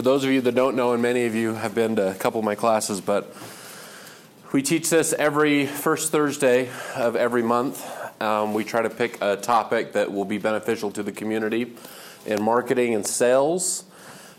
For 0.00 0.04
those 0.04 0.24
of 0.24 0.30
you 0.30 0.40
that 0.40 0.54
don't 0.54 0.76
know, 0.76 0.94
and 0.94 1.02
many 1.02 1.26
of 1.26 1.34
you 1.34 1.52
have 1.52 1.74
been 1.74 1.96
to 1.96 2.12
a 2.12 2.14
couple 2.14 2.38
of 2.38 2.44
my 2.46 2.54
classes, 2.54 3.02
but 3.02 3.36
we 4.50 4.62
teach 4.62 4.88
this 4.88 5.12
every 5.12 5.66
first 5.66 6.10
Thursday 6.10 6.70
of 6.96 7.16
every 7.16 7.42
month. 7.42 7.86
Um, 8.18 8.54
we 8.54 8.64
try 8.64 8.80
to 8.80 8.88
pick 8.88 9.18
a 9.20 9.36
topic 9.36 9.92
that 9.92 10.10
will 10.10 10.24
be 10.24 10.38
beneficial 10.38 10.90
to 10.92 11.02
the 11.02 11.12
community 11.12 11.74
in 12.24 12.42
marketing 12.42 12.94
and 12.94 13.06
sales. 13.06 13.84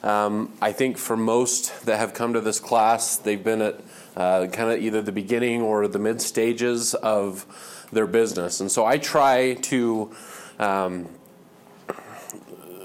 Um, 0.01 0.51
I 0.63 0.71
think 0.71 0.97
for 0.97 1.15
most 1.15 1.85
that 1.85 1.99
have 1.99 2.15
come 2.15 2.33
to 2.33 2.41
this 2.41 2.59
class, 2.59 3.17
they've 3.17 3.43
been 3.43 3.61
at 3.61 3.81
uh, 4.17 4.47
kind 4.47 4.71
of 4.71 4.81
either 4.81 5.03
the 5.03 5.11
beginning 5.11 5.61
or 5.61 5.87
the 5.87 5.99
mid 5.99 6.23
stages 6.23 6.95
of 6.95 7.85
their 7.91 8.07
business. 8.07 8.61
And 8.61 8.71
so 8.71 8.83
I 8.83 8.97
try 8.97 9.53
to. 9.53 10.11
Um, 10.57 11.07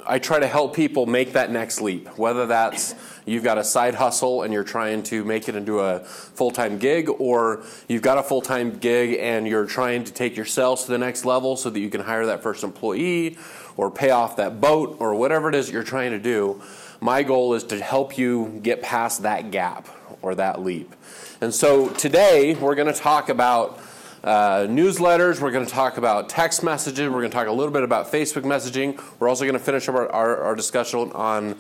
I 0.09 0.21
try 0.21 0.39
to 0.39 0.47
help 0.47 0.75
people 0.75 1.07
make 1.07 1.33
that 1.33 1.51
next 1.51 1.81
leap, 1.81 2.17
whether 2.17 2.47
that's 2.47 2.95
you've 3.25 3.43
got 3.43 3.59
a 3.59 3.65
side 3.65 3.95
hustle 3.95 4.43
and 4.43 4.53
you're 4.53 4.65
trying 4.65 5.03
to 5.05 5.25
make 5.25 5.49
it 5.49 5.57
into 5.57 5.81
a 5.81 6.01
full 6.01 6.53
time 6.53 6.79
gig, 6.79 7.09
or 7.19 7.65
you've 7.89 8.03
got 8.03 8.17
a 8.17 8.23
full 8.23 8.41
time 8.41 8.79
gig 8.79 9.19
and 9.19 9.49
you're 9.49 9.67
trying 9.67 10.05
to 10.05 10.13
take 10.13 10.37
your 10.37 10.47
sales 10.47 10.85
to 10.85 10.93
the 10.93 10.99
next 10.99 11.25
level 11.25 11.57
so 11.57 11.71
that 11.71 11.81
you 11.81 11.91
can 11.91 12.01
hire 12.01 12.27
that 12.27 12.43
first 12.43 12.63
employee 12.63 13.37
or 13.77 13.91
pay 13.91 14.11
off 14.11 14.37
that 14.37 14.61
boat 14.61 14.97
or 15.01 15.15
whatever 15.15 15.49
it 15.49 15.55
is 15.55 15.71
you're 15.71 15.83
trying 15.83 16.13
to 16.13 16.21
do. 16.21 16.63
My 17.01 17.23
goal 17.23 17.55
is 17.55 17.65
to 17.65 17.81
help 17.81 18.17
you 18.17 18.61
get 18.63 18.83
past 18.83 19.23
that 19.23 19.51
gap 19.51 19.89
or 20.23 20.35
that 20.37 20.63
leap. 20.63 20.95
And 21.41 21.53
so 21.53 21.89
today 21.89 22.55
we're 22.55 22.75
going 22.77 22.93
to 22.93 22.99
talk 22.99 23.29
about 23.29 23.81
uh, 24.27 24.67
newsletters. 24.67 25.41
We're 25.41 25.53
going 25.53 25.65
to 25.65 25.71
talk 25.71 25.99
about 25.99 26.29
text 26.29 26.63
messaging. 26.63 27.13
We're 27.13 27.21
going 27.21 27.31
to 27.31 27.37
talk 27.37 27.47
a 27.47 27.53
little 27.53 27.73
bit 27.73 27.85
about 27.85 28.11
Facebook 28.11 28.43
messaging. 28.43 29.01
We're 29.21 29.29
also 29.29 29.45
going 29.45 29.55
to 29.55 29.61
finish 29.61 29.89
up 29.89 29.95
our, 29.95 30.11
our, 30.11 30.37
our 30.43 30.57
discussion 30.57 31.13
on 31.13 31.57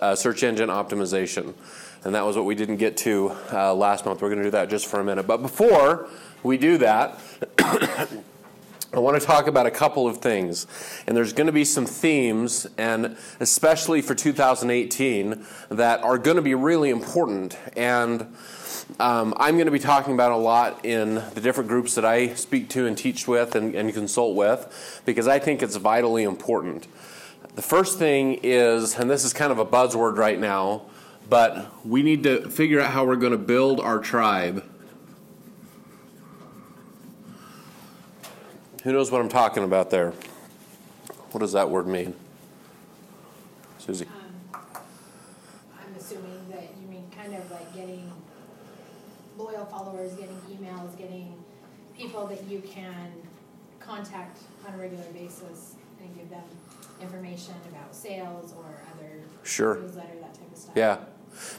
uh, 0.00 0.14
search 0.14 0.44
engine 0.44 0.68
optimization. 0.68 1.54
And 2.04 2.14
that 2.14 2.24
was 2.24 2.36
what 2.36 2.44
we 2.44 2.54
didn't 2.54 2.76
get 2.76 2.96
to 2.98 3.34
uh, 3.52 3.74
last 3.74 4.06
month. 4.06 4.22
We're 4.22 4.28
going 4.28 4.38
to 4.38 4.44
do 4.44 4.50
that 4.52 4.70
just 4.70 4.86
for 4.86 5.00
a 5.00 5.04
minute. 5.04 5.26
But 5.26 5.38
before 5.38 6.08
we 6.44 6.56
do 6.56 6.78
that, 6.78 7.18
I 7.58 9.00
want 9.00 9.20
to 9.20 9.26
talk 9.26 9.48
about 9.48 9.66
a 9.66 9.72
couple 9.72 10.06
of 10.06 10.18
things. 10.18 10.68
And 11.08 11.16
there's 11.16 11.32
going 11.32 11.48
to 11.48 11.52
be 11.52 11.64
some 11.64 11.84
themes, 11.84 12.68
and 12.78 13.16
especially 13.40 14.02
for 14.02 14.14
2018, 14.14 15.44
that 15.70 16.04
are 16.04 16.18
going 16.18 16.36
to 16.36 16.42
be 16.42 16.54
really 16.54 16.90
important. 16.90 17.58
And 17.76 18.36
um, 19.00 19.34
I'm 19.38 19.56
going 19.56 19.66
to 19.66 19.72
be 19.72 19.78
talking 19.78 20.14
about 20.14 20.32
a 20.32 20.36
lot 20.36 20.84
in 20.84 21.14
the 21.34 21.40
different 21.40 21.68
groups 21.68 21.94
that 21.94 22.04
I 22.04 22.34
speak 22.34 22.68
to 22.70 22.86
and 22.86 22.96
teach 22.96 23.26
with 23.26 23.54
and, 23.54 23.74
and 23.74 23.92
consult 23.92 24.36
with 24.36 25.02
because 25.04 25.26
I 25.26 25.38
think 25.38 25.62
it's 25.62 25.76
vitally 25.76 26.22
important. 26.22 26.86
The 27.54 27.62
first 27.62 27.98
thing 27.98 28.40
is, 28.42 28.98
and 28.98 29.10
this 29.10 29.24
is 29.24 29.32
kind 29.32 29.52
of 29.52 29.58
a 29.58 29.64
buzzword 29.64 30.16
right 30.16 30.38
now, 30.38 30.82
but 31.28 31.72
we 31.86 32.02
need 32.02 32.22
to 32.24 32.50
figure 32.50 32.80
out 32.80 32.90
how 32.90 33.04
we're 33.04 33.16
going 33.16 33.32
to 33.32 33.38
build 33.38 33.80
our 33.80 33.98
tribe. 33.98 34.64
Who 38.82 38.92
knows 38.92 39.10
what 39.10 39.20
I'm 39.20 39.30
talking 39.30 39.64
about 39.64 39.90
there? 39.90 40.12
What 41.30 41.40
does 41.40 41.52
that 41.52 41.70
word 41.70 41.86
mean? 41.86 42.14
Susie. 43.78 44.06
Um, 44.06 44.62
I'm 45.72 45.94
assuming 45.98 46.48
that 46.50 46.68
you 46.80 46.88
mean 46.88 47.04
kind 47.16 47.34
of 47.34 47.50
like 47.50 47.74
getting 47.74 48.12
loyal 49.36 49.64
followers, 49.66 50.12
getting 50.12 50.36
emails, 50.50 50.96
getting 50.96 51.34
people 51.96 52.26
that 52.26 52.43
you 52.54 52.60
can 52.60 53.12
contact 53.80 54.38
on 54.66 54.74
a 54.74 54.78
regular 54.78 55.04
basis 55.12 55.74
and 56.00 56.14
give 56.16 56.30
them 56.30 56.42
information 57.02 57.54
about 57.68 57.94
sales 57.94 58.54
or 58.56 58.64
other 58.94 59.20
Sure. 59.42 59.76
newsletter, 59.80 60.14
that 60.20 60.34
type 60.34 60.52
of 60.52 60.58
stuff. 60.58 60.76
Yeah. 60.76 60.98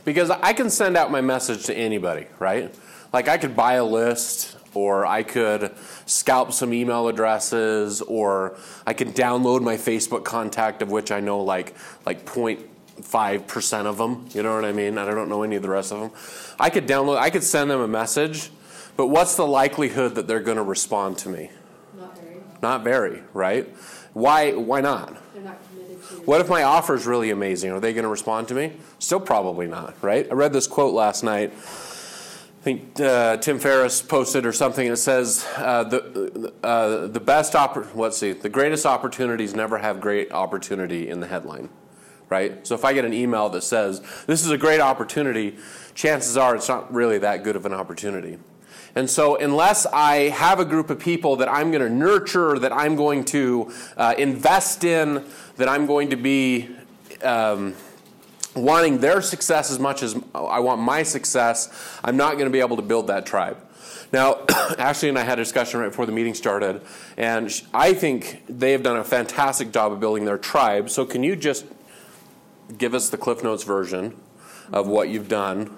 Because 0.05 0.29
I 0.29 0.53
can 0.53 0.69
send 0.69 0.95
out 0.95 1.11
my 1.11 1.19
message 1.21 1.65
to 1.65 1.75
anybody, 1.75 2.27
right? 2.39 2.73
Like 3.11 3.27
I 3.27 3.37
could 3.37 3.55
buy 3.55 3.73
a 3.73 3.83
list 3.83 4.55
or 4.73 5.05
I 5.05 5.23
could 5.23 5.73
scalp 6.05 6.53
some 6.53 6.73
email 6.73 7.07
addresses 7.09 8.01
or 8.01 8.57
I 8.87 8.93
could 8.93 9.09
download 9.09 9.61
my 9.61 9.75
Facebook 9.75 10.23
contact 10.23 10.81
of 10.81 10.91
which 10.91 11.11
I 11.11 11.19
know 11.19 11.41
like 11.41 11.75
like 12.05 12.25
0.5% 12.25 13.85
of 13.85 13.97
them, 13.97 14.27
you 14.33 14.43
know 14.43 14.55
what 14.55 14.65
I 14.65 14.71
mean? 14.71 14.97
I 14.97 15.05
don't 15.05 15.29
know 15.29 15.43
any 15.43 15.57
of 15.57 15.61
the 15.61 15.69
rest 15.69 15.91
of 15.91 15.99
them. 15.99 16.11
I 16.57 16.69
could 16.69 16.87
download 16.87 17.17
I 17.17 17.29
could 17.29 17.43
send 17.43 17.69
them 17.69 17.81
a 17.81 17.87
message, 17.87 18.49
but 18.97 19.07
what's 19.07 19.35
the 19.35 19.45
likelihood 19.45 20.15
that 20.15 20.27
they're 20.27 20.39
going 20.39 20.57
to 20.57 20.63
respond 20.63 21.17
to 21.19 21.29
me? 21.29 21.49
Not 21.97 22.17
very. 22.17 22.35
Not 22.61 22.83
very, 22.83 23.23
right? 23.33 23.75
Why 24.13 24.53
why 24.53 24.81
not? 24.81 25.17
They're 25.33 25.43
not 25.43 25.59
committed 25.69 26.01
to. 26.09 26.15
What 26.21 26.39
if 26.41 26.49
my 26.49 26.63
offer 26.63 26.95
is 26.95 27.05
really 27.05 27.29
amazing? 27.29 27.71
Are 27.71 27.79
they 27.79 27.93
going 27.93 28.03
to 28.03 28.09
respond 28.09 28.47
to 28.49 28.53
me? 28.53 28.73
Still 28.99 29.19
probably 29.19 29.67
not, 29.67 29.95
right? 30.01 30.27
I 30.29 30.33
read 30.33 30.53
this 30.53 30.67
quote 30.67 30.93
last 30.93 31.23
night. 31.23 31.51
I 31.51 32.63
think 32.63 32.99
uh, 32.99 33.37
Tim 33.37 33.59
Ferriss 33.59 34.01
posted 34.01 34.45
or 34.45 34.51
something. 34.51 34.87
It 34.87 34.95
says 34.95 35.45
uh, 35.57 35.83
the 35.83 36.53
uh, 36.63 37.07
the 37.07 37.19
best 37.19 37.53
oppor- 37.53 37.93
let's 37.95 38.17
see 38.17 38.31
the 38.31 38.49
greatest 38.49 38.85
opportunities 38.85 39.53
never 39.53 39.77
have 39.77 39.99
great 39.99 40.31
opportunity 40.31 41.09
in 41.09 41.19
the 41.19 41.27
headline, 41.27 41.69
right? 42.29 42.65
So 42.65 42.73
if 42.73 42.85
I 42.85 42.93
get 42.93 43.05
an 43.05 43.13
email 43.13 43.49
that 43.49 43.61
says 43.61 44.01
this 44.25 44.43
is 44.43 44.49
a 44.49 44.57
great 44.57 44.79
opportunity, 44.79 45.57
chances 45.93 46.37
are 46.37 46.55
it's 46.55 46.69
not 46.69 46.91
really 46.91 47.19
that 47.19 47.43
good 47.43 47.55
of 47.55 47.65
an 47.67 47.73
opportunity. 47.73 48.39
And 48.95 49.09
so, 49.09 49.35
unless 49.35 49.85
I 49.85 50.29
have 50.29 50.61
a 50.61 50.65
group 50.65 50.89
of 50.89 50.99
people 50.99 51.35
that 51.37 51.49
I'm 51.49 51.69
going 51.69 51.83
to 51.83 51.89
nurture, 51.89 52.57
that 52.59 52.71
I'm 52.71 52.95
going 52.95 53.25
to 53.25 53.71
uh, 53.97 54.15
invest 54.17 54.85
in, 54.85 55.25
that 55.57 55.67
I'm 55.67 55.85
going 55.85 56.11
to 56.11 56.15
be 56.15 56.69
um, 57.21 57.75
wanting 58.55 58.99
their 58.99 59.21
success 59.21 59.69
as 59.69 59.79
much 59.79 60.01
as 60.01 60.15
I 60.33 60.59
want 60.59 60.81
my 60.81 61.03
success, 61.03 61.99
I'm 62.05 62.15
not 62.15 62.33
going 62.33 62.45
to 62.45 62.51
be 62.51 62.61
able 62.61 62.77
to 62.77 62.81
build 62.81 63.07
that 63.07 63.25
tribe. 63.25 63.57
Now, 64.13 64.45
Ashley 64.77 65.09
and 65.09 65.19
I 65.19 65.23
had 65.23 65.39
a 65.39 65.41
discussion 65.41 65.81
right 65.81 65.89
before 65.89 66.05
the 66.05 66.13
meeting 66.13 66.33
started, 66.33 66.81
and 67.17 67.51
I 67.73 67.93
think 67.93 68.43
they 68.47 68.71
have 68.71 68.81
done 68.83 68.95
a 68.95 69.03
fantastic 69.03 69.73
job 69.73 69.91
of 69.91 69.99
building 69.99 70.23
their 70.23 70.37
tribe. 70.37 70.89
So, 70.89 71.03
can 71.05 71.21
you 71.21 71.35
just 71.35 71.65
give 72.77 72.93
us 72.93 73.09
the 73.09 73.17
Cliff 73.17 73.43
Notes 73.43 73.63
version 73.63 74.15
of 74.71 74.87
what 74.87 75.09
you've 75.09 75.27
done 75.27 75.75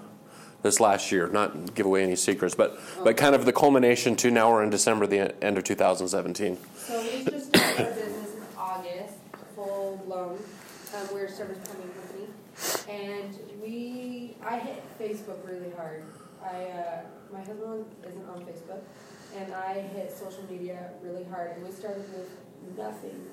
this 0.67 0.79
last 0.79 1.11
year? 1.11 1.27
Not 1.27 1.73
give 1.75 1.85
away 1.85 2.03
any 2.03 2.15
secrets, 2.15 2.53
but, 2.53 2.79
but 3.03 3.15
kind 3.17 3.33
of 3.33 3.45
the 3.45 3.53
culmination 3.53 4.15
to 4.17 4.29
now 4.29 4.51
we're 4.51 4.63
in 4.63 4.69
December, 4.69 5.07
the 5.07 5.33
end 5.43 5.57
of 5.57 5.63
2017. 5.63 6.57
So 6.75 7.01
we 7.01 7.23
just 7.23 7.47
started 7.47 7.87
our 7.87 7.93
business 7.93 8.35
in 8.35 8.43
August, 8.57 9.13
full 9.55 10.01
blown. 10.05 10.37
Um, 10.95 11.07
we're 11.13 11.25
a 11.25 11.31
service 11.31 11.57
plumbing 11.65 11.91
company, 11.93 12.27
and 12.89 13.39
we 13.61 14.35
I 14.45 14.59
hit 14.59 14.83
Facebook 14.99 15.45
really 15.47 15.71
hard. 15.75 16.03
I 16.43 16.65
uh, 16.65 17.01
my 17.31 17.39
husband 17.39 17.85
isn't 18.07 18.29
on 18.29 18.45
Facebook, 18.45 18.81
and 19.37 19.53
I 19.53 19.81
hit 19.93 20.11
social 20.11 20.43
media 20.49 20.91
really 21.03 21.25
hard. 21.25 21.57
And 21.57 21.65
we 21.65 21.71
started 21.71 22.05
with 22.13 22.29
nothing, 22.77 23.25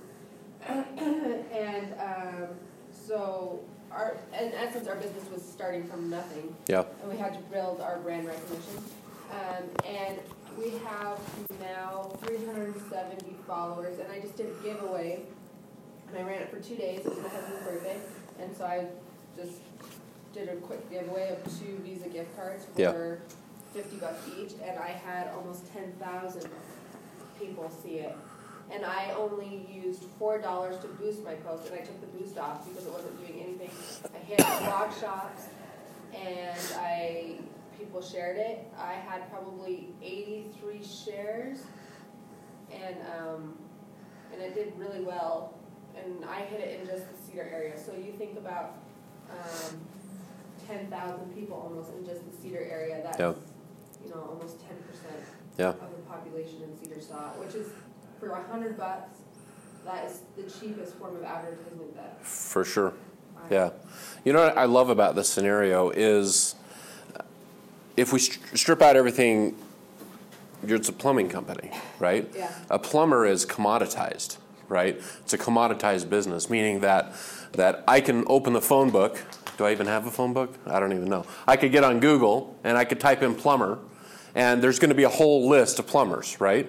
and 1.53 1.95
um, 2.01 2.49
so 2.91 3.61
our 3.95 4.17
in 4.39 4.53
essence 4.53 4.89
our 4.89 4.97
business 4.97 5.25
was 5.33 5.43
starting 5.43 5.85
from 5.87 6.11
nothing. 6.11 6.55
Yeah. 6.69 6.85
and 7.03 7.11
we 7.11 7.17
had 7.17 7.33
to 7.35 7.41
build 7.53 7.81
our 7.81 7.99
brand 7.99 8.27
recognition. 8.27 8.83
Um, 9.33 9.65
and 9.87 10.19
we 10.59 10.71
have 10.85 11.19
now 11.61 12.13
370 12.25 13.35
followers, 13.47 13.99
and 13.99 14.11
I 14.13 14.21
just 14.21 14.37
did 14.37 14.47
a 14.47 14.63
giveaway, 14.63 15.23
and 16.09 16.19
I 16.19 16.23
ran 16.23 16.43
it 16.43 16.51
for 16.51 16.61
two 16.61 16.77
days. 16.77 17.01
It 17.01 17.07
was 17.07 17.19
my 17.19 17.29
husband's 17.29 17.65
birthday, 17.67 17.99
and 18.41 18.57
so 18.57 18.65
I 18.65 18.87
just 19.37 19.59
did 20.33 20.49
a 20.49 20.57
quick 20.57 20.89
giveaway 20.91 21.31
of 21.31 21.43
two 21.59 21.79
Visa 21.85 22.09
gift 22.09 22.37
cards 22.37 22.67
Yeah. 22.77 22.93
for 22.93 23.21
50 23.73 23.97
bucks 23.97 24.21
each, 24.39 24.53
and 24.65 24.79
I 24.79 24.89
had 24.89 25.29
almost 25.37 25.73
10,000 25.73 26.49
people 27.41 27.71
see 27.83 27.99
it. 27.99 28.17
And 28.71 28.85
I 28.85 29.13
only 29.17 29.67
used 29.71 30.05
four 30.19 30.39
dollars 30.39 30.81
to 30.83 30.89
boost 30.89 31.23
my 31.25 31.35
post, 31.35 31.71
and 31.71 31.75
I 31.79 31.83
took 31.85 32.01
the 32.01 32.07
boost 32.19 32.39
off 32.39 32.67
because 32.69 32.87
it 32.87 32.93
wasn't 32.93 33.19
doing 33.27 33.41
anything. 33.41 33.71
I 34.15 34.19
hit 34.19 34.39
blog 34.39 34.93
shops, 34.99 35.45
and 36.15 36.59
I 36.79 37.37
people 37.79 38.01
shared 38.03 38.37
it. 38.37 38.67
I 38.79 38.95
had 38.95 39.31
probably 39.31 39.89
83 40.03 40.81
shares, 40.83 41.59
and 42.73 42.97
um, 43.21 43.55
and 44.33 44.41
it 44.43 44.55
did 44.55 44.73
really 44.79 45.03
well. 45.03 45.55
And 45.97 46.25
I 46.25 46.41
hit 46.41 46.61
it 46.61 46.81
in 46.81 46.87
just 46.87 47.05
the 47.11 47.17
Cedar 47.31 47.49
area. 47.53 47.79
So 47.79 47.93
you 47.93 48.13
think 48.19 48.37
about 48.37 48.79
um, 49.31 49.79
10,000 50.67 51.33
people 51.37 51.57
almost 51.57 51.93
in 51.97 52.05
just 52.05 52.21
the 52.29 52.37
Cedar 52.43 52.67
area. 52.69 53.01
That's 53.05 53.19
Yeah. 53.19 53.35
you 54.03 54.11
know 54.11 54.27
almost 54.31 54.59
10 54.67 54.77
percent 54.89 55.23
Yeah. 55.59 55.69
of 55.69 55.91
the 55.97 56.03
population 56.09 56.63
in 56.63 56.77
Cedar 56.77 57.01
saw 57.01 57.33
it, 57.35 57.39
which 57.39 57.55
is 57.55 57.69
for 58.25 58.33
a 58.33 58.43
hundred 58.51 58.77
bucks. 58.77 59.19
That 59.85 60.05
is 60.07 60.21
the 60.37 60.43
cheapest 60.43 60.95
form 60.95 61.17
of 61.17 61.25
advertisement 61.25 61.95
that 61.97 62.25
For 62.25 62.65
sure. 62.65 62.95
I 63.37 63.55
Yeah. 63.55 63.71
You 64.25 64.33
know 64.33 64.45
what 64.45 64.57
I 64.57 64.65
love 64.65 64.89
about 64.89 65.15
this 65.15 65.29
scenario 65.29 65.91
is 65.91 66.55
if 67.97 68.13
we 68.13 68.19
stri- 68.19 68.57
strip 68.57 68.81
out 68.81 68.97
everything, 68.97 69.57
it's 70.63 70.89
a 70.89 70.93
plumbing 70.93 71.29
company, 71.29 71.71
right? 71.99 72.31
Yeah. 72.35 72.51
A 72.71 72.79
plumber 72.79 73.27
is 73.27 73.45
commoditized, 73.45 74.39
right? 74.69 74.97
It's 75.21 75.35
a 75.35 75.39
commoditized 75.39 76.09
business, 76.09 76.49
meaning 76.49 76.81
that 76.81 77.13
that 77.53 77.85
I 77.87 78.01
can 78.01 78.25
open 78.27 78.53
the 78.53 78.63
phone 78.63 78.91
book 78.91 79.21
do 79.57 79.65
I 79.65 79.73
even 79.73 79.87
have 79.87 80.07
a 80.07 80.11
phone 80.11 80.33
book? 80.33 80.53
I 80.67 80.81
don't 80.81 80.93
even 80.93 81.05
know. 81.05 81.27
I 81.47 81.57
could 81.57 81.71
get 81.71 81.85
on 81.85 82.01
Google 82.01 82.57
and 82.65 82.77
I 82.77 82.85
could 82.85 82.99
type 82.99 83.23
in 83.23 83.35
plumber, 83.35 83.79
and 84.35 84.63
there's 84.63 84.79
going 84.79 84.89
to 84.89 84.97
be 84.97 85.05
a 85.05 85.09
whole 85.09 85.49
list 85.49 85.79
of 85.79 85.87
plumbers, 85.87 86.41
right? 86.41 86.69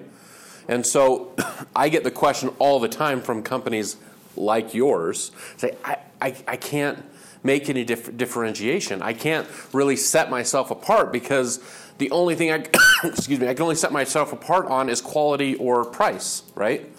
And 0.68 0.84
so 0.84 1.34
I 1.76 1.88
get 1.88 2.04
the 2.04 2.10
question 2.10 2.50
all 2.58 2.80
the 2.80 2.88
time 2.88 3.20
from 3.20 3.42
companies 3.42 3.96
like 4.36 4.74
yours 4.74 5.32
say, 5.56 5.76
I, 5.84 5.98
I, 6.20 6.36
I 6.46 6.56
can't 6.56 7.04
make 7.42 7.70
any 7.70 7.84
dif- 7.84 8.16
differentiation. 8.16 9.02
I 9.02 9.12
can't 9.12 9.46
really 9.72 9.96
set 9.96 10.30
myself 10.30 10.70
apart 10.70 11.12
because 11.12 11.60
the 11.98 12.10
only 12.10 12.34
thing 12.34 12.50
I, 12.50 12.66
excuse 13.04 13.40
me, 13.40 13.48
I 13.48 13.54
can 13.54 13.62
only 13.62 13.76
set 13.76 13.92
myself 13.92 14.32
apart 14.32 14.66
on 14.66 14.88
is 14.88 15.00
quality 15.00 15.54
or 15.54 15.84
price, 15.84 16.42
right? 16.54 16.90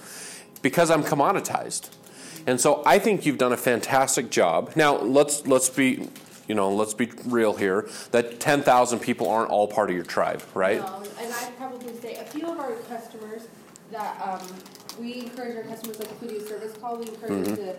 Because 0.61 0.89
I'm 0.89 1.03
commoditized. 1.03 1.89
And 2.47 2.59
so 2.59 2.81
I 2.85 2.97
think 2.97 3.25
you've 3.25 3.37
done 3.37 3.51
a 3.51 3.57
fantastic 3.57 4.29
job. 4.31 4.71
Now 4.75 4.97
let's 4.97 5.45
let's 5.45 5.67
be 5.69 6.07
you 6.47 6.55
know 6.55 6.73
let's 6.73 6.93
be 6.93 7.11
real 7.25 7.53
here. 7.53 7.89
That 8.11 8.39
ten 8.39 8.63
thousand 8.63 8.99
people 8.99 9.29
aren't 9.29 9.51
all 9.51 9.67
part 9.67 9.89
of 9.89 9.95
your 9.97 10.05
tribe, 10.05 10.41
right? 10.53 10.79
No, 10.79 11.03
and 11.19 11.33
I'd 11.33 11.57
probably 11.57 11.93
say 11.97 12.15
a 12.15 12.23
few 12.23 12.49
of 12.49 12.57
our 12.57 12.71
customers 12.87 13.49
that 13.91 14.21
um, 14.21 14.47
we 14.99 15.19
encourage 15.21 15.55
our 15.55 15.63
customers, 15.63 15.99
like 15.99 16.11
if 16.11 16.21
we 16.21 16.27
do 16.29 16.37
a 16.37 16.41
service 16.47 16.73
call, 16.77 16.97
we 16.97 17.07
encourage 17.07 17.45
them 17.45 17.55
to 17.57 17.75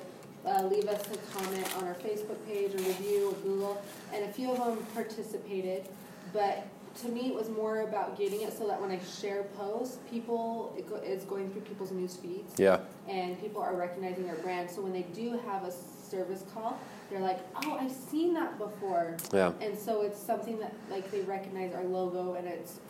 uh, 0.47 0.63
leave 0.65 0.87
us 0.89 1.03
a 1.13 1.39
comment 1.39 1.67
on 1.77 1.85
our 1.85 1.95
Facebook 1.95 2.45
page 2.47 2.73
or 2.75 2.79
review 2.79 3.31
or 3.31 3.33
Google, 3.43 3.83
and 4.15 4.25
a 4.25 4.29
few 4.33 4.51
of 4.53 4.59
them 4.59 4.85
participated. 4.95 5.89
But 6.33 6.67
to 7.03 7.09
me, 7.09 7.29
it 7.29 7.35
was 7.35 7.49
more 7.51 7.83
about 7.83 8.17
getting 8.19 8.43
it 8.43 8.57
so 8.57 8.67
that 8.67 8.81
when 8.81 8.91
I 8.91 8.99
share 9.21 9.45
posts, 9.57 9.99
people 10.11 10.75
it 10.77 10.89
go, 10.89 10.97
it's 10.97 11.25
going 11.25 11.51
through 11.51 11.63
people's 11.63 11.93
news 11.93 12.17
feeds, 12.17 12.55
Yeah, 12.59 12.79
and 13.09 13.39
people 13.41 13.63
are 13.63 13.75
recognizing 13.75 14.29
our 14.29 14.37
brand. 14.37 14.71
So 14.71 14.81
when 14.83 14.93
they 14.93 15.03
do 15.03 15.39
have 15.47 15.65
a 15.65 15.73
service 15.73 16.45
call, 16.55 16.79
they're 17.11 17.21
like, 17.21 17.39
"Oh, 17.65 17.77
I've 17.81 17.93
seen 17.93 18.35
that 18.35 18.59
before." 18.59 19.17
yeah, 19.33 19.53
And 19.61 19.79
so 19.79 20.03
it's 20.03 20.19
something 20.21 20.59
that 20.61 20.75
like 20.91 21.11
they 21.11 21.21
recognize 21.23 21.75
our 21.75 21.85
logo, 21.85 22.35
and 22.35 22.47
it's 22.47 22.81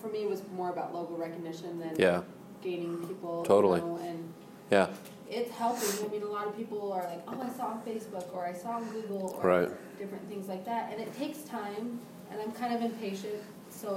for 0.00 0.08
me 0.08 0.22
it 0.22 0.28
was 0.30 0.42
more 0.54 0.70
about 0.70 0.94
logo 0.94 1.14
recognition 1.16 1.78
than 1.78 1.94
yeah, 1.98 2.22
gaining 2.62 2.96
people. 3.06 3.40
you 3.42 3.46
Totally. 3.48 3.80
know, 3.80 3.98
and 4.02 4.32
yeah, 4.70 4.88
it's 5.28 5.50
helping. 5.52 6.06
I 6.06 6.08
mean, 6.10 6.22
a 6.22 6.26
lot 6.26 6.46
of 6.46 6.56
people 6.56 6.92
are 6.92 7.04
like, 7.04 7.22
"Oh, 7.28 7.40
I 7.40 7.48
saw 7.56 7.66
on 7.68 7.82
Facebook," 7.82 8.34
or 8.34 8.44
"I 8.46 8.52
saw 8.52 8.72
on 8.76 8.84
Google," 8.90 9.38
or 9.42 9.48
Right. 9.48 9.68
different 9.98 10.28
things 10.28 10.48
like 10.48 10.64
that. 10.64 10.90
And 10.92 11.00
it 11.00 11.16
takes 11.16 11.42
time, 11.42 12.00
and 12.30 12.40
I'm 12.40 12.52
kind 12.52 12.74
of 12.74 12.82
impatient, 12.82 13.42
so 13.70 13.96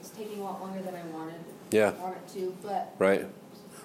it's 0.00 0.10
taking 0.10 0.40
a 0.40 0.44
lot 0.44 0.60
longer 0.60 0.80
than 0.82 0.94
I 0.94 1.02
wanted. 1.16 1.40
yeah, 1.70 1.90
Want 2.00 2.16
it 2.16 2.28
to, 2.34 2.54
but 2.62 2.94
right. 2.98 3.26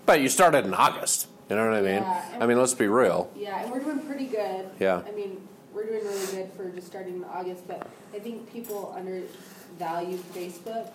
But 0.06 0.22
you 0.22 0.30
started 0.30 0.66
in 0.66 0.74
August. 0.74 1.28
You 1.50 1.58
know 1.58 1.66
what 1.66 1.74
I 1.78 1.82
mean? 1.82 2.02
Yeah, 2.02 2.38
I 2.40 2.46
mean, 2.46 2.58
let's 2.58 2.74
be 2.74 2.88
real. 2.88 3.30
Yeah, 3.36 3.62
and 3.62 3.72
we're 3.72 3.80
doing 3.80 4.00
pretty 4.00 4.26
good. 4.28 4.70
Yeah. 4.80 5.02
I 5.06 5.12
mean, 5.12 5.46
we're 5.74 5.86
doing 5.86 6.04
really 6.06 6.26
good 6.28 6.52
for 6.54 6.70
just 6.70 6.88
starting 6.88 7.16
in 7.16 7.24
August, 7.26 7.68
but 7.68 7.86
I 8.14 8.20
think 8.20 8.52
people 8.52 8.94
undervalue 8.96 10.18
Facebook. 10.34 10.88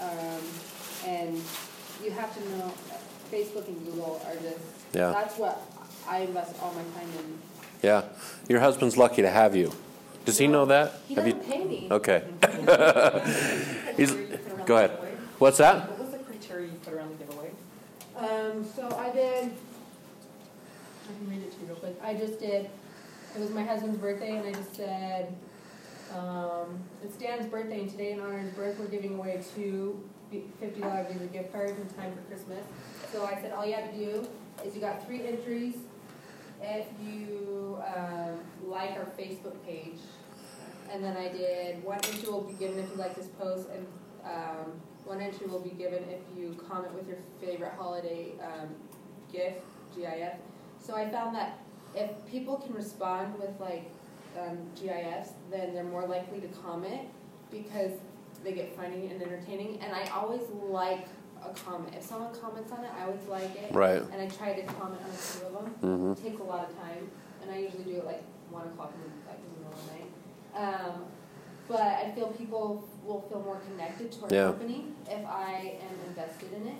Um, 0.00 0.42
and 1.06 1.42
you 2.02 2.10
have 2.10 2.34
to 2.36 2.48
know, 2.56 2.72
Facebook 3.32 3.66
and 3.68 3.84
Google 3.86 4.20
are 4.26 4.34
just, 4.34 4.58
Yeah. 4.92 5.10
that's 5.10 5.36
what 5.38 5.62
I 6.08 6.18
invest 6.20 6.54
all 6.62 6.72
my 6.72 6.82
time 6.98 7.08
in. 7.18 7.38
Yeah, 7.82 8.02
your 8.48 8.60
husband's 8.60 8.96
lucky 8.96 9.22
to 9.22 9.30
have 9.30 9.54
you. 9.56 9.72
Does 10.24 10.38
he 10.38 10.46
know 10.46 10.64
that? 10.66 10.94
He 11.08 11.14
Have 11.14 11.24
doesn't 11.24 11.44
you? 11.46 11.52
pay 11.52 11.64
me. 11.64 11.88
Okay. 11.90 12.22
He's. 13.96 14.10
Criteria 14.12 14.28
you 14.30 14.38
put 14.38 14.52
around 14.52 14.66
Go 14.66 14.76
ahead. 14.76 14.90
giveaway? 14.90 15.12
What's 15.38 15.58
that? 15.58 15.88
What 15.90 15.98
was 16.00 16.10
the 16.10 16.18
criteria 16.18 16.66
you 16.66 16.78
put 16.84 16.92
around 16.94 17.10
the 17.18 17.24
giveaway? 17.24 17.50
Um, 18.16 18.64
so 18.64 18.96
I 18.98 19.10
did, 19.10 19.44
I 19.44 21.12
can 21.18 21.30
read 21.30 21.42
it 21.42 21.52
to 21.52 21.60
you 21.60 21.66
real 21.66 21.76
quick. 21.76 21.96
I 22.02 22.14
just 22.14 22.40
did, 22.40 22.68
it 23.34 23.40
was 23.40 23.50
my 23.50 23.62
husband's 23.62 23.98
birthday 23.98 24.36
and 24.38 24.46
I 24.48 24.52
just 24.52 24.74
said, 24.74 25.34
um, 26.16 26.78
it's 27.04 27.16
Dan's 27.16 27.46
birthday 27.46 27.80
and 27.82 27.90
today 27.90 28.12
in 28.12 28.20
honor 28.20 28.38
of 28.38 28.44
his 28.44 28.52
birth, 28.54 28.78
we're 28.78 28.86
giving 28.86 29.16
away 29.18 29.42
two 29.54 30.02
fifty 30.30 30.80
dollar 30.80 31.06
Visa 31.10 31.26
gift 31.26 31.52
cards 31.52 31.72
in 31.72 31.88
time 31.90 32.12
for 32.14 32.22
Christmas. 32.22 32.64
So 33.12 33.24
I 33.24 33.34
said, 33.40 33.52
all 33.52 33.64
you 33.66 33.74
have 33.74 33.90
to 33.92 33.96
do 33.96 34.28
is 34.64 34.74
you 34.74 34.80
got 34.80 35.06
three 35.06 35.26
entries. 35.26 35.76
If 36.62 36.86
you, 37.04 37.78
um, 37.94 38.40
like 38.64 38.92
our 38.92 39.06
Facebook 39.18 39.54
page, 39.66 39.98
and 40.90 41.04
then 41.04 41.16
I 41.16 41.28
did, 41.28 41.84
one 41.84 41.98
entry 41.98 42.30
will 42.30 42.42
be 42.42 42.54
given 42.54 42.78
if 42.78 42.90
you 42.90 42.96
like 42.96 43.14
this 43.14 43.26
post, 43.38 43.68
and, 43.68 43.86
um, 44.24 44.72
one 45.04 45.20
entry 45.20 45.46
will 45.46 45.60
be 45.60 45.70
given 45.70 46.02
if 46.08 46.20
you 46.36 46.56
comment 46.68 46.94
with 46.94 47.06
your 47.06 47.18
favorite 47.40 47.72
holiday 47.78 48.32
um, 48.42 48.70
GIF, 49.30 49.54
GIF. 49.94 50.32
So 50.82 50.96
I 50.96 51.08
found 51.10 51.36
that 51.36 51.60
if 51.94 52.10
people 52.26 52.56
can 52.56 52.74
respond 52.74 53.38
with 53.38 53.50
like 53.60 53.90
um, 54.40 54.58
GIFs, 54.74 55.30
then 55.50 55.74
they're 55.74 55.84
more 55.84 56.06
likely 56.06 56.40
to 56.40 56.48
comment 56.48 57.02
because 57.50 57.92
they 58.46 58.52
get 58.52 58.76
funny 58.76 59.08
and 59.10 59.20
entertaining. 59.20 59.80
And 59.82 59.92
I 59.92 60.08
always 60.14 60.42
like 60.70 61.08
a 61.44 61.50
comment. 61.50 61.92
If 61.96 62.04
someone 62.04 62.32
comments 62.40 62.70
on 62.72 62.84
it, 62.84 62.90
I 62.96 63.04
always 63.04 63.26
like 63.28 63.54
it. 63.56 63.74
Right. 63.74 64.00
And 64.00 64.22
I 64.22 64.28
try 64.28 64.52
to 64.54 64.62
comment 64.62 65.00
on 65.04 65.10
a 65.10 65.14
few 65.14 65.46
of 65.48 65.52
them. 65.52 65.74
Mm-hmm. 65.82 66.12
It 66.12 66.30
takes 66.30 66.40
a 66.40 66.44
lot 66.44 66.70
of 66.70 66.76
time, 66.78 67.10
and 67.42 67.50
I 67.50 67.58
usually 67.58 67.84
do 67.84 67.96
it 67.96 68.06
like 68.06 68.22
one 68.50 68.66
o'clock 68.68 68.92
in 68.94 69.00
the, 69.02 69.28
like 69.28 69.38
in 69.40 69.50
the 69.52 69.58
middle 69.58 69.72
of 69.72 69.84
the 69.84 69.92
night. 69.92 70.84
Um, 70.86 71.04
but 71.68 71.80
I 71.80 72.12
feel 72.14 72.28
people 72.28 72.88
will 73.04 73.22
feel 73.22 73.42
more 73.42 73.58
connected 73.68 74.12
to 74.12 74.22
our 74.22 74.28
Yeah. 74.32 74.46
company 74.46 74.86
if 75.10 75.26
I 75.26 75.78
am 75.82 76.08
invested 76.08 76.52
in 76.52 76.68
it, 76.68 76.76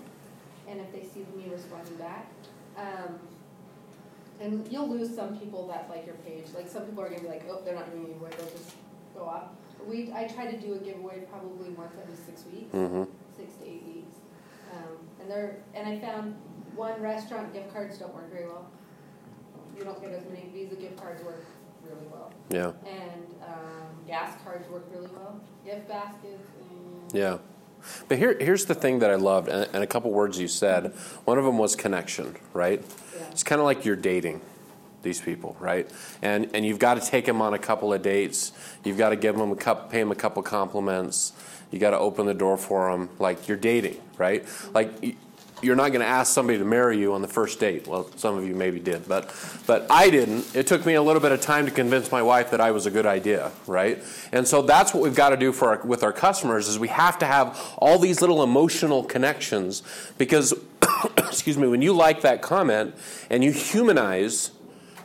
and 0.69 0.80
if 0.80 0.92
they 0.92 1.02
see 1.02 1.26
me 1.36 1.50
responding 1.50 1.96
back. 1.96 2.28
Um, 2.78 3.19
and 4.38 4.70
you'll 4.70 4.88
lose 4.88 5.12
some 5.14 5.36
people 5.36 5.66
that 5.69 5.88
like 5.90 6.06
your 6.06 6.14
page. 6.16 6.44
Like 6.54 6.69
some 6.69 6.84
people 6.84 7.02
are 7.02 7.08
gonna 7.08 7.22
be 7.22 7.28
like, 7.28 7.44
oh, 7.50 7.60
they're 7.64 7.74
not 7.74 7.90
doing 7.90 8.04
anymore. 8.04 8.28
They'll 8.38 8.50
just 8.50 8.76
go 9.16 9.24
off. 9.24 9.48
We 9.87 10.12
I 10.14 10.25
try 10.25 10.50
to 10.50 10.56
do 10.56 10.75
a 10.75 10.78
giveaway 10.78 11.20
probably 11.31 11.70
once 11.70 11.94
every 12.00 12.17
six 12.17 12.44
weeks 12.52 12.75
Mm-hmm. 12.75 13.05
six 13.37 13.55
to 13.56 13.64
eight 13.69 13.82
weeks. 13.87 14.17
Um, 14.73 14.96
and 15.20 15.31
they're, 15.31 15.56
and 15.75 15.88
I 15.88 15.99
found 16.00 16.34
one 16.75 17.00
restaurant 17.00 17.52
gift 17.52 17.73
cards 17.73 17.99
don't 17.99 18.14
work 18.14 18.31
very 18.32 18.46
well. 18.46 18.67
You 19.76 19.84
don't 19.84 20.00
get 20.00 20.12
as 20.12 20.25
many 20.25 20.49
Visa 20.52 20.75
gift 20.75 20.96
cards 20.96 21.23
work 21.25 21.44
really 21.84 22.06
well. 22.11 22.32
Yeah. 22.50 22.73
And, 22.90 23.26
um, 23.46 23.87
gas 24.06 24.34
cards 24.44 24.69
work 24.70 24.87
really 24.93 25.08
well. 25.08 25.40
Gift 25.64 25.88
baskets 25.88 26.49
and. 26.61 27.12
Yeah. 27.14 27.38
But 28.08 28.19
here, 28.19 28.37
here's 28.40 28.64
the 28.64 28.75
thing 28.75 28.99
that 29.00 29.11
I 29.11 29.14
loved, 29.14 29.49
and, 29.49 29.69
and 29.72 29.84
a 29.84 29.87
couple 29.87 30.11
words 30.11 30.40
you 30.40 30.49
said. 30.49 30.93
One 31.25 31.38
of 31.38 31.44
them 31.44 31.58
was 31.58 31.76
connection, 31.76 32.37
right? 32.52 32.82
Yeah. 33.17 33.26
It's 33.31 33.44
kind 33.44 33.61
of 33.61 33.64
like 33.64 33.84
you're 33.84 33.94
dating 33.96 34.40
these 35.06 35.20
people, 35.20 35.56
right? 35.58 35.91
And 36.20 36.50
and 36.53 36.67
you've 36.67 36.79
got 36.79 37.00
to 37.00 37.06
take 37.08 37.25
them 37.25 37.41
on 37.41 37.55
a 37.55 37.58
couple 37.58 37.93
of 37.94 38.03
dates. 38.03 38.53
You've 38.85 38.99
got 38.99 39.11
to 39.11 39.17
give 39.17 39.37
them 39.37 39.53
a 39.53 39.56
cup, 39.56 39.91
pay 39.91 40.01
them 40.01 40.10
a 40.10 40.17
couple 40.17 40.43
compliments. 40.43 41.32
You 41.70 41.79
got 41.79 41.91
to 41.91 41.98
open 41.98 42.27
the 42.27 42.34
door 42.34 42.56
for 42.56 42.91
them, 42.91 43.08
like 43.19 43.48
you're 43.48 43.56
dating, 43.56 44.01
right? 44.19 44.44
Like 44.75 45.17
you're 45.63 45.77
not 45.77 45.89
going 45.89 46.01
to 46.01 46.06
ask 46.06 46.32
somebody 46.32 46.58
to 46.58 46.65
marry 46.65 46.98
you 46.98 47.15
on 47.15 47.22
the 47.22 47.29
first 47.29 47.58
date. 47.58 47.86
Well, 47.86 48.10
some 48.17 48.36
of 48.36 48.46
you 48.46 48.55
maybe 48.55 48.79
did, 48.79 49.08
but 49.08 49.34
but 49.67 49.86
I 49.91 50.10
didn't. 50.10 50.55
It 50.55 50.67
took 50.67 50.84
me 50.84 50.94
a 50.94 51.03
little 51.03 51.22
bit 51.22 51.32
of 51.32 51.41
time 51.41 51.65
to 51.67 51.70
convince 51.70 52.13
my 52.13 52.22
wife 52.22 52.51
that 52.51 52.60
I 52.60 52.72
was 52.72 52.86
a 52.86 52.91
good 52.91 53.06
idea, 53.06 53.53
right? 53.67 54.03
And 54.32 54.46
so 54.46 54.63
that's 54.63 54.93
what 54.93 55.03
we've 55.03 55.15
got 55.15 55.31
to 55.31 55.36
do 55.36 55.53
for 55.53 55.69
our, 55.69 55.86
with 55.86 56.03
our 56.03 56.13
customers 56.13 56.69
is 56.69 56.79
we 56.79 56.89
have 56.89 57.19
to 57.20 57.27
have 57.27 57.58
all 57.79 57.98
these 57.98 58.20
little 58.20 58.43
emotional 58.43 59.03
connections 59.05 59.82
because 60.19 60.53
excuse 61.19 61.58
me, 61.58 61.69
when 61.69 61.82
you 61.82 61.93
like 61.93 62.22
that 62.22 62.43
comment 62.43 62.94
and 63.31 63.43
you 63.44 63.53
humanize 63.53 64.51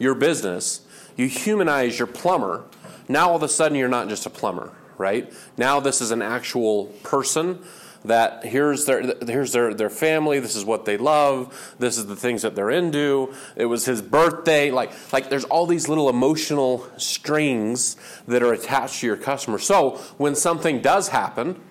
your 0.01 0.15
business, 0.15 0.81
you 1.15 1.27
humanize 1.27 1.99
your 1.99 2.07
plumber, 2.07 2.63
now 3.07 3.29
all 3.29 3.35
of 3.35 3.43
a 3.43 3.47
sudden 3.47 3.77
you're 3.77 3.87
not 3.87 4.09
just 4.09 4.25
a 4.25 4.29
plumber, 4.29 4.71
right? 4.97 5.31
Now 5.57 5.79
this 5.79 6.01
is 6.01 6.09
an 6.09 6.21
actual 6.21 6.85
person 7.03 7.59
that 8.03 8.43
here's 8.43 8.85
their 8.85 9.13
here's 9.27 9.51
their 9.51 9.75
their 9.75 9.89
family, 9.89 10.39
this 10.39 10.55
is 10.55 10.65
what 10.65 10.85
they 10.85 10.97
love, 10.97 11.75
this 11.77 11.99
is 11.99 12.07
the 12.07 12.15
things 12.15 12.41
that 12.41 12.55
they're 12.55 12.71
into. 12.71 13.31
It 13.55 13.65
was 13.65 13.85
his 13.85 14.01
birthday, 14.01 14.71
like 14.71 14.91
like 15.13 15.29
there's 15.29 15.43
all 15.45 15.67
these 15.67 15.87
little 15.87 16.09
emotional 16.09 16.87
strings 16.97 17.95
that 18.27 18.41
are 18.41 18.53
attached 18.53 19.01
to 19.01 19.07
your 19.07 19.17
customer. 19.17 19.59
So 19.59 19.97
when 20.17 20.33
something 20.33 20.81
does 20.81 21.09
happen, 21.09 21.61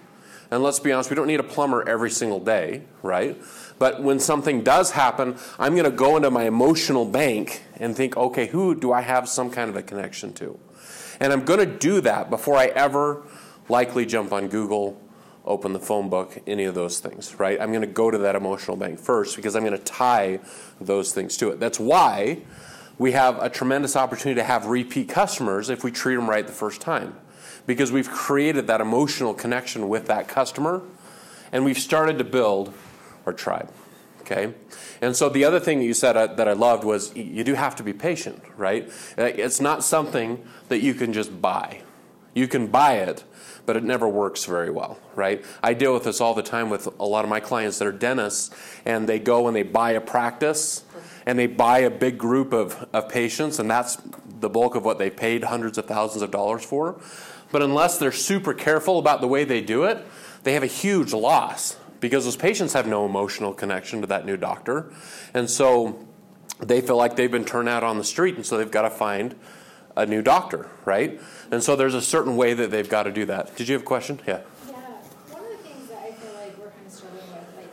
and 0.53 0.63
let's 0.63 0.79
be 0.79 0.93
honest, 0.93 1.11
we 1.11 1.17
don't 1.17 1.27
need 1.27 1.41
a 1.41 1.45
plumber 1.45 1.89
every 1.89 2.11
single 2.11 2.41
day, 2.41 2.83
right? 3.03 3.37
But 3.81 4.03
when 4.03 4.21
something 4.21 4.63
does 4.63 4.91
happen, 4.91 5.39
I'm 5.59 5.73
going 5.73 5.91
to 5.91 5.91
go 5.91 6.17
into 6.17 6.31
my 6.31 6.45
emotional 6.45 7.07
bank 7.07 7.63
and 7.79 7.97
think, 7.97 8.15
okay, 8.15 8.47
who 8.47 8.75
do 8.75 8.93
I 8.93 9.01
have 9.01 9.27
some 9.27 9.51
kind 9.51 9.71
of 9.71 9.75
a 9.75 9.83
connection 9.83 10.35
to? 10.35 10.61
And 11.19 11.33
I'm 11.33 11.47
going 11.47 11.61
to 11.61 11.79
do 11.79 12.03
that 12.03 12.29
before 12.29 12.59
I 12.59 12.67
ever 12.67 13.23
likely 13.71 14.05
jump 14.05 14.35
on 14.35 14.49
Google, 14.49 15.01
open 15.47 15.73
the 15.73 15.79
phone 15.79 16.11
book, 16.11 16.37
any 16.47 16.65
of 16.65 16.75
those 16.75 17.01
things, 17.01 17.41
right? 17.41 17.59
I'm 17.59 17.71
going 17.71 17.81
to 17.81 17.87
go 17.87 18.11
to 18.11 18.19
that 18.19 18.37
emotional 18.37 18.77
bank 18.77 18.99
first 18.99 19.35
because 19.35 19.57
I'm 19.57 19.65
going 19.65 19.79
to 19.79 19.83
tie 19.83 20.41
those 20.79 21.15
things 21.15 21.39
to 21.39 21.49
it. 21.49 21.59
That's 21.59 21.81
why 21.81 22.43
we 22.99 23.13
have 23.13 23.43
a 23.43 23.49
tremendous 23.49 23.97
opportunity 23.97 24.39
to 24.43 24.45
have 24.45 24.67
repeat 24.67 25.09
customers 25.09 25.71
if 25.71 25.83
we 25.83 25.91
treat 25.91 26.17
them 26.17 26.29
right 26.29 26.47
the 26.47 26.53
first 26.53 26.83
time 26.83 27.15
because 27.67 27.91
we've 27.91 28.11
created 28.11 28.67
that 28.67 28.83
emotional 28.83 29.33
connection 29.33 29.89
with 29.89 30.07
that 30.09 30.29
customer 30.29 30.83
and 31.51 31.65
we've 31.65 31.79
started 31.79 32.19
to 32.19 32.25
build 32.25 32.75
tribe. 33.33 33.71
Okay, 34.21 34.55
and 35.01 35.17
so 35.17 35.29
the 35.29 35.45
other 35.45 35.59
thing 35.59 35.81
that 35.81 35.87
you 35.87 35.95
said 35.95 36.17
uh, 36.17 36.29
that 36.29 36.47
I 36.47 36.53
loved 36.53 36.85
was 36.85 37.15
you 37.17 37.43
do 37.43 37.55
have 37.55 37.75
to 37.77 37.83
be 37.83 37.93
patient, 37.93 38.41
right? 38.57 38.89
Uh, 39.19 39.25
It's 39.25 39.61
not 39.61 39.83
something 39.83 40.45
that 40.69 40.81
you 40.81 40.95
can 40.95 41.13
just 41.13 41.43
buy. 41.43 41.83
You 42.33 42.47
can 42.47 42.69
buy 42.69 42.99
it, 42.99 43.25
but 43.67 43.77
it 43.77 43.83
never 43.83 44.09
works 44.09 44.45
very 44.45 44.71
well, 44.71 45.01
right? 45.17 45.45
I 45.65 45.75
deal 45.75 45.93
with 45.93 46.05
this 46.05 46.21
all 46.21 46.35
the 46.35 46.45
time 46.45 46.71
with 46.71 46.87
a 47.01 47.05
lot 47.05 47.25
of 47.25 47.31
my 47.31 47.41
clients 47.41 47.79
that 47.79 47.89
are 47.89 47.93
dentists, 47.93 48.55
and 48.85 49.09
they 49.09 49.19
go 49.19 49.49
and 49.49 49.57
they 49.57 49.65
buy 49.65 49.93
a 49.93 50.01
practice, 50.01 50.85
and 51.27 51.37
they 51.37 51.49
buy 51.49 51.81
a 51.81 51.91
big 51.91 52.17
group 52.17 52.53
of, 52.53 52.87
of 52.93 53.09
patients, 53.09 53.59
and 53.59 53.69
that's 53.69 53.99
the 54.39 54.49
bulk 54.49 54.77
of 54.77 54.85
what 54.85 54.99
they 54.99 55.11
paid 55.11 55.45
hundreds 55.45 55.77
of 55.77 55.87
thousands 55.87 56.23
of 56.23 56.31
dollars 56.31 56.65
for. 56.65 57.01
But 57.51 57.63
unless 57.63 57.99
they're 57.99 58.13
super 58.13 58.55
careful 58.55 59.01
about 59.01 59.21
the 59.21 59.29
way 59.29 59.43
they 59.43 59.61
do 59.61 59.85
it, 59.85 60.07
they 60.45 60.53
have 60.53 60.63
a 60.63 60.67
huge 60.67 61.13
loss 61.13 61.77
because 62.01 62.25
those 62.25 62.37
patients 62.37 62.73
have 62.73 62.87
no 62.87 63.05
emotional 63.07 63.53
connection 63.53 64.01
to 64.01 64.07
that 64.09 64.27
new 64.27 64.37
doctor. 64.37 64.93
And 65.35 65.49
so 65.49 66.07
they 66.59 66.81
feel 66.81 66.97
like 66.97 67.17
they've 67.17 67.31
been 67.31 67.45
turned 67.45 67.69
out 67.69 67.85
on 67.85 67.99
the 67.99 68.05
street, 68.05 68.37
and 68.37 68.45
so 68.45 68.59
they've 68.59 68.71
got 68.71 68.83
to 68.83 68.91
find 68.91 69.35
a 69.97 70.07
new 70.07 70.23
doctor, 70.23 70.69
right? 70.85 71.21
And 71.51 71.63
so 71.63 71.77
there's 71.77 71.95
a 71.95 72.03
certain 72.03 72.37
way 72.37 72.55
that 72.55 72.71
they've 72.71 72.89
got 72.89 73.05
to 73.05 73.13
do 73.13 73.27
that. 73.27 73.55
Did 73.57 73.69
you 73.69 73.75
have 73.75 73.83
a 73.83 73.85
question? 73.85 74.21
Yeah. 74.27 74.41
Yeah, 74.67 74.75
one 75.31 75.43
of 75.43 75.51
the 75.51 75.57
things 75.59 75.89
that 75.89 75.99
I 75.99 76.13
feel 76.13 76.33
like 76.35 76.57
we're 76.59 76.71
kind 76.71 76.87
of 76.87 76.93
struggling 76.93 77.23
with, 77.33 77.57
like, 77.57 77.73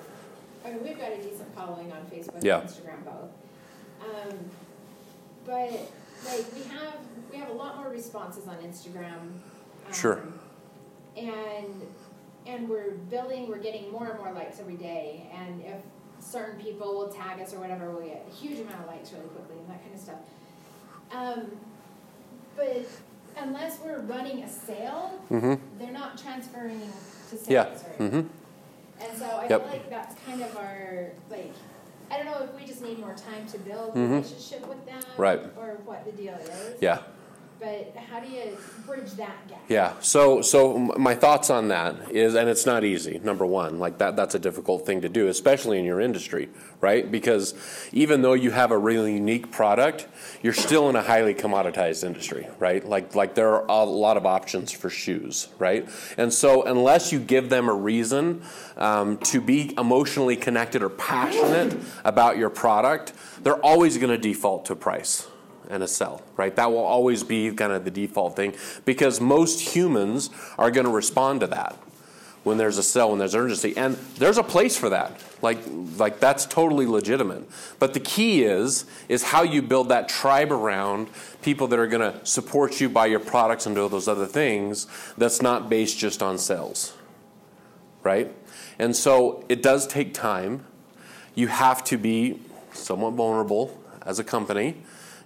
I 0.65 0.69
mean, 0.71 0.83
we've 0.83 0.99
got 0.99 1.11
a 1.11 1.17
decent 1.21 1.53
following 1.55 1.91
on 1.91 1.99
Facebook 2.11 2.43
Yeah. 2.43 2.59
and 2.61 2.69
Instagram 2.69 3.05
both. 3.05 3.31
Um, 4.01 4.37
but 5.45 5.71
like 6.25 6.45
we 6.53 6.63
have 6.73 6.95
we 7.31 7.37
have 7.37 7.49
a 7.49 7.53
lot 7.53 7.77
more 7.77 7.89
responses 7.89 8.47
on 8.47 8.57
Instagram. 8.57 9.13
Um, 9.19 9.93
Sure. 9.93 10.21
And 11.15 11.81
and 12.47 12.67
we're 12.69 12.91
building, 13.09 13.47
we're 13.47 13.57
getting 13.59 13.91
more 13.91 14.07
and 14.07 14.19
more 14.19 14.31
likes 14.31 14.59
every 14.59 14.75
day. 14.77 15.29
And 15.33 15.61
if 15.61 15.75
certain 16.19 16.59
people 16.61 16.93
will 16.97 17.09
tag 17.09 17.39
us 17.41 17.53
or 17.53 17.59
whatever, 17.59 17.89
we'll 17.91 18.05
get 18.05 18.25
a 18.29 18.33
huge 18.33 18.59
amount 18.59 18.81
of 18.81 18.87
likes 18.87 19.11
really 19.11 19.27
quickly 19.27 19.57
and 19.59 19.69
that 19.69 19.81
kind 19.83 19.93
of 19.95 19.99
stuff. 20.01 20.19
Um, 21.11 21.51
but 22.55 22.85
unless 23.37 23.79
we're 23.83 23.99
running 24.01 24.43
a 24.43 24.49
sale, 24.49 25.11
Mm-hmm. 25.29 25.55
they're 25.79 25.91
not 25.91 26.17
transferring 26.17 26.79
to 27.29 27.35
sales, 27.37 27.49
Yeah. 27.49 27.63
right? 27.63 27.99
Mm-hmm. 27.99 28.21
And 28.99 29.17
so 29.17 29.25
I 29.25 29.47
Yep. 29.47 29.61
feel 29.61 29.71
like 29.71 29.89
that's 29.89 30.15
kind 30.25 30.41
of 30.41 30.55
our 30.57 31.11
like 31.29 31.53
I 32.09 32.15
don't 32.15 32.25
know 32.25 32.41
if 32.41 32.53
we 32.59 32.65
just 32.65 32.81
need 32.81 32.99
more 32.99 33.13
time 33.15 33.45
to 33.47 33.59
build 33.59 33.89
a 33.89 33.99
Mhm. 33.99 34.09
relationship 34.11 34.65
with 34.65 34.85
them 34.85 35.01
Right. 35.17 35.41
or 35.57 35.77
what 35.83 36.05
the 36.05 36.13
deal 36.13 36.35
is. 36.35 36.81
Yeah. 36.81 36.99
But 37.59 37.95
how 38.09 38.19
do 38.19 38.29
you 38.29 38.55
bridge 38.85 39.11
that 39.13 39.47
gap? 39.47 39.59
Yeah. 39.67 39.93
So, 39.99 40.41
so 40.43 40.77
my 40.77 41.15
thoughts 41.15 41.49
on 41.49 41.69
that 41.69 42.11
is, 42.11 42.35
and 42.35 42.47
it's 42.49 42.67
not 42.67 42.83
easy. 42.83 43.19
Number 43.23 43.45
one, 43.45 43.79
like 43.79 43.97
that, 43.97 44.15
that's 44.15 44.35
a 44.35 44.39
difficult 44.39 44.85
thing 44.85 45.01
to 45.01 45.09
do, 45.09 45.27
especially 45.27 45.79
in 45.79 45.85
your 45.85 45.99
industry, 45.99 46.49
right? 46.81 47.11
Because 47.11 47.55
even 47.91 48.21
though 48.21 48.33
you 48.33 48.51
have 48.51 48.69
a 48.71 48.77
really 48.77 49.13
unique 49.13 49.51
product, 49.51 50.07
you're 50.43 50.53
still 50.53 50.87
in 50.89 50.95
a 50.95 51.01
highly 51.01 51.33
commoditized 51.33 52.03
industry, 52.03 52.47
right? 52.59 52.87
Like, 52.87 53.15
like 53.15 53.33
there 53.33 53.55
are 53.55 53.65
a 53.67 53.85
lot 53.85 54.17
of 54.17 54.25
options 54.25 54.71
for 54.71 54.91
shoes, 54.91 55.47
right? 55.57 55.89
And 56.17 56.31
so, 56.31 56.63
unless 56.63 57.11
you 57.11 57.19
give 57.19 57.49
them 57.49 57.69
a 57.69 57.73
reason 57.73 58.43
um, 58.75 59.17
to 59.19 59.41
be 59.41 59.73
emotionally 59.77 60.35
connected 60.35 60.83
or 60.83 60.89
passionate 60.89 61.75
about 62.05 62.37
your 62.37 62.51
product, 62.51 63.13
they're 63.41 63.65
always 63.65 63.97
going 63.97 64.11
to 64.11 64.17
default 64.17 64.65
to 64.65 64.75
price 64.75 65.27
and 65.69 65.83
a 65.83 65.87
sell, 65.87 66.21
right? 66.35 66.55
That 66.55 66.71
will 66.71 66.79
always 66.79 67.23
be 67.23 67.51
kind 67.51 67.73
of 67.73 67.85
the 67.85 67.91
default 67.91 68.35
thing 68.35 68.55
because 68.85 69.19
most 69.19 69.75
humans 69.75 70.29
are 70.57 70.71
going 70.71 70.85
to 70.85 70.91
respond 70.91 71.41
to 71.41 71.47
that 71.47 71.77
when 72.47 72.57
there's 72.57 72.77
a 72.77 72.83
sell, 72.83 73.09
when 73.09 73.19
there's 73.19 73.35
urgency, 73.35 73.75
and 73.75 73.95
there's 74.17 74.37
a 74.37 74.43
place 74.43 74.77
for 74.77 74.89
that. 74.89 75.21
Like, 75.41 75.59
like 75.97 76.21
that's 76.21 76.45
totally 76.45 76.85
legitimate. 76.85 77.43
But 77.77 77.93
the 77.93 77.99
key 77.99 78.43
is 78.43 78.85
is 79.09 79.21
how 79.21 79.43
you 79.43 79.61
build 79.61 79.89
that 79.89 80.07
tribe 80.07 80.51
around 80.51 81.09
people 81.41 81.67
that 81.67 81.77
are 81.77 81.87
going 81.87 82.11
to 82.11 82.25
support 82.25 82.79
you 82.79 82.87
by 82.87 83.07
your 83.07 83.19
products 83.19 83.65
and 83.65 83.75
do 83.75 83.87
those 83.89 84.07
other 84.07 84.25
things. 84.25 84.87
That's 85.17 85.41
not 85.41 85.69
based 85.69 85.97
just 85.97 86.23
on 86.23 86.37
sales, 86.37 86.93
right? 88.01 88.33
And 88.79 88.95
so 88.95 89.45
it 89.49 89.61
does 89.61 89.85
take 89.85 90.13
time. 90.13 90.65
You 91.35 91.47
have 91.47 91.83
to 91.85 91.97
be 91.97 92.39
somewhat 92.71 93.13
vulnerable 93.13 93.77
as 94.05 94.19
a 94.19 94.23
company. 94.23 94.77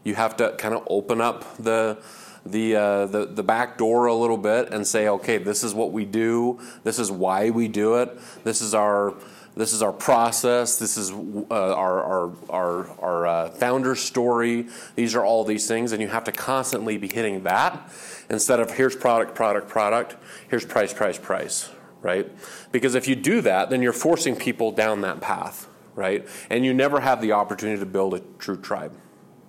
You 0.04 0.16
have 0.16 0.38
to 0.38 0.56
kind 0.58 0.74
of 0.74 0.84
open 0.90 1.22
up 1.22 1.58
the 1.58 2.02
the, 2.46 2.76
uh, 2.76 3.06
the 3.06 3.26
the 3.28 3.44
back 3.44 3.78
door 3.78 4.08
a 4.08 4.16
little 4.16 4.38
bit 4.38 4.74
and 4.74 4.86
say, 4.86 5.08
okay, 5.08 5.38
this 5.38 5.64
is 5.64 5.74
what 5.74 5.92
we 5.92 6.06
do. 6.06 6.60
This 6.84 6.98
is 6.98 7.12
why 7.12 7.52
we 7.52 7.68
do 7.68 7.96
it. 7.96 8.20
This 8.44 8.62
is 8.62 8.74
our 8.74 9.16
this 9.56 9.74
is 9.74 9.82
our 9.82 9.92
process. 9.92 10.80
This 10.80 10.98
is 10.98 11.12
uh, 11.12 11.46
our 11.52 12.04
our 12.04 12.32
our, 12.50 12.90
our 13.00 13.28
uh, 13.28 13.50
founder 13.52 13.96
story. 13.96 14.68
These 14.96 15.14
are 15.14 15.24
all 15.24 15.44
these 15.44 15.68
things, 15.68 15.92
and 15.92 16.02
you 16.02 16.08
have 16.08 16.24
to 16.24 16.32
constantly 16.32 16.98
be 16.98 17.08
hitting 17.08 17.44
that 17.44 17.92
instead 18.30 18.60
of 18.60 18.72
here's 18.72 18.96
product, 18.96 19.36
product, 19.36 19.68
product. 19.68 20.16
Here's 20.50 20.66
price, 20.66 20.94
price, 20.94 21.20
price. 21.20 21.70
Right? 22.02 22.32
Because 22.72 22.96
if 22.96 23.08
you 23.08 23.16
do 23.16 23.42
that, 23.42 23.70
then 23.70 23.84
you're 23.84 23.94
forcing 23.94 24.36
people 24.36 24.72
down 24.72 25.02
that 25.02 25.22
path. 25.22 25.68
Right? 25.94 26.28
And 26.50 26.66
you 26.66 26.74
never 26.74 27.02
have 27.02 27.22
the 27.22 27.34
opportunity 27.34 27.80
to 27.80 27.86
build 27.86 28.16
a 28.16 28.22
true 28.40 28.58
tribe 28.58 28.98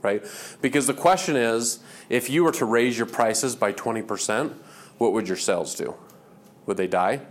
right? 0.02 0.24
Because 0.60 0.86
the 0.86 0.94
question 0.94 1.36
is 1.36 1.80
if 2.08 2.28
you 2.28 2.44
were 2.44 2.52
to 2.52 2.64
raise 2.64 2.98
your 2.98 3.06
prices 3.06 3.56
by 3.56 3.72
20%, 3.72 4.54
what 4.98 5.12
would 5.12 5.28
your 5.28 5.36
sales 5.36 5.74
do? 5.74 5.94
Would 6.66 6.76
they 6.76 6.86
die? 6.86 7.22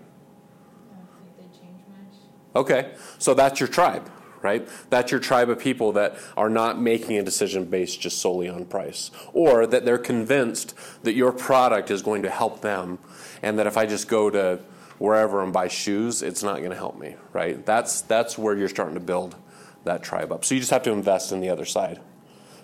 Okay, 2.56 2.94
so 3.18 3.34
that's 3.34 3.62
your 3.62 3.70
tribe, 3.70 4.10
right? 4.42 4.68
That's 4.90 5.10
your 5.10 5.22
tribe 5.22 5.50
of 5.50 5.60
people 5.60 5.94
that 5.94 6.18
are 6.36 6.50
not 6.50 6.82
making 6.82 7.18
a 7.18 7.24
decision 7.24 7.66
based 7.66 8.02
just 8.02 8.20
solely 8.20 8.50
on 8.50 8.66
price, 8.66 9.10
or 9.32 9.66
that 9.68 9.86
they're 9.86 9.98
convinced 9.98 10.74
that 11.04 11.14
your 11.14 11.32
product 11.32 11.90
is 11.90 12.02
going 12.02 12.24
to 12.24 12.30
help 12.30 12.60
them, 12.60 13.00
and 13.42 13.58
that 13.58 13.68
if 13.68 13.78
I 13.78 13.86
just 13.86 14.10
go 14.10 14.30
to 14.30 14.60
wherever 14.98 15.42
and 15.42 15.54
buy 15.54 15.70
shoes, 15.70 16.22
it's 16.22 16.44
not 16.44 16.58
going 16.58 16.72
to 16.72 16.76
help 16.76 17.00
me, 17.00 17.16
right? 17.32 17.66
That's 17.66 18.02
that's 18.02 18.38
where 18.38 18.58
you're 18.58 18.68
starting 18.68 18.96
to 18.96 19.00
build 19.00 19.38
that 19.86 20.04
tribe 20.04 20.32
up. 20.32 20.44
So 20.44 20.54
you 20.54 20.60
just 20.60 20.72
have 20.72 20.84
to 20.84 20.92
invest 20.92 21.32
in 21.32 21.40
the 21.40 21.50
other 21.50 21.66
side. 21.66 22.02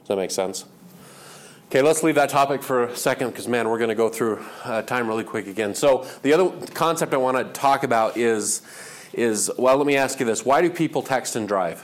Does 0.07 0.15
that 0.15 0.21
make 0.21 0.31
sense? 0.31 0.63
Okay, 1.69 1.81
let's 1.81 2.01
leave 2.01 2.15
that 2.15 2.29
topic 2.29 2.63
for 2.63 2.85
a 2.85 2.95
second 2.95 3.31
because, 3.31 3.49
man, 3.49 3.67
we're 3.67 3.77
going 3.77 3.89
to 3.89 3.95
go 3.95 4.07
through 4.07 4.41
uh, 4.63 4.81
time 4.83 5.05
really 5.05 5.25
quick 5.25 5.47
again. 5.47 5.75
So, 5.75 6.07
the 6.21 6.31
other 6.31 6.65
concept 6.67 7.13
I 7.13 7.17
want 7.17 7.35
to 7.35 7.43
talk 7.43 7.83
about 7.83 8.15
is, 8.15 8.61
is 9.11 9.51
well, 9.57 9.75
let 9.75 9.85
me 9.85 9.97
ask 9.97 10.17
you 10.21 10.25
this: 10.25 10.45
Why 10.45 10.61
do 10.61 10.69
people 10.69 11.01
text 11.01 11.35
and 11.35 11.45
drive? 11.45 11.83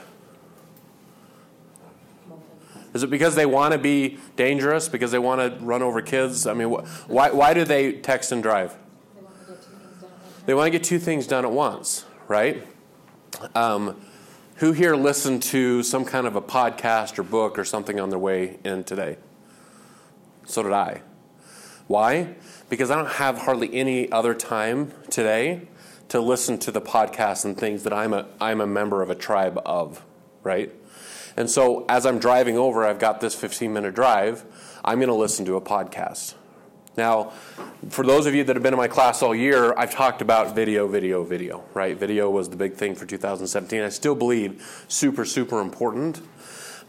Is 2.93 3.03
it 3.03 3.09
because 3.09 3.35
they 3.35 3.45
want 3.45 3.73
to 3.73 3.77
be 3.77 4.19
dangerous? 4.37 4.87
Because 4.87 5.11
they 5.11 5.19
want 5.19 5.41
to 5.41 5.61
run 5.61 5.81
over 5.81 6.01
kids? 6.01 6.47
I 6.47 6.53
mean, 6.53 6.69
wh- 6.69 7.09
why, 7.09 7.29
why 7.31 7.53
do 7.53 7.65
they 7.65 7.91
text 7.91 8.31
and 8.31 8.41
drive? 8.41 8.73
They 10.45 10.53
want 10.53 10.67
to 10.67 10.71
get 10.71 10.85
two 10.85 10.99
things 10.99 11.27
done 11.27 11.43
at 11.43 11.51
once, 11.51 12.05
right? 12.29 12.65
Um, 13.53 13.99
who 14.63 14.72
here 14.72 14.96
listened 14.96 15.43
to 15.43 15.84
some 15.84 16.05
kind 16.05 16.25
of 16.25 16.38
a 16.38 16.41
podcast 16.41 17.20
or 17.20 17.24
book 17.24 17.60
or 17.60 17.65
something 17.65 18.00
on 18.00 18.10
their 18.10 18.17
way 18.17 18.58
in 18.63 18.82
today? 18.82 19.17
So 20.46 20.63
did 20.63 20.72
I. 20.72 21.01
Why? 21.88 22.36
Because 22.70 22.89
I 22.89 22.96
don't 22.96 23.12
have 23.12 23.39
hardly 23.39 23.75
any 23.75 24.10
other 24.10 24.34
time 24.34 24.93
today 25.10 25.67
to 26.08 26.22
listen 26.22 26.58
to 26.60 26.72
the 26.72 26.79
podcasts 26.79 27.43
and 27.43 27.58
things 27.58 27.84
that 27.84 27.91
I'm 27.91 28.13
a, 28.13 28.25
I'm 28.39 28.62
a 28.62 28.65
member 28.65 29.01
of 29.01 29.10
a 29.10 29.15
tribe 29.15 29.62
of, 29.65 30.01
right? 30.43 30.72
And 31.36 31.50
so 31.50 31.86
as 31.89 32.05
I'm 32.05 32.17
driving 32.17 32.58
over, 32.58 32.86
I've 32.86 33.00
got 33.00 33.20
this 33.20 33.36
15 33.36 33.74
minute 33.74 33.93
drive, 33.93 34.46
I'm 34.82 35.00
going 35.00 35.10
to 35.10 35.13
listen 35.13 35.43
to 35.43 35.58
a 35.58 35.62
podcast. 35.62 36.36
Now, 36.95 37.31
for 37.89 38.05
those 38.05 38.27
of 38.27 38.35
you 38.35 38.43
that 38.43 38.55
have 38.55 38.62
been 38.62 38.73
in 38.73 38.77
my 38.77 38.88
class 38.88 39.23
all 39.23 39.33
year, 39.33 39.73
I've 39.77 39.91
talked 39.91 40.21
about 40.21 40.53
video, 40.53 40.88
video, 40.88 41.23
video, 41.23 41.63
right? 41.73 41.97
Video 41.97 42.29
was 42.29 42.50
the 42.50 42.55
big 42.55 42.75
thing 42.75 42.93
for 42.93 43.05
2017. 43.05 43.81
I 43.81 43.89
still 43.89 44.13
believe 44.13 44.85
super, 44.88 45.25
super 45.25 45.59
important, 45.59 46.21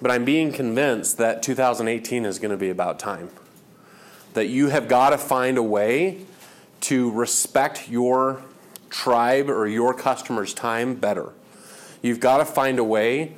but 0.02 0.10
I'm 0.10 0.24
being 0.24 0.52
convinced 0.52 1.16
that 1.18 1.42
2018 1.42 2.26
is 2.26 2.38
going 2.38 2.50
to 2.50 2.56
be 2.56 2.68
about 2.68 2.98
time. 2.98 3.30
That 4.34 4.48
you 4.48 4.68
have 4.68 4.88
got 4.88 5.10
to 5.10 5.18
find 5.18 5.56
a 5.56 5.62
way 5.62 6.26
to 6.82 7.10
respect 7.12 7.88
your 7.88 8.42
tribe 8.90 9.48
or 9.48 9.66
your 9.66 9.94
customer's 9.94 10.52
time 10.52 10.96
better. 10.96 11.32
You've 12.02 12.20
got 12.20 12.38
to 12.38 12.44
find 12.44 12.78
a 12.78 12.84
way 12.84 13.36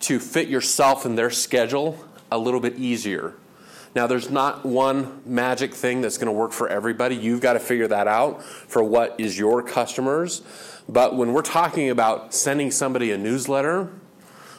to 0.00 0.18
fit 0.18 0.48
yourself 0.48 1.06
in 1.06 1.14
their 1.14 1.30
schedule 1.30 2.04
a 2.30 2.38
little 2.38 2.60
bit 2.60 2.76
easier. 2.76 3.34
Now, 3.94 4.06
there's 4.06 4.30
not 4.30 4.64
one 4.64 5.22
magic 5.24 5.74
thing 5.74 6.00
that's 6.00 6.18
going 6.18 6.26
to 6.26 6.32
work 6.32 6.52
for 6.52 6.68
everybody. 6.68 7.16
You've 7.16 7.40
got 7.40 7.54
to 7.54 7.60
figure 7.60 7.88
that 7.88 8.06
out 8.06 8.42
for 8.42 8.82
what 8.82 9.18
is 9.18 9.38
your 9.38 9.62
customers. 9.62 10.42
But 10.88 11.16
when 11.16 11.32
we're 11.32 11.42
talking 11.42 11.90
about 11.90 12.32
sending 12.32 12.70
somebody 12.70 13.12
a 13.12 13.18
newsletter, 13.18 13.90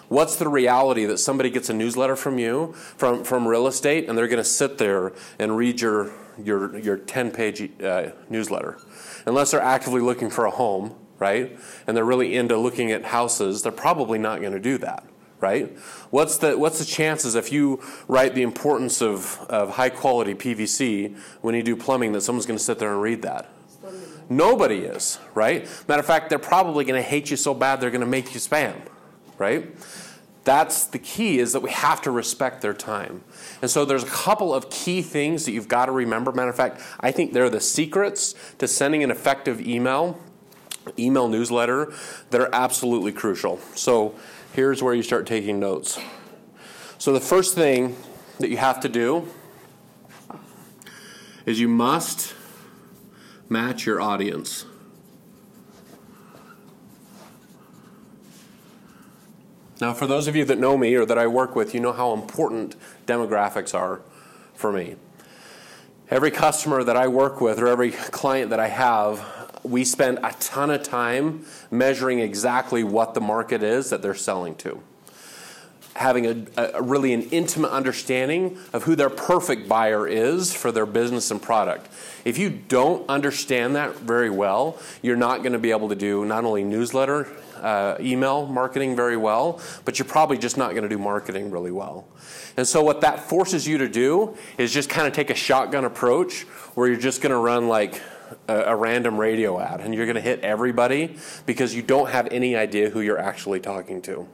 what's 0.10 0.36
the 0.36 0.48
reality 0.48 1.06
that 1.06 1.18
somebody 1.18 1.50
gets 1.50 1.70
a 1.70 1.74
newsletter 1.74 2.16
from 2.16 2.38
you 2.38 2.74
from, 2.74 3.24
from 3.24 3.48
real 3.48 3.68
estate 3.68 4.10
and 4.10 4.18
they're 4.18 4.28
going 4.28 4.38
to 4.38 4.44
sit 4.44 4.78
there 4.78 5.14
and 5.40 5.56
read 5.58 5.82
your, 5.82 6.12
your, 6.44 6.78
your 6.78 6.98
10 6.98 7.32
page 7.32 7.70
uh, 7.82 8.12
newsletter? 8.30 8.78
Unless 9.26 9.52
they're 9.52 9.62
actively 9.62 10.02
looking 10.02 10.30
for 10.30 10.46
a 10.46 10.52
home, 10.52 10.96
right? 11.18 11.58
And 11.88 11.98
they're 11.98 12.06
really 12.06 12.36
into 12.36 12.58
looking 12.58 12.92
at 12.92 13.06
houses, 13.06 13.64
they're 13.64 13.72
probably 13.72 14.20
not 14.20 14.42
going 14.42 14.54
to 14.54 14.60
do 14.60 14.78
that, 14.80 15.04
right? 15.42 15.78
What's 16.10 16.38
the, 16.38 16.58
what's 16.58 16.80
the 16.80 16.86
chances 16.86 17.36
if 17.36 17.52
you 17.52 17.82
write 18.08 18.36
the 18.36 18.42
importance 18.42 19.02
of, 19.02 19.40
of 19.50 19.72
high 19.72 19.90
quality 19.90 20.36
PVC 20.36 21.18
when 21.42 21.56
you 21.56 21.64
do 21.64 21.76
plumbing 21.76 22.12
that 22.14 22.22
someone's 22.22 22.46
going 22.46 22.58
to 22.58 22.64
sit 22.64 22.80
there 22.80 22.92
and 22.92 23.02
read 23.02 23.22
that? 23.22 23.50
Nobody 24.30 24.80
is, 24.80 25.18
right? 25.34 25.68
Matter 25.88 26.02
of 26.02 26.06
fact, 26.06 26.30
they're 26.30 26.38
probably 26.38 26.86
going 26.86 27.02
to 27.02 27.08
hate 27.08 27.32
you 27.32 27.38
so 27.38 27.54
bad 27.54 27.82
they're 27.82 27.90
going 27.90 28.02
to 28.02 28.08
make 28.08 28.34
you 28.34 28.40
spam, 28.40 28.76
right? 29.40 29.76
That's 30.44 30.86
the 30.86 31.00
key 31.00 31.40
is 31.40 31.54
that 31.54 31.62
we 31.62 31.72
have 31.72 32.02
to 32.04 32.12
respect 32.12 32.62
their 32.62 32.74
time. 32.74 33.24
And 33.62 33.70
so 33.70 33.86
there's 33.86 34.04
a 34.04 34.08
couple 34.08 34.54
of 34.54 34.70
key 34.70 35.02
things 35.02 35.46
that 35.46 35.52
you've 35.52 35.68
got 35.68 35.88
to 35.88 35.92
remember. 35.92 36.32
Matter 36.32 36.50
of 36.50 36.56
fact, 36.56 36.82
I 37.00 37.12
think 37.12 37.34
they're 37.34 37.50
the 37.50 37.60
secrets 37.60 38.36
to 38.60 38.68
sending 38.68 39.04
an 39.04 39.12
effective 39.12 39.60
email, 39.60 40.20
email 40.98 41.28
newsletter 41.28 41.92
that 42.30 42.40
are 42.40 42.50
absolutely 42.54 43.12
crucial. 43.12 43.60
So 43.76 44.16
here's 44.54 44.82
where 44.84 44.94
you 44.94 45.04
start 45.04 45.26
taking 45.26 45.60
notes. 45.60 46.00
So 46.98 47.14
the 47.14 47.20
first 47.20 47.56
thing 47.56 47.96
that 48.40 48.50
you 48.50 48.58
have 48.58 48.80
to 48.82 48.90
do 48.90 49.28
is 51.46 51.60
you 51.60 51.68
must 51.68 52.36
match 53.48 53.86
your 53.86 54.02
audience. 54.02 54.66
Now, 59.82 59.94
for 59.94 60.08
those 60.08 60.28
of 60.28 60.36
you 60.36 60.44
that 60.46 60.58
know 60.58 60.78
me 60.78 60.94
or 60.96 61.06
that 61.06 61.18
I 61.18 61.28
work 61.28 61.56
with, 61.56 61.74
you 61.74 61.80
know 61.80 61.94
how 61.94 62.14
important 62.14 62.76
demographics 63.06 63.74
are 63.74 64.02
for 64.54 64.74
me. 64.74 64.98
Every 66.10 66.32
customer 66.32 66.84
that 66.84 66.98
I 66.98 67.08
work 67.08 67.40
with 67.40 67.60
or 67.60 67.68
every 67.68 67.92
client 67.92 68.50
that 68.50 68.60
I 68.60 68.68
have, 68.68 69.39
we 69.64 69.84
spend 69.84 70.20
a 70.24 70.34
ton 70.40 70.70
of 70.70 70.84
time 70.84 71.46
measuring 71.72 72.20
exactly 72.20 72.84
what 72.84 73.14
the 73.14 73.22
market 73.22 73.64
is 73.64 73.90
that 73.90 74.02
they're 74.02 74.16
selling 74.16 74.56
to. 74.56 74.82
Having 75.96 76.48
a, 76.58 76.72
a 76.76 76.82
really 76.82 77.14
an 77.14 77.24
intimate 77.24 77.72
understanding 77.72 78.58
of 78.72 78.84
who 78.84 78.96
their 78.96 79.10
perfect 79.10 79.68
buyer 79.68 80.08
is 80.08 80.54
for 80.54 80.72
their 80.72 80.86
business 80.86 81.30
and 81.30 81.42
product. 81.42 81.90
If 82.24 82.38
you 82.38 82.50
don't 82.50 83.08
understand 83.10 83.76
that 83.76 83.96
very 83.98 84.30
well, 84.30 84.78
you're 85.02 85.18
not 85.18 85.40
going 85.40 85.54
to 85.54 85.60
be 85.60 85.72
able 85.72 85.90
to 85.90 85.96
do 85.96 86.24
not 86.24 86.46
only 86.46 86.64
newsletter 86.64 87.28
uh, 87.62 87.98
email 88.00 88.46
marketing 88.46 88.96
very 88.96 89.18
well, 89.18 89.60
but 89.84 90.00
you're 90.00 90.08
probably 90.08 90.38
just 90.38 90.58
not 90.58 90.72
going 90.72 90.84
to 90.84 90.90
do 90.90 90.98
marketing 90.98 91.52
really 91.52 91.72
well. 91.72 92.08
And 92.58 92.68
so, 92.68 92.84
what 92.84 93.02
that 93.02 93.20
forces 93.20 93.68
you 93.68 93.78
to 93.80 93.90
do 93.90 94.38
is 94.58 94.72
just 94.74 94.90
kind 94.90 95.08
of 95.08 95.14
take 95.14 95.30
a 95.30 95.36
shotgun 95.36 95.86
approach 95.86 96.44
where 96.76 96.88
you're 96.88 97.00
just 97.00 97.22
going 97.22 97.32
to 97.32 97.38
run 97.38 97.68
like 97.68 98.02
a, 98.48 98.56
a 98.62 98.76
random 98.76 99.18
radio 99.18 99.60
ad 99.60 99.82
and 99.82 99.94
you're 99.94 100.06
going 100.06 100.16
to 100.16 100.22
hit 100.22 100.42
everybody 100.42 101.16
because 101.46 101.76
you 101.76 101.82
don't 101.82 102.10
have 102.10 102.28
any 102.32 102.56
idea 102.56 102.90
who 102.90 103.02
you're 103.02 103.20
actually 103.20 103.60
talking 103.60 104.02
to. 104.04 104.28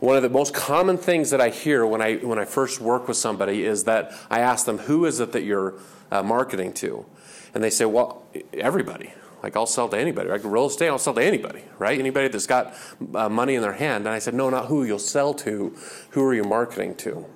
One 0.00 0.16
of 0.16 0.22
the 0.22 0.28
most 0.28 0.52
common 0.52 0.98
things 0.98 1.30
that 1.30 1.40
I 1.40 1.48
hear 1.48 1.86
when 1.86 2.02
I, 2.02 2.16
when 2.16 2.38
I 2.38 2.44
first 2.44 2.80
work 2.80 3.08
with 3.08 3.16
somebody 3.16 3.64
is 3.64 3.84
that 3.84 4.12
I 4.30 4.40
ask 4.40 4.66
them, 4.66 4.78
Who 4.78 5.06
is 5.06 5.20
it 5.20 5.32
that 5.32 5.42
you're 5.42 5.74
uh, 6.10 6.22
marketing 6.22 6.74
to? 6.74 7.06
And 7.54 7.64
they 7.64 7.70
say, 7.70 7.86
Well, 7.86 8.22
everybody. 8.52 9.12
Like, 9.42 9.56
I'll 9.56 9.66
sell 9.66 9.88
to 9.90 9.98
anybody. 9.98 10.28
Like, 10.28 10.42
real 10.44 10.66
estate, 10.66 10.88
I'll 10.88 10.98
sell 10.98 11.14
to 11.14 11.24
anybody, 11.24 11.62
right? 11.78 11.98
Anybody 11.98 12.28
that's 12.28 12.46
got 12.46 12.74
uh, 13.14 13.28
money 13.28 13.54
in 13.54 13.62
their 13.62 13.74
hand. 13.74 14.06
And 14.06 14.14
I 14.14 14.18
said, 14.18 14.34
no, 14.34 14.50
not 14.50 14.66
who 14.66 14.82
you'll 14.82 14.98
sell 14.98 15.34
to. 15.34 15.72
Who 16.10 16.24
are 16.24 16.34
you 16.34 16.42
marketing 16.42 16.96
to? 16.96 17.26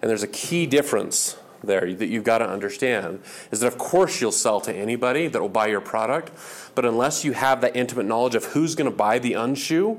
And 0.00 0.08
there's 0.08 0.22
a 0.22 0.28
key 0.28 0.66
difference 0.66 1.36
there 1.62 1.92
that 1.92 2.06
you've 2.06 2.24
got 2.24 2.38
to 2.38 2.48
understand 2.48 3.20
is 3.50 3.60
that, 3.60 3.66
of 3.66 3.78
course, 3.78 4.20
you'll 4.20 4.32
sell 4.32 4.60
to 4.62 4.74
anybody 4.74 5.26
that 5.28 5.40
will 5.40 5.48
buy 5.48 5.66
your 5.66 5.80
product. 5.80 6.30
But 6.74 6.84
unless 6.84 7.24
you 7.24 7.32
have 7.32 7.60
that 7.62 7.76
intimate 7.76 8.06
knowledge 8.06 8.34
of 8.34 8.44
who's 8.46 8.74
going 8.74 8.90
to 8.90 8.96
buy 8.96 9.18
the 9.18 9.34
unshoe, 9.34 9.98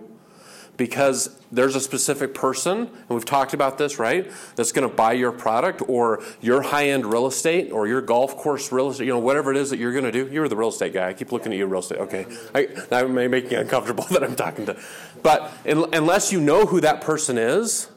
because 0.79 1.37
there's 1.51 1.75
a 1.75 1.81
specific 1.81 2.33
person, 2.33 2.77
and 2.77 3.09
we've 3.09 3.25
talked 3.25 3.53
about 3.53 3.77
this, 3.77 3.99
right? 3.99 4.31
That's 4.55 4.71
going 4.71 4.89
to 4.89 4.95
buy 4.95 5.11
your 5.11 5.33
product 5.33 5.81
or 5.89 6.23
your 6.39 6.61
high 6.61 6.87
end 6.87 7.05
real 7.05 7.27
estate 7.27 7.73
or 7.73 7.85
your 7.85 7.99
golf 7.99 8.37
course 8.37 8.71
real 8.71 8.89
estate, 8.89 9.05
you 9.05 9.11
know, 9.11 9.19
whatever 9.19 9.51
it 9.51 9.57
is 9.57 9.71
that 9.71 9.77
you're 9.77 9.91
going 9.91 10.05
to 10.05 10.11
do. 10.11 10.31
You're 10.31 10.47
the 10.47 10.55
real 10.55 10.69
estate 10.69 10.93
guy. 10.93 11.09
I 11.09 11.13
keep 11.13 11.33
looking 11.33 11.51
at 11.51 11.57
you, 11.57 11.65
real 11.65 11.81
estate. 11.81 11.99
Okay. 11.99 12.25
I, 12.55 13.03
may 13.03 13.27
make 13.27 13.51
you 13.51 13.59
uncomfortable 13.59 14.05
that 14.11 14.23
I'm 14.23 14.37
talking 14.37 14.67
to. 14.67 14.81
But 15.21 15.51
in, 15.65 15.93
unless 15.93 16.31
you 16.31 16.39
know 16.39 16.65
who 16.65 16.79
that 16.79 17.01
person 17.01 17.37
is, 17.37 17.89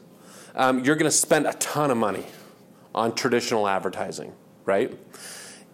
um, 0.53 0.83
you're 0.83 0.97
going 0.97 1.09
to 1.09 1.17
spend 1.17 1.47
a 1.47 1.53
ton 1.53 1.89
of 1.89 1.95
money 1.95 2.25
on 2.93 3.15
traditional 3.15 3.67
advertising, 3.67 4.33
right? 4.65 4.97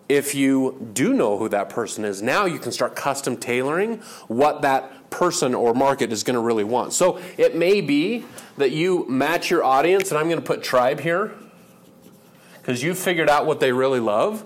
If 0.07 0.33
you 0.33 0.89
do 0.93 1.13
know 1.13 1.37
who 1.37 1.49
that 1.49 1.69
person 1.69 2.03
is, 2.03 2.21
now 2.21 2.45
you 2.45 2.57
can 2.57 2.71
start 2.71 2.95
custom 2.95 3.37
tailoring 3.37 3.97
what 4.27 4.61
that 4.63 5.09
person 5.09 5.53
or 5.53 5.73
market 5.73 6.11
is 6.11 6.23
going 6.23 6.33
to 6.33 6.39
really 6.39 6.63
want. 6.63 6.93
So 6.93 7.19
it 7.37 7.55
may 7.55 7.81
be 7.81 8.25
that 8.57 8.71
you 8.71 9.05
match 9.07 9.51
your 9.51 9.63
audience, 9.63 10.09
and 10.09 10.17
I'm 10.17 10.27
going 10.27 10.39
to 10.39 10.45
put 10.45 10.63
tribe 10.63 10.99
here 10.99 11.31
because 12.53 12.81
you 12.81 12.93
figured 12.93 13.29
out 13.29 13.45
what 13.45 13.59
they 13.59 13.71
really 13.71 13.99
love. 13.99 14.43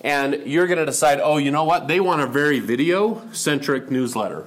And 0.00 0.42
you're 0.44 0.66
going 0.66 0.78
to 0.78 0.84
decide, 0.84 1.18
oh, 1.22 1.38
you 1.38 1.50
know 1.50 1.64
what? 1.64 1.88
They 1.88 1.98
want 1.98 2.20
a 2.20 2.26
very 2.26 2.60
video 2.60 3.22
centric 3.32 3.90
newsletter 3.90 4.44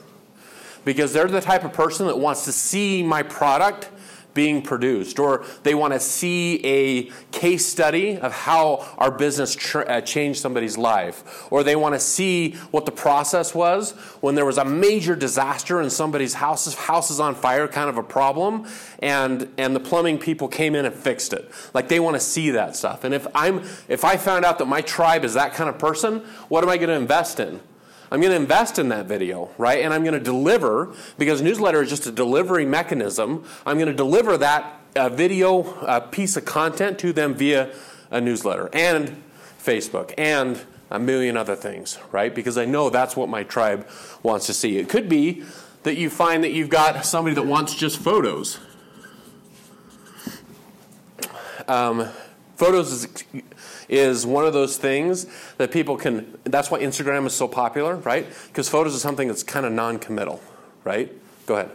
because 0.86 1.14
they're 1.14 1.28
the 1.28 1.42
type 1.42 1.64
of 1.64 1.74
person 1.74 2.06
that 2.06 2.20
wants 2.20 2.46
to 2.46 2.52
see 2.52 3.02
my 3.02 3.24
product 3.24 3.90
being 4.38 4.62
produced, 4.62 5.18
or 5.18 5.44
they 5.64 5.74
want 5.74 5.94
to 5.94 6.00
see 6.00 6.64
a 6.64 7.12
case 7.32 7.66
study 7.66 8.18
of 8.18 8.32
how 8.32 8.88
our 9.00 9.10
business 9.10 9.58
uh, 9.76 10.00
changed 10.02 10.40
somebody's 10.40 10.78
life, 10.78 11.48
or 11.52 11.64
they 11.64 11.76
want 11.76 11.96
to 11.96 12.00
see 12.00 12.52
what 12.70 12.86
the 12.86 12.92
process 12.92 13.56
was 13.56 13.94
when 14.22 14.36
there 14.36 14.46
was 14.46 14.60
a 14.60 14.64
major 14.64 15.16
disaster 15.16 15.82
and 15.82 15.92
somebody's 15.92 16.36
house, 16.36 16.72
house 16.76 17.10
is 17.10 17.20
on 17.20 17.34
fire, 17.34 17.68
kind 17.68 17.90
of 17.90 17.98
a 17.98 18.04
problem, 18.04 18.68
and, 19.00 19.52
and 19.58 19.76
the 19.76 19.80
plumbing 19.80 20.20
people 20.20 20.48
came 20.48 20.76
in 20.76 20.86
and 20.86 20.94
fixed 20.94 21.34
it. 21.34 21.50
Like 21.74 21.88
they 21.88 22.00
want 22.00 22.16
to 22.16 22.20
see 22.20 22.52
that 22.52 22.76
stuff. 22.76 23.04
And 23.04 23.16
if, 23.16 23.26
I'm, 23.34 23.64
if 23.88 24.06
I 24.06 24.18
found 24.18 24.46
out 24.46 24.60
that 24.60 24.68
my 24.68 24.82
tribe 24.82 25.26
is 25.26 25.34
that 25.34 25.56
kind 25.56 25.68
of 25.68 25.80
person, 25.80 26.20
what 26.48 26.64
am 26.64 26.70
I 26.70 26.78
going 26.78 26.90
to 26.90 26.96
invest 26.96 27.40
in? 27.40 27.60
I'm 28.12 28.22
going 28.22 28.32
to 28.32 28.38
invest 28.38 28.80
in 28.80 28.90
that 28.90 29.06
video, 29.06 29.50
right? 29.58 29.84
And 29.84 29.94
I'm 29.94 30.04
going 30.04 30.14
to 30.14 30.20
deliver, 30.20 30.94
because 31.18 31.42
newsletter 31.42 31.82
is 31.82 31.90
just 31.90 32.06
a 32.08 32.12
delivery 32.12 32.66
mechanism, 32.66 33.44
I'm 33.66 33.78
going 33.78 33.90
to 33.90 33.94
deliver 33.94 34.38
that 34.38 34.82
uh, 34.96 35.10
video 35.10 35.64
uh, 35.82 36.00
piece 36.00 36.38
of 36.38 36.46
content 36.46 37.00
to 37.00 37.12
them 37.12 37.34
via 37.34 37.74
a 38.10 38.22
newsletter 38.22 38.70
and 38.74 39.22
Facebook 39.62 40.14
and 40.18 40.62
a 40.90 41.00
million 41.00 41.36
other 41.36 41.56
things, 41.56 42.00
right? 42.12 42.34
Because 42.34 42.58
I 42.58 42.66
know 42.66 42.90
that's 42.90 43.16
what 43.18 43.28
my 43.28 43.44
tribe 43.44 43.88
wants 44.24 44.46
to 44.46 44.54
see. 44.54 44.78
It 44.78 44.88
could 44.88 45.10
be 45.10 45.44
that 45.84 45.98
you 45.98 46.10
find 46.10 46.44
that 46.44 46.52
you've 46.52 46.70
got 46.70 47.06
somebody 47.06 47.36
that 47.36 47.46
wants 47.46 47.76
just 47.76 47.98
photos. 48.00 48.60
Um, 51.68 52.08
photos 52.56 52.94
is 52.94 53.08
is 53.90 54.26
one 54.26 54.46
of 54.46 54.54
those 54.54 54.78
things 54.78 55.26
that 55.58 55.72
people 55.72 55.98
can, 55.98 56.38
that's 56.44 56.70
why 56.70 56.80
Instagram 56.80 57.26
is 57.26 57.34
so 57.34 57.48
popular, 57.48 57.96
right? 57.98 58.26
Because 58.48 58.68
photos 58.70 58.94
is 58.94 59.02
something 59.02 59.28
that's 59.28 59.44
kind 59.44 59.66
of 59.66 59.72
non 59.72 59.98
committal, 60.00 60.42
right? 60.84 61.12
Go 61.46 61.56
ahead. 61.56 61.72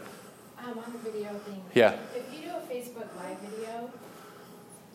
Um, 0.58 0.78
on 0.78 0.92
the 0.92 0.98
video 1.10 1.30
thing. 1.46 1.62
Yeah. 1.74 1.96
If 2.14 2.32
you 2.32 2.48
do 2.48 2.50
a 2.50 2.60
Facebook 2.72 3.08
Live 3.16 3.38
video, 3.40 3.90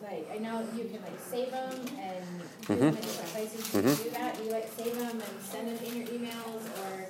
like, 0.02 0.28
I 0.32 0.38
know 0.38 0.64
you 0.76 0.84
can 0.84 1.00
like 1.02 1.18
save 1.30 1.50
them 1.50 1.70
and 1.98 2.80
in 2.80 2.94
different 2.94 3.32
places. 3.32 3.74
You 3.74 3.80
Mhm. 3.82 4.04
do 4.04 4.10
that, 4.10 4.38
you 4.44 4.50
like 4.52 4.68
save 4.76 4.98
them 4.98 5.10
and 5.10 5.22
send 5.50 5.68
them 5.68 5.78
in 5.84 5.96
your 5.98 6.06
emails 6.08 6.62
or, 6.78 7.06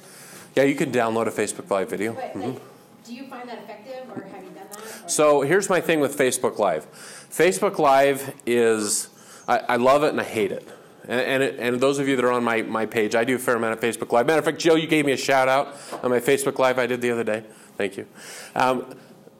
Yeah, 0.57 0.62
you 0.64 0.75
can 0.75 0.90
download 0.90 1.27
a 1.27 1.31
Facebook 1.31 1.71
Live 1.71 1.90
video. 1.90 2.14
but 2.14 2.35
Mhm. 2.35 2.55
like, 2.55 2.61
do 3.07 3.14
you 3.14 3.27
find 3.29 3.49
that 3.49 3.59
effective 3.59 4.09
or 4.11 4.23
have 4.23 4.42
you 4.42 4.51
done 4.51 4.66
that? 4.73 4.79
or- 5.05 5.09
So 5.09 5.42
here's 5.42 5.68
my 5.68 5.81
thing 5.81 6.01
with 6.01 6.16
Facebook 6.16 6.59
Live. 6.59 6.87
Facebook 7.31 7.79
Live 7.79 8.33
is, 8.47 9.09
I, 9.49 9.59
I 9.59 9.77
love 9.77 10.05
it 10.05 10.11
and 10.11 10.21
I 10.21 10.25
hate 10.25 10.53
it. 10.53 10.69
And, 11.05 11.21
and, 11.21 11.43
it, 11.43 11.59
and 11.59 11.81
those 11.81 11.99
of 11.99 12.07
you 12.07 12.17
that 12.17 12.25
are 12.25 12.33
on 12.33 12.45
my, 12.45 12.63
my 12.63 12.85
page, 12.87 13.15
I 13.15 13.25
do 13.25 13.37
a 13.37 13.39
fair 13.39 13.57
amount 13.57 13.73
of 13.73 13.81
Facebook 13.81 14.13
Live. 14.13 14.27
Matter 14.27 14.39
of 14.39 14.45
fact, 14.45 14.59
Joe, 14.59 14.75
you 14.75 14.87
gave 14.87 15.07
me 15.07 15.13
a 15.13 15.17
shout 15.17 15.49
out 15.49 15.75
on 16.05 16.11
my 16.11 16.21
Facebook 16.21 16.59
Live 16.59 16.79
I 16.79 16.87
did 16.87 17.01
the 17.01 17.11
other 17.11 17.25
day. 17.25 17.45
Thank 17.77 17.97
you. 17.97 18.07
Um, 18.55 18.95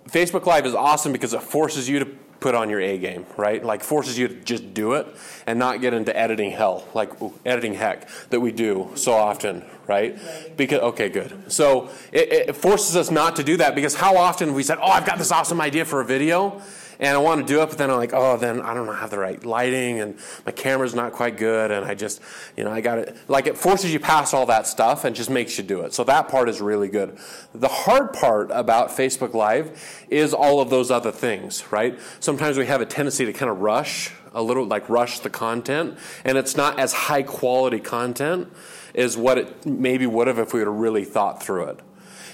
Facebook 0.09 0.47
Live 0.47 0.65
is 0.65 0.75
awesome 0.75 1.13
because 1.13 1.35
it 1.35 1.43
forces 1.43 1.89
you 1.89 1.99
to 1.99 2.07
put 2.41 2.55
on 2.55 2.71
your 2.71 2.81
A 2.81 2.99
game, 2.99 3.27
right? 3.37 3.63
Like 3.63 3.83
forces 3.83 4.19
you 4.19 4.29
to 4.29 4.35
just 4.35 4.73
do 4.73 4.95
it 4.95 5.07
and 5.47 5.59
not 5.59 5.81
get 5.81 5.93
into 5.93 6.17
editing 6.17 6.53
hell, 6.53 6.87
like 6.95 7.21
ooh, 7.21 7.35
editing 7.45 7.75
heck 7.75 8.09
that 8.31 8.41
we 8.41 8.53
do 8.53 8.91
so 8.95 9.13
often, 9.13 9.65
right? 9.87 10.17
Because 10.57 10.81
okay, 10.81 11.09
good. 11.09 11.53
So 11.53 11.91
it, 12.13 12.33
it 12.33 12.57
forces 12.57 12.97
us 12.97 13.11
not 13.11 13.37
to 13.37 13.45
do 13.45 13.57
that 13.57 13.75
because 13.75 13.97
how 13.97 14.17
often 14.17 14.55
we 14.55 14.63
said, 14.63 14.79
"Oh, 14.81 14.89
I've 14.89 15.07
got 15.07 15.19
this 15.19 15.33
awesome 15.33 15.61
idea 15.61 15.85
for 15.85 16.01
a 16.01 16.05
video." 16.05 16.63
And 17.01 17.15
I 17.15 17.19
want 17.19 17.47
to 17.47 17.47
do 17.47 17.63
it, 17.63 17.69
but 17.69 17.79
then 17.79 17.91
I'm 17.91 17.97
like, 17.97 18.13
oh, 18.13 18.37
then 18.37 18.61
I 18.61 18.75
don't 18.75 18.93
have 18.93 19.11
the 19.11 19.19
right 19.19 19.45
lighting, 19.45 20.01
and 20.01 20.19
my 20.45 20.53
camera's 20.53 20.95
not 20.95 21.13
quite 21.13 21.37
good, 21.37 21.71
and 21.71 21.85
I 21.85 21.95
just, 21.95 22.21
you 22.57 22.65
know, 22.65 22.73
I 22.73 22.81
got 22.81 22.99
it. 22.99 23.17
Like 23.29 23.47
it 23.47 23.57
forces 23.57 23.93
you 23.93 24.01
past 24.01 24.35
all 24.35 24.47
that 24.47 24.67
stuff 24.67 25.05
and 25.05 25.15
just 25.15 25.31
makes 25.31 25.59
you 25.59 25.65
do 25.65 25.83
it. 25.83 25.95
So 25.95 26.03
that 26.05 26.29
part 26.29 26.49
is 26.49 26.61
really 26.61 26.89
good. 26.89 27.19
The 27.55 27.69
hard 27.69 28.13
part 28.13 28.51
about 28.53 28.91
Facebook 28.91 29.33
Live 29.33 30.05
is 30.11 30.35
all 30.35 30.61
of 30.61 30.71
those 30.71 30.91
other 30.91 31.13
things, 31.13 31.71
right? 31.71 31.99
Sometimes 32.19 32.57
we 32.59 32.67
have 32.67 32.81
a 32.81 32.87
tendency 32.87 33.25
to 33.27 33.33
kind 33.33 33.51
of 33.51 33.61
rush 33.61 34.13
a 34.35 34.43
little 34.43 34.65
like 34.65 34.89
rush 34.89 35.21
the 35.21 35.31
content, 35.31 35.97
and 36.25 36.37
it's 36.37 36.57
not 36.57 36.79
as 36.79 36.93
high 36.93 37.23
quality 37.23 37.81
content 37.81 38.53
as 38.95 39.17
what 39.17 39.39
it 39.39 39.67
maybe 39.67 40.07
would 40.07 40.27
have 40.27 40.39
if 40.39 40.53
we 40.53 40.61
have 40.61 40.69
really 40.69 41.05
thought 41.05 41.43
through 41.43 41.65
it. 41.65 41.81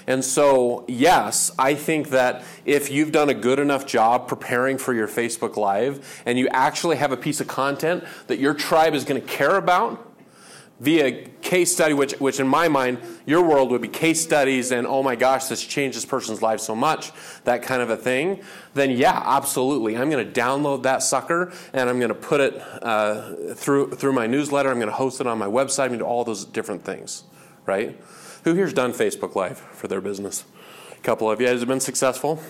And 0.07 0.23
so, 0.23 0.85
yes, 0.87 1.51
I 1.57 1.73
think 1.73 2.09
that 2.09 2.43
if 2.63 2.91
you've 2.91 3.11
done 3.11 3.29
a 3.29 3.33
good 3.33 3.59
enough 3.59 3.85
job 3.85 4.27
preparing 4.27 4.77
for 4.77 4.93
your 4.93 5.07
Facebook 5.07 5.57
Live 5.57 6.21
and 6.25 6.37
you 6.37 6.47
actually 6.49 6.97
have 6.97 7.11
a 7.11 7.17
piece 7.17 7.41
of 7.41 7.47
content 7.47 8.03
that 8.27 8.37
your 8.37 8.53
tribe 8.53 8.93
is 8.93 9.03
going 9.03 9.19
to 9.19 9.27
care 9.27 9.55
about 9.55 10.11
via 10.79 11.27
case 11.41 11.71
study, 11.71 11.93
which, 11.93 12.13
which 12.19 12.39
in 12.39 12.47
my 12.47 12.67
mind, 12.67 12.99
your 13.25 13.41
world 13.41 13.71
would 13.71 13.81
be 13.81 13.87
case 13.87 14.21
studies 14.21 14.71
and, 14.71 14.85
oh 14.85 15.01
my 15.01 15.15
gosh, 15.15 15.45
this 15.45 15.63
changed 15.63 15.95
this 15.95 16.05
person's 16.05 16.41
life 16.41 16.59
so 16.59 16.75
much, 16.75 17.11
that 17.45 17.63
kind 17.63 17.81
of 17.81 17.89
a 17.89 17.95
thing, 17.95 18.41
then 18.73 18.91
yeah, 18.91 19.21
absolutely. 19.25 19.97
I'm 19.97 20.09
going 20.09 20.31
to 20.31 20.39
download 20.39 20.83
that 20.83 21.01
sucker 21.01 21.53
and 21.73 21.89
I'm 21.89 21.97
going 21.97 22.09
to 22.09 22.15
put 22.15 22.41
it 22.41 22.61
uh, 22.81 23.53
through, 23.55 23.91
through 23.91 24.13
my 24.13 24.27
newsletter. 24.27 24.69
I'm 24.69 24.77
going 24.77 24.89
to 24.89 24.95
host 24.95 25.21
it 25.21 25.27
on 25.27 25.37
my 25.37 25.47
website. 25.47 25.83
I'm 25.83 25.89
going 25.89 25.99
to 25.99 26.05
do 26.05 26.09
all 26.09 26.25
those 26.25 26.43
different 26.43 26.83
things, 26.83 27.23
right? 27.65 27.99
Who 28.45 28.53
here's 28.53 28.73
done 28.73 28.93
Facebook 28.93 29.35
Live 29.35 29.57
for 29.57 29.87
their 29.87 30.01
business? 30.01 30.45
A 30.91 30.99
couple 31.01 31.29
of 31.29 31.41
you. 31.41 31.47
Has 31.47 31.61
it 31.63 31.65
been 31.67 31.79
successful? 31.79 32.41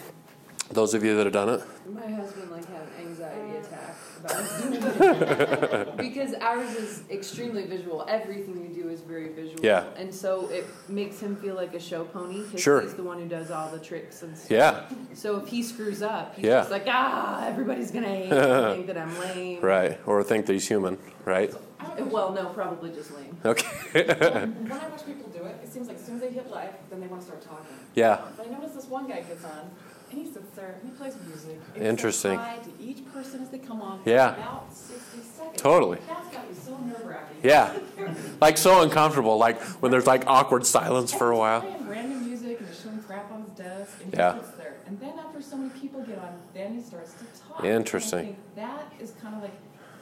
Those 0.72 0.94
of 0.94 1.04
you 1.04 1.16
that 1.16 1.26
have 1.26 1.34
done 1.34 1.50
it? 1.50 1.62
My 1.90 2.10
husband 2.12 2.52
like 2.52 2.66
had 2.68 2.82
an 2.82 3.08
anxiety 3.08 3.58
attack 3.58 3.96
about 4.20 5.86
it 5.88 5.98
because 5.98 6.34
ours 6.36 6.74
is 6.76 7.04
extremely 7.12 7.66
visual. 7.68 8.06
Everything 8.10 8.62
we 8.62 8.76
do 8.76 8.90
is 8.90 9.02
very 9.02 9.30
visual. 9.30 9.64
Yeah. 9.64 9.86
And 9.96 10.14
so 10.14 10.50
it 10.50 10.66
makes 10.90 11.20
him 11.20 11.36
feel 11.38 11.56
like 11.56 11.74
a 11.76 11.80
show 11.80 12.04
pony 12.06 12.42
because 12.44 12.62
Sure. 12.62 12.82
he's 12.82 12.96
the 12.96 13.04
one 13.04 13.20
who 13.20 13.28
does 13.28 13.52
all 13.52 13.70
the 13.72 13.80
tricks 13.80 14.24
and 14.24 14.36
stuff. 14.38 14.52
Yeah, 14.52 14.82
So 15.14 15.38
if 15.38 15.48
he 15.48 15.62
screws 15.64 16.02
up, 16.02 16.36
he's 16.36 16.46
Yeah. 16.46 16.60
just 16.62 16.72
like, 16.72 16.86
ah, 16.88 17.46
everybody's 17.48 17.92
gonna 17.92 18.08
hate 18.08 18.30
me 18.32 18.76
think 18.76 18.88
that 18.88 18.98
I'm 18.98 19.18
lame. 19.20 19.62
right. 19.62 20.00
Or 20.06 20.24
think 20.24 20.48
that 20.48 20.54
he's 20.54 20.68
human, 20.68 20.98
right? 21.26 21.54
Well, 21.98 22.32
no, 22.32 22.46
probably 22.48 22.92
just 22.92 23.12
lame. 23.16 23.38
Okay. 23.46 23.68
When 24.06 24.72
I 24.72 24.88
watch 24.90 25.06
people 25.06 25.30
do 25.32 25.44
it, 25.46 25.60
it 25.64 25.72
seems 25.72 25.88
like 25.88 25.98
as 25.98 26.06
soon 26.06 26.16
as 26.16 26.22
they 26.22 26.32
hit 26.32 26.50
live, 26.52 26.74
then 26.90 27.00
they 27.02 27.08
want 27.08 27.22
to 27.22 27.28
start 27.28 27.42
talking. 27.42 27.66
Yeah. 27.94 28.22
But 28.38 28.48
I 28.48 28.50
notice 28.52 28.72
this 28.74 28.86
one 28.86 29.08
guy 29.08 29.22
gets 29.22 29.44
on, 29.46 29.70
and 30.12 30.20
he 30.20 30.32
sits 30.32 30.50
there 30.56 30.76
and 30.82 30.92
he 30.92 30.96
plays 30.98 31.16
music. 31.28 31.60
And 31.76 31.84
Interesting. 31.84 32.40
Hi 32.40 32.58
to 32.58 32.84
each 32.84 33.06
person 33.14 33.42
as 33.42 33.50
they 33.50 33.60
come 33.60 33.82
on. 33.82 34.02
Yeah. 34.06 34.34
About 34.36 34.74
60 34.74 35.20
seconds. 35.20 35.62
Totally. 35.62 36.00
That's 36.08 36.30
got 36.36 36.50
me 36.50 36.56
so 36.56 36.78
nerve 36.78 37.06
wracking. 37.06 37.38
Yeah. 37.44 37.74
Like 38.42 38.58
so 38.58 38.82
uncomfortable, 38.82 39.38
like 39.38 39.62
when 39.82 39.92
there's 39.92 40.06
like 40.06 40.26
awkward 40.28 40.66
silence 40.66 41.12
for 41.14 41.32
a 41.32 41.38
while. 41.38 41.62
Playing 41.62 41.88
random 41.88 42.26
music 42.28 42.60
and 42.60 42.68
just 42.68 42.84
showing 42.84 43.00
crap 43.02 43.32
on 43.32 43.44
his 43.44 43.52
desk, 43.52 43.94
and 44.04 44.14
Yeah. 44.14 44.38
there. 44.58 44.76
And 44.86 45.00
then 45.00 45.18
after 45.18 45.42
so 45.42 45.56
many 45.58 45.70
people 45.72 46.02
get 46.04 46.20
on, 46.20 46.38
then 46.54 46.76
he 46.76 46.82
starts 46.82 47.14
to 47.14 47.26
talk. 47.42 47.64
Interesting. 47.64 48.20
And 48.20 48.28
I 48.30 48.34
think 48.34 48.56
that 48.56 48.94
is 49.04 49.12
kind 49.22 49.36
of 49.36 49.42
like, 49.42 49.54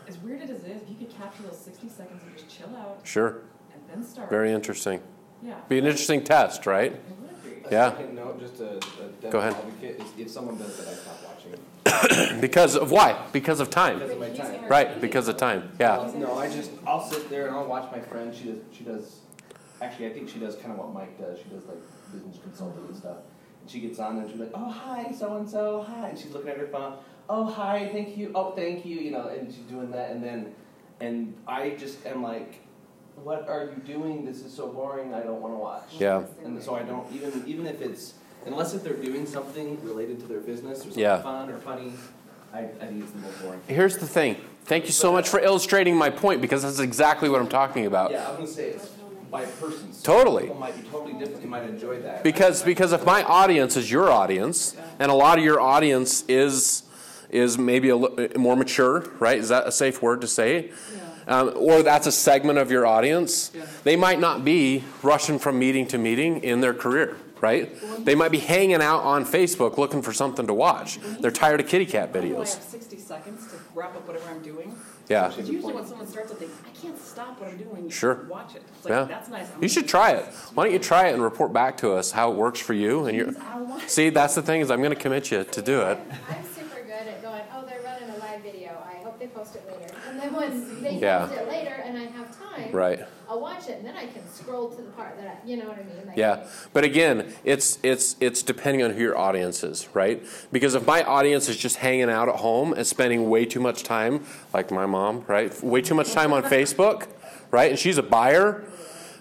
as 0.08 0.18
weird 0.20 0.42
as 0.42 0.50
it 0.50 0.64
is, 0.66 0.82
if 0.84 0.90
you 0.90 0.96
could 0.96 1.16
capture 1.16 1.44
those 1.44 1.58
60 1.60 1.90
seconds 1.90 2.22
and 2.26 2.38
just 2.38 2.50
chill 2.50 2.76
out 2.76 3.00
Sure. 3.04 3.42
and 3.74 3.82
then 3.90 4.04
start. 4.04 4.30
Very 4.30 4.52
interesting. 4.52 5.02
Yeah. 5.42 5.56
Be 5.68 5.78
an 5.80 5.86
interesting 5.86 6.24
test, 6.24 6.66
right? 6.66 6.94
It 6.94 7.02
would 7.20 7.44
be. 7.44 7.70
Yeah. 7.72 7.92
second 7.92 8.16
note, 8.16 8.40
just 8.40 8.60
a, 8.62 8.74
a 8.74 8.78
uh, 8.78 9.32
Go 9.32 9.40
ahead. 9.40 9.56
is 9.82 10.02
if 10.18 10.30
someone 10.30 10.58
does 10.58 10.78
that, 10.78 10.88
I 10.88 10.94
stop 10.94 11.18
watching. 11.26 12.40
Because 12.42 12.76
of 12.76 12.92
why? 12.92 13.18
Because 13.32 13.60
of 13.60 13.70
time. 13.70 14.00
Because 14.00 14.12
of 14.12 14.20
my 14.20 14.30
time. 14.30 14.66
Right, 14.70 15.02
because 15.02 15.28
of 15.28 15.38
time. 15.38 15.72
Yeah. 15.80 15.98
Well, 15.98 16.14
No, 16.18 16.38
I 16.38 16.50
just, 16.50 16.72
I'll 16.86 17.04
sit 17.04 17.30
there 17.30 17.48
and 17.48 17.56
I'll 17.56 17.66
watch 17.66 17.90
my 17.92 18.00
friend, 18.00 18.34
she 18.36 18.46
does, 18.46 18.58
she 18.72 18.84
does, 18.84 19.20
actually, 19.82 20.08
I 20.08 20.14
think 20.14 20.30
she 20.30 20.40
does 20.40 20.56
kind 20.56 20.72
of 20.72 20.78
what 20.80 20.94
Mike 20.94 21.18
does, 21.20 21.38
she 21.40 21.46
does 21.46 21.66
like 21.66 21.78
business 22.12 22.38
consulting 22.44 22.86
and 22.86 22.96
stuff. 22.96 23.18
And 23.62 23.70
she 23.70 23.80
gets 23.80 24.00
on 24.00 24.18
and 24.18 24.30
she's 24.30 24.40
like, 24.40 24.52
oh, 24.54 24.70
hi, 24.70 25.12
so-and-so, 25.12 25.84
hi, 25.88 26.10
and 26.10 26.18
she's 26.20 26.32
looking 26.32 26.50
at 26.50 26.58
her 26.58 26.68
phone, 26.68 26.96
oh, 27.30 27.46
hi, 27.46 27.90
thank 27.92 28.18
you, 28.18 28.32
oh, 28.36 28.52
thank 28.52 28.86
you, 28.86 28.98
you 28.98 29.12
know, 29.12 29.28
and 29.28 29.52
she's 29.52 29.64
doing 29.64 29.92
that, 29.92 30.12
and 30.12 30.24
then, 30.24 30.54
and 31.00 31.34
I 31.48 31.72
just 31.72 32.06
am 32.06 32.24
like, 32.24 32.60
what 33.24 33.48
are 33.48 33.66
you 33.66 33.82
doing? 33.86 34.26
This 34.26 34.44
is 34.44 34.54
so 34.54 34.68
boring, 34.68 35.14
I 35.14 35.22
don't 35.22 35.42
wanna 35.42 35.56
watch. 35.56 35.90
Yeah. 36.00 36.24
And 36.44 36.62
so 36.62 36.76
I 36.76 36.84
don't 36.84 37.06
even 37.14 37.44
even 37.46 37.68
if 37.68 37.82
it's 37.82 38.16
unless 38.46 38.74
if 38.74 38.84
they're 38.84 38.94
doing 38.94 39.26
something 39.26 39.82
related 39.84 40.20
to 40.22 40.28
their 40.28 40.40
business 40.40 40.80
or 40.80 40.84
something 40.84 41.02
Yeah. 41.04 41.22
fun 41.22 41.50
or 41.50 41.58
funny, 41.60 41.94
I, 42.54 42.62
I 42.62 42.64
think 42.66 43.04
it's 43.04 43.12
the 43.12 43.20
most 43.20 43.42
boring. 43.42 43.62
Here's 43.68 43.98
the 43.98 44.08
thing. 44.08 44.38
Thank 44.66 44.86
you 44.86 44.92
so 44.92 45.12
much 45.12 45.30
for 45.30 45.40
illustrating 45.40 45.96
my 45.96 46.10
point 46.10 46.42
because 46.42 46.64
that's 46.64 46.80
exactly 46.80 47.30
what 47.30 47.40
I'm 47.42 47.50
talking 47.50 47.86
about. 47.86 48.12
Yeah, 48.12 48.30
I'm 48.30 48.36
gonna 48.36 48.48
say 48.48 48.70
it's 48.70 48.90
by 49.30 49.46
persons. 49.46 50.02
Totally. 50.02 50.44
People 50.44 50.60
might 50.60 50.76
be 50.82 50.88
totally 50.90 51.14
different. 51.14 51.42
They 51.42 51.48
might 51.48 51.64
enjoy 51.70 52.00
that. 52.02 52.24
Because 52.24 52.64
because 52.64 52.94
if 52.94 53.06
my 53.06 53.24
audience 53.24 53.76
is 53.76 53.92
your 53.92 54.12
audience, 54.12 54.76
and 55.00 55.12
a 55.12 55.16
lot 55.16 55.38
of 55.38 55.44
your 55.44 55.60
audience 55.60 56.24
is 56.28 56.83
is 57.34 57.58
maybe 57.58 57.90
a 57.90 57.96
li- 57.96 58.30
more 58.38 58.56
mature, 58.56 59.06
right? 59.20 59.38
Is 59.38 59.50
that 59.50 59.68
a 59.68 59.72
safe 59.72 60.02
word 60.02 60.22
to 60.22 60.28
say? 60.28 60.72
Um, 61.26 61.54
or 61.56 61.84
that's 61.84 62.06
a 62.06 62.12
segment 62.12 62.60
of 62.60 62.70
your 62.70 62.86
audience. 62.86 63.52
They 63.84 63.96
might 63.96 64.20
not 64.20 64.44
be 64.44 64.84
rushing 65.02 65.40
from 65.40 65.58
meeting 65.58 65.88
to 65.88 65.98
meeting 65.98 66.44
in 66.44 66.60
their 66.62 66.74
career, 66.74 67.16
right? 67.40 67.72
They 68.06 68.14
might 68.14 68.32
be 68.32 68.40
hanging 68.40 68.82
out 68.82 69.00
on 69.04 69.26
Facebook 69.26 69.78
looking 69.78 70.02
for 70.02 70.12
something 70.14 70.48
to 70.48 70.54
watch. 70.54 71.00
They're 71.22 71.32
tired 71.32 71.62
of 71.62 71.68
kitty 71.68 71.86
cat 71.86 72.12
videos. 72.12 72.24
I 72.36 72.38
have 72.40 72.48
videos. 72.48 72.72
60 72.72 72.98
seconds 73.00 73.48
to 73.52 73.56
wrap 73.74 73.96
up 73.96 74.06
whatever 74.06 74.30
I'm 74.30 74.42
doing. 74.42 74.76
Yeah. 75.10 75.30
Because 75.30 75.50
usually 75.50 75.74
when 75.74 75.86
someone 75.86 76.08
starts 76.08 76.30
something, 76.30 76.50
I 76.66 76.78
can't 76.78 76.98
stop 77.00 77.40
what 77.40 77.50
I'm 77.50 77.58
doing. 77.58 77.90
Sure. 77.90 78.26
Watch 78.30 78.56
it. 78.56 78.64
Like, 78.84 78.92
Yeah. 78.92 79.04
that's 79.06 79.30
nice. 79.30 79.48
I'm 79.56 79.62
You 79.64 79.70
should 79.70 79.88
try 79.88 80.12
it. 80.12 80.26
Why 80.54 80.66
don't 80.66 80.74
you 80.74 80.80
try 80.80 81.08
it 81.08 81.14
and 81.14 81.22
report 81.24 81.54
back 81.54 81.78
to 81.78 81.94
us 81.94 82.12
how 82.12 82.32
it 82.32 82.38
works 82.38 82.60
for 82.60 82.74
you? 82.74 83.06
And 83.06 83.18
you 83.18 83.36
see, 83.88 84.10
that's 84.10 84.36
the 84.36 84.42
thing 84.42 84.60
is 84.62 84.70
I'm 84.72 84.80
going 84.82 84.96
to 84.96 85.02
commit 85.02 85.32
you 85.32 85.44
to 85.46 85.62
do 85.62 85.82
it. 85.82 86.00
I'm 86.30 86.44
super 86.46 86.82
good 86.86 87.08
at 87.08 87.22
going, 87.22 87.42
oh, 87.54 87.66
they're 87.66 87.82
running 87.82 88.10
a 88.16 88.18
live 88.20 88.42
video. 88.42 88.78
I 88.90 89.04
hope 89.04 89.20
they 89.20 89.28
post 89.28 89.56
it 89.56 89.64
later. 89.68 89.94
And 90.10 90.20
then 90.20 90.23
once 90.34 90.56
they 90.82 91.00
Yeah. 91.00 91.28
post 91.28 91.42
it 91.42 91.48
later 91.50 91.84
and 91.86 91.98
I 91.98 92.02
have 92.06 92.38
time, 92.38 92.70
Right. 92.72 93.00
I'll 93.30 93.40
watch 93.42 93.68
it 93.68 93.78
and 93.78 93.88
then 93.88 93.96
I 93.96 94.06
can 94.06 94.28
scroll 94.28 94.70
to 94.76 94.82
the 94.82 94.92
part 94.92 95.18
that 95.18 95.26
I, 95.44 95.48
you 95.48 95.58
know 95.58 95.68
what 95.68 95.78
I 95.78 95.84
mean? 95.84 96.06
Like, 96.08 96.18
Yeah, 96.18 96.44
but 96.74 96.84
again, 96.84 97.34
it's 97.44 97.80
it's 97.84 98.16
it's 98.20 98.44
depending 98.44 98.84
on 98.84 98.92
who 98.92 99.02
your 99.02 99.18
audience 99.18 99.64
is, 99.64 99.88
right? 99.94 100.24
Because 100.52 100.76
if 100.76 100.86
my 100.86 101.04
audience 101.04 101.50
is 101.50 101.58
just 101.58 101.78
hanging 101.78 102.10
out 102.10 102.30
at 102.30 102.36
home 102.36 102.74
and 102.74 102.86
spending 102.86 103.30
way 103.30 103.46
too 103.46 103.60
much 103.60 103.84
time, 103.84 104.26
like 104.54 104.70
my 104.72 104.86
mom, 104.86 105.24
right? 105.28 105.52
Way 105.64 105.82
too 105.82 105.96
much 105.96 106.12
time 106.14 106.32
on 106.34 106.44
Facebook, 106.56 107.08
right? 107.50 107.72
And 107.72 107.80
she's 107.80 107.98
a 107.98 108.04
buyer, 108.04 108.64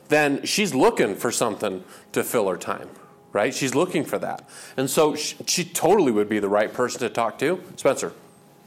then 0.09 0.45
she's 0.45 0.75
looking 0.75 1.15
for 1.15 1.31
something 1.33 1.83
to 2.13 2.23
fill 2.23 2.49
her 2.49 2.59
time, 2.59 2.91
right? 3.33 3.55
She's 3.55 3.75
looking 3.75 4.05
for 4.05 4.19
that, 4.19 4.47
and 4.77 4.91
so 4.91 5.15
she, 5.15 5.37
she 5.47 5.65
totally 5.65 6.13
would 6.13 6.29
be 6.29 6.39
the 6.39 6.49
right 6.49 6.71
person 6.73 7.01
to 7.01 7.09
talk 7.09 7.39
to, 7.39 7.63
Spencer. 7.77 8.13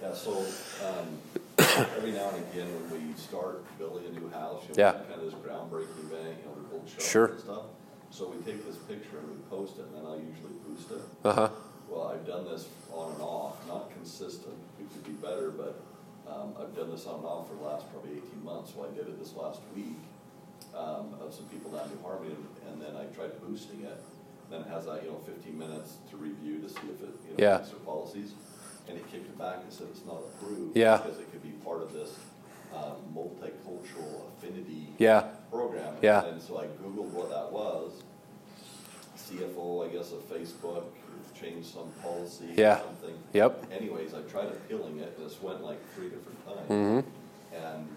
Yeah, 0.01 0.13
so, 0.13 0.43
um, 0.83 1.19
every 1.59 2.11
now 2.11 2.29
and 2.29 2.43
again, 2.51 2.67
when 2.89 3.07
we 3.07 3.13
start 3.13 3.61
building 3.77 4.03
a 4.07 4.19
new 4.19 4.29
house, 4.29 4.63
you 4.63 4.64
know, 4.64 4.64
Yeah. 4.77 4.91
kind 4.93 5.13
of 5.13 5.21
this 5.21 5.33
groundbreaking 5.35 6.11
event, 6.11 6.37
you 6.39 6.45
know, 6.45 6.79
we 6.83 6.89
Sure. 7.01 7.25
and 7.27 7.39
stuff. 7.39 7.63
So 8.11 8.29
we 8.29 8.37
take 8.49 8.65
this 8.65 8.77
picture 8.87 9.19
and 9.19 9.29
we 9.29 9.37
post 9.49 9.77
it, 9.79 9.85
and 9.85 9.95
then 9.95 10.05
I'll 10.05 10.19
usually 10.19 10.53
boost 10.67 10.91
it. 10.91 11.01
Uh 11.23 11.33
huh. 11.33 11.49
Well, 11.89 12.07
I've 12.09 12.25
done 12.25 12.45
this 12.45 12.67
on 12.93 13.11
and 13.13 13.21
off, 13.21 13.57
not 13.67 13.89
consistent, 13.91 14.55
it 14.79 14.87
could 14.91 15.03
be 15.05 15.13
better, 15.25 15.51
but, 15.51 15.79
um, 16.27 16.53
I've 16.59 16.75
done 16.75 16.89
this 16.91 17.05
on 17.07 17.19
and 17.19 17.25
off 17.25 17.47
for 17.49 17.55
the 17.55 17.63
last 17.63 17.85
probably 17.91 18.17
eighteen 18.17 18.43
months, 18.43 18.73
so 18.73 18.83
I 18.83 18.89
did 18.95 19.07
it 19.07 19.19
this 19.19 19.33
last 19.35 19.59
week. 19.75 19.97
Um, 20.75 21.15
of 21.21 21.33
some 21.33 21.45
people 21.45 21.71
down 21.71 21.87
in 21.89 21.97
Harmony, 22.03 22.35
and 22.67 22.81
then 22.81 22.97
I 22.97 23.05
tried 23.15 23.31
boosting 23.39 23.81
it, 23.85 23.95
then 24.51 24.59
it 24.61 24.67
has 24.67 24.85
that, 24.87 25.03
you 25.03 25.09
know, 25.11 25.19
fifteen 25.25 25.57
minutes 25.57 25.93
to 26.11 26.17
review 26.17 26.59
to 26.59 26.67
see 26.67 26.87
if 26.91 26.99
it, 27.01 27.15
you 27.23 27.31
know, 27.31 27.39
Yeah. 27.39 27.57
fits 27.59 27.69
their 27.69 27.79
policies. 27.79 28.33
And 28.87 28.97
he 28.97 29.03
kicked 29.09 29.25
it 29.25 29.37
back 29.37 29.63
and 29.63 29.71
said 29.71 29.87
it's 29.89 30.05
not 30.05 30.19
approved. 30.19 30.75
Yeah. 30.75 30.97
Because 30.97 31.19
it 31.19 31.31
could 31.31 31.41
be 31.41 31.51
part 31.63 31.81
of 31.81 31.93
this, 31.93 32.13
um, 32.75 32.93
multicultural 33.15 34.21
affinity 34.37 34.87
Yeah. 34.97 35.23
program. 35.51 35.95
Yeah. 36.01 36.25
And 36.25 36.41
so 36.41 36.59
I 36.59 36.65
Googled 36.65 37.09
what 37.11 37.29
that 37.29 37.51
was. 37.51 38.03
CFO, 39.17 39.85
I 39.89 39.93
guess, 39.93 40.11
of 40.11 40.19
Facebook, 40.29 40.83
changed 41.39 41.67
some 41.73 41.89
policy 42.01 42.45
or 42.51 42.53
Yeah. 42.61 42.79
something. 42.81 43.15
Yep. 43.33 43.65
Anyways, 43.71 44.13
I 44.13 44.21
tried 44.29 44.47
appealing 44.47 44.99
it, 44.99 45.13
and 45.17 45.25
this 45.25 45.41
went 45.41 45.63
like 45.63 45.79
three 45.95 46.09
different 46.09 46.45
times. 46.45 46.69
Mm-hmm. 46.69 47.55
And, 47.55 47.87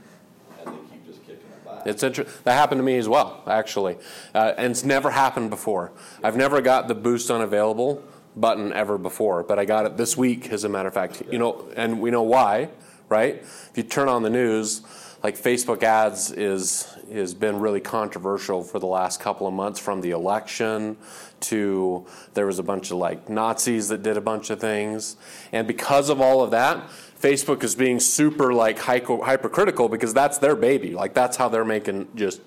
and 0.61 0.67
they 0.67 0.91
keep 0.93 1.07
just 1.07 1.21
kicking 1.21 1.47
it 1.47 1.65
back. 1.65 1.87
It's 1.87 2.03
interesting. 2.03 2.41
that 2.45 2.55
happened 2.55 2.79
to 2.79 2.83
me 2.83 2.99
as 2.99 3.09
well, 3.09 3.43
actually, 3.47 3.97
uh, 4.35 4.55
and 4.57 4.71
it's 4.71 4.85
never 4.85 5.11
happened 5.11 5.51
before. 5.51 5.93
I've 6.25 6.37
never 6.37 6.61
got 6.61 6.89
the 6.89 6.95
boost 6.95 7.31
unavailable 7.31 8.03
button 8.37 8.73
ever 8.73 8.99
before, 8.99 9.43
but 9.43 9.59
I 9.59 9.65
got 9.65 9.85
it 9.87 9.97
this 9.97 10.17
week, 10.17 10.51
as 10.51 10.65
a 10.65 10.69
matter 10.69 10.89
of 10.89 10.95
fact. 10.95 11.23
You 11.31 11.39
know, 11.39 11.69
and 11.77 12.01
we 12.01 12.11
know 12.11 12.23
why, 12.23 12.71
right? 13.09 13.37
If 13.37 13.73
you 13.75 13.83
turn 13.83 14.09
on 14.09 14.23
the 14.23 14.31
news, 14.31 14.83
like 15.23 15.37
Facebook 15.37 15.83
ads 15.83 16.31
is 16.31 16.95
has 17.13 17.35
been 17.35 17.59
really 17.59 17.81
controversial 17.81 18.63
for 18.63 18.79
the 18.79 18.87
last 18.87 19.21
couple 19.21 19.47
of 19.47 19.55
months, 19.55 19.81
from 19.81 20.01
the 20.01 20.11
election 20.11 20.97
to 21.41 22.07
there 22.35 22.47
was 22.47 22.59
a 22.59 22.63
bunch 22.63 22.91
of 22.91 22.99
like 22.99 23.29
Nazis 23.29 23.89
that 23.89 24.03
did 24.03 24.17
a 24.17 24.21
bunch 24.21 24.51
of 24.51 24.61
things, 24.61 25.17
and 25.53 25.67
because 25.67 26.09
of 26.09 26.21
all 26.21 26.43
of 26.43 26.51
that, 26.51 26.89
Facebook 27.21 27.65
is 27.65 27.75
being 27.75 27.99
super 27.99 28.53
like 28.53 28.79
hypercritical 28.79 29.89
because 29.89 30.15
that's 30.15 30.39
their 30.39 30.55
baby. 30.55 30.93
Like 30.93 31.15
that's 31.15 31.37
how 31.37 31.49
they're 31.49 31.65
making 31.65 32.09
just 32.15 32.41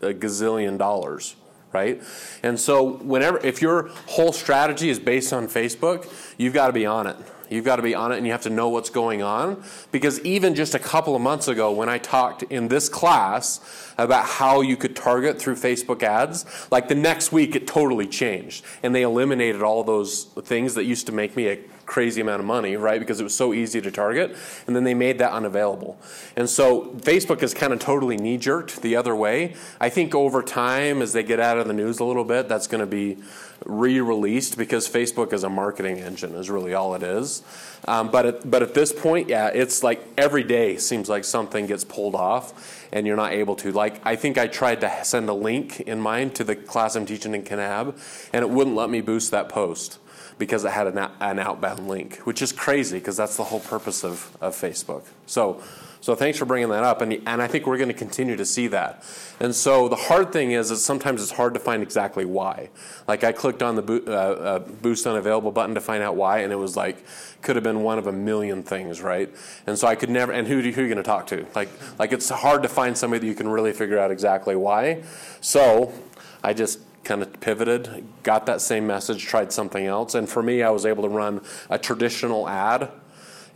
a 0.00 0.14
gazillion 0.14 0.78
dollars, 0.78 1.36
right? 1.72 2.02
And 2.42 2.58
so 2.58 2.96
whenever 2.98 3.38
if 3.44 3.60
your 3.60 3.88
whole 4.06 4.32
strategy 4.32 4.90
is 4.90 4.98
based 4.98 5.32
on 5.32 5.48
Facebook, 5.48 6.10
you've 6.38 6.54
got 6.54 6.68
to 6.68 6.72
be 6.72 6.86
on 6.86 7.06
it. 7.06 7.16
You've 7.48 7.64
got 7.64 7.76
to 7.76 7.82
be 7.82 7.94
on 7.94 8.12
it 8.12 8.16
and 8.16 8.26
you 8.26 8.32
have 8.32 8.42
to 8.42 8.50
know 8.50 8.68
what's 8.68 8.90
going 8.90 9.22
on. 9.22 9.62
Because 9.92 10.20
even 10.20 10.54
just 10.54 10.74
a 10.74 10.78
couple 10.78 11.14
of 11.14 11.22
months 11.22 11.48
ago, 11.48 11.70
when 11.70 11.88
I 11.88 11.98
talked 11.98 12.42
in 12.44 12.68
this 12.68 12.88
class 12.88 13.92
about 13.98 14.24
how 14.26 14.60
you 14.60 14.76
could 14.76 14.96
target 14.96 15.38
through 15.38 15.54
Facebook 15.54 16.02
ads, 16.02 16.44
like 16.70 16.88
the 16.88 16.94
next 16.94 17.32
week 17.32 17.54
it 17.54 17.66
totally 17.66 18.06
changed. 18.06 18.64
And 18.82 18.94
they 18.94 19.02
eliminated 19.02 19.62
all 19.62 19.84
those 19.84 20.24
things 20.42 20.74
that 20.74 20.84
used 20.84 21.06
to 21.06 21.12
make 21.12 21.36
me 21.36 21.48
a 21.48 21.58
crazy 21.86 22.20
amount 22.20 22.40
of 22.40 22.46
money, 22.46 22.76
right? 22.76 23.00
Because 23.00 23.20
it 23.20 23.24
was 23.24 23.34
so 23.34 23.54
easy 23.54 23.80
to 23.80 23.90
target. 23.90 24.36
And 24.66 24.76
then 24.76 24.84
they 24.84 24.94
made 24.94 25.18
that 25.18 25.32
unavailable. 25.32 25.98
And 26.36 26.50
so 26.50 26.86
Facebook 26.96 27.42
is 27.42 27.54
kind 27.54 27.72
of 27.72 27.78
totally 27.78 28.16
knee 28.16 28.36
jerked 28.36 28.82
the 28.82 28.96
other 28.96 29.14
way. 29.14 29.54
I 29.80 29.88
think 29.88 30.14
over 30.14 30.42
time, 30.42 31.00
as 31.00 31.12
they 31.12 31.22
get 31.22 31.40
out 31.40 31.58
of 31.58 31.66
the 31.66 31.72
news 31.72 32.00
a 32.00 32.04
little 32.04 32.24
bit, 32.24 32.48
that's 32.48 32.66
going 32.66 32.80
to 32.80 32.86
be 32.86 33.18
re-released 33.64 34.58
because 34.58 34.88
Facebook 34.88 35.32
is 35.32 35.42
a 35.42 35.48
marketing 35.48 35.98
engine 35.98 36.34
is 36.34 36.50
really 36.50 36.74
all 36.74 36.94
it 36.94 37.02
is. 37.02 37.42
Um, 37.88 38.10
but 38.10 38.26
at, 38.26 38.50
but 38.50 38.62
at 38.62 38.74
this 38.74 38.92
point, 38.92 39.28
yeah, 39.28 39.48
it's 39.48 39.82
like 39.82 40.04
every 40.18 40.42
day 40.42 40.76
seems 40.76 41.08
like 41.08 41.24
something 41.24 41.66
gets 41.66 41.84
pulled 41.84 42.14
off, 42.14 42.86
and 42.92 43.06
you're 43.06 43.16
not 43.16 43.32
able 43.32 43.54
to. 43.56 43.72
Like 43.72 44.00
I 44.04 44.16
think 44.16 44.38
I 44.38 44.46
tried 44.46 44.80
to 44.80 45.04
send 45.04 45.28
a 45.28 45.34
link 45.34 45.80
in 45.80 46.00
mine 46.00 46.30
to 46.30 46.44
the 46.44 46.56
class 46.56 46.96
I'm 46.96 47.06
teaching 47.06 47.34
in 47.34 47.44
Kanab, 47.44 47.94
and 48.32 48.42
it 48.42 48.50
wouldn't 48.50 48.76
let 48.76 48.90
me 48.90 49.00
boost 49.00 49.30
that 49.30 49.48
post 49.48 49.98
because 50.38 50.64
it 50.64 50.72
had 50.72 50.86
an, 50.86 50.98
an 51.20 51.38
outbound 51.38 51.88
link, 51.88 52.18
which 52.18 52.42
is 52.42 52.52
crazy 52.52 52.98
because 52.98 53.16
that's 53.16 53.36
the 53.36 53.44
whole 53.44 53.60
purpose 53.60 54.04
of, 54.04 54.36
of 54.40 54.54
Facebook. 54.54 55.04
So 55.26 55.62
so 56.06 56.14
thanks 56.14 56.38
for 56.38 56.44
bringing 56.44 56.68
that 56.68 56.84
up, 56.84 57.00
and, 57.00 57.12
and 57.26 57.42
I 57.42 57.48
think 57.48 57.66
we're 57.66 57.78
going 57.78 57.88
to 57.88 57.94
continue 57.94 58.36
to 58.36 58.44
see 58.44 58.68
that. 58.68 59.02
And 59.40 59.52
so 59.52 59.88
the 59.88 59.96
hard 59.96 60.32
thing 60.32 60.52
is, 60.52 60.70
is 60.70 60.84
sometimes 60.84 61.20
it's 61.20 61.32
hard 61.32 61.54
to 61.54 61.58
find 61.58 61.82
exactly 61.82 62.24
why. 62.24 62.68
Like 63.08 63.24
I 63.24 63.32
clicked 63.32 63.60
on 63.60 63.74
the 63.74 63.82
bo- 63.82 64.04
uh, 64.06 64.10
uh, 64.10 64.58
boost 64.60 65.04
unavailable 65.04 65.50
button 65.50 65.74
to 65.74 65.80
find 65.80 66.04
out 66.04 66.14
why, 66.14 66.42
and 66.42 66.52
it 66.52 66.56
was 66.56 66.76
like 66.76 67.04
could 67.42 67.56
have 67.56 67.64
been 67.64 67.82
one 67.82 67.98
of 67.98 68.06
a 68.06 68.12
million 68.12 68.62
things, 68.62 69.00
right? 69.00 69.34
And 69.66 69.76
so 69.76 69.88
I 69.88 69.96
could 69.96 70.08
never. 70.08 70.30
And 70.30 70.46
who, 70.46 70.60
who 70.60 70.80
are 70.80 70.84
you 70.84 70.88
going 70.88 70.96
to 70.96 71.02
talk 71.02 71.26
to? 71.28 71.44
Like 71.56 71.70
like 71.98 72.12
it's 72.12 72.28
hard 72.28 72.62
to 72.62 72.68
find 72.68 72.96
somebody 72.96 73.18
that 73.20 73.26
you 73.26 73.34
can 73.34 73.48
really 73.48 73.72
figure 73.72 73.98
out 73.98 74.12
exactly 74.12 74.54
why. 74.54 75.02
So 75.40 75.92
I 76.40 76.52
just 76.52 76.78
kind 77.06 77.22
of 77.22 77.40
pivoted, 77.40 78.04
got 78.22 78.44
that 78.46 78.60
same 78.60 78.86
message, 78.86 79.24
tried 79.24 79.52
something 79.52 79.86
else, 79.86 80.14
and 80.14 80.28
for 80.28 80.42
me, 80.42 80.62
I 80.62 80.70
was 80.70 80.84
able 80.84 81.04
to 81.04 81.08
run 81.08 81.40
a 81.70 81.78
traditional 81.78 82.48
ad 82.48 82.90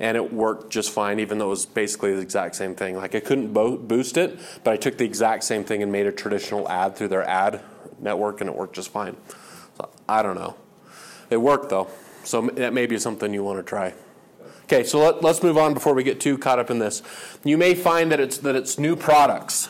and 0.00 0.16
it 0.16 0.32
worked 0.32 0.70
just 0.70 0.90
fine, 0.90 1.20
even 1.20 1.36
though 1.36 1.48
it 1.48 1.50
was 1.50 1.66
basically 1.66 2.14
the 2.14 2.22
exact 2.22 2.56
same 2.56 2.74
thing. 2.74 2.96
Like 2.96 3.14
I 3.14 3.20
couldn't 3.20 3.52
bo- 3.52 3.76
boost 3.76 4.16
it, 4.16 4.38
but 4.64 4.72
I 4.72 4.78
took 4.78 4.96
the 4.96 5.04
exact 5.04 5.44
same 5.44 5.62
thing 5.62 5.82
and 5.82 5.92
made 5.92 6.06
a 6.06 6.12
traditional 6.12 6.66
ad 6.70 6.96
through 6.96 7.08
their 7.08 7.22
ad 7.28 7.60
network, 8.00 8.40
and 8.40 8.48
it 8.48 8.56
worked 8.56 8.74
just 8.74 8.88
fine. 8.88 9.14
So 9.76 9.90
I 10.08 10.22
don't 10.22 10.36
know. 10.36 10.56
It 11.28 11.36
worked 11.36 11.68
though, 11.68 11.88
so 12.24 12.40
that 12.40 12.72
may 12.72 12.86
be 12.86 12.98
something 12.98 13.34
you 13.34 13.44
want 13.44 13.58
to 13.58 13.62
try. 13.62 13.92
Okay, 14.64 14.84
so 14.84 15.00
let, 15.00 15.22
us 15.22 15.42
move 15.42 15.58
on 15.58 15.74
before 15.74 15.92
we 15.92 16.02
get 16.02 16.18
too 16.18 16.38
caught 16.38 16.58
up 16.58 16.70
in 16.70 16.78
this. 16.78 17.02
You 17.44 17.58
may 17.58 17.74
find 17.74 18.10
that 18.10 18.20
it's 18.20 18.38
that 18.38 18.56
it's 18.56 18.78
new 18.78 18.96
products. 18.96 19.68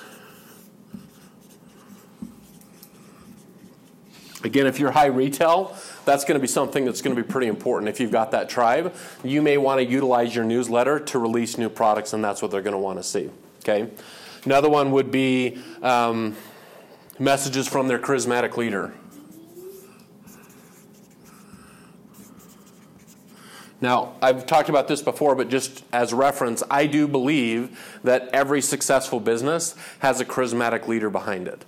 Again, 4.42 4.66
if 4.66 4.78
you're 4.78 4.90
high 4.90 5.06
retail, 5.06 5.76
that's 6.06 6.24
going 6.24 6.34
to 6.34 6.40
be 6.40 6.48
something 6.48 6.86
that's 6.86 7.02
going 7.02 7.14
to 7.14 7.22
be 7.22 7.28
pretty 7.28 7.46
important 7.46 7.90
if 7.90 8.00
you've 8.00 8.10
got 8.10 8.30
that 8.30 8.48
tribe. 8.48 8.94
You 9.22 9.42
may 9.42 9.58
want 9.58 9.80
to 9.80 9.84
utilize 9.84 10.34
your 10.34 10.44
newsletter 10.44 10.98
to 10.98 11.18
release 11.18 11.58
new 11.58 11.68
products, 11.68 12.14
and 12.14 12.24
that's 12.24 12.40
what 12.40 12.50
they're 12.50 12.62
going 12.62 12.72
to 12.72 12.78
want 12.78 12.98
to 12.98 13.02
see. 13.02 13.30
Okay. 13.58 13.90
Another 14.44 14.70
one 14.70 14.92
would 14.92 15.10
be 15.10 15.58
um, 15.82 16.34
messages 17.18 17.68
from 17.68 17.88
their 17.88 17.98
charismatic 17.98 18.56
leader. 18.56 18.94
Now, 23.82 24.14
I've 24.20 24.46
talked 24.46 24.68
about 24.68 24.88
this 24.88 25.00
before, 25.00 25.34
but 25.34 25.48
just 25.48 25.84
as 25.92 26.12
reference, 26.12 26.62
I 26.70 26.86
do 26.86 27.08
believe 27.08 27.98
that 28.04 28.28
every 28.32 28.60
successful 28.60 29.20
business 29.20 29.74
has 30.00 30.20
a 30.20 30.24
charismatic 30.24 30.86
leader 30.86 31.08
behind 31.08 31.48
it 31.48 31.64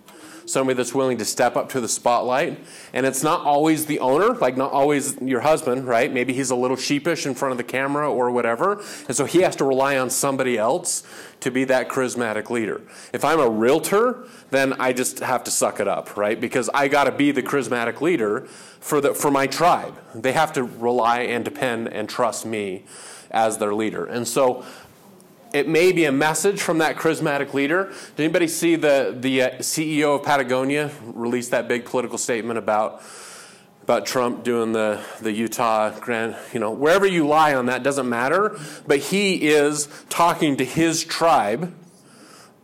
somebody 0.47 0.77
that's 0.77 0.95
willing 0.95 1.19
to 1.19 1.25
step 1.25 1.57
up 1.57 1.69
to 1.71 1.81
the 1.81 1.89
spotlight. 1.89 2.63
And 2.93 3.07
it's 3.07 3.23
not 3.23 3.45
always 3.45 3.87
the 3.87 4.01
owner, 4.01 4.35
like 4.35 4.57
not 4.57 4.73
always 4.73 5.21
your 5.21 5.41
husband, 5.41 5.87
right? 5.87 6.13
Maybe 6.13 6.33
he's 6.33 6.51
a 6.51 6.57
little 6.57 6.77
sheepish 6.77 7.27
in 7.27 7.35
front 7.35 7.53
of 7.53 7.59
the 7.59 7.65
camera 7.65 8.11
or 8.11 8.31
whatever. 8.31 8.83
And 9.09 9.17
so 9.17 9.25
he 9.25 9.43
has 9.43 9.57
to 9.57 9.65
rely 9.65 9.99
on 9.99 10.11
somebody 10.11 10.59
else 10.59 11.03
to 11.41 11.51
be 11.51 11.65
that 11.65 11.89
charismatic 11.89 12.51
leader. 12.51 12.81
If 13.13 13.25
I'm 13.25 13.41
a 13.41 13.49
realtor, 13.49 14.25
then 14.51 14.75
I 14.75 14.93
just 14.93 15.19
have 15.21 15.45
to 15.45 15.51
suck 15.51 15.81
it 15.81 15.89
up, 15.89 16.17
right? 16.17 16.41
Because 16.41 16.71
I 16.73 16.89
got 16.89 17.05
to 17.05 17.13
be 17.13 17.33
the 17.33 17.43
charismatic 17.43 18.01
leader 18.01 18.47
for 18.81 19.01
the 19.01 19.15
for 19.15 19.31
my 19.31 19.47
tribe. 19.47 19.95
They 20.15 20.33
have 20.33 20.53
to 20.55 20.63
rely 20.63 21.21
and 21.21 21.45
depend 21.45 21.89
and 21.89 22.09
trust 22.09 22.47
me 22.47 22.85
as 23.33 23.59
their 23.59 23.75
leader. 23.75 24.05
And 24.05 24.29
so 24.29 24.65
it 25.53 25.69
may 25.69 25.93
be 25.93 26.05
a 26.07 26.13
message 26.13 26.61
from 26.61 26.79
that 26.79 26.97
charismatic 26.97 27.53
leader. 27.53 27.93
Did 28.17 28.25
anybody 28.25 28.49
see 28.49 28.77
the, 28.77 29.15
the 29.19 29.43
uh, 29.43 29.51
CEO 29.59 30.17
of 30.17 30.25
Patagonia 30.25 30.91
release 31.05 31.51
that 31.51 31.69
big 31.69 31.85
political 31.85 32.17
statement 32.17 32.59
about, 32.59 33.03
about 33.83 34.07
Trump 34.07 34.45
doing 34.45 34.73
the, 34.73 35.03
the 35.21 35.31
Utah 35.31 35.91
Grand, 35.99 36.37
you 36.55 36.61
know, 36.61 36.71
wherever 36.71 37.07
you 37.07 37.27
lie 37.27 37.55
on 37.55 37.67
that 37.67 37.83
doesn't 37.83 38.09
matter, 38.09 38.59
but 38.87 38.99
he 38.99 39.49
is 39.49 39.89
talking 40.09 40.57
to 40.57 40.65
his 40.65 41.05
tribe, 41.05 41.75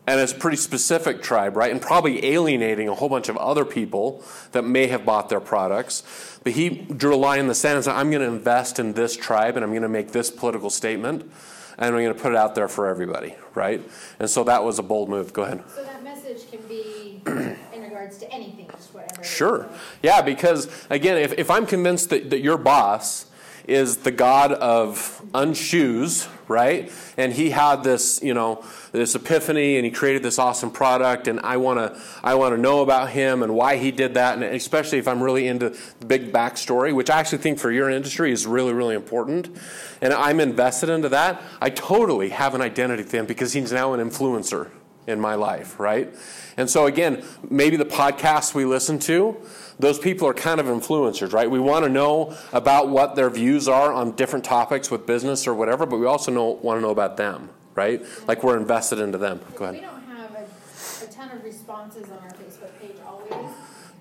and 0.07 0.21
it's 0.21 0.33
a 0.33 0.37
pretty 0.37 0.57
specific 0.57 1.21
tribe, 1.21 1.57
right? 1.57 1.71
And 1.71 1.83
probably 1.83 2.25
alienating 2.25 2.89
a 2.89 2.95
whole 2.95 3.11
bunch 3.11 3.29
of 3.29 3.37
other 3.37 3.67
people 3.67 4.25
that 4.53 4.63
may 4.63 4.87
have 4.87 5.05
bought 5.05 5.29
their 5.29 5.41
products. 5.41 6.41
But 6.43 6.55
he 6.55 6.71
drew 6.71 7.15
a 7.15 7.17
line 7.17 7.41
in 7.41 7.49
the 7.49 7.55
sand 7.55 7.77
and 7.77 7.85
said, 7.85 7.95
I'm 7.95 8.11
going 8.11 8.23
to 8.23 8.35
invest 8.35 8.79
in 8.79 8.95
this 8.95 9.15
tribe 9.15 9.57
and 9.57 9.65
I'm 9.65 9.73
going 9.73 9.83
to 9.83 9.89
make 9.91 10.13
this 10.13 10.31
political 10.31 10.71
statement 10.71 11.31
and 11.79 11.95
we're 11.95 12.03
going 12.03 12.15
to 12.15 12.21
put 12.21 12.33
it 12.33 12.37
out 12.37 12.55
there 12.55 12.69
for 12.69 12.87
everybody, 12.89 13.37
right? 13.55 13.81
And 14.19 14.29
so 14.29 14.45
that 14.45 14.65
was 14.65 14.79
a 14.79 14.83
bold 14.83 15.09
move. 15.09 15.33
Go 15.33 15.45
ahead. 15.45 15.63
So 15.75 15.85
that 15.85 16.03
message 16.03 16.51
can 16.51 16.61
be 16.63 17.23
in 17.27 17.83
regards 17.83 18.19
to 18.19 18.33
anything, 18.33 18.69
just 18.77 18.93
whatever. 18.93 19.23
Sure. 19.23 19.69
Yeah, 20.03 20.21
because 20.21 20.69
again, 20.91 21.17
if, 21.19 21.33
if 21.39 21.51
I'm 21.51 21.67
convinced 21.67 22.11
that, 22.11 22.31
that 22.31 22.41
your 22.41 22.59
boss 22.59 23.27
is 23.69 23.99
the 23.99 24.11
God 24.11 24.53
of 24.53 25.23
unshoes, 25.35 26.27
right? 26.49 26.91
And 27.17 27.33
he 27.33 27.51
had 27.51 27.85
this, 27.85 28.21
you 28.23 28.35
know, 28.35 28.65
this 28.93 29.15
epiphany 29.15 29.77
and 29.77 29.85
he 29.85 29.91
created 29.91 30.23
this 30.23 30.39
awesome 30.39 30.71
product 30.71 31.29
and 31.29 31.41
I 31.41 31.57
want 31.57 31.79
to 31.79 32.01
I 32.23 32.35
want 32.35 32.55
to 32.55 32.61
know 32.61 32.83
about 32.83 33.11
him 33.11 33.43
and 33.43 33.55
why 33.55 33.77
he 33.77 33.91
did 33.91 34.15
that 34.15 34.35
and 34.35 34.45
especially 34.45 34.99
if 34.99 35.09
I'm 35.09 35.23
really 35.23 35.47
into 35.47 35.71
the 36.01 36.07
big 36.07 36.33
backstory, 36.33 36.95
which 36.95 37.11
I 37.11 37.21
actually 37.21 37.39
think 37.39 37.59
for 37.59 37.71
your 37.71 37.91
industry 37.91 38.33
is 38.33 38.47
really 38.47 38.73
really 38.73 38.95
important. 38.95 39.57
And 40.01 40.13
I'm 40.13 40.41
invested 40.41 40.89
into 40.89 41.09
that. 41.11 41.43
I 41.61 41.71
totally 41.71 42.31
have 42.31 42.55
an 42.55 42.61
identity 42.61 43.03
with 43.03 43.13
him 43.13 43.27
because 43.27 43.53
he's 43.53 43.73
now 43.73 43.93
an 43.95 44.01
influencer 44.01 44.71
in 45.07 45.21
my 45.21 45.35
life, 45.35 45.81
right? 45.81 46.15
And 46.57 46.69
so 46.69 46.87
again, 46.87 47.25
maybe 47.49 47.77
the 47.77 47.87
podcasts 47.87 48.55
we 48.55 48.65
listen 48.65 48.99
to 49.01 49.37
those 49.79 49.99
people 49.99 50.27
are 50.27 50.35
kind 50.35 50.61
of 50.61 50.67
influencers, 50.67 51.33
right? 51.33 51.51
We 51.51 51.61
want 51.61 51.85
to 51.85 51.89
know 51.89 52.37
about 52.53 52.89
what 52.89 53.15
their 53.15 53.31
views 53.31 53.69
are 53.69 53.93
on 53.93 54.13
different 54.13 54.45
topics 54.45 54.91
with 54.91 55.07
business 55.07 55.47
or 55.47 55.55
whatever, 55.55 55.87
but 55.87 55.99
we 55.99 56.07
also 56.07 56.33
know, 56.33 56.59
want 56.63 56.79
to 56.79 56.83
know 56.83 56.91
about 56.91 57.17
them, 57.17 57.51
right? 57.79 58.05
Like 58.27 58.43
we're 58.43 58.59
invested 58.59 58.99
into 58.99 59.19
them. 59.19 59.41
Go 59.55 59.65
ahead. 59.65 59.77
We 59.77 59.81
don't 59.81 60.05
have 60.17 60.33
a, 60.35 61.05
a 61.05 61.09
ton 61.09 61.31
of 61.31 61.45
responses 61.45 62.11
on 62.11 62.19
our 62.19 62.35
Facebook 62.41 62.73
page 62.81 62.97
always. 63.07 63.55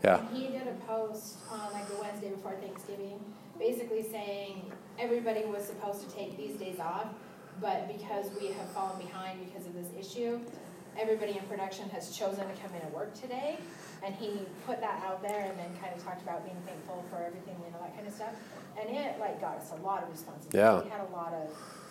Yeah. 0.03 0.19
And 0.19 0.35
he 0.35 0.47
did 0.47 0.67
a 0.67 0.73
post 0.87 1.37
on 1.51 1.71
like 1.71 1.87
the 1.87 1.97
Wednesday 2.01 2.29
before 2.29 2.53
Thanksgiving, 2.53 3.19
basically 3.59 4.03
saying 4.03 4.71
everybody 4.99 5.45
was 5.45 5.63
supposed 5.63 6.01
to 6.07 6.15
take 6.15 6.37
these 6.37 6.57
days 6.57 6.79
off, 6.79 7.07
but 7.61 7.87
because 7.87 8.25
we 8.39 8.47
have 8.47 8.69
fallen 8.71 8.97
behind 8.99 9.39
because 9.45 9.67
of 9.67 9.73
this 9.73 9.89
issue, 9.97 10.39
everybody 10.99 11.37
in 11.37 11.43
production 11.45 11.87
has 11.89 12.15
chosen 12.17 12.47
to 12.47 12.55
come 12.61 12.73
in 12.75 12.81
and 12.81 12.93
work 12.93 13.13
today. 13.13 13.57
And 14.03 14.13
he 14.15 14.41
put 14.65 14.79
that 14.81 15.03
out 15.05 15.21
there 15.21 15.41
and 15.49 15.57
then 15.57 15.69
kind 15.81 15.93
of 15.95 16.03
talked 16.03 16.21
about 16.21 16.43
being 16.43 16.57
thankful 16.65 17.05
for 17.09 17.17
everything 17.23 17.55
and 17.65 17.75
all 17.75 17.81
that 17.81 17.95
kind 17.95 18.07
of 18.07 18.13
stuff. 18.13 18.33
And 18.79 18.89
it 18.89 19.19
like 19.19 19.39
got 19.41 19.57
us 19.57 19.71
a 19.71 19.81
lot 19.83 20.03
of 20.03 20.09
responses. 20.09 20.49
Yeah. 20.53 20.81
We 20.81 20.89
had 20.89 21.01
a 21.01 21.11
lot 21.15 21.33
of 21.33 21.49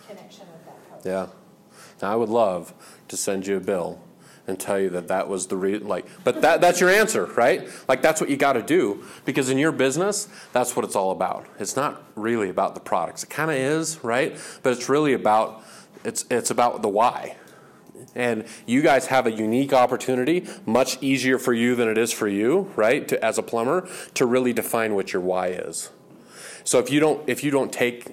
connection 0.09 0.47
with 0.53 0.65
that 0.67 0.91
post. 0.91 1.07
Yeah. 1.07 1.27
Now 2.03 2.13
I 2.13 2.17
would 2.17 2.29
love 2.29 2.75
to 3.09 3.17
send 3.17 3.47
you 3.47 3.57
a 3.57 3.61
bill 3.61 4.01
and 4.47 4.61
tell 4.61 4.79
you 4.79 4.89
that 4.91 5.09
that 5.09 5.29
was 5.29 5.49
the 5.49 5.57
re- 5.57 5.79
like 5.79 6.07
but 6.23 6.41
that 6.43 6.61
that's 6.61 6.81
your 6.81 6.89
answer 6.89 7.25
right 7.37 7.69
like 7.89 8.01
that's 8.01 8.21
what 8.21 8.31
you 8.31 8.37
got 8.37 8.53
to 8.53 8.63
do 8.63 9.05
because 9.25 9.51
in 9.51 9.59
your 9.59 9.73
business 9.73 10.29
that's 10.53 10.77
what 10.77 10.85
it's 10.85 10.95
all 10.95 11.11
about 11.11 11.47
it's 11.59 11.75
not 11.75 12.01
really 12.15 12.49
about 12.49 12.75
the 12.75 12.81
products 12.81 13.25
it 13.25 13.31
kind 13.31 13.51
of 13.51 13.57
is 13.57 14.05
right 14.05 14.39
but 14.63 14.73
it's 14.73 14.89
really 14.89 15.15
about 15.15 15.65
it's 16.05 16.25
it's 16.31 16.51
about 16.51 16.81
the 16.81 16.89
why 16.89 17.37
and 18.15 18.47
you 18.65 18.81
guys 18.81 19.07
have 19.07 19.27
a 19.27 19.31
unique 19.31 19.75
opportunity, 19.75 20.47
much 20.65 21.01
easier 21.03 21.39
for 21.39 21.53
you 21.53 21.75
than 21.75 21.89
it 21.89 21.99
is 21.99 22.13
for 22.13 22.27
you, 22.27 22.73
right? 22.75 23.07
To, 23.09 23.23
as 23.23 23.37
a 23.37 23.43
plumber, 23.43 23.89
to 24.15 24.25
really 24.25 24.55
define 24.55 24.95
what 24.95 25.13
your 25.13 25.21
why 25.21 25.49
is. 25.49 25.91
So 26.65 26.79
if 26.79 26.91
you 26.91 26.99
don't 26.99 27.29
if 27.29 27.45
you 27.45 27.51
don't 27.51 27.73
take 27.73 28.07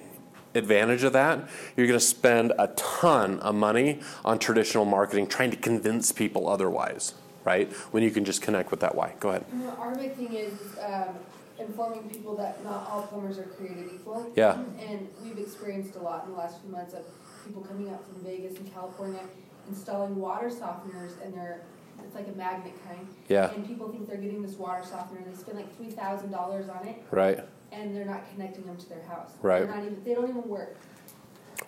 advantage 0.54 1.02
of 1.02 1.12
that, 1.12 1.48
you're 1.76 1.86
going 1.86 1.98
to 1.98 2.04
spend 2.04 2.52
a 2.58 2.68
ton 2.68 3.40
of 3.40 3.54
money 3.54 4.00
on 4.24 4.38
traditional 4.38 4.84
marketing 4.84 5.26
trying 5.26 5.50
to 5.50 5.56
convince 5.56 6.12
people 6.12 6.48
otherwise, 6.48 7.14
right? 7.44 7.72
When 7.90 8.02
you 8.02 8.10
can 8.10 8.24
just 8.24 8.42
connect 8.42 8.70
with 8.70 8.80
that 8.80 8.94
why. 8.94 9.14
Go 9.20 9.30
ahead. 9.30 9.44
Our 9.78 9.94
big 9.94 10.14
thing 10.14 10.32
is, 10.34 10.52
um, 10.82 11.16
informing 11.58 12.08
people 12.10 12.36
that 12.36 12.62
not 12.64 12.88
all 12.90 13.02
plumbers 13.02 13.38
are 13.38 13.44
created 13.44 13.88
equal. 13.94 14.32
Yeah. 14.34 14.58
And 14.80 15.08
we've 15.22 15.38
experienced 15.38 15.94
a 15.96 16.00
lot 16.00 16.24
in 16.26 16.32
the 16.32 16.38
last 16.38 16.60
few 16.60 16.70
months 16.70 16.94
of 16.94 17.04
people 17.44 17.62
coming 17.62 17.92
up 17.92 18.04
from 18.06 18.24
Vegas 18.24 18.56
and 18.58 18.72
California, 18.72 19.20
installing 19.68 20.16
water 20.16 20.48
softeners, 20.48 21.12
and 21.24 21.32
they're, 21.32 21.60
it's 22.04 22.14
like 22.14 22.26
a 22.26 22.32
magnet 22.36 22.74
kind. 22.86 23.06
Yeah. 23.28 23.52
And 23.52 23.66
people 23.66 23.88
think 23.88 24.08
they're 24.08 24.16
getting 24.16 24.42
this 24.42 24.54
water 24.54 24.82
softener, 24.84 25.20
and 25.20 25.32
they 25.32 25.38
spend 25.38 25.58
like 25.58 25.76
three 25.76 25.90
thousand 25.90 26.30
dollars 26.32 26.68
on 26.68 26.86
it, 26.88 26.96
Right. 27.10 27.40
And 27.74 27.94
they're 27.94 28.04
not 28.04 28.28
connecting 28.32 28.64
them 28.64 28.76
to 28.76 28.88
their 28.88 29.02
house. 29.02 29.32
Right. 29.42 29.66
They're 29.66 29.74
not 29.74 29.84
even, 29.84 30.04
they 30.04 30.14
don't 30.14 30.28
even 30.28 30.48
work. 30.48 30.76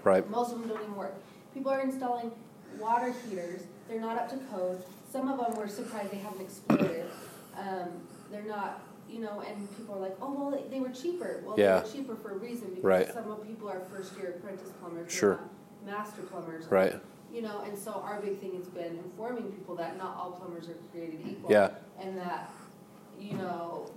Right. 0.04 0.28
Most 0.30 0.52
of 0.52 0.60
them 0.60 0.68
don't 0.68 0.82
even 0.82 0.94
work. 0.94 1.14
People 1.54 1.70
are 1.72 1.80
installing 1.80 2.30
water 2.78 3.14
heaters. 3.28 3.62
They're 3.88 4.00
not 4.00 4.18
up 4.18 4.30
to 4.30 4.36
code. 4.54 4.82
Some 5.10 5.28
of 5.28 5.38
them 5.38 5.56
we're 5.56 5.68
surprised 5.68 6.10
they 6.12 6.18
haven't 6.18 6.40
exploded. 6.40 7.06
Um, 7.56 7.88
they're 8.30 8.42
not, 8.42 8.82
you 9.08 9.20
know, 9.20 9.42
and 9.46 9.76
people 9.76 9.94
are 9.96 10.00
like, 10.00 10.16
oh, 10.20 10.32
well, 10.32 10.50
they, 10.50 10.68
they 10.68 10.80
were 10.80 10.90
cheaper. 10.90 11.42
Well, 11.44 11.58
Yeah. 11.58 11.80
they 11.80 11.86
were 11.86 11.92
cheaper 11.92 12.16
for 12.16 12.32
a 12.32 12.38
reason 12.38 12.70
because 12.70 12.84
Right. 12.84 13.12
some 13.12 13.30
of 13.30 13.46
people 13.46 13.68
are 13.68 13.80
first 13.92 14.16
year 14.18 14.34
apprentice 14.36 14.70
plumbers. 14.80 15.12
Sure. 15.12 15.40
not 15.86 15.98
Master 15.98 16.22
plumbers. 16.22 16.66
Right. 16.66 16.94
You 17.32 17.42
know, 17.42 17.62
and 17.62 17.78
so 17.78 17.92
our 17.92 18.20
big 18.20 18.38
thing 18.40 18.54
has 18.56 18.66
been 18.66 18.98
informing 18.98 19.52
people 19.52 19.76
that 19.76 19.96
not 19.96 20.16
all 20.16 20.32
plumbers 20.32 20.68
are 20.68 20.76
created 20.90 21.20
equal. 21.26 21.50
Yeah. 21.50 21.70
And 22.00 22.16
that, 22.18 22.50
you 23.20 23.34
know, 23.34 23.90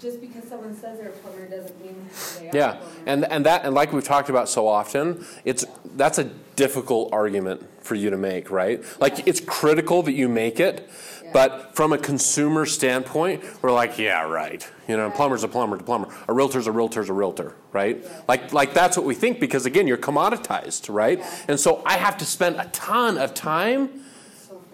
just 0.00 0.20
because 0.20 0.44
someone 0.48 0.74
says 0.76 0.98
they're 0.98 1.08
a 1.08 1.12
plumber 1.12 1.46
doesn't 1.48 1.80
mean 1.84 1.96
they 2.38 2.46
are 2.48 2.50
a 2.50 2.54
Yeah, 2.54 2.72
plumber. 2.76 2.94
and 3.06 3.24
and 3.24 3.46
that 3.46 3.64
and 3.64 3.74
like 3.74 3.92
we've 3.92 4.04
talked 4.04 4.28
about 4.28 4.48
so 4.48 4.66
often, 4.68 5.24
it's 5.44 5.64
that's 5.96 6.18
a 6.18 6.24
difficult 6.56 7.12
argument 7.12 7.66
for 7.82 7.94
you 7.94 8.10
to 8.10 8.16
make, 8.16 8.50
right? 8.50 8.82
Like 9.00 9.26
it's 9.26 9.40
critical 9.40 10.02
that 10.02 10.12
you 10.12 10.28
make 10.28 10.58
it, 10.60 10.88
Yeah. 11.24 11.30
but 11.32 11.74
from 11.76 11.92
a 11.92 11.98
consumer 11.98 12.66
standpoint, 12.66 13.42
we're 13.62 13.72
like, 13.72 13.98
yeah, 13.98 14.22
right. 14.22 14.66
You 14.88 14.96
know, 14.96 15.06
a 15.06 15.10
plumber's 15.10 15.44
a 15.44 15.48
plumber, 15.48 15.76
a 15.76 15.82
plumber. 15.82 16.08
A 16.28 16.32
realtor's 16.32 16.66
a 16.66 16.72
realtor's 16.72 17.08
a 17.08 17.12
realtor, 17.12 17.54
right? 17.72 18.00
Yeah. 18.02 18.22
Like 18.28 18.52
like 18.52 18.74
that's 18.74 18.96
what 18.96 19.06
we 19.06 19.14
think 19.14 19.40
because 19.40 19.66
again, 19.66 19.86
you're 19.86 19.96
commoditized, 19.98 20.92
right? 20.92 21.22
And 21.48 21.58
so 21.58 21.82
I 21.86 21.94
have 21.98 22.16
to 22.18 22.24
spend 22.24 22.56
a 22.56 22.66
ton 22.72 23.18
of 23.18 23.34
time 23.34 24.02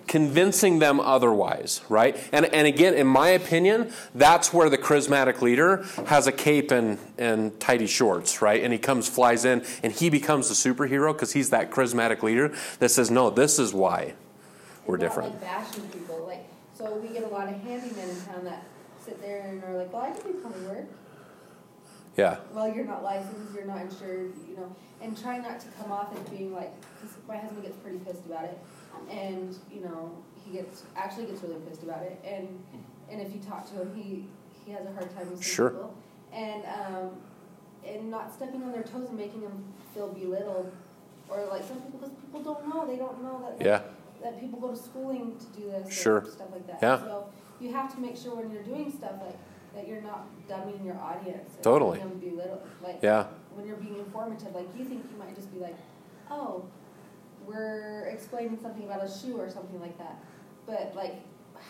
convincing 0.06 0.78
them 0.78 1.00
otherwise, 1.00 1.80
right? 1.88 2.16
And, 2.32 2.46
and 2.46 2.66
again, 2.66 2.94
in 2.94 3.06
my 3.06 3.28
opinion, 3.28 3.92
that's 4.14 4.52
where 4.52 4.68
the 4.68 4.78
charismatic 4.78 5.40
leader 5.42 5.84
has 6.06 6.26
a 6.26 6.32
cape 6.32 6.70
and, 6.70 6.98
and 7.18 7.58
tidy 7.60 7.86
shorts, 7.86 8.42
right? 8.42 8.62
And 8.62 8.72
he 8.72 8.78
comes, 8.78 9.08
flies 9.08 9.44
in, 9.44 9.64
and 9.82 9.92
he 9.92 10.10
becomes 10.10 10.48
the 10.48 10.54
superhero 10.54 11.12
because 11.12 11.32
he's 11.32 11.50
that 11.50 11.70
charismatic 11.70 12.22
leader 12.22 12.52
that 12.78 12.90
says, 12.90 13.10
no, 13.10 13.30
this 13.30 13.58
is 13.58 13.72
why 13.72 14.14
we're 14.86 14.96
different. 14.96 15.30
like 15.32 15.40
bashing 15.40 15.88
people. 15.88 16.24
Like, 16.26 16.46
so 16.76 16.96
we 16.96 17.08
get 17.08 17.22
a 17.24 17.28
lot 17.28 17.48
of 17.48 17.54
handymen 17.56 18.08
in 18.08 18.20
town 18.26 18.44
that 18.44 18.64
sit 19.04 19.20
there 19.20 19.40
and 19.46 19.62
are 19.64 19.76
like, 19.76 19.92
"Well, 19.92 20.02
I 20.02 20.10
can 20.10 20.22
do 20.32 20.38
plumbing 20.40 20.68
work." 20.68 20.86
Yeah, 22.16 22.36
Well, 22.52 22.68
you're 22.74 22.84
not 22.84 23.02
licensed, 23.02 23.54
you're 23.54 23.64
not 23.64 23.80
insured, 23.80 24.32
you 24.48 24.56
know, 24.56 24.74
and 25.00 25.20
try 25.20 25.38
not 25.38 25.60
to 25.60 25.66
come 25.80 25.90
off 25.90 26.14
as 26.14 26.28
being 26.28 26.52
like. 26.54 26.70
'cause 27.00 27.10
my 27.26 27.36
husband 27.36 27.62
gets 27.62 27.76
pretty 27.78 27.98
pissed 27.98 28.26
about 28.26 28.44
it, 28.44 28.58
and 29.11 29.57
you 29.72 29.81
know, 29.81 30.11
he 30.44 30.52
gets 30.52 30.85
actually 30.96 31.26
gets 31.26 31.42
really 31.42 31.57
pissed 31.68 31.83
about 31.83 32.02
it, 32.02 32.18
and 32.24 32.48
and 33.11 33.20
if 33.20 33.33
you 33.33 33.40
talk 33.40 33.68
to 33.70 33.74
him, 33.83 33.94
he 33.94 34.26
he 34.64 34.72
has 34.72 34.87
a 34.87 34.92
hard 34.92 35.14
time 35.14 35.31
with 35.31 35.44
Sure. 35.44 35.70
people, 35.70 35.94
and 36.33 36.62
um, 36.66 37.11
and 37.87 38.11
not 38.11 38.33
stepping 38.33 38.62
on 38.62 38.72
their 38.72 38.83
toes 38.83 39.09
and 39.09 39.16
making 39.18 39.40
them 39.42 39.64
feel 39.94 40.09
belittled, 40.09 40.72
or 41.28 41.44
like 41.46 41.64
some 41.64 41.76
people 41.81 41.98
because 42.00 42.14
people 42.16 42.42
don't 42.42 42.68
know, 42.68 42.87
they 42.87 42.96
don't 42.96 43.22
know 43.22 43.40
that. 43.59 43.64
yeah, 43.64 43.81
that 44.22 44.40
people 44.40 44.59
go 44.61 44.68
to 44.70 44.76
schooling 44.76 45.37
to 45.38 45.61
do 45.61 45.66
this 45.70 45.92
Sure. 45.92 46.24
stuff 46.24 46.48
like 46.52 46.66
that. 46.66 46.78
Yeah. 46.83 46.98
So 47.00 47.26
you 47.61 47.72
have 47.72 47.92
to 47.94 48.00
make 48.00 48.16
sure 48.16 48.35
when 48.37 48.50
you're 48.50 48.62
doing 48.62 48.90
stuff 48.90 49.12
like 49.24 49.37
that 49.74 49.88
you're 49.88 50.02
not 50.02 50.26
dumbing 50.48 50.85
your 50.85 50.96
audience. 50.98 51.55
and 51.55 51.62
Totally. 51.64 51.98
them 51.98 52.18
belittle- 52.18 52.61
Like 52.83 52.98
yeah, 53.02 53.26
when 53.55 53.66
you're 53.66 53.76
being 53.76 53.96
informative, 53.98 54.55
like 54.55 54.68
you 54.76 54.85
think 54.85 55.05
you 55.11 55.18
might 55.18 55.35
just 55.35 55.52
be 55.52 55.59
like, 55.61 55.76
oh, 56.31 56.64
we're 57.46 58.07
explaining 58.07 58.59
something 58.61 58.85
about 58.85 59.05
a 59.05 59.11
shoe 59.11 59.38
or 59.38 59.50
something 59.50 59.81
like 59.81 59.96
that. 59.98 60.22
But 60.66 60.92
like 60.94 61.16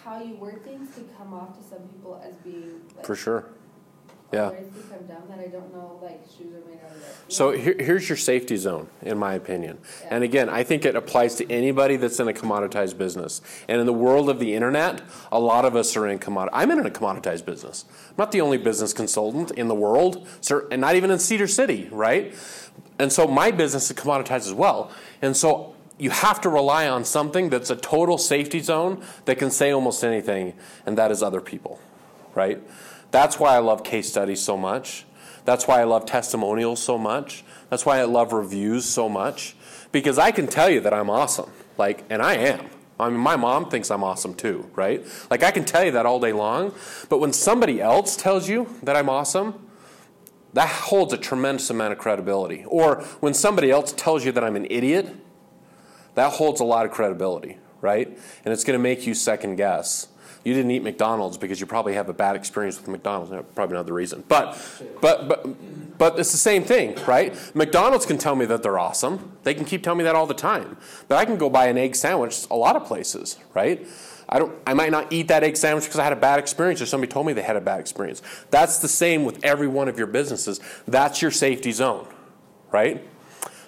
how 0.05 0.23
you 0.23 0.35
word 0.37 0.65
things 0.65 0.95
could 0.95 1.09
come 1.17 1.35
off 1.35 1.57
to 1.59 1.65
some 1.65 1.81
people 1.89 2.21
as 2.25 2.35
being 2.37 2.81
like, 2.97 3.07
for 3.07 3.17
sure. 3.17 3.47
Yeah. 4.33 4.49
I 4.49 4.49
I'm 4.49 5.07
dumb 5.07 5.23
that 5.29 5.39
I 5.39 5.49
don't 5.49 5.73
know 5.73 5.99
like 6.03 6.23
shoes 6.37 6.55
are 6.55 6.69
made 6.69 6.79
out 6.85 6.97
of 6.97 7.33
So 7.33 7.51
here, 7.53 7.77
here's 7.79 8.09
your 8.09 8.17
safety 8.17 8.57
zone, 8.57 8.89
in 9.03 9.19
my 9.19 9.35
opinion. 9.35 9.79
Yeah. 10.01 10.09
And 10.17 10.25
again, 10.25 10.49
I 10.49 10.63
think 10.63 10.85
it 10.85 10.97
applies 10.97 11.35
to 11.37 11.51
anybody 11.51 11.97
that's 11.97 12.19
in 12.19 12.29
a 12.29 12.33
commoditized 12.33 12.97
business. 12.97 13.41
And 13.69 13.81
in 13.81 13.87
the 13.87 13.93
world 13.93 14.29
of 14.29 14.39
the 14.39 14.55
internet, 14.55 15.03
a 15.31 15.39
lot 15.39 15.65
of 15.65 15.77
us 15.77 15.97
are 15.97 16.07
in 16.07 16.19
commodity. 16.19 16.55
I'm 16.57 16.71
in 16.71 16.85
a 16.85 16.91
commoditized 16.91 17.45
business. 17.45 17.85
I'm 18.11 18.17
not 18.19 18.33
the 18.33 18.41
only 18.41 18.59
business 18.59 18.93
consultant 18.93 19.51
in 19.53 19.69
the 19.69 19.75
world, 19.75 20.27
cer- 20.41 20.69
and 20.71 20.81
not 20.81 20.97
even 20.97 21.11
in 21.11 21.19
Cedar 21.19 21.47
City, 21.47 21.89
right? 21.91 22.35
And 22.99 23.13
so 23.13 23.27
my 23.27 23.51
business 23.51 23.91
is 23.91 23.97
commoditized 23.97 24.47
as 24.47 24.55
well. 24.55 24.91
And 25.21 25.37
so 25.37 25.75
you 25.99 26.11
have 26.11 26.41
to 26.41 26.49
rely 26.49 26.89
on 26.89 27.05
something 27.05 27.51
that's 27.51 27.71
a 27.71 27.77
total 27.77 28.19
safety 28.19 28.61
zone 28.61 29.03
that 29.27 29.39
can 29.39 29.51
say 29.51 29.71
almost 29.71 30.03
anything, 30.03 30.55
and 30.87 30.97
that 30.99 31.11
is 31.11 31.23
other 31.23 31.41
people, 31.41 31.81
right? 32.35 32.61
That's 33.13 33.39
why 33.39 33.55
I 33.55 33.59
love 33.59 33.85
case 33.85 34.09
studies 34.09 34.43
so 34.43 34.57
much. 34.57 35.05
That's 35.45 35.69
why 35.69 35.81
I 35.81 35.85
love 35.85 36.07
testimonials 36.07 36.83
so 36.83 36.99
much. 36.99 37.45
That's 37.69 37.87
why 37.87 38.01
I 38.01 38.05
love 38.05 38.33
reviews 38.33 38.85
so 38.85 39.09
much. 39.09 39.55
Because 39.93 40.19
I 40.19 40.31
can 40.31 40.47
tell 40.47 40.71
you 40.71 40.81
that 40.81 40.95
I'm 40.95 41.11
awesome. 41.11 41.51
Like, 41.79 42.05
and 42.11 42.23
I 42.23 42.35
am. 42.35 42.67
I 42.99 43.09
mean, 43.11 43.19
my 43.19 43.37
mom 43.37 43.69
thinks 43.69 43.91
I'm 43.91 44.03
awesome 44.05 44.35
too, 44.35 44.71
right? 44.75 45.05
Like, 45.31 45.43
I 45.43 45.51
can 45.51 45.65
tell 45.65 45.85
you 45.85 45.91
that 45.93 46.07
all 46.07 46.21
day 46.21 46.33
long. 46.33 46.75
But 47.09 47.19
when 47.19 47.33
somebody 47.33 47.81
else 47.81 48.17
tells 48.17 48.49
you 48.49 48.69
that 48.83 48.97
I'm 48.97 49.09
awesome, 49.09 49.67
that 50.55 50.69
holds 50.69 51.13
a 51.13 51.19
tremendous 51.19 51.69
amount 51.71 51.93
of 51.93 51.99
credibility. 51.99 52.65
Or 52.67 53.03
when 53.21 53.35
somebody 53.35 53.71
else 53.71 53.93
tells 53.93 54.25
you 54.25 54.33
that 54.33 54.45
I'm 54.45 54.57
an 54.57 54.67
idiot, 54.71 55.15
that 56.15 56.35
holds 56.35 56.61
a 56.61 56.65
lot 56.65 56.87
of 56.87 56.93
credibility, 56.93 57.59
right? 57.81 58.07
And 58.45 58.53
it's 58.53 58.65
going 58.65 58.79
to 58.79 58.83
make 58.83 59.07
you 59.07 59.15
second 59.15 59.57
guess. 59.57 60.09
You 60.45 60.55
didn't 60.55 60.71
eat 60.73 60.83
McDonald's 60.83 61.39
because 61.39 61.61
you 61.61 61.67
probably 61.67 61.95
have 61.95 62.09
a 62.09 62.13
bad 62.13 62.37
experience 62.37 62.79
with 62.79 62.89
McDonald's. 62.89 63.33
Probably 63.55 63.77
not 63.77 63.87
the 63.87 63.93
reason, 63.93 64.25
but 64.29 64.59
but 65.01 65.29
but 65.29 65.99
but 65.99 66.19
it's 66.19 66.33
the 66.33 66.39
same 66.39 66.65
thing, 66.65 66.97
right? 67.07 67.35
McDonald's 67.55 68.07
can 68.07 68.19
tell 68.19 68.35
me 68.35 68.45
that 68.47 68.63
they're 68.63 68.79
awesome. 68.79 69.37
They 69.45 69.55
can 69.55 69.65
keep 69.65 69.83
telling 69.83 69.99
me 69.99 70.05
that 70.05 70.17
all 70.17 70.27
the 70.27 70.35
time. 70.35 70.77
But 71.07 71.19
I 71.19 71.25
can 71.25 71.37
go 71.37 71.49
buy 71.49 71.67
an 71.67 71.79
egg 71.79 71.95
sandwich 71.95 72.47
a 72.51 72.57
lot 72.57 72.75
of 72.75 72.85
places, 72.85 73.39
right? 73.55 73.87
I 74.29 74.39
don't. 74.39 74.53
I 74.67 74.75
might 74.75 74.91
not 74.91 75.13
eat 75.13 75.29
that 75.29 75.45
egg 75.45 75.57
sandwich 75.57 75.85
because 75.85 75.99
I 75.99 76.05
had 76.05 76.13
a 76.13 76.17
bad 76.17 76.39
experience 76.39 76.81
or 76.81 76.87
somebody 76.87 77.13
told 77.13 77.27
me 77.27 77.35
they 77.35 77.43
had 77.43 77.57
a 77.57 77.61
bad 77.61 77.81
experience. 77.81 78.23
That's 78.51 78.79
the 78.79 78.89
same 78.89 79.25
with 79.25 79.45
every 79.45 79.69
one 79.69 79.89
of 79.89 79.99
your 79.99 80.07
businesses. 80.07 80.59
That's 80.89 81.23
your 81.23 81.31
safety 81.31 81.71
zone, 81.71 82.07
right? 82.73 83.07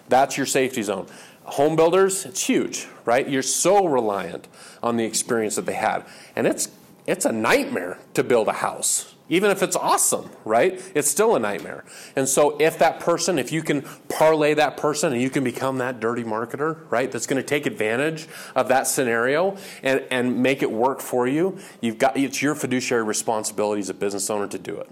That's 0.09 0.37
your 0.37 0.47
safety 0.47 0.83
zone. 0.83 1.07
Home 1.45 1.77
builders, 1.77 2.25
it's 2.25 2.47
huge, 2.47 2.87
right? 3.05 3.29
You're 3.29 3.43
so 3.43 3.87
reliant 3.87 4.49
on 4.83 4.97
the 4.97 5.05
experience 5.05 5.57
that 5.57 5.67
they 5.67 5.75
had. 5.75 6.05
And 6.35 6.47
it's 6.47 6.71
it's 7.07 7.27
a 7.27 7.33
nightmare 7.33 7.99
to 8.15 8.25
build 8.25 8.49
a 8.49 8.53
house. 8.53 9.15
Even 9.31 9.51
if 9.51 9.63
it's 9.63 9.77
awesome, 9.77 10.31
right? 10.45 10.81
It's 10.95 11.11
still 11.11 11.35
a 11.35 11.39
nightmare. 11.39 11.85
And 12.15 12.29
so 12.29 12.59
if 12.59 12.79
that 12.79 13.01
person, 13.01 13.39
if 13.39 13.53
you 13.53 13.63
can 13.63 13.83
parlay 14.09 14.53
that 14.55 14.77
person 14.77 15.15
and 15.15 15.23
you 15.23 15.31
can 15.31 15.43
become 15.43 15.79
that 15.79 15.99
dirty 15.99 16.25
marketer, 16.25 16.91
right? 16.91 17.11
That's 17.11 17.27
going 17.27 17.41
to 17.41 17.47
take 17.47 17.65
advantage 17.65 18.29
of 18.55 18.69
that 18.69 18.87
scenario 18.87 19.57
and, 19.83 20.05
and 20.11 20.43
make 20.43 20.63
it 20.63 20.71
work 20.71 21.01
for 21.01 21.27
you, 21.27 21.59
you've 21.81 21.97
got 21.97 22.19
it's 22.19 22.43
your 22.43 22.55
fiduciary 22.55 23.03
responsibility 23.03 23.81
as 23.81 23.89
a 23.89 23.95
business 23.95 24.29
owner 24.29 24.47
to 24.47 24.59
do 24.59 24.77
it. 24.77 24.91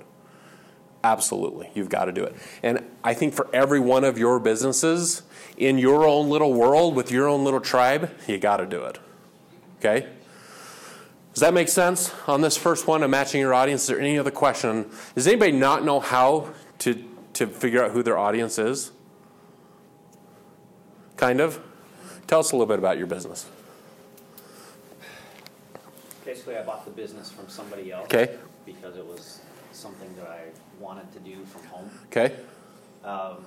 Absolutely. 1.05 1.71
You've 1.75 1.89
got 1.89 2.05
to 2.05 2.13
do 2.13 2.23
it. 2.25 2.37
And 2.63 2.85
I 3.03 3.15
think 3.15 3.35
for 3.35 3.49
every 3.53 3.81
one 3.81 4.05
of 4.05 4.19
your 4.19 4.39
businesses 4.39 5.23
in 5.57 5.79
your 5.79 6.07
own 6.07 6.29
little 6.31 6.53
world 6.53 6.95
with 6.95 7.11
your 7.11 7.29
own 7.29 7.45
little 7.45 7.61
tribe, 7.61 8.11
you 8.29 8.39
got 8.39 8.59
to 8.59 8.67
do 8.67 8.83
it. 8.85 8.99
Okay? 9.79 10.09
Does 11.35 11.41
that 11.41 11.55
make 11.55 11.69
sense 11.69 12.13
on 12.29 12.41
this 12.41 12.57
first 12.57 12.87
one 12.87 13.03
of 13.03 13.11
matching 13.11 13.41
your 13.41 13.55
audience? 13.55 13.83
Is 13.83 13.89
there 13.89 14.01
any 14.01 14.19
other 14.19 14.31
question? 14.31 14.91
Does 15.15 15.27
anybody 15.27 15.53
not 15.53 15.85
know 15.85 15.99
how 15.99 16.51
to, 16.81 17.03
to 17.33 17.47
figure 17.47 17.83
out 17.83 17.93
who 17.93 18.03
their 18.03 18.19
audience 18.19 18.59
is? 18.59 18.93
Kind 21.17 21.41
of? 21.41 21.61
Tell 22.27 22.41
us 22.41 22.53
a 22.53 22.55
little 22.55 22.67
bit 22.67 22.79
about 22.79 22.99
your 22.99 23.07
business. 23.07 23.47
Basically, 26.25 26.57
I 26.57 26.63
bought 26.63 26.85
the 26.85 26.91
business 26.91 27.31
from 27.31 27.49
somebody 27.49 27.91
else. 27.91 28.05
Okay. 28.05 28.37
Because 28.65 28.97
it 28.97 29.05
was 29.05 29.41
something 29.73 30.15
that 30.17 30.27
I 30.27 30.45
wanted 30.81 31.13
to 31.13 31.19
do 31.21 31.45
from 31.45 31.65
home. 31.65 31.91
Okay? 32.07 32.37
Um, 33.05 33.45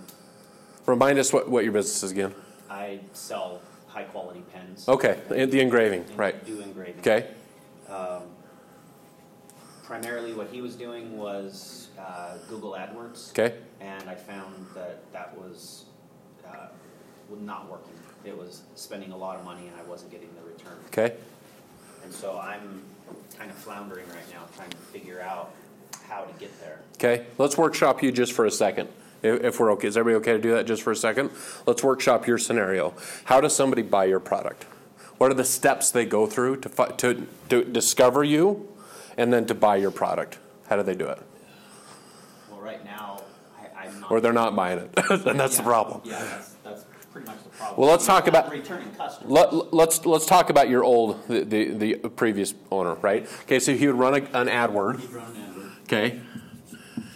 Remind 0.86 1.17
us 1.17 1.34
what, 1.34 1.49
what 1.49 1.63
your 1.63 1.73
business 1.73 2.03
is 2.03 2.11
again. 2.11 2.34
I 2.69 2.99
sell 3.13 3.61
high-quality 3.88 4.43
pens. 4.53 4.88
Okay, 4.88 5.19
the 5.30 5.45
the 5.45 5.59
engraving, 5.61 6.05
right. 6.15 6.45
Do 6.45 6.59
engraving. 6.59 6.99
Okay? 6.99 7.30
Um, 7.89 8.23
primarily, 9.84 10.34
what 10.34 10.49
he 10.49 10.61
was 10.61 10.76
doing 10.76 11.17
was 11.17 11.89
uh, 11.99 12.38
Google 12.49 12.71
AdWords. 12.73 13.32
Okay? 13.32 13.55
And 13.80 14.09
I 14.09 14.15
found 14.15 14.67
that 14.76 15.11
that 15.13 15.36
was 15.38 15.86
uh, 16.47 16.67
not 17.41 17.69
working. 17.69 17.93
It 18.23 18.38
was 18.38 18.63
spending 18.76 19.11
a 19.11 19.17
lot 19.17 19.38
of 19.38 19.45
money, 19.45 19.67
and 19.67 19.76
I 19.80 19.84
wasn't 19.84 20.11
getting 20.11 20.30
the 20.36 20.47
return. 20.47 20.78
Okay? 20.88 21.15
And 22.03 22.13
so 22.13 22.39
I'm 22.39 22.84
kind 23.38 23.49
of 23.49 23.57
floundering 23.57 24.07
right 24.09 24.30
now, 24.32 24.43
trying 24.55 24.69
to 24.69 24.78
figure 24.78 25.21
out 25.21 25.53
how 26.10 26.22
to 26.24 26.34
get 26.39 26.58
there. 26.62 26.80
Okay, 26.95 27.26
let's 27.38 27.58
workshop 27.58 28.01
you 28.03 28.12
just 28.12 28.34
for 28.34 28.45
a 28.45 28.51
second, 28.51 28.89
if, 29.22 29.43
if 29.43 29.60
we're 29.60 29.72
okay. 29.74 29.88
Is 29.88 29.97
everybody 29.97 30.22
okay 30.22 30.34
to 30.34 30.41
do 30.41 30.51
that 30.56 30.66
just 30.66 30.82
for 30.82 30.91
a 30.91 30.95
second? 30.95 31.30
Let's 31.66 31.84
workshop 31.84 32.26
your 32.28 32.38
scenario. 32.38 32.93
How 33.26 33.41
does 33.41 33.56
somebody 33.56 33.82
buy 33.82 34.06
your 34.06 34.20
product? 34.20 34.64
What 35.18 35.32
are 35.32 35.36
the 35.36 35.43
steps 35.45 35.91
they 35.91 36.06
go 36.06 36.28
through 36.28 36.58
to, 36.62 36.70
fi- 36.70 36.89
to, 36.89 37.28
to 37.49 37.64
discover 37.64 38.24
you 38.24 38.68
and 39.18 39.32
then 39.32 39.45
to 39.47 39.56
buy 39.56 39.78
your 39.78 39.91
product? 39.91 40.39
How 40.70 40.76
do 40.76 40.84
they 40.84 40.95
do 40.95 41.08
it? 41.08 41.22
Well, 42.51 42.60
right 42.62 42.84
now, 42.84 43.22
I, 43.58 43.86
I'm 43.88 43.99
not. 44.01 44.12
Or 44.12 44.20
they're 44.20 44.34
not 44.34 44.56
buying 44.56 44.80
it, 44.80 44.91
and 45.10 45.39
that's 45.39 45.58
the 45.58 45.64
problem. 45.64 46.01
Yeah, 46.03 46.20
that's, 46.20 46.49
that's 46.64 46.86
pretty 47.14 47.28
much 47.28 47.43
the 47.43 47.49
problem. 47.49 47.80
Well, 47.80 47.89
let's 47.89 48.06
talk 48.06 48.28
about- 48.28 48.49
Returning 48.51 48.89
customers. 48.95 49.32
Let, 49.32 49.74
let's, 49.74 50.06
let's 50.06 50.26
talk 50.26 50.49
about 50.49 50.70
your 50.70 50.84
old, 50.84 51.26
the, 51.28 51.43
the, 51.43 51.93
the 51.93 52.10
previous 52.10 52.53
owner, 52.72 52.95
right? 52.95 53.26
Okay, 53.43 53.60
so 53.60 53.74
he 53.74 53.88
would 53.88 53.95
run 53.97 54.14
a, 54.16 54.18
an 54.18 54.47
running 54.47 54.53
AdWord. 54.53 55.55
Okay? 55.86 56.19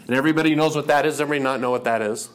And 0.07 0.15
everybody 0.15 0.55
knows 0.55 0.75
what 0.75 0.87
that 0.87 1.05
is, 1.05 1.21
everybody 1.21 1.43
not 1.43 1.59
know 1.59 1.71
what 1.71 1.83
that 1.83 2.01
is? 2.01 2.29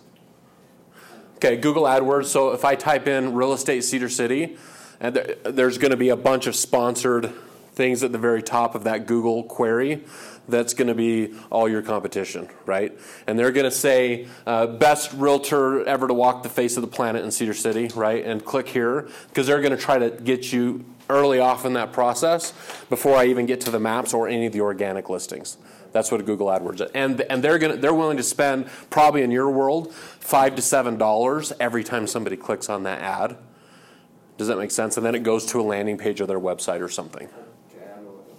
Okay, 1.37 1.57
Google 1.57 1.85
AdWords, 1.85 2.26
so 2.26 2.53
if 2.53 2.64
I 2.64 2.74
type 2.74 3.09
in 3.09 3.35
real 3.35 3.53
estate 3.53 3.82
Cedar 3.82 4.09
City, 4.09 4.57
and 5.01 5.16
there's 5.45 5.78
gonna 5.78 5.97
be 5.97 6.11
a 6.11 6.16
bunch 6.16 6.47
of 6.47 6.55
sponsored 6.55 7.32
things 7.72 8.05
at 8.05 8.12
the 8.12 8.18
very 8.18 8.43
top 8.43 8.74
of 8.74 8.85
that 8.85 9.07
Google 9.07 9.43
query, 9.43 10.05
that's 10.49 10.74
gonna 10.74 10.95
be 10.95 11.35
all 11.51 11.68
your 11.68 11.82
competition, 11.82 12.49
right? 12.64 12.97
And 13.26 13.39
they're 13.39 13.51
gonna 13.51 13.70
say, 13.70 14.28
uh, 14.47 14.66
best 14.66 15.12
realtor 15.14 15.85
ever 15.85 16.07
to 16.07 16.14
walk 16.14 16.43
the 16.43 16.49
face 16.49 16.76
of 16.76 16.82
the 16.82 16.89
planet 16.89 17.24
in 17.24 17.30
Cedar 17.30 17.55
City, 17.55 17.91
right? 17.95 18.24
And 18.24 18.45
click 18.45 18.68
here, 18.68 19.09
because 19.28 19.47
they're 19.47 19.62
gonna 19.62 19.76
try 19.76 19.99
to 19.99 20.11
get 20.11 20.53
you 20.53 20.85
early 21.11 21.39
off 21.39 21.64
in 21.66 21.72
that 21.74 21.93
process 21.93 22.53
before 22.89 23.16
I 23.16 23.26
even 23.26 23.47
get 23.47 23.61
to 23.62 23.70
the 23.70 23.80
maps 23.80 24.14
or 24.14 24.28
any 24.28 24.47
of 24.47 24.53
the 24.53 24.61
organic 24.61 25.11
listings. 25.11 25.59
That's 25.95 26.11
what 26.11 26.23
Google 26.27 26.49
AdWords 26.49 26.81
is. 26.87 26.91
And 26.93 27.21
and 27.23 27.43
they're 27.43 27.57
gonna 27.57 27.77
they're 27.77 27.95
willing 27.95 28.17
to 28.17 28.23
spend 28.25 28.67
probably 28.91 29.23
in 29.23 29.31
your 29.31 29.49
world 29.49 29.95
five 29.95 30.57
to 30.57 30.61
seven 30.63 30.99
dollars 30.99 31.53
every 31.61 31.85
time 31.85 32.09
somebody 32.09 32.37
clicks 32.37 32.69
on 32.69 32.83
that 32.83 33.01
ad. 33.01 33.37
Does 34.37 34.49
that 34.49 34.59
make 34.59 34.73
sense? 34.73 34.97
And 34.97 35.07
then 35.07 35.15
it 35.15 35.23
goes 35.23 35.47
to 35.47 35.61
a 35.61 35.63
landing 35.63 35.97
page 35.97 36.21
of 36.21 36.27
their 36.27 36.41
website 36.41 36.81
or 36.81 36.89
something. 36.89 37.29
Okay, 37.79 37.93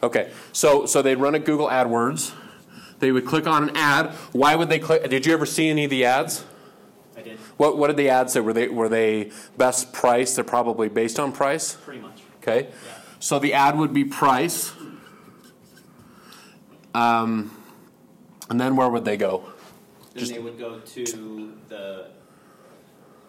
Okay, 0.04 0.32
so 0.52 0.86
so 0.86 1.02
they'd 1.02 1.16
run 1.16 1.34
a 1.34 1.40
Google 1.40 1.70
AdWords. 1.70 2.34
They 3.00 3.14
would 3.14 3.26
click 3.26 3.48
on 3.48 3.70
an 3.70 3.78
ad. 3.78 4.08
Why 4.34 4.56
would 4.58 4.68
they 4.68 4.80
click? 4.80 5.10
Did 5.10 5.26
you 5.26 5.32
ever 5.34 5.46
see 5.46 5.70
any 5.70 5.86
of 5.86 5.90
the 5.90 6.04
ads? 6.04 6.44
I 7.18 7.22
did, 7.22 7.40
What 7.56 7.78
what 7.78 7.88
did 7.88 7.96
the 7.96 8.10
ads 8.10 8.34
say? 8.34 8.42
Were 8.42 8.52
they 8.52 8.68
were 8.68 8.90
they 8.90 9.32
best 9.56 9.94
price? 9.94 10.36
They're 10.36 10.44
probably 10.44 10.90
based 10.90 11.20
on 11.22 11.32
price. 11.32 11.76
pretty 11.76 12.02
much. 12.02 12.20
Okay, 12.44 12.64
Yeah. 12.68 12.92
so 13.22 13.40
the 13.40 13.54
ad 13.54 13.78
would 13.78 13.94
be 13.94 14.04
price. 14.04 14.74
Um, 16.96 17.52
and 18.50 18.60
then 18.60 18.76
where 18.76 18.90
would 18.90 19.04
they 19.06 19.18
go? 19.18 19.44
Then 20.14 20.20
Just- 20.22 20.34
they 20.34 20.40
would 20.40 20.58
go 20.58 20.80
to 20.80 21.54
the, 21.68 22.08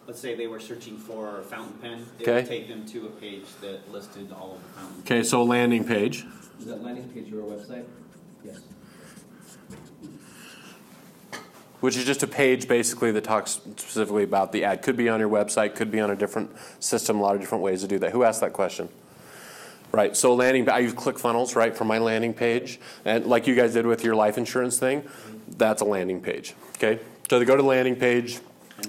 let's 0.07 0.21
say 0.21 0.35
they 0.37 0.47
were 0.47 0.61
searching 0.61 0.97
for 0.97 1.41
a 1.41 1.43
fountain 1.43 1.77
pen. 1.79 2.07
It 2.21 2.23
Okay. 2.23 2.35
would 2.37 2.47
take 2.47 2.69
them 2.69 2.87
to 2.87 3.07
a 3.07 3.11
page 3.11 3.47
that 3.61 3.91
listed 3.91 4.33
all 4.33 4.53
of 4.57 4.63
the 4.63 4.81
fountain. 4.81 5.01
Okay, 5.01 5.23
so 5.25 5.43
landing 5.43 5.83
page. 5.85 6.25
Is 6.61 6.67
that 6.67 6.83
landing 6.83 7.09
page 7.09 7.27
your 7.29 7.43
website? 7.43 7.85
Yes. 8.45 8.61
which 11.81 11.95
is 11.97 12.05
just 12.05 12.23
a 12.23 12.27
page 12.27 12.67
basically 12.67 13.13
that 13.13 13.23
talks 13.23 13.61
specifically 13.77 14.23
about 14.25 14.51
the 14.51 14.65
ad. 14.65 14.81
Could 14.83 14.97
be 14.97 15.09
on 15.11 15.21
your 15.21 15.29
website, 15.29 15.75
could 15.77 15.91
be 15.91 16.01
on 16.01 16.11
a 16.11 16.17
different 16.17 16.51
system, 16.81 17.19
a 17.19 17.23
lot 17.23 17.35
of 17.35 17.41
different 17.41 17.63
ways 17.63 17.83
to 17.83 17.87
do 17.87 17.99
that. 17.99 18.13
Who 18.13 18.23
asked 18.25 18.41
that 18.41 18.55
question? 18.55 18.89
Right, 19.97 20.15
so 20.15 20.35
landing, 20.35 20.69
I 20.69 20.81
use 20.81 20.93
ClickFunnels, 20.93 21.57
right, 21.57 21.75
for 21.75 21.87
my 21.87 21.97
landing 21.97 22.35
page. 22.35 22.79
And 23.07 23.25
like 23.25 23.47
you 23.47 23.55
guys 23.55 23.73
did 23.73 23.87
with 23.87 24.05
your 24.05 24.15
life 24.15 24.37
insurance 24.37 24.79
thing, 24.79 25.09
that's 25.57 25.81
a 25.81 25.87
landing 25.87 26.21
page, 26.21 26.55
okay? 26.77 27.01
So 27.31 27.39
they 27.39 27.47
go 27.47 27.57
to 27.57 27.63
the 27.63 27.69
landing 27.69 27.97
page, 27.97 28.39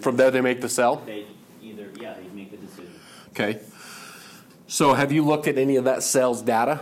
from 0.02 0.18
there 0.18 0.32
they 0.32 0.42
make 0.42 0.60
the 0.60 0.68
sell, 0.68 0.98
They 0.98 1.26
either, 1.64 1.88
yeah, 1.98 2.14
they'd 2.16 2.36
make 2.36 2.52
the 2.52 2.58
decision. 2.58 2.92
okay? 3.30 3.62
So 4.68 4.96
have 4.96 5.14
you 5.14 5.24
looked 5.24 5.48
at 5.48 5.58
any 5.58 5.78
of 5.78 5.86
that 5.86 6.04
sales 6.04 6.42
data? 6.42 6.82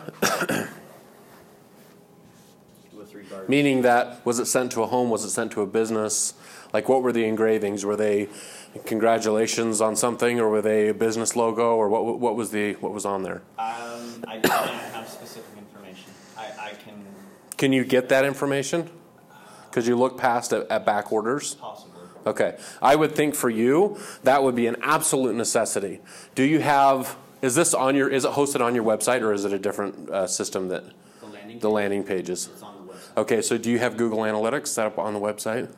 Meaning 3.47 3.83
that, 3.83 4.25
was 4.25 4.39
it 4.39 4.45
sent 4.47 4.71
to 4.71 4.81
a 4.81 4.87
home, 4.87 5.11
was 5.11 5.23
it 5.23 5.29
sent 5.29 5.51
to 5.51 5.61
a 5.61 5.67
business? 5.67 6.33
Like 6.75 6.89
what 6.89 7.03
were 7.03 7.13
the 7.13 7.23
engravings? 7.23 7.85
Were 7.85 7.95
they 7.95 8.27
congratulations 8.83 9.79
on 9.79 9.95
something 9.95 10.41
or 10.41 10.49
were 10.49 10.61
they 10.61 10.89
a 10.89 10.93
business 10.93 11.33
logo 11.37 11.77
or 11.77 11.87
what, 11.87 12.19
what 12.19 12.35
was 12.35 12.51
the, 12.51 12.73
what 12.73 12.91
was 12.91 13.05
on 13.05 13.23
there? 13.23 13.43
Um, 13.57 14.25
I 14.27 14.39
don't 14.41 14.51
have 14.51 15.07
specific 15.07 15.57
information. 15.57 16.11
I, 16.37 16.47
I 16.59 16.69
can 16.71 16.95
Can 17.55 17.71
you 17.71 17.85
get 17.85 18.09
that 18.09 18.25
information? 18.25 18.89
Could 19.71 19.87
you 19.87 19.95
look 19.95 20.17
past 20.17 20.51
at, 20.51 20.69
at 20.69 20.85
back 20.85 21.13
orders? 21.13 21.55
possibly. 21.55 22.01
Okay. 22.27 22.57
I 22.81 22.97
would 22.97 23.15
think 23.15 23.35
for 23.35 23.49
you, 23.49 23.97
that 24.23 24.43
would 24.43 24.55
be 24.55 24.67
an 24.67 24.75
absolute 24.81 25.35
necessity. 25.37 26.01
Do 26.33 26.43
you 26.43 26.59
have, 26.59 27.15
is 27.41 27.55
this 27.55 27.73
on 27.73 27.95
your, 27.95 28.09
is 28.09 28.25
it 28.25 28.31
hosted 28.31 28.59
on 28.59 28.75
your 28.75 28.83
website 28.83 29.21
or 29.21 29.31
is 29.31 29.45
it 29.45 29.53
a 29.53 29.59
different 29.59 30.09
uh, 30.09 30.27
system 30.27 30.67
that, 30.67 30.83
The 31.21 31.27
landing. 31.27 31.59
the 31.59 31.69
landing 31.69 32.03
pages? 32.03 32.49
It's 32.51 32.61
on 32.61 32.85
the 32.85 32.91
website. 32.91 33.17
Okay, 33.21 33.41
so 33.41 33.57
do 33.57 33.71
you 33.71 33.79
have 33.79 33.95
Google 33.95 34.19
Analytics 34.19 34.67
set 34.67 34.85
up 34.87 34.99
on 34.99 35.13
the 35.13 35.21
website? 35.21 35.73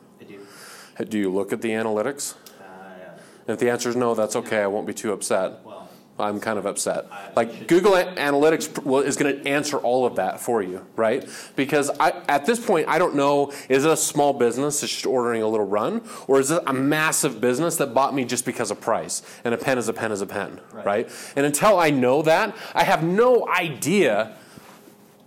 Do. 1.04 1.18
You 1.18 1.30
look 1.32 1.52
at 1.52 1.62
the 1.62 1.70
analytics? 1.70 2.34
Uh, 2.60 3.52
If 3.52 3.58
the 3.58 3.70
answer 3.70 3.88
is 3.88 3.96
no, 3.96 4.14
that's 4.14 4.36
okay. 4.36 4.62
I 4.62 4.66
won't 4.66 4.86
be 4.86 4.94
too 4.94 5.12
upset. 5.12 5.60
well, 5.64 5.88
I'm 6.18 6.40
kind 6.40 6.58
of 6.58 6.66
upset. 6.66 7.06
I- 7.12 7.28
Like 7.36 7.68
Google 7.68 7.92
Analytics 7.92 8.82
will- 8.84 9.02
is 9.02 9.16
going 9.16 9.38
to 9.40 9.48
answer 9.48 9.78
all 9.78 10.04
of 10.04 10.16
that 10.16 10.40
for 10.40 10.60
you, 10.62 10.84
right? 10.96 11.24
Because 11.54 11.90
I, 12.00 12.12
at 12.28 12.44
this 12.44 12.58
point, 12.58 12.88
I 12.88 12.98
don't 12.98 13.14
know 13.14 13.52
is 13.68 13.84
it 13.84 13.90
a 13.92 13.96
small 13.96 14.32
business 14.32 14.80
that's 14.80 14.92
just 14.92 15.06
ordering 15.06 15.42
a 15.42 15.46
little 15.46 15.66
run, 15.66 16.02
or 16.26 16.40
is 16.40 16.50
it 16.50 16.60
a 16.66 16.72
massive 16.72 17.40
business 17.40 17.76
that 17.76 17.94
bought 17.94 18.14
me 18.16 18.24
just 18.24 18.44
because 18.44 18.72
of 18.72 18.80
price? 18.80 19.22
And 19.44 19.54
a 19.54 19.56
pen 19.56 19.78
is 19.78 19.88
a 19.88 19.92
pen 19.92 20.10
is 20.10 20.20
a 20.20 20.26
pen, 20.26 20.60
Right. 20.72 20.84
right? 20.86 21.10
And 21.36 21.46
until 21.46 21.78
I 21.78 21.90
know 21.90 22.22
that, 22.22 22.56
I 22.74 22.82
have 22.82 23.04
no 23.04 23.46
idea 23.48 24.32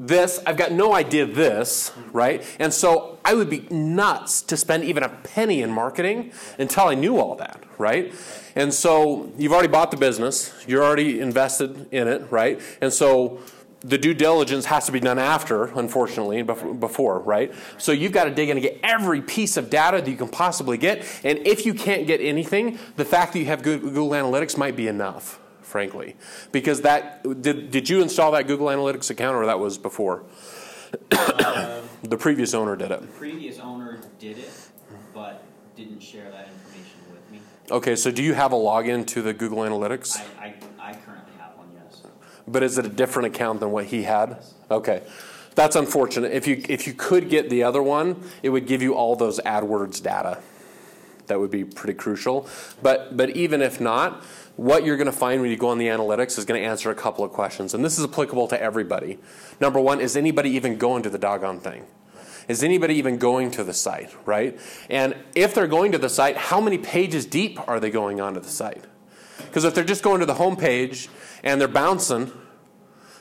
this, 0.01 0.41
I've 0.47 0.57
got 0.57 0.71
no 0.71 0.95
idea 0.95 1.27
this, 1.27 1.91
right? 2.11 2.43
And 2.57 2.73
so 2.73 3.19
I 3.23 3.35
would 3.35 3.51
be 3.51 3.67
nuts 3.69 4.41
to 4.43 4.57
spend 4.57 4.83
even 4.83 5.03
a 5.03 5.09
penny 5.09 5.61
in 5.61 5.69
marketing 5.69 6.31
until 6.57 6.85
I 6.85 6.95
knew 6.95 7.19
all 7.19 7.35
that, 7.35 7.63
right? 7.77 8.11
And 8.55 8.73
so 8.73 9.31
you've 9.37 9.53
already 9.53 9.67
bought 9.67 9.91
the 9.91 9.97
business, 9.97 10.53
you're 10.67 10.83
already 10.83 11.19
invested 11.19 11.87
in 11.91 12.07
it, 12.07 12.31
right? 12.31 12.59
And 12.81 12.91
so 12.91 13.41
the 13.81 13.97
due 13.97 14.15
diligence 14.15 14.65
has 14.65 14.87
to 14.87 14.91
be 14.91 14.99
done 14.99 15.19
after, 15.19 15.65
unfortunately, 15.65 16.43
bef- 16.43 16.79
before, 16.79 17.19
right? 17.19 17.53
So 17.77 17.91
you've 17.91 18.11
got 18.11 18.23
to 18.23 18.31
dig 18.31 18.49
in 18.49 18.57
and 18.57 18.63
get 18.63 18.79
every 18.83 19.21
piece 19.21 19.55
of 19.55 19.69
data 19.69 20.01
that 20.01 20.09
you 20.09 20.17
can 20.17 20.29
possibly 20.29 20.77
get. 20.77 21.05
And 21.23 21.39
if 21.45 21.65
you 21.65 21.75
can't 21.75 22.07
get 22.07 22.21
anything, 22.21 22.79
the 22.95 23.05
fact 23.05 23.33
that 23.33 23.39
you 23.39 23.45
have 23.45 23.61
Google 23.61 24.09
Analytics 24.09 24.57
might 24.57 24.75
be 24.75 24.87
enough, 24.87 25.40
frankly. 25.71 26.15
Because 26.51 26.81
that, 26.81 27.23
did, 27.41 27.71
did 27.71 27.89
you 27.89 28.01
install 28.01 28.31
that 28.33 28.45
Google 28.45 28.67
Analytics 28.67 29.09
account 29.09 29.35
or 29.35 29.45
that 29.47 29.59
was 29.59 29.77
before? 29.77 30.23
um, 31.11 31.81
The 32.03 32.17
previous 32.19 32.53
owner 32.53 32.75
did 32.75 32.91
it. 32.91 33.01
the 33.01 33.07
previous 33.07 33.57
owner 33.59 33.99
did 34.19 34.37
it, 34.37 34.51
but 35.13 35.43
didn't 35.75 36.01
share 36.03 36.29
that 36.31 36.49
information 36.49 36.99
with 37.11 37.31
me. 37.31 37.39
Okay, 37.71 37.95
so 37.95 38.11
do 38.11 38.21
you 38.21 38.33
have 38.33 38.51
a 38.51 38.55
login 38.57 39.07
to 39.07 39.21
the 39.21 39.33
Google 39.33 39.59
Analytics? 39.59 40.17
I, 40.39 40.45
I, 40.47 40.89
I 40.89 40.93
currently 40.93 41.31
have 41.39 41.57
one, 41.57 41.67
yes. 41.73 42.01
But 42.47 42.63
is 42.63 42.77
it 42.77 42.85
a 42.85 42.89
different 42.89 43.33
account 43.33 43.61
than 43.61 43.71
what 43.71 43.85
he 43.85 44.03
had? 44.03 44.43
Okay. 44.69 45.03
That's 45.55 45.75
unfortunate. 45.75 46.31
If 46.31 46.47
you 46.47 46.63
if 46.69 46.87
you 46.87 46.93
could 46.93 47.29
get 47.29 47.49
the 47.49 47.63
other 47.63 47.83
one, 47.83 48.23
it 48.41 48.49
would 48.49 48.67
give 48.67 48.81
you 48.81 48.95
all 48.95 49.17
those 49.17 49.37
AdWords 49.41 50.01
data. 50.01 50.39
That 51.27 51.41
would 51.41 51.51
be 51.51 51.65
pretty 51.65 51.93
crucial. 51.93 52.47
But 52.81 53.17
but 53.17 53.31
even 53.31 53.61
if 53.61 53.81
not, 53.81 54.23
what 54.61 54.85
you're 54.85 54.95
going 54.95 55.07
to 55.07 55.11
find 55.11 55.41
when 55.41 55.49
you 55.49 55.57
go 55.57 55.69
on 55.69 55.79
the 55.79 55.87
analytics 55.87 56.37
is 56.37 56.45
going 56.45 56.61
to 56.61 56.67
answer 56.67 56.91
a 56.91 56.95
couple 56.95 57.25
of 57.25 57.31
questions. 57.31 57.73
And 57.73 57.83
this 57.83 57.97
is 57.97 58.05
applicable 58.05 58.47
to 58.49 58.61
everybody. 58.61 59.17
Number 59.59 59.79
1, 59.79 59.99
is 59.99 60.15
anybody 60.15 60.51
even 60.51 60.77
going 60.77 61.01
to 61.01 61.09
the 61.09 61.17
doggone 61.17 61.59
thing? 61.59 61.87
Is 62.47 62.63
anybody 62.63 62.93
even 62.95 63.17
going 63.17 63.49
to 63.51 63.63
the 63.63 63.73
site, 63.73 64.15
right? 64.23 64.59
And 64.87 65.15
if 65.33 65.55
they're 65.55 65.65
going 65.65 65.91
to 65.93 65.97
the 65.97 66.09
site, 66.09 66.37
how 66.37 66.61
many 66.61 66.77
pages 66.77 67.25
deep 67.25 67.59
are 67.67 67.79
they 67.79 67.89
going 67.89 68.21
onto 68.21 68.39
the 68.39 68.49
site? 68.49 68.85
Because 69.37 69.63
if 69.63 69.73
they're 69.73 69.83
just 69.83 70.03
going 70.03 70.19
to 70.19 70.27
the 70.27 70.35
home 70.35 70.55
page 70.55 71.09
and 71.43 71.59
they're 71.59 71.67
bouncing, 71.67 72.31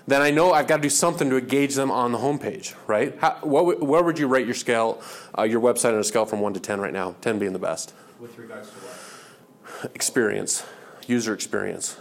then 0.07 0.21
I 0.21 0.31
know 0.31 0.53
I've 0.53 0.67
got 0.67 0.77
to 0.77 0.83
do 0.83 0.91
something 0.91 1.31
to 1.31 1.39
engage 1.39 1.75
them 1.75 1.91
on 1.91 2.13
the 2.13 2.19
homepage, 2.19 2.75
right? 2.87 3.17
How, 3.19 3.39
what, 3.41 3.65
would- 3.65 3.83
where 3.83 4.03
would 4.03 4.19
you 4.19 4.27
rate 4.27 4.45
your 4.45 4.55
scale, 4.55 5.01
uh, 5.39 5.45
your 5.45 5.63
website 5.63 5.95
on 5.95 6.01
a 6.01 6.05
scale 6.05 6.27
from 6.27 6.41
one 6.41 6.53
to 6.53 6.61
ten 6.61 6.81
right 6.83 6.93
now? 6.93 7.15
Ten 7.23 7.39
being 7.39 7.55
the 7.55 7.59
best. 7.59 7.95
With 8.19 8.37
regards 8.37 8.69
to 8.69 8.75
what? 8.75 9.95
Experience, 9.95 10.65
user 11.11 11.35
experience. 11.35 11.97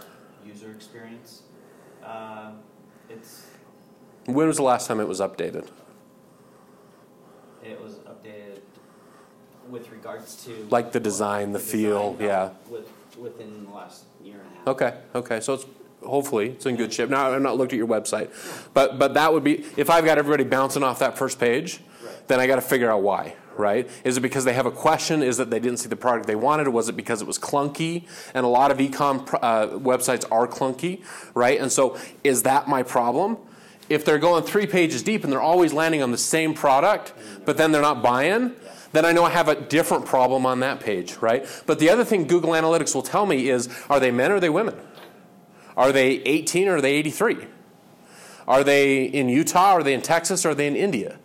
User 0.46 0.70
experience? 0.70 1.42
Uh, 2.04 2.52
it's, 3.08 3.46
When 4.26 4.46
was 4.46 4.56
the 4.56 4.62
last 4.62 4.86
time 4.86 5.00
it 5.00 5.08
was 5.08 5.20
updated? 5.20 5.68
it 7.62 7.78
was 7.82 7.96
updated 8.08 8.60
with 9.68 9.90
regards 9.90 10.44
to. 10.44 10.66
Like 10.70 10.92
the 10.92 11.00
design, 11.00 11.52
the 11.52 11.58
feel, 11.58 12.12
design, 12.12 12.26
yeah. 12.26 12.50
With, 12.70 12.88
within 13.18 13.64
the 13.66 13.70
last 13.70 14.04
year 14.24 14.36
and 14.36 14.46
a 14.46 14.58
half. 14.58 14.68
Okay, 14.68 14.94
okay, 15.14 15.40
so 15.40 15.54
it's 15.54 15.66
hopefully 16.02 16.50
it's 16.50 16.64
in 16.64 16.76
good 16.76 16.92
shape. 16.92 17.10
Now 17.10 17.30
I've 17.30 17.42
not 17.42 17.58
looked 17.58 17.74
at 17.74 17.76
your 17.76 17.86
website, 17.86 18.30
but 18.72 18.98
but 18.98 19.12
that 19.14 19.32
would 19.32 19.44
be 19.44 19.64
if 19.76 19.90
I've 19.90 20.06
got 20.06 20.16
everybody 20.16 20.44
bouncing 20.44 20.82
off 20.82 21.00
that 21.00 21.18
first 21.18 21.38
page. 21.38 21.80
Right. 22.02 22.28
then 22.28 22.40
I 22.40 22.46
got 22.46 22.56
to 22.56 22.62
figure 22.62 22.90
out 22.90 23.02
why, 23.02 23.34
right? 23.60 23.88
Is 24.02 24.16
it 24.16 24.20
because 24.20 24.44
they 24.44 24.54
have 24.54 24.66
a 24.66 24.70
question? 24.70 25.22
Is 25.22 25.38
it 25.38 25.50
they 25.50 25.60
didn't 25.60 25.78
see 25.78 25.88
the 25.88 25.96
product 25.96 26.26
they 26.26 26.34
wanted? 26.34 26.68
Was 26.68 26.88
it 26.88 26.96
because 26.96 27.22
it 27.22 27.26
was 27.26 27.38
clunky? 27.38 28.08
And 28.34 28.44
a 28.44 28.48
lot 28.48 28.70
of 28.70 28.78
ecom 28.78 29.28
uh, 29.40 29.68
websites 29.78 30.24
are 30.32 30.48
clunky, 30.48 31.04
right? 31.34 31.60
And 31.60 31.70
so, 31.70 31.98
is 32.24 32.42
that 32.42 32.66
my 32.66 32.82
problem? 32.82 33.36
If 33.88 34.04
they're 34.04 34.18
going 34.18 34.44
three 34.44 34.66
pages 34.66 35.02
deep 35.02 35.24
and 35.24 35.32
they're 35.32 35.40
always 35.40 35.72
landing 35.72 36.02
on 36.02 36.10
the 36.12 36.18
same 36.18 36.54
product, 36.54 37.12
but 37.44 37.56
then 37.56 37.72
they're 37.72 37.82
not 37.82 38.02
buying, 38.02 38.54
then 38.92 39.04
I 39.04 39.12
know 39.12 39.24
I 39.24 39.30
have 39.30 39.48
a 39.48 39.60
different 39.60 40.06
problem 40.06 40.46
on 40.46 40.60
that 40.60 40.80
page, 40.80 41.16
right? 41.16 41.46
But 41.66 41.78
the 41.78 41.90
other 41.90 42.04
thing 42.04 42.26
Google 42.26 42.50
Analytics 42.50 42.94
will 42.94 43.02
tell 43.02 43.26
me 43.26 43.48
is 43.48 43.68
are 43.88 44.00
they 44.00 44.10
men 44.10 44.32
or 44.32 44.36
are 44.36 44.40
they 44.40 44.50
women? 44.50 44.76
Are 45.76 45.92
they 45.92 46.22
18 46.22 46.68
or 46.68 46.76
are 46.76 46.80
they 46.80 46.94
83? 46.94 47.46
Are 48.48 48.64
they 48.64 49.04
in 49.04 49.28
Utah? 49.28 49.74
Are 49.74 49.82
they 49.82 49.94
in 49.94 50.02
Texas? 50.02 50.44
Are 50.44 50.54
they 50.54 50.66
in 50.66 50.74
India? 50.74 51.19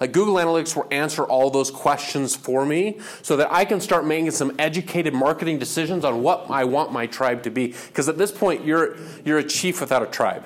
Like 0.00 0.12
Google 0.12 0.34
Analytics 0.34 0.76
will 0.76 0.86
answer 0.90 1.24
all 1.24 1.50
those 1.50 1.70
questions 1.70 2.36
for 2.36 2.64
me 2.64 3.00
so 3.22 3.36
that 3.36 3.52
I 3.52 3.64
can 3.64 3.80
start 3.80 4.06
making 4.06 4.30
some 4.30 4.54
educated 4.58 5.12
marketing 5.12 5.58
decisions 5.58 6.04
on 6.04 6.22
what 6.22 6.50
I 6.50 6.64
want 6.64 6.92
my 6.92 7.06
tribe 7.06 7.42
to 7.44 7.50
be. 7.50 7.68
Because 7.68 8.08
at 8.08 8.16
this 8.16 8.30
point, 8.30 8.64
you're, 8.64 8.96
you're 9.24 9.38
a 9.38 9.44
chief 9.44 9.80
without 9.80 10.02
a 10.02 10.06
tribe, 10.06 10.44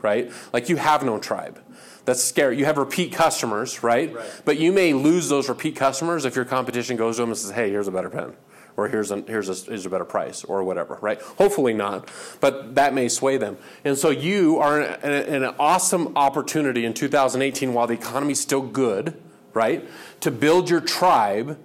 right? 0.00 0.32
Like 0.52 0.68
you 0.68 0.76
have 0.76 1.04
no 1.04 1.18
tribe. 1.18 1.60
That's 2.06 2.22
scary. 2.22 2.56
You 2.56 2.64
have 2.64 2.78
repeat 2.78 3.12
customers, 3.12 3.82
right? 3.82 4.14
Right. 4.14 4.42
But 4.44 4.58
you 4.58 4.72
may 4.72 4.92
lose 4.92 5.28
those 5.28 5.48
repeat 5.48 5.74
customers 5.76 6.24
if 6.24 6.36
your 6.36 6.44
competition 6.44 6.96
goes 6.96 7.16
to 7.16 7.22
them 7.22 7.30
and 7.30 7.38
says, 7.38 7.50
hey, 7.50 7.68
here's 7.68 7.88
a 7.88 7.92
better 7.92 8.08
pen 8.08 8.34
or 8.76 8.88
here's 8.88 9.10
a, 9.10 9.22
here's 9.22 9.48
a, 9.48 9.70
here's 9.70 9.86
a 9.86 9.90
better 9.90 10.04
price 10.04 10.44
or 10.44 10.62
whatever, 10.62 10.98
right? 11.00 11.20
Hopefully 11.20 11.72
not, 11.72 12.10
but 12.40 12.74
that 12.74 12.92
may 12.94 13.08
sway 13.08 13.36
them. 13.38 13.56
And 13.84 13.96
so 13.96 14.10
you 14.10 14.58
are 14.58 14.80
in, 14.80 15.12
in 15.34 15.42
an 15.42 15.54
awesome 15.58 16.16
opportunity 16.16 16.84
in 16.84 16.92
2018 16.94 17.72
while 17.72 17.86
the 17.86 17.94
economy's 17.94 18.40
still 18.40 18.62
good, 18.62 19.20
right? 19.54 19.86
To 20.20 20.30
build 20.30 20.68
your 20.68 20.80
tribe 20.80 21.58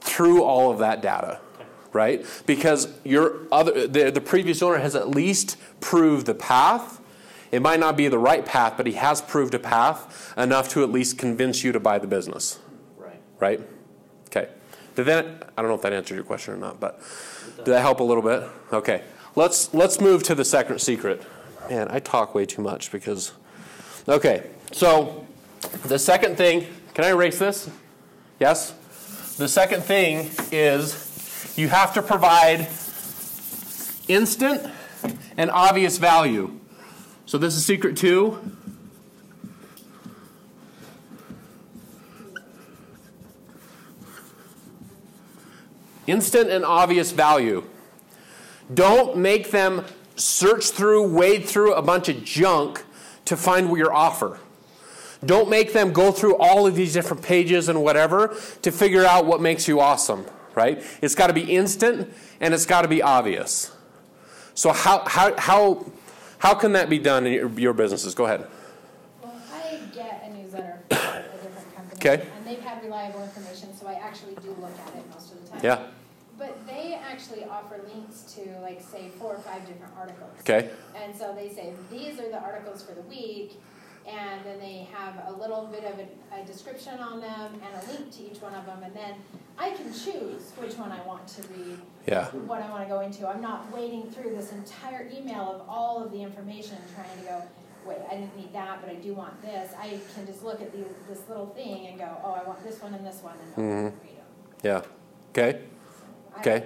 through 0.00 0.42
all 0.42 0.70
of 0.70 0.78
that 0.80 1.00
data, 1.00 1.40
right? 1.92 2.24
Because 2.44 2.88
your 3.04 3.46
other 3.50 3.86
the, 3.86 4.10
the 4.10 4.20
previous 4.20 4.62
owner 4.62 4.78
has 4.78 4.94
at 4.94 5.08
least 5.08 5.56
proved 5.80 6.26
the 6.26 6.34
path. 6.34 7.00
It 7.50 7.62
might 7.62 7.80
not 7.80 7.96
be 7.96 8.08
the 8.08 8.18
right 8.18 8.44
path, 8.44 8.74
but 8.76 8.86
he 8.86 8.94
has 8.94 9.22
proved 9.22 9.54
a 9.54 9.58
path 9.58 10.34
enough 10.36 10.68
to 10.70 10.82
at 10.82 10.90
least 10.90 11.16
convince 11.18 11.64
you 11.64 11.72
to 11.72 11.80
buy 11.80 11.98
the 11.98 12.06
business, 12.08 12.58
Right. 12.98 13.20
right? 13.38 13.60
Did 14.94 15.06
that? 15.06 15.50
I 15.56 15.62
don't 15.62 15.70
know 15.70 15.76
if 15.76 15.82
that 15.82 15.92
answered 15.92 16.14
your 16.14 16.24
question 16.24 16.54
or 16.54 16.56
not, 16.56 16.80
but 16.80 17.00
did 17.56 17.66
that 17.66 17.80
help 17.80 18.00
a 18.00 18.04
little 18.04 18.22
bit? 18.22 18.44
Okay. 18.72 19.02
Let's 19.36 19.74
let's 19.74 20.00
move 20.00 20.22
to 20.24 20.34
the 20.34 20.44
second 20.44 20.80
secret. 20.80 21.22
Man, 21.68 21.88
I 21.90 21.98
talk 21.98 22.34
way 22.34 22.46
too 22.46 22.62
much 22.62 22.92
because. 22.92 23.32
Okay. 24.08 24.50
So, 24.72 25.26
the 25.84 25.98
second 25.98 26.36
thing. 26.36 26.66
Can 26.94 27.04
I 27.04 27.08
erase 27.08 27.40
this? 27.40 27.68
Yes. 28.38 28.72
The 29.36 29.48
second 29.48 29.82
thing 29.82 30.30
is 30.52 31.54
you 31.56 31.68
have 31.68 31.92
to 31.94 32.02
provide 32.02 32.68
instant 34.06 34.70
and 35.36 35.50
obvious 35.50 35.98
value. 35.98 36.60
So 37.26 37.38
this 37.38 37.56
is 37.56 37.64
secret 37.64 37.96
two. 37.96 38.53
Instant 46.06 46.50
and 46.50 46.64
obvious 46.64 47.12
value. 47.12 47.64
Don't 48.72 49.16
make 49.16 49.50
them 49.50 49.84
search 50.16 50.70
through, 50.70 51.08
wade 51.14 51.44
through 51.44 51.74
a 51.74 51.82
bunch 51.82 52.08
of 52.08 52.24
junk 52.24 52.84
to 53.24 53.36
find 53.36 53.76
your 53.76 53.92
offer. 53.92 54.38
Don't 55.24 55.48
make 55.48 55.72
them 55.72 55.92
go 55.92 56.12
through 56.12 56.36
all 56.36 56.66
of 56.66 56.74
these 56.74 56.92
different 56.92 57.22
pages 57.22 57.68
and 57.68 57.82
whatever 57.82 58.36
to 58.62 58.70
figure 58.70 59.04
out 59.04 59.26
what 59.26 59.40
makes 59.40 59.66
you 59.66 59.80
awesome, 59.80 60.26
right? 60.54 60.82
It's 61.00 61.14
got 61.14 61.28
to 61.28 61.32
be 61.32 61.42
instant 61.42 62.12
and 62.40 62.52
it's 62.52 62.66
got 62.66 62.82
to 62.82 62.88
be 62.88 63.02
obvious. 63.02 63.72
So, 64.54 64.72
how, 64.72 65.04
how, 65.06 65.34
how, 65.36 65.86
how 66.38 66.54
can 66.54 66.72
that 66.72 66.88
be 66.88 66.98
done 66.98 67.26
in 67.26 67.32
your, 67.32 67.48
your 67.58 67.72
businesses? 67.72 68.14
Go 68.14 68.26
ahead. 68.26 68.46
Well, 69.22 69.34
I 69.52 69.80
get 69.92 70.24
a 70.24 70.32
newsletter 70.32 70.80
from 70.88 70.98
a 70.98 71.22
different 71.42 71.74
company. 71.74 71.96
Okay. 71.96 72.28
And 72.36 72.46
they've 72.46 72.60
had 72.60 72.82
reliable 72.82 73.22
information, 73.22 73.74
so 73.74 73.88
I 73.88 73.94
actually 73.94 74.34
do 74.36 74.54
look 74.60 74.78
at 74.86 74.94
it 74.94 75.04
most 75.10 75.32
of 75.32 75.42
the 75.42 75.50
time. 75.50 75.60
Yeah. 75.64 75.86
Actually 77.14 77.44
offer 77.44 77.80
links 77.94 78.22
to, 78.34 78.40
like, 78.60 78.80
say, 78.82 79.08
four 79.20 79.34
or 79.36 79.38
five 79.38 79.64
different 79.68 79.92
articles. 79.96 80.32
Okay. 80.40 80.68
And 81.00 81.14
so 81.14 81.32
they 81.32 81.48
say, 81.48 81.72
these 81.88 82.18
are 82.18 82.28
the 82.28 82.40
articles 82.40 82.82
for 82.82 82.92
the 82.92 83.02
week, 83.02 83.52
and 84.04 84.44
then 84.44 84.58
they 84.58 84.88
have 84.92 85.14
a 85.28 85.32
little 85.38 85.66
bit 85.68 85.84
of 85.84 85.96
a, 86.00 86.40
a 86.42 86.44
description 86.44 86.98
on 86.98 87.20
them 87.20 87.52
and 87.64 87.82
a 87.82 87.92
link 87.92 88.10
to 88.16 88.22
each 88.28 88.42
one 88.42 88.52
of 88.54 88.66
them, 88.66 88.82
and 88.82 88.92
then 88.96 89.14
I 89.56 89.70
can 89.70 89.92
choose 89.92 90.50
which 90.58 90.74
one 90.74 90.90
I 90.90 91.06
want 91.06 91.28
to 91.28 91.42
read, 91.56 91.78
Yeah. 92.08 92.26
what 92.30 92.60
I 92.60 92.68
want 92.68 92.82
to 92.82 92.88
go 92.88 92.98
into. 93.00 93.28
I'm 93.28 93.40
not 93.40 93.72
wading 93.72 94.10
through 94.10 94.34
this 94.34 94.50
entire 94.50 95.08
email 95.16 95.52
of 95.60 95.68
all 95.68 96.02
of 96.04 96.10
the 96.10 96.20
information 96.20 96.78
trying 96.96 97.16
to 97.20 97.24
go, 97.24 97.42
wait, 97.86 97.98
I 98.10 98.16
didn't 98.16 98.36
need 98.36 98.52
that, 98.54 98.80
but 98.80 98.90
I 98.90 98.96
do 98.96 99.14
want 99.14 99.40
this. 99.40 99.72
I 99.80 100.00
can 100.16 100.26
just 100.26 100.42
look 100.42 100.60
at 100.60 100.72
the, 100.72 100.78
this 101.08 101.22
little 101.28 101.46
thing 101.46 101.86
and 101.86 101.96
go, 101.96 102.08
oh, 102.24 102.32
I 102.32 102.42
want 102.42 102.64
this 102.64 102.82
one 102.82 102.92
and 102.92 103.06
this 103.06 103.20
one, 103.22 103.36
and 103.56 103.64
Mhm. 103.64 103.84
read 104.02 104.16
them. 104.16 104.24
Yeah. 104.64 104.82
Okay. 105.30 105.60
Okay. 106.40 106.64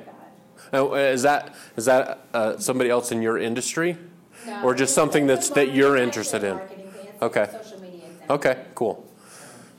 Like 0.73 0.83
that. 0.83 0.89
Now, 0.91 0.95
is 0.95 1.23
that 1.23 1.55
is 1.77 1.85
that 1.87 2.27
uh, 2.35 2.59
somebody 2.59 2.91
else 2.91 3.13
in 3.13 3.23
your 3.23 3.39
industry? 3.39 3.97
No, 4.47 4.63
Or 4.63 4.75
just 4.75 4.95
something 4.95 5.27
that's- 5.27 5.51
that 5.51 5.73
you're 5.73 5.97
interested 5.97 6.45
in? 6.45 6.57
marketing 6.59 6.91
thing. 6.91 7.09
It's 7.15 7.23
Okay. 7.23 7.43
a 7.43 7.65
social 7.65 7.81
media 7.81 8.05
example. 8.07 8.35
Okay. 8.37 8.65
Cool. 8.75 9.05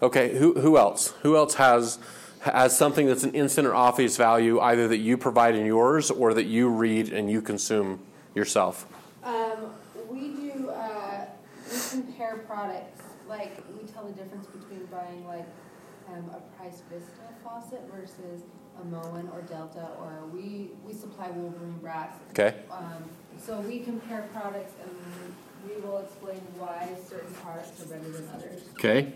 Okay. 0.02 0.38
Who 0.38 0.60
who 0.60 0.78
else? 0.78 1.14
Who 1.24 1.36
else 1.36 1.56
has 1.56 2.00
has 2.42 2.78
something 2.78 3.06
that's 3.08 3.24
an 3.26 3.34
instant 3.34 3.68
or 3.68 3.76
obvious 3.76 4.16
value, 4.16 4.60
either 4.62 4.88
that 4.88 4.98
you 5.00 5.18
provide 5.18 5.56
in 5.56 5.66
yours 5.66 6.10
or 6.10 6.34
that 6.34 6.46
you 6.46 6.70
read 6.70 7.12
and 7.12 7.30
you 7.30 7.42
consume 7.42 8.00
yourself? 8.34 8.86
Um, 9.26 9.72
we 10.10 10.30
do, 10.30 10.70
uh, 10.70 11.26
we 11.70 11.78
compare 11.92 12.38
products, 12.48 13.02
like, 13.28 13.62
we 13.78 13.86
tell 13.88 14.06
the 14.06 14.14
difference 14.14 14.48
between 14.48 14.86
buying 14.86 15.28
like, 15.28 15.46
um, 16.08 16.32
a 16.34 16.40
Price 16.58 16.82
Pfister 16.90 17.28
faucet 17.44 17.82
versus 17.94 18.44
a 18.82 18.86
Moen 18.86 19.30
or 19.34 19.42
Delta, 19.42 19.90
or 20.00 20.26
we, 20.34 20.72
we 20.86 20.94
supply 20.94 21.30
Wolverine 21.30 21.78
brass. 21.80 22.14
Okay. 22.32 22.56
Um, 22.72 23.04
so 23.38 23.60
we 23.62 23.80
compare 23.80 24.28
products 24.34 24.74
and 24.82 24.92
we 25.68 25.82
will 25.82 26.00
explain 26.00 26.42
why 26.58 26.90
certain 27.08 27.34
products 27.36 27.82
are 27.82 27.86
better 27.86 28.10
than 28.10 28.30
others. 28.34 28.62
Okay. 28.74 29.14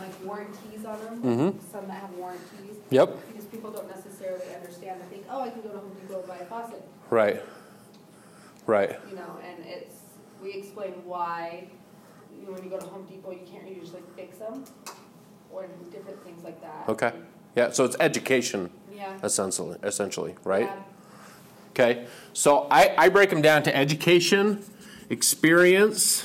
Like 0.00 0.24
warranties 0.24 0.84
on 0.84 1.04
them, 1.04 1.22
mm-hmm. 1.22 1.58
some 1.72 1.88
that 1.88 2.00
have 2.00 2.12
warranties. 2.14 2.76
Yep. 2.90 3.16
Because 3.28 3.44
people 3.46 3.70
don't 3.70 3.88
necessarily 3.88 4.44
understand, 4.54 5.00
they 5.00 5.16
think, 5.16 5.26
oh, 5.30 5.40
I 5.40 5.50
can 5.50 5.62
go 5.62 5.70
to 5.70 5.78
Home 5.78 5.96
Depot 6.00 6.18
and 6.18 6.28
buy 6.28 6.36
a 6.36 6.44
faucet. 6.44 6.86
Right. 7.08 7.42
Right. 8.66 8.98
you 9.08 9.14
know, 9.14 9.38
and 9.44 9.64
it's, 9.64 9.94
we 10.42 10.52
explain 10.52 10.92
why, 11.04 11.68
you 12.38 12.46
know, 12.46 12.52
when 12.52 12.64
you 12.64 12.70
go 12.70 12.78
to 12.78 12.86
Home 12.86 13.06
Depot, 13.06 13.30
you 13.30 13.46
can't 13.50 13.68
usually 13.68 14.02
fix 14.16 14.38
them, 14.38 14.64
or 15.52 15.66
different 15.90 16.22
things 16.24 16.42
like 16.42 16.60
that. 16.60 16.88
Okay. 16.88 17.12
Yeah. 17.56 17.70
So 17.72 17.84
it's 17.84 17.96
education, 17.98 18.70
Yeah. 18.94 19.14
essentially. 19.24 19.78
Essentially, 19.82 20.36
right? 20.44 20.66
Yeah. 20.66 20.82
Okay, 21.70 22.06
so 22.32 22.66
I, 22.70 22.94
I 22.96 23.08
break 23.10 23.28
them 23.28 23.42
down 23.42 23.62
to 23.64 23.76
education, 23.76 24.62
experience. 25.10 26.24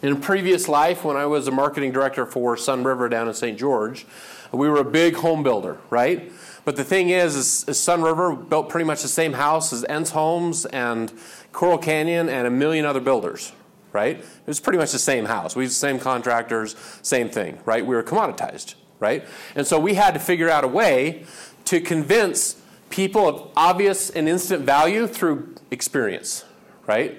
In 0.00 0.12
a 0.12 0.16
previous 0.16 0.68
life, 0.68 1.04
when 1.04 1.16
I 1.16 1.26
was 1.26 1.46
a 1.48 1.50
marketing 1.50 1.92
director 1.92 2.24
for 2.26 2.56
Sun 2.56 2.84
River 2.84 3.08
down 3.08 3.26
in 3.28 3.34
St. 3.34 3.58
George, 3.58 4.06
we 4.52 4.68
were 4.68 4.78
a 4.78 4.84
big 4.84 5.16
home 5.16 5.42
builder, 5.42 5.78
right? 5.90 6.30
But 6.64 6.76
the 6.76 6.84
thing 6.84 7.10
is, 7.10 7.34
is, 7.36 7.64
is 7.68 7.78
Sun 7.80 8.02
River 8.02 8.34
built 8.34 8.68
pretty 8.70 8.84
much 8.86 9.02
the 9.02 9.08
same 9.08 9.34
house 9.34 9.72
as 9.72 9.84
Ence 9.84 10.10
Homes 10.10 10.64
and 10.66 11.12
Coral 11.52 11.78
Canyon 11.78 12.28
and 12.30 12.46
a 12.46 12.50
million 12.50 12.84
other 12.86 13.00
builders, 13.00 13.52
right? 13.92 14.16
It 14.18 14.24
was 14.46 14.60
pretty 14.60 14.78
much 14.78 14.92
the 14.92 14.98
same 14.98 15.24
house. 15.26 15.54
We 15.56 15.64
used 15.64 15.74
the 15.76 15.80
same 15.80 15.98
contractors, 15.98 16.76
same 17.02 17.28
thing, 17.28 17.58
right? 17.66 17.84
We 17.84 17.94
were 17.94 18.02
commoditized, 18.02 18.74
right? 19.00 19.24
And 19.54 19.66
so 19.66 19.78
we 19.78 19.94
had 19.94 20.14
to 20.14 20.20
figure 20.20 20.48
out 20.48 20.64
a 20.64 20.68
way 20.68 21.24
to 21.66 21.80
convince 21.80 22.60
people 22.90 23.28
of 23.28 23.50
obvious 23.56 24.10
and 24.10 24.28
instant 24.28 24.64
value 24.64 25.06
through 25.06 25.54
experience, 25.70 26.44
right? 26.86 27.18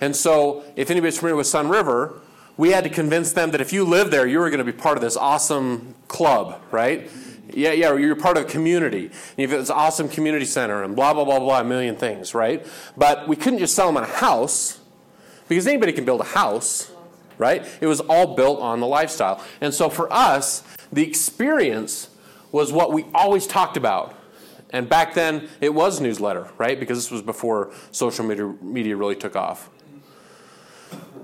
And 0.00 0.16
so, 0.16 0.64
if 0.74 0.90
anybody's 0.90 1.18
familiar 1.18 1.36
with 1.36 1.46
Sun 1.46 1.68
River, 1.68 2.20
we 2.56 2.70
had 2.70 2.84
to 2.84 2.90
convince 2.90 3.32
them 3.32 3.52
that 3.52 3.60
if 3.60 3.72
you 3.72 3.84
live 3.84 4.10
there, 4.10 4.26
you 4.26 4.40
were 4.40 4.50
going 4.50 4.58
to 4.58 4.64
be 4.64 4.72
part 4.72 4.96
of 4.96 5.02
this 5.02 5.16
awesome 5.16 5.94
club, 6.08 6.60
right? 6.70 7.08
Yeah, 7.54 7.72
yeah, 7.72 7.94
you're 7.96 8.16
part 8.16 8.36
of 8.36 8.44
a 8.44 8.48
community. 8.48 9.06
And 9.06 9.38
you've 9.38 9.50
got 9.50 9.58
this 9.58 9.70
awesome 9.70 10.08
community 10.08 10.44
center 10.44 10.82
and 10.82 10.96
blah, 10.96 11.14
blah, 11.14 11.24
blah, 11.24 11.38
blah, 11.38 11.60
a 11.60 11.64
million 11.64 11.96
things, 11.96 12.34
right? 12.34 12.66
But 12.96 13.28
we 13.28 13.36
couldn't 13.36 13.58
just 13.58 13.74
sell 13.74 13.92
them 13.92 14.02
a 14.02 14.06
house 14.06 14.80
because 15.48 15.66
anybody 15.66 15.92
can 15.92 16.04
build 16.04 16.20
a 16.20 16.24
house, 16.24 16.90
right? 17.38 17.64
It 17.80 17.86
was 17.86 18.00
all 18.00 18.34
built 18.34 18.60
on 18.60 18.80
the 18.80 18.86
lifestyle. 18.86 19.42
And 19.60 19.72
so 19.72 19.88
for 19.88 20.12
us, 20.12 20.62
the 20.92 21.02
experience 21.02 22.10
was 22.50 22.72
what 22.72 22.92
we 22.92 23.06
always 23.14 23.46
talked 23.46 23.76
about. 23.76 24.14
And 24.70 24.88
back 24.88 25.14
then, 25.14 25.48
it 25.60 25.74
was 25.74 26.00
newsletter, 26.00 26.50
right? 26.58 26.78
Because 26.78 26.98
this 26.98 27.10
was 27.10 27.22
before 27.22 27.72
social 27.90 28.24
media, 28.24 28.46
media 28.60 28.96
really 28.96 29.16
took 29.16 29.36
off. 29.36 29.70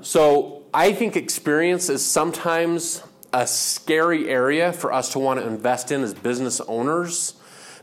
So 0.00 0.64
I 0.72 0.92
think 0.92 1.16
experience 1.16 1.88
is 1.88 2.04
sometimes 2.04 3.02
a 3.32 3.46
scary 3.46 4.28
area 4.28 4.72
for 4.72 4.92
us 4.92 5.12
to 5.12 5.18
want 5.18 5.40
to 5.40 5.46
invest 5.46 5.90
in 5.90 6.02
as 6.02 6.14
business 6.14 6.60
owners 6.62 7.34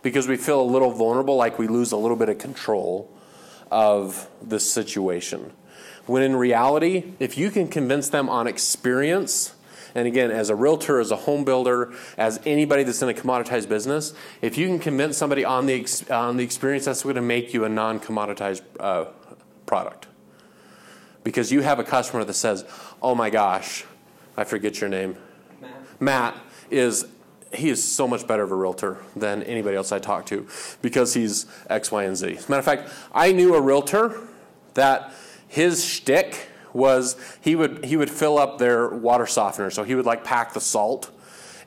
because 0.01 0.27
we 0.27 0.38
feel 0.38 0.61
a 0.61 0.63
little 0.63 0.91
vulnerable, 0.91 1.36
like 1.36 1.57
we 1.57 1.67
lose 1.67 1.91
a 1.91 1.97
little 1.97 2.17
bit 2.17 2.29
of 2.29 2.38
control 2.38 3.11
of 3.71 4.29
the 4.41 4.59
situation. 4.59 5.51
When 6.05 6.21
in 6.21 6.36
reality, 6.36 7.13
if 7.19 7.38
you 7.39 7.49
can 7.49 7.67
convince 7.67 8.09
them 8.09 8.29
on 8.29 8.45
experience, 8.45 9.55
and 9.95 10.07
again, 10.07 10.29
as 10.29 10.49
a 10.49 10.55
realtor, 10.55 10.99
as 10.99 11.09
a 11.09 11.15
home 11.15 11.45
builder, 11.45 11.93
as 12.17 12.39
anybody 12.45 12.83
that's 12.83 13.01
in 13.01 13.07
a 13.07 13.13
commoditized 13.13 13.69
business, 13.69 14.13
if 14.41 14.57
you 14.57 14.67
can 14.67 14.77
convince 14.77 15.17
somebody 15.17 15.45
on 15.45 15.65
the, 15.65 15.73
ex- 15.73 16.09
on 16.11 16.35
the 16.35 16.43
experience, 16.43 16.83
that's 16.85 17.03
going 17.03 17.15
to 17.15 17.21
make 17.21 17.53
you 17.53 17.63
a 17.63 17.69
non 17.69 18.01
commoditized 18.01 18.61
uh, 18.79 19.05
product. 19.65 20.07
Because 21.23 21.51
you 21.51 21.61
have 21.61 21.79
a 21.79 21.83
customer 21.83 22.25
that 22.25 22.33
says, 22.33 22.65
oh 23.01 23.15
my 23.15 23.29
gosh, 23.29 23.85
I 24.35 24.43
forget 24.43 24.81
your 24.81 24.89
name. 24.89 25.15
Matt. 25.61 26.01
Matt 26.01 26.37
is 26.69 27.05
he 27.53 27.69
is 27.69 27.81
so 27.81 28.05
much 28.05 28.27
better 28.27 28.43
of 28.43 28.51
a 28.51 28.55
realtor 28.55 28.97
than 29.15 29.41
anybody 29.43 29.77
else 29.77 29.93
I 29.93 29.99
talk 29.99 30.25
to 30.25 30.45
because 30.81 31.13
he's 31.13 31.45
X, 31.69 31.89
Y, 31.89 32.03
and 32.03 32.17
Z. 32.17 32.35
As 32.35 32.47
a 32.47 32.51
matter 32.51 32.59
of 32.59 32.65
fact, 32.65 32.89
I 33.13 33.31
knew 33.31 33.55
a 33.55 33.61
realtor 33.61 34.19
that 34.73 35.13
his 35.47 35.85
shtick 35.85 36.49
was 36.76 37.15
he 37.41 37.55
would 37.55 37.86
he 37.86 37.97
would 37.97 38.11
fill 38.11 38.38
up 38.38 38.57
their 38.57 38.89
water 38.89 39.26
softener. 39.26 39.69
So 39.71 39.84
he 39.84 39.95
would 39.95 40.05
like 40.05 40.23
pack 40.23 40.53
the 40.53 40.61
salt, 40.61 41.09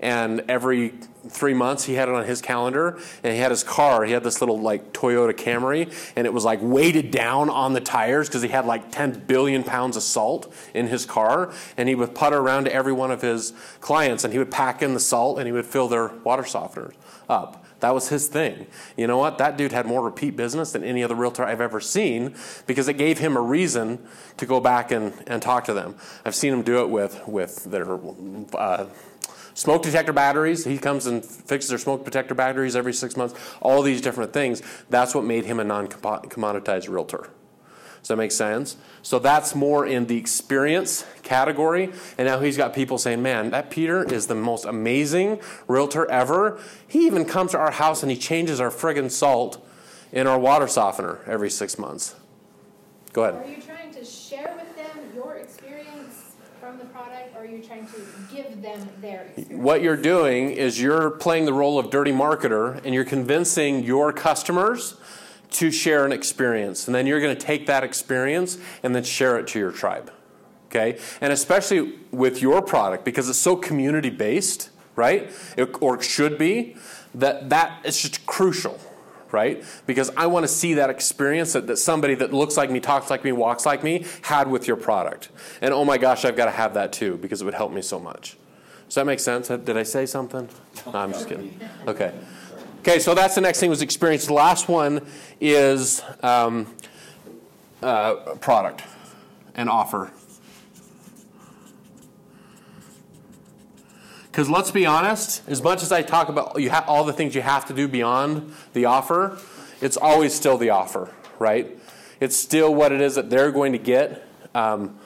and 0.00 0.42
every 0.48 0.94
three 1.28 1.54
months 1.54 1.84
he 1.84 1.94
had 1.94 2.08
it 2.08 2.14
on 2.14 2.24
his 2.24 2.40
calendar, 2.40 2.98
and 3.22 3.32
he 3.32 3.38
had 3.38 3.50
his 3.50 3.64
car. 3.64 4.04
He 4.04 4.12
had 4.12 4.22
this 4.22 4.40
little 4.40 4.60
like 4.60 4.92
Toyota 4.92 5.32
Camry, 5.32 5.92
and 6.16 6.26
it 6.26 6.32
was 6.32 6.44
like 6.44 6.60
weighted 6.62 7.10
down 7.10 7.50
on 7.50 7.72
the 7.72 7.80
tires 7.80 8.28
because 8.28 8.42
he 8.42 8.48
had 8.48 8.66
like 8.66 8.92
10 8.92 9.24
billion 9.26 9.64
pounds 9.64 9.96
of 9.96 10.02
salt 10.02 10.52
in 10.74 10.86
his 10.86 11.04
car, 11.04 11.52
and 11.76 11.88
he 11.88 11.94
would 11.94 12.14
putter 12.14 12.38
around 12.38 12.64
to 12.64 12.72
every 12.72 12.92
one 12.92 13.10
of 13.10 13.22
his 13.22 13.52
clients, 13.80 14.24
and 14.24 14.32
he 14.32 14.38
would 14.38 14.50
pack 14.50 14.82
in 14.82 14.94
the 14.94 15.00
salt, 15.00 15.38
and 15.38 15.46
he 15.46 15.52
would 15.52 15.66
fill 15.66 15.88
their 15.88 16.08
water 16.24 16.44
softeners 16.44 16.94
up. 17.28 17.64
That 17.80 17.94
was 17.94 18.08
his 18.08 18.26
thing. 18.26 18.66
You 18.96 19.06
know 19.06 19.18
what? 19.18 19.38
That 19.38 19.56
dude 19.56 19.72
had 19.72 19.86
more 19.86 20.02
repeat 20.02 20.36
business 20.36 20.72
than 20.72 20.82
any 20.82 21.04
other 21.04 21.14
realtor 21.14 21.44
I've 21.44 21.60
ever 21.60 21.80
seen 21.80 22.34
because 22.66 22.88
it 22.88 22.94
gave 22.94 23.18
him 23.18 23.36
a 23.36 23.40
reason 23.40 24.04
to 24.36 24.46
go 24.46 24.60
back 24.60 24.90
and, 24.90 25.12
and 25.26 25.40
talk 25.40 25.64
to 25.66 25.74
them. 25.74 25.94
I've 26.24 26.34
seen 26.34 26.52
him 26.52 26.62
do 26.62 26.80
it 26.80 26.90
with, 26.90 27.26
with 27.28 27.64
their 27.64 27.98
uh, 28.56 28.86
smoke 29.54 29.82
detector 29.82 30.12
batteries. 30.12 30.64
He 30.64 30.78
comes 30.78 31.06
and 31.06 31.24
fixes 31.24 31.68
their 31.68 31.78
smoke 31.78 32.04
detector 32.04 32.34
batteries 32.34 32.74
every 32.74 32.92
six 32.92 33.16
months, 33.16 33.38
all 33.60 33.82
these 33.82 34.00
different 34.00 34.32
things. 34.32 34.60
That's 34.90 35.14
what 35.14 35.24
made 35.24 35.44
him 35.44 35.60
a 35.60 35.64
non 35.64 35.86
commoditized 35.86 36.88
realtor. 36.88 37.30
Does 38.00 38.08
that 38.08 38.16
make 38.16 38.32
sense? 38.32 38.76
So 39.08 39.18
that's 39.18 39.54
more 39.54 39.86
in 39.86 40.04
the 40.04 40.18
experience 40.18 41.06
category. 41.22 41.90
And 42.18 42.28
now 42.28 42.40
he's 42.40 42.58
got 42.58 42.74
people 42.74 42.98
saying, 42.98 43.22
man, 43.22 43.48
that 43.52 43.70
Peter 43.70 44.04
is 44.04 44.26
the 44.26 44.34
most 44.34 44.66
amazing 44.66 45.40
realtor 45.66 46.04
ever. 46.10 46.60
He 46.86 47.06
even 47.06 47.24
comes 47.24 47.52
to 47.52 47.58
our 47.58 47.70
house 47.70 48.02
and 48.02 48.12
he 48.12 48.18
changes 48.18 48.60
our 48.60 48.68
friggin' 48.68 49.10
salt 49.10 49.66
in 50.12 50.26
our 50.26 50.38
water 50.38 50.68
softener 50.68 51.20
every 51.26 51.48
six 51.48 51.78
months. 51.78 52.16
Go 53.14 53.24
ahead. 53.24 53.42
Are 53.42 53.48
you 53.48 53.62
trying 53.62 53.94
to 53.94 54.04
share 54.04 54.54
with 54.58 54.76
them 54.76 55.10
your 55.14 55.36
experience 55.36 56.34
from 56.60 56.76
the 56.76 56.84
product, 56.84 57.34
or 57.34 57.44
are 57.44 57.46
you 57.46 57.62
trying 57.62 57.86
to 57.86 58.02
give 58.30 58.60
them 58.60 58.90
their 59.00 59.22
experience? 59.22 59.64
What 59.64 59.80
you're 59.80 59.96
doing 59.96 60.50
is 60.50 60.82
you're 60.82 61.12
playing 61.12 61.46
the 61.46 61.54
role 61.54 61.78
of 61.78 61.88
dirty 61.88 62.12
marketer 62.12 62.84
and 62.84 62.94
you're 62.94 63.06
convincing 63.06 63.84
your 63.84 64.12
customers 64.12 64.98
to 65.50 65.70
share 65.70 66.04
an 66.04 66.12
experience. 66.12 66.86
And 66.86 66.94
then 66.94 67.06
you're 67.06 67.20
going 67.20 67.36
to 67.36 67.40
take 67.40 67.66
that 67.66 67.84
experience 67.84 68.58
and 68.82 68.94
then 68.94 69.04
share 69.04 69.38
it 69.38 69.46
to 69.48 69.58
your 69.58 69.72
tribe. 69.72 70.12
Okay? 70.66 70.98
And 71.20 71.32
especially 71.32 71.94
with 72.10 72.42
your 72.42 72.60
product, 72.60 73.04
because 73.04 73.28
it's 73.28 73.38
so 73.38 73.56
community 73.56 74.10
based, 74.10 74.70
right? 74.96 75.30
It, 75.56 75.80
or 75.80 75.96
it 75.96 76.02
should 76.02 76.38
be, 76.38 76.76
that 77.14 77.48
that 77.48 77.80
is 77.84 78.00
just 78.00 78.26
crucial, 78.26 78.78
right? 79.32 79.64
Because 79.86 80.10
I 80.16 80.26
want 80.26 80.44
to 80.44 80.48
see 80.48 80.74
that 80.74 80.90
experience 80.90 81.54
that, 81.54 81.66
that 81.68 81.78
somebody 81.78 82.14
that 82.16 82.34
looks 82.34 82.56
like 82.56 82.70
me, 82.70 82.80
talks 82.80 83.08
like 83.08 83.24
me, 83.24 83.32
walks 83.32 83.64
like 83.64 83.82
me 83.82 84.04
had 84.22 84.50
with 84.50 84.68
your 84.68 84.76
product. 84.76 85.30
And 85.62 85.72
oh 85.72 85.84
my 85.84 85.96
gosh, 85.96 86.26
I've 86.26 86.36
got 86.36 86.44
to 86.44 86.50
have 86.50 86.74
that 86.74 86.92
too, 86.92 87.16
because 87.16 87.40
it 87.40 87.46
would 87.46 87.54
help 87.54 87.72
me 87.72 87.80
so 87.80 87.98
much. 87.98 88.36
Does 88.86 88.96
that 88.96 89.06
make 89.06 89.20
sense? 89.20 89.48
Did 89.48 89.76
I 89.76 89.82
say 89.82 90.06
something? 90.06 90.48
No, 90.86 90.98
I'm 90.98 91.12
just 91.12 91.28
kidding. 91.28 91.58
Okay. 91.86 92.12
Okay, 92.80 93.00
so 93.00 93.12
that's 93.12 93.34
the 93.34 93.40
next 93.40 93.58
thing 93.58 93.70
was 93.70 93.82
experience. 93.82 94.26
The 94.26 94.34
last 94.34 94.68
one 94.68 95.04
is 95.40 96.00
um, 96.22 96.72
uh, 97.82 98.14
product 98.40 98.82
and 99.54 99.68
offer. 99.68 100.12
Because 104.30 104.48
let's 104.48 104.70
be 104.70 104.86
honest, 104.86 105.42
as 105.48 105.60
much 105.60 105.82
as 105.82 105.90
I 105.90 106.02
talk 106.02 106.28
about 106.28 106.60
ha- 106.62 106.84
all 106.86 107.02
the 107.02 107.12
things 107.12 107.34
you 107.34 107.42
have 107.42 107.66
to 107.66 107.74
do 107.74 107.88
beyond 107.88 108.54
the 108.72 108.84
offer, 108.84 109.38
it's 109.80 109.96
always 109.96 110.32
still 110.32 110.56
the 110.56 110.70
offer, 110.70 111.12
right? 111.40 111.76
It's 112.20 112.36
still 112.36 112.72
what 112.72 112.92
it 112.92 113.00
is 113.00 113.16
that 113.16 113.30
they're 113.30 113.50
going 113.50 113.72
to 113.72 113.78
get. 113.78 114.24
Um, 114.54 114.96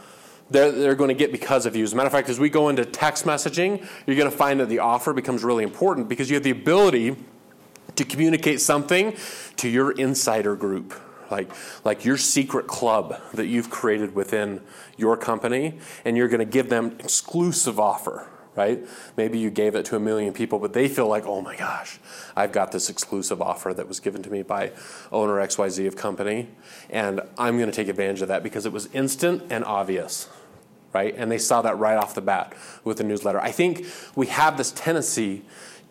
they're, 0.50 0.70
they're 0.70 0.94
going 0.94 1.08
to 1.08 1.14
get 1.14 1.32
because 1.32 1.64
of 1.64 1.74
you. 1.74 1.84
As 1.84 1.94
a 1.94 1.96
matter 1.96 2.08
of 2.08 2.12
fact, 2.12 2.28
as 2.28 2.38
we 2.38 2.50
go 2.50 2.68
into 2.68 2.84
text 2.84 3.24
messaging, 3.24 3.86
you're 4.06 4.16
going 4.16 4.30
to 4.30 4.36
find 4.36 4.60
that 4.60 4.68
the 4.68 4.80
offer 4.80 5.14
becomes 5.14 5.42
really 5.42 5.64
important 5.64 6.10
because 6.10 6.28
you 6.28 6.34
have 6.34 6.44
the 6.44 6.50
ability 6.50 7.16
to 8.02 8.08
communicate 8.08 8.60
something 8.60 9.16
to 9.56 9.68
your 9.68 9.92
insider 9.92 10.56
group 10.56 10.94
like 11.30 11.50
like 11.84 12.04
your 12.04 12.16
secret 12.16 12.66
club 12.66 13.20
that 13.32 13.46
you've 13.46 13.70
created 13.70 14.14
within 14.14 14.60
your 14.96 15.16
company 15.16 15.78
and 16.04 16.16
you're 16.16 16.28
going 16.28 16.40
to 16.40 16.44
give 16.44 16.68
them 16.68 16.96
exclusive 16.98 17.78
offer 17.78 18.28
right? 18.54 18.86
Maybe 19.16 19.38
you 19.38 19.48
gave 19.48 19.74
it 19.74 19.86
to 19.86 19.96
a 19.96 20.00
million 20.00 20.34
people 20.34 20.58
but 20.58 20.72
they 20.72 20.88
feel 20.88 21.08
like 21.08 21.24
oh 21.26 21.40
my 21.40 21.56
gosh 21.56 21.98
i've 22.36 22.52
got 22.52 22.72
this 22.72 22.90
exclusive 22.90 23.40
offer 23.40 23.72
that 23.72 23.88
was 23.88 24.00
given 24.00 24.22
to 24.22 24.30
me 24.30 24.42
by 24.42 24.72
owner 25.10 25.34
xyz 25.46 25.86
of 25.86 25.96
company 25.96 26.48
and 26.90 27.20
i'm 27.38 27.56
going 27.56 27.70
to 27.70 27.74
take 27.74 27.88
advantage 27.88 28.20
of 28.20 28.28
that 28.28 28.42
because 28.42 28.66
it 28.66 28.72
was 28.72 28.86
instant 28.92 29.42
and 29.48 29.64
obvious 29.64 30.28
right? 30.92 31.14
And 31.16 31.30
they 31.30 31.38
saw 31.38 31.62
that 31.62 31.78
right 31.78 31.96
off 31.96 32.14
the 32.14 32.20
bat 32.20 32.54
with 32.84 32.98
the 32.98 33.04
newsletter. 33.04 33.40
I 33.40 33.50
think 33.50 33.86
we 34.14 34.26
have 34.26 34.56
this 34.56 34.72
tendency 34.72 35.42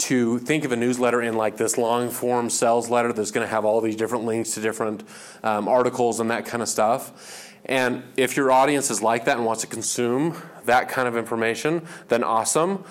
to 0.02 0.40
think 0.40 0.66
of 0.66 0.72
a 0.72 0.76
newsletter 0.76 1.22
in 1.22 1.36
like 1.36 1.58
this 1.58 1.78
long 1.78 2.10
form 2.10 2.50
sales 2.50 2.90
letter 2.90 3.14
that's 3.14 3.32
going 3.32 3.46
to 3.46 3.52
have 3.52 3.66
all 3.66 3.82
these 3.82 3.96
different 3.96 4.26
links 4.26 4.56
to 4.56 4.62
different 4.62 5.04
um, 5.44 5.68
articles 5.68 6.20
and 6.20 6.32
that 6.32 6.46
kind 6.46 6.64
of 6.64 6.70
stuff. 6.70 7.54
And 7.66 8.04
if 8.18 8.36
your 8.36 8.52
audience 8.52 8.90
is 8.90 9.02
like 9.02 9.26
that 9.26 9.38
and 9.38 9.46
wants 9.46 9.62
to 9.62 9.68
consume 9.68 10.42
that 10.66 10.90
kind 10.90 11.08
of 11.08 11.16
information, 11.16 11.86
then 12.08 12.24
awesome. 12.24 12.84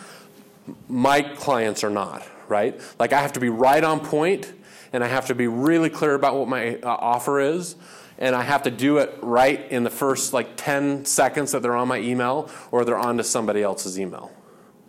My 0.88 1.22
clients 1.22 1.82
are 1.82 1.90
not, 1.90 2.26
right? 2.48 2.80
Like 2.98 3.12
I 3.12 3.20
have 3.20 3.32
to 3.32 3.40
be 3.40 3.48
right 3.48 3.82
on 3.82 4.00
point 4.00 4.52
and 4.92 5.02
I 5.02 5.08
have 5.08 5.26
to 5.26 5.34
be 5.34 5.48
really 5.48 5.90
clear 5.90 6.14
about 6.14 6.36
what 6.36 6.48
my 6.48 6.76
uh, 6.76 6.88
offer 6.88 7.40
is 7.40 7.74
and 8.18 8.36
I 8.36 8.42
have 8.42 8.62
to 8.64 8.70
do 8.70 8.98
it 8.98 9.18
right 9.22 9.60
in 9.72 9.82
the 9.82 9.90
first 9.90 10.32
like 10.32 10.56
10 10.56 11.06
seconds 11.06 11.52
that 11.52 11.62
they're 11.62 11.74
on 11.74 11.88
my 11.88 11.98
email 11.98 12.50
or 12.70 12.84
they're 12.84 12.98
on 12.98 13.16
to 13.16 13.24
somebody 13.24 13.62
else's 13.62 13.98
email. 13.98 14.30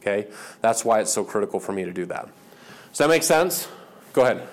Okay? 0.01 0.27
That's 0.61 0.83
why 0.83 0.99
it's 0.99 1.13
so 1.13 1.23
critical 1.23 1.59
for 1.59 1.71
me 1.71 1.85
to 1.85 1.93
do 1.93 2.05
that. 2.07 2.27
Does 2.89 2.97
that 2.97 3.07
make 3.09 3.23
sense? 3.23 3.67
Go 4.13 4.23
ahead. 4.23 4.47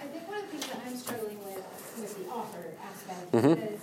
I 0.00 0.04
think 0.06 0.28
one 0.28 0.38
of 0.38 0.50
the 0.50 0.56
things 0.58 0.66
that 0.66 0.80
I'm 0.86 0.96
struggling 0.96 1.38
with 1.44 1.64
with 2.00 2.18
the 2.24 2.30
offer 2.30 2.64
aspect 2.82 3.32
Mhm. 3.32 3.74
is 3.74 3.80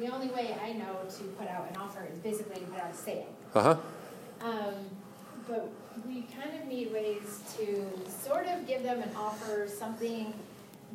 the 0.00 0.08
only 0.12 0.28
way 0.28 0.56
I 0.62 0.72
know 0.72 0.96
to 1.18 1.22
put 1.38 1.48
out 1.48 1.68
an 1.70 1.76
offer 1.76 2.06
is 2.12 2.18
basically 2.20 2.60
to 2.60 2.66
put 2.66 2.80
out 2.80 2.90
a 2.90 2.94
sale. 2.96 3.26
Uh 3.54 3.62
huh. 3.62 3.76
Um, 4.40 4.74
but 5.46 5.68
we 6.06 6.22
kind 6.34 6.58
of 6.58 6.66
need 6.66 6.92
ways 6.92 7.40
to 7.58 7.86
sort 8.26 8.46
of 8.46 8.66
give 8.66 8.82
them 8.82 9.02
an 9.02 9.10
offer, 9.16 9.68
something 9.68 10.32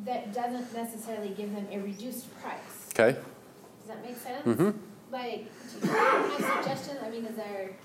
that 0.04 0.32
doesn't 0.34 0.72
necessarily 0.74 1.28
give 1.30 1.54
them 1.54 1.66
a 1.70 1.78
reduced 1.78 2.26
price. 2.42 2.88
Okay. 2.92 3.12
Does 3.12 3.88
that 3.88 4.02
make 4.04 4.16
sense? 4.16 4.44
Mm 4.46 4.56
hmm. 4.56 4.70
Like, 5.12 5.46
do 5.80 5.86
you 5.86 5.92
have 5.94 6.64
suggestions? 6.64 6.98
I 7.04 7.10
mean, 7.10 7.24
is 7.26 7.36
there? 7.36 7.70
I'm 7.70 7.70
gonna 7.70 7.80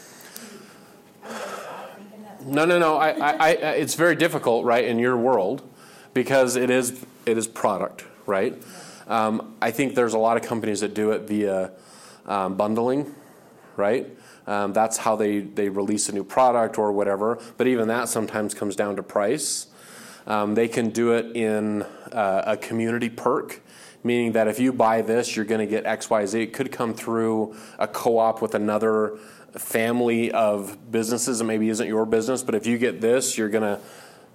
stop 0.00 0.34
thinking 0.34 0.60
that. 0.60 1.13
No, 2.46 2.64
no, 2.64 2.78
no. 2.78 2.96
I, 2.96 3.10
I, 3.10 3.34
I, 3.38 3.50
it's 3.50 3.94
very 3.94 4.14
difficult, 4.16 4.64
right, 4.64 4.84
in 4.84 4.98
your 4.98 5.16
world, 5.16 5.62
because 6.12 6.56
it 6.56 6.70
is 6.70 7.04
it 7.26 7.38
is 7.38 7.46
product, 7.46 8.04
right? 8.26 8.62
Um, 9.06 9.54
I 9.60 9.70
think 9.70 9.94
there's 9.94 10.14
a 10.14 10.18
lot 10.18 10.36
of 10.36 10.42
companies 10.42 10.80
that 10.80 10.94
do 10.94 11.10
it 11.12 11.22
via 11.22 11.72
um, 12.26 12.54
bundling, 12.54 13.14
right? 13.76 14.06
Um, 14.46 14.72
that's 14.72 14.98
how 14.98 15.16
they, 15.16 15.40
they 15.40 15.68
release 15.68 16.08
a 16.08 16.12
new 16.12 16.24
product 16.24 16.78
or 16.78 16.92
whatever. 16.92 17.38
But 17.56 17.66
even 17.66 17.88
that 17.88 18.08
sometimes 18.08 18.54
comes 18.54 18.76
down 18.76 18.96
to 18.96 19.02
price. 19.02 19.68
Um, 20.26 20.54
they 20.54 20.68
can 20.68 20.90
do 20.90 21.12
it 21.12 21.36
in 21.36 21.82
uh, 22.12 22.42
a 22.46 22.56
community 22.56 23.10
perk, 23.10 23.60
meaning 24.04 24.32
that 24.32 24.46
if 24.46 24.60
you 24.60 24.72
buy 24.72 25.02
this, 25.02 25.34
you're 25.34 25.44
going 25.46 25.60
to 25.60 25.66
get 25.66 25.86
X, 25.86 26.08
Y, 26.08 26.26
Z. 26.26 26.42
It 26.42 26.52
could 26.52 26.70
come 26.70 26.94
through 26.94 27.56
a 27.78 27.88
co 27.88 28.18
op 28.18 28.42
with 28.42 28.54
another 28.54 29.18
family 29.52 30.30
of 30.30 30.90
businesses 30.92 31.38
that 31.38 31.44
maybe 31.44 31.68
isn't 31.68 31.86
your 31.86 32.04
business, 32.04 32.42
but 32.42 32.54
if 32.54 32.66
you 32.66 32.76
get 32.78 33.00
this, 33.00 33.36
you're 33.38 33.48
going 33.48 33.62
to 33.62 33.80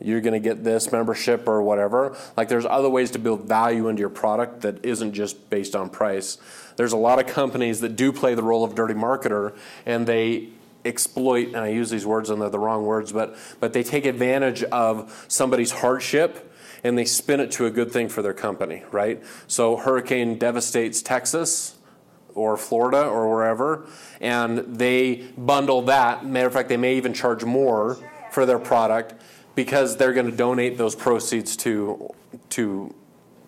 you're 0.02 0.22
going 0.22 0.34
to 0.34 0.40
get 0.40 0.64
this 0.64 0.94
membership 0.94 1.46
or 1.46 1.62
whatever. 1.62 2.16
Like 2.38 2.48
there's 2.48 2.66
other 2.66 2.90
ways 2.90 3.12
to 3.12 3.20
build 3.20 3.44
value 3.44 3.90
into 3.90 4.00
your 4.00 4.10
product 4.10 4.62
that 4.62 4.86
isn't 4.86 5.14
just 5.14 5.50
based 5.50 5.76
on 5.76 5.90
price. 5.90 6.38
There's 6.78 6.94
a 6.94 6.98
lot 6.98 7.20
of 7.20 7.28
companies 7.28 7.82
that 7.82 7.98
do 7.98 8.14
play 8.14 8.34
the 8.34 8.44
role 8.44 8.64
of 8.64 8.76
dirty 8.76 8.94
marketer 8.94 9.58
and 9.86 10.08
they 10.08 10.50
exploit, 10.86 11.48
and 11.48 11.58
I 11.58 11.68
use 11.68 11.90
these 11.90 12.06
words 12.06 12.30
and 12.30 12.42
they're 12.42 12.50
the 12.50 12.60
wrong 12.60 12.86
words, 12.86 13.12
but, 13.12 13.36
but 13.60 13.74
they 13.74 13.84
take 13.84 14.06
advantage 14.06 14.64
of 14.64 15.26
somebody's 15.28 15.72
hardship 15.72 16.49
and 16.84 16.98
they 16.98 17.06
spin 17.06 17.40
it 17.40 17.52
to 17.52 17.66
a 17.66 17.72
good 17.72 17.92
thing 17.92 18.10
for 18.10 18.22
their 18.22 18.34
company, 18.34 18.84
right? 18.92 19.24
So, 19.48 19.78
hurricane 19.78 20.38
devastates 20.38 21.02
Texas 21.02 21.78
or 22.36 22.58
Florida 22.58 23.04
or 23.04 23.30
wherever, 23.30 23.88
and 24.22 24.60
they 24.78 25.28
bundle 25.38 25.82
that. 25.84 26.26
Matter 26.26 26.48
of 26.48 26.54
fact, 26.54 26.70
they 26.70 26.78
may 26.78 26.96
even 26.96 27.14
charge 27.14 27.44
more 27.44 27.98
for 28.32 28.46
their 28.46 28.60
product 28.60 29.16
because 29.56 29.98
they're 29.98 30.14
going 30.14 30.30
to 30.30 30.36
donate 30.36 30.78
those 30.78 30.96
proceeds 30.96 31.58
to 31.58 32.10
to 32.50 32.96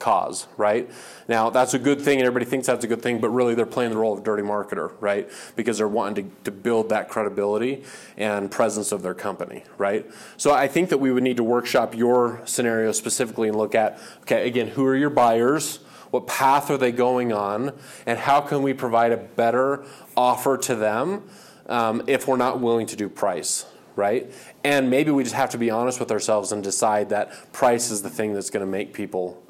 cause, 0.01 0.47
right? 0.57 0.89
Now, 1.27 1.49
that's 1.49 1.73
a 1.73 1.79
good 1.79 2.01
thing, 2.01 2.19
and 2.19 2.27
everybody 2.27 2.49
thinks 2.49 2.67
that's 2.67 2.83
a 2.83 2.87
good 2.87 3.01
thing, 3.01 3.21
but 3.21 3.29
really 3.29 3.55
they're 3.55 3.65
playing 3.65 3.91
the 3.91 3.97
role 3.97 4.17
of 4.17 4.23
dirty 4.23 4.43
marketer, 4.43 4.91
right? 4.99 5.29
Because 5.55 5.77
they're 5.77 5.87
wanting 5.87 6.25
to, 6.25 6.43
to 6.45 6.51
build 6.51 6.89
that 6.89 7.07
credibility 7.07 7.83
and 8.17 8.49
presence 8.49 8.91
of 8.91 9.03
their 9.03 9.13
company, 9.13 9.63
right? 9.77 10.05
So 10.37 10.51
I 10.51 10.67
think 10.67 10.89
that 10.89 10.97
we 10.97 11.11
would 11.11 11.23
need 11.23 11.37
to 11.37 11.43
workshop 11.43 11.95
your 11.95 12.41
scenario 12.45 12.91
specifically 12.91 13.47
and 13.47 13.57
look 13.57 13.75
at, 13.75 13.99
okay, 14.21 14.47
again, 14.47 14.67
who 14.67 14.85
are 14.85 14.95
your 14.95 15.11
buyers? 15.11 15.79
What 16.09 16.27
path 16.27 16.69
are 16.69 16.77
they 16.77 16.91
going 16.91 17.31
on? 17.31 17.73
And 18.05 18.19
how 18.19 18.41
can 18.41 18.63
we 18.63 18.73
provide 18.73 19.11
a 19.11 19.17
better 19.17 19.85
offer 20.17 20.57
to 20.57 20.75
them 20.75 21.23
um, 21.67 22.03
if 22.07 22.27
we're 22.27 22.37
not 22.37 22.59
willing 22.59 22.85
to 22.87 22.95
do 22.95 23.07
price, 23.07 23.65
right? 23.95 24.31
And 24.63 24.89
maybe 24.89 25.11
we 25.11 25.23
just 25.23 25.35
have 25.35 25.51
to 25.51 25.57
be 25.57 25.69
honest 25.69 25.99
with 25.99 26.11
ourselves 26.11 26.51
and 26.51 26.63
decide 26.63 27.09
that 27.09 27.53
price 27.53 27.89
is 27.91 28.01
the 28.01 28.09
thing 28.09 28.33
that's 28.33 28.49
going 28.49 28.65
to 28.65 28.71
make 28.71 28.93
people 28.93 29.40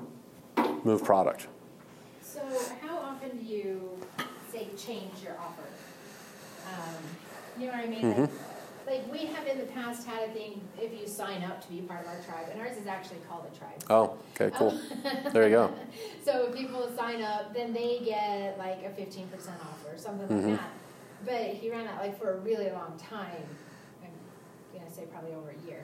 move 0.83 1.03
product. 1.03 1.47
So 2.21 2.41
how 2.81 2.97
often 2.97 3.37
do 3.37 3.43
you 3.43 3.89
say 4.51 4.67
change 4.77 5.21
your 5.23 5.37
offer? 5.39 5.63
Um, 6.67 7.03
you 7.59 7.67
know 7.67 7.73
what 7.73 7.83
I 7.83 7.87
mean? 7.87 8.21
Like, 8.21 8.29
like 8.87 9.11
we 9.11 9.25
have 9.27 9.45
in 9.47 9.57
the 9.59 9.65
past 9.65 10.07
had 10.07 10.29
a 10.29 10.31
thing 10.33 10.61
if 10.79 10.99
you 10.99 11.07
sign 11.07 11.43
up 11.43 11.61
to 11.65 11.69
be 11.69 11.81
part 11.81 12.01
of 12.01 12.07
our 12.07 12.19
tribe, 12.21 12.47
and 12.51 12.59
ours 12.61 12.77
is 12.77 12.87
actually 12.87 13.19
called 13.29 13.45
a 13.51 13.57
tribe. 13.57 13.83
Oh, 13.89 14.17
okay, 14.39 14.55
cool. 14.57 14.75
There 15.31 15.43
you 15.45 15.49
go. 15.51 15.73
So 16.25 16.47
if 16.49 16.55
people 16.55 16.89
sign 16.97 17.21
up, 17.21 17.53
then 17.53 17.73
they 17.73 18.01
get 18.03 18.57
like 18.57 18.83
a 18.83 18.89
fifteen 18.89 19.27
percent 19.27 19.57
offer 19.61 19.95
or 19.95 19.97
something 19.97 20.27
Mhm. 20.27 20.51
like 20.51 20.59
that. 20.61 20.71
But 21.25 21.55
he 21.55 21.69
ran 21.69 21.85
that 21.85 21.99
like 22.01 22.19
for 22.19 22.31
a 22.33 22.37
really 22.37 22.69
long 22.71 22.97
time. 22.97 23.45
I'm 24.03 24.79
gonna 24.79 24.91
say 24.91 25.03
probably 25.11 25.33
over 25.35 25.51
a 25.51 25.67
year. 25.67 25.83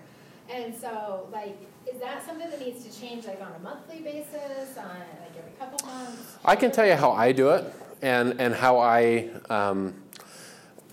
And 0.50 0.76
so 0.76 1.28
like, 1.32 1.58
is 1.92 2.00
that 2.00 2.26
something 2.26 2.50
that 2.50 2.60
needs 2.60 2.84
to 2.86 3.02
change 3.02 3.26
like 3.26 3.42
on 3.42 3.54
a 3.54 3.60
monthly 3.60 4.00
basis, 4.00 4.78
on 4.78 5.00
like 5.22 5.38
every 5.38 5.52
couple 5.60 5.88
months? 5.88 6.38
I 6.46 6.56
can 6.56 6.72
tell 6.72 6.86
you 6.86 6.96
how 6.96 7.12
I 7.12 7.32
do 7.32 7.50
it 7.50 7.74
and, 8.02 8.40
and 8.40 8.54
how 8.54 8.80
I 8.80 9.30
um, 9.50 9.94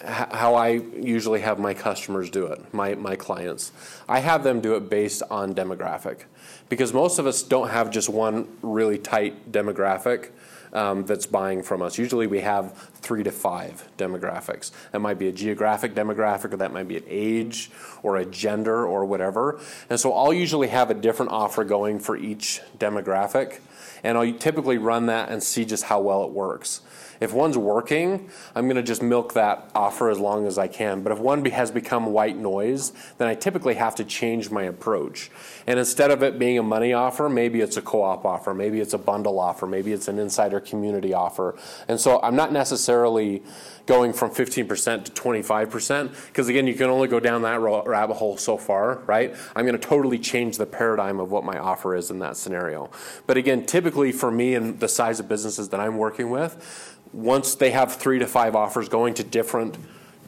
how 0.05 0.55
I 0.55 0.69
usually 0.69 1.41
have 1.41 1.59
my 1.59 1.73
customers 1.73 2.29
do 2.29 2.47
it, 2.47 2.75
my, 2.75 2.95
my 2.95 3.17
clients. 3.17 3.73
I 4.09 4.19
have 4.21 4.45
them 4.45 4.61
do 4.61 4.75
it 4.75 4.91
based 4.91 5.23
on 5.31 5.55
demographic 5.55 6.25
because 6.69 6.93
most 6.93 7.19
of 7.19 7.27
us 7.27 7.43
don't 7.43 7.69
have 7.69 7.91
just 7.91 8.09
one 8.09 8.49
really 8.63 8.99
tight 8.99 9.51
demographic 9.51 10.31
um, 10.75 11.05
that's 11.07 11.27
buying 11.27 11.63
from 11.63 11.83
us. 11.83 11.99
Usually 11.99 12.27
we 12.27 12.41
have 12.41 12.77
three 12.95 13.23
to 13.23 13.31
five 13.31 13.89
demographics. 13.97 14.73
That 14.93 15.01
might 15.01 15.19
be 15.19 15.29
a 15.29 15.33
geographic 15.33 15.95
demographic, 15.95 16.53
or 16.53 16.57
that 16.57 16.73
might 16.73 16.89
be 16.89 16.97
an 16.97 17.05
age, 17.07 17.71
or 18.03 18.17
a 18.17 18.25
gender, 18.25 18.85
or 18.87 19.05
whatever. 19.05 19.61
And 19.89 19.99
so 19.99 20.13
I'll 20.13 20.35
usually 20.35 20.69
have 20.69 20.91
a 20.91 20.95
different 20.95 21.33
offer 21.33 21.65
going 21.65 22.01
for 22.01 22.17
each 22.17 22.61
demographic. 22.79 23.61
And 24.03 24.19
I'll 24.19 24.33
typically 24.35 24.79
run 24.79 25.07
that 25.07 25.31
and 25.31 25.43
see 25.43 25.65
just 25.65 25.85
how 25.85 26.01
well 26.01 26.25
it 26.25 26.31
works. 26.31 26.83
If 27.25 27.33
one's 27.33 27.57
working, 27.57 28.29
I'm 28.55 28.67
going 28.67 28.77
to 28.77 28.83
just 28.83 29.03
milk 29.03 29.33
that 29.33 29.71
offer 29.75 30.11
as 30.11 30.19
long 30.19 30.47
as 30.47 30.59
I 30.59 30.69
can. 30.69 31.03
But 31.03 31.11
if 31.11 31.19
one 31.19 31.43
has 31.47 31.71
become 31.71 32.07
white 32.07 32.37
noise, 32.37 32.93
then 33.17 33.29
I 33.29 33.35
typically 33.35 33.75
have 33.75 33.95
to 33.95 34.05
change 34.05 34.51
my 34.51 34.65
approach. 34.65 35.31
And 35.67 35.79
instead 35.79 36.11
of 36.11 36.23
it 36.23 36.39
being 36.39 36.59
a 36.59 36.63
money 36.63 36.93
offer, 36.93 37.31
maybe 37.31 37.63
it's 37.63 37.79
a 37.79 37.83
co 37.83 38.03
op 38.03 38.27
offer, 38.27 38.53
maybe 38.53 38.79
it's 38.79 38.93
a 38.93 38.99
bundle 38.99 39.41
offer, 39.41 39.67
maybe 39.67 39.95
it's 39.95 40.07
an 40.07 40.19
insider 40.19 40.61
community 40.61 41.15
offer. 41.15 41.57
And 41.89 41.99
so 41.99 42.21
I'm 42.23 42.37
not 42.37 42.53
necessarily 42.53 43.43
going 43.87 44.13
from 44.13 44.31
15% 44.31 45.05
to 45.05 45.13
25%, 45.13 46.27
because 46.27 46.49
again, 46.49 46.67
you 46.67 46.75
can 46.75 46.89
only 46.89 47.07
go 47.09 47.21
down 47.21 47.43
that 47.43 47.61
rabbit 47.61 48.15
hole 48.15 48.37
so 48.37 48.57
far, 48.57 48.97
right? 49.07 49.35
I'm 49.55 49.67
going 49.67 49.79
to 49.79 49.87
totally 49.87 50.19
change 50.19 50.57
the 50.57 50.67
paradigm 50.67 51.21
of 51.21 51.31
what 51.31 51.45
my 51.45 51.59
offer 51.59 51.95
is 51.95 52.11
in 52.11 52.19
that 52.21 52.37
scenario. 52.37 52.91
But 53.27 53.37
again, 53.37 53.67
typically 53.67 54.11
for 54.11 54.31
me 54.31 54.55
and 54.55 54.81
the 54.81 54.89
size 54.89 55.21
of 55.21 55.29
businesses 55.29 55.69
that 55.69 55.81
I'm 55.81 55.99
working 55.99 56.31
with, 56.31 56.99
once 57.13 57.55
they 57.55 57.71
have 57.71 57.95
three 57.95 58.19
to 58.19 58.27
five 58.27 58.57
offers 58.57 58.89
going 58.89 59.15
to 59.15 59.25
different 59.25 59.77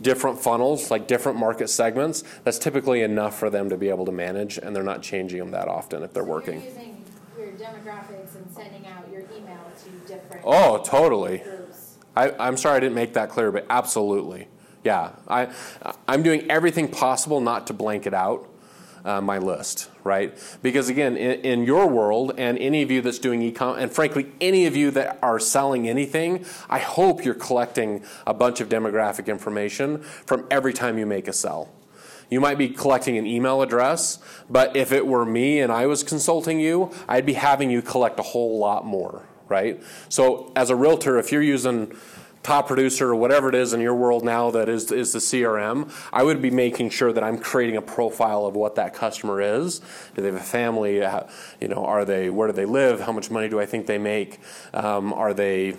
different 0.02 0.38
funnels, 0.38 0.90
like 0.90 1.06
different 1.06 1.38
market 1.38 1.68
segments, 1.70 2.22
that's 2.44 2.58
typically 2.58 3.00
enough 3.00 3.38
for 3.38 3.48
them 3.48 3.70
to 3.70 3.78
be 3.78 3.88
able 3.88 4.04
to 4.04 4.12
manage, 4.12 4.58
and 4.58 4.76
they're 4.76 4.82
not 4.82 5.02
changing 5.02 5.38
them 5.38 5.50
that 5.52 5.68
often 5.68 6.02
if 6.02 6.12
they're 6.12 6.22
So 6.22 6.28
working. 6.28 6.54
You're 6.54 6.64
using 6.64 7.04
your 7.38 7.48
demographics 7.52 8.34
and 8.34 8.50
sending 8.54 8.86
out 8.86 9.10
your 9.10 9.22
email 9.22 9.70
to 9.84 9.90
different. 10.06 10.42
Oh, 10.44 10.82
totally. 10.84 11.38
Groups. 11.38 11.55
I, 12.16 12.32
I'm 12.38 12.56
sorry 12.56 12.78
I 12.78 12.80
didn't 12.80 12.94
make 12.94 13.12
that 13.14 13.28
clear, 13.28 13.52
but 13.52 13.66
absolutely. 13.68 14.48
Yeah, 14.84 15.10
I, 15.28 15.48
I'm 16.08 16.22
doing 16.22 16.50
everything 16.50 16.88
possible 16.88 17.40
not 17.40 17.66
to 17.66 17.72
blanket 17.72 18.14
out 18.14 18.48
uh, 19.04 19.20
my 19.20 19.38
list, 19.38 19.88
right? 20.02 20.36
Because 20.62 20.88
again, 20.88 21.16
in, 21.16 21.40
in 21.40 21.64
your 21.64 21.86
world, 21.86 22.34
and 22.38 22.58
any 22.58 22.82
of 22.82 22.90
you 22.90 23.00
that's 23.00 23.20
doing 23.20 23.40
e-com, 23.42 23.78
and 23.78 23.90
frankly, 23.90 24.32
any 24.40 24.66
of 24.66 24.76
you 24.76 24.90
that 24.92 25.18
are 25.22 25.38
selling 25.38 25.88
anything, 25.88 26.44
I 26.68 26.80
hope 26.80 27.24
you're 27.24 27.34
collecting 27.34 28.04
a 28.26 28.34
bunch 28.34 28.60
of 28.60 28.68
demographic 28.68 29.28
information 29.28 30.02
from 30.02 30.46
every 30.50 30.72
time 30.72 30.98
you 30.98 31.06
make 31.06 31.28
a 31.28 31.32
sell. 31.32 31.72
You 32.28 32.40
might 32.40 32.58
be 32.58 32.68
collecting 32.68 33.16
an 33.16 33.26
email 33.26 33.62
address, 33.62 34.18
but 34.50 34.74
if 34.74 34.90
it 34.90 35.06
were 35.06 35.24
me 35.24 35.60
and 35.60 35.70
I 35.70 35.86
was 35.86 36.02
consulting 36.02 36.58
you, 36.58 36.90
I'd 37.08 37.24
be 37.24 37.34
having 37.34 37.70
you 37.70 37.82
collect 37.82 38.18
a 38.18 38.24
whole 38.24 38.58
lot 38.58 38.84
more, 38.84 39.22
right? 39.48 39.82
So, 40.08 40.52
as 40.56 40.70
a 40.70 40.76
realtor, 40.76 41.18
if 41.18 41.32
you're 41.32 41.42
using 41.42 41.94
top 42.46 42.68
producer 42.68 43.10
or 43.10 43.16
whatever 43.16 43.48
it 43.48 43.56
is 43.56 43.72
in 43.72 43.80
your 43.80 43.94
world 43.94 44.24
now 44.24 44.52
that 44.52 44.68
is 44.68 44.92
is 44.92 45.12
the 45.12 45.18
CRM, 45.18 45.90
I 46.12 46.22
would 46.22 46.40
be 46.40 46.50
making 46.50 46.90
sure 46.90 47.12
that 47.12 47.24
I'm 47.24 47.38
creating 47.38 47.76
a 47.76 47.82
profile 47.82 48.46
of 48.46 48.54
what 48.54 48.76
that 48.76 48.94
customer 48.94 49.40
is. 49.40 49.80
Do 50.14 50.22
they 50.22 50.28
have 50.28 50.36
a 50.36 50.40
family? 50.40 50.96
You 50.96 51.68
know, 51.68 51.84
are 51.84 52.04
they? 52.04 52.30
Where 52.30 52.46
do 52.46 52.52
they 52.52 52.64
live? 52.64 53.00
How 53.00 53.12
much 53.12 53.32
money 53.32 53.48
do 53.48 53.58
I 53.58 53.66
think 53.66 53.86
they 53.86 53.98
make? 53.98 54.38
Um, 54.72 55.12
are 55.12 55.34
they? 55.34 55.74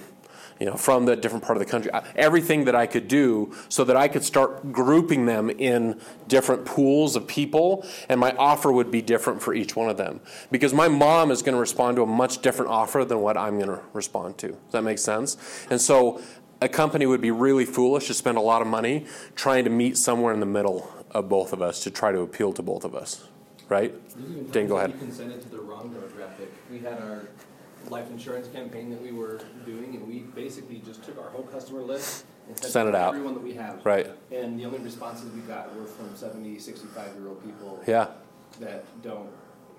You 0.60 0.66
know, 0.66 0.76
from 0.76 1.06
the 1.06 1.16
different 1.16 1.44
part 1.44 1.58
of 1.58 1.64
the 1.64 1.70
country, 1.70 1.92
everything 2.16 2.66
that 2.66 2.76
I 2.76 2.88
could 2.88 3.08
do 3.08 3.54
so 3.70 3.84
that 3.84 3.96
I 3.96 4.08
could 4.08 4.24
start 4.24 4.72
grouping 4.72 5.26
them 5.26 5.50
in 5.50 6.00
different 6.28 6.66
pools 6.66 7.16
of 7.16 7.28
people, 7.28 7.86
and 8.10 8.20
my 8.20 8.32
offer 8.34 8.72
would 8.72 8.92
be 8.92 9.02
different 9.02 9.42
for 9.42 9.54
each 9.54 9.76
one 9.76 9.90
of 9.90 9.98
them. 9.98 10.20
Because 10.52 10.74
my 10.74 10.88
mom 10.88 11.32
is 11.32 11.42
going 11.42 11.54
to 11.54 11.60
respond 11.60 11.98
to 11.98 12.04
a 12.04 12.08
much 12.08 12.42
different 12.42 12.72
offer 12.72 13.06
than 13.06 13.22
what 13.22 13.38
I'm 13.38 13.58
going 13.60 13.70
to 13.70 13.82
respond 13.94 14.38
to. 14.40 14.48
Does 14.48 14.72
that 14.72 14.84
make 14.84 15.00
sense? 15.00 15.38
And 15.70 15.80
so 15.80 16.22
a 16.62 16.70
company 16.70 17.06
would 17.06 17.22
be 17.22 17.32
really 17.32 17.66
foolish 17.66 18.08
to 18.08 18.14
spend 18.14 18.38
a 18.38 18.42
lot 18.42 18.62
of 18.62 18.68
money 18.68 19.06
trying 19.36 19.64
to 19.66 19.70
meet 19.70 19.98
somewhere 19.98 20.34
in 20.34 20.40
the 20.40 20.46
middle 20.46 20.92
of 21.12 21.30
both 21.30 21.54
of 21.54 21.62
us 21.62 21.84
to 21.84 21.92
try 21.92 22.12
to 22.12 22.22
appeal 22.22 22.52
to 22.54 22.62
both 22.62 22.84
of 22.84 22.96
us. 22.96 23.26
Right? 23.70 23.94
Dan, 24.52 24.68
go 24.68 24.78
ahead. 24.78 24.92
You 24.94 24.98
can 24.98 25.12
send 25.12 25.32
it 25.34 25.42
to 25.42 25.50
the 25.50 25.60
wrong 25.60 25.94
demographic. 25.94 26.48
We 26.72 26.80
had 26.80 27.02
our 27.02 27.28
life 27.90 28.10
insurance 28.12 28.48
campaign 28.48 28.90
that 28.90 29.02
we 29.02 29.12
were 29.12 29.40
doing, 29.66 29.96
and 29.96 30.08
we 30.08 30.20
basically 30.20 30.82
just 30.86 31.04
took 31.04 31.18
our 31.18 31.30
whole 31.30 31.44
customer 31.44 31.82
list 31.82 32.26
and 32.48 32.58
sent, 32.58 32.72
Sent 32.74 32.90
it 32.90 32.92
to 32.94 32.98
out. 32.98 33.10
everyone 33.14 33.34
that 33.34 33.44
we 33.44 33.54
have. 33.54 33.86
Right. 33.86 34.08
And 34.32 34.60
the 34.60 34.66
only 34.66 34.80
responses 34.80 35.32
we 35.34 35.42
got 35.42 35.76
were 35.76 35.86
from 35.86 36.16
70, 36.16 36.60
65 36.60 37.16
year 37.18 37.28
old 37.28 37.44
people 37.44 37.82
Yeah. 37.88 38.08
that 38.60 38.84
don't, 39.02 39.30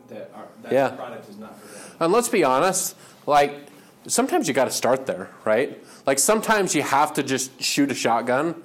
that 0.09 0.31
are, 0.35 0.47
that 0.63 0.73
Yeah. 0.73 0.89
product 0.91 1.29
is 1.29 1.37
not 1.39 1.59
for 1.61 1.67
them. 1.75 1.97
And 2.01 2.13
let's 2.13 2.29
be 2.29 2.45
honest, 2.45 2.97
like 3.27 3.69
sometimes 4.07 4.49
you 4.49 4.55
got 4.55 4.65
to 4.67 4.71
start 4.71 5.07
there, 5.07 5.31
right? 5.45 5.83
Like 6.07 6.19
sometimes 6.19 6.75
you 6.75 6.83
have 6.83 7.13
to 7.15 7.23
just 7.23 7.61
shoot 7.63 7.91
a 7.91 7.95
shotgun 7.95 8.63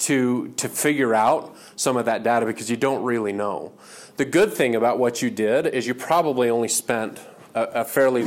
to 0.00 0.48
to 0.56 0.68
figure 0.68 1.14
out 1.14 1.54
some 1.76 1.96
of 1.96 2.04
that 2.06 2.24
data 2.24 2.44
because 2.46 2.68
you 2.68 2.76
don't 2.76 3.04
really 3.04 3.32
know. 3.32 3.72
The 4.16 4.24
good 4.24 4.52
thing 4.52 4.74
about 4.74 4.98
what 4.98 5.22
you 5.22 5.30
did 5.30 5.66
is 5.66 5.86
you 5.86 5.94
probably 5.94 6.50
only 6.50 6.68
spent 6.68 7.20
a, 7.54 7.62
a 7.80 7.84
fairly 7.84 8.24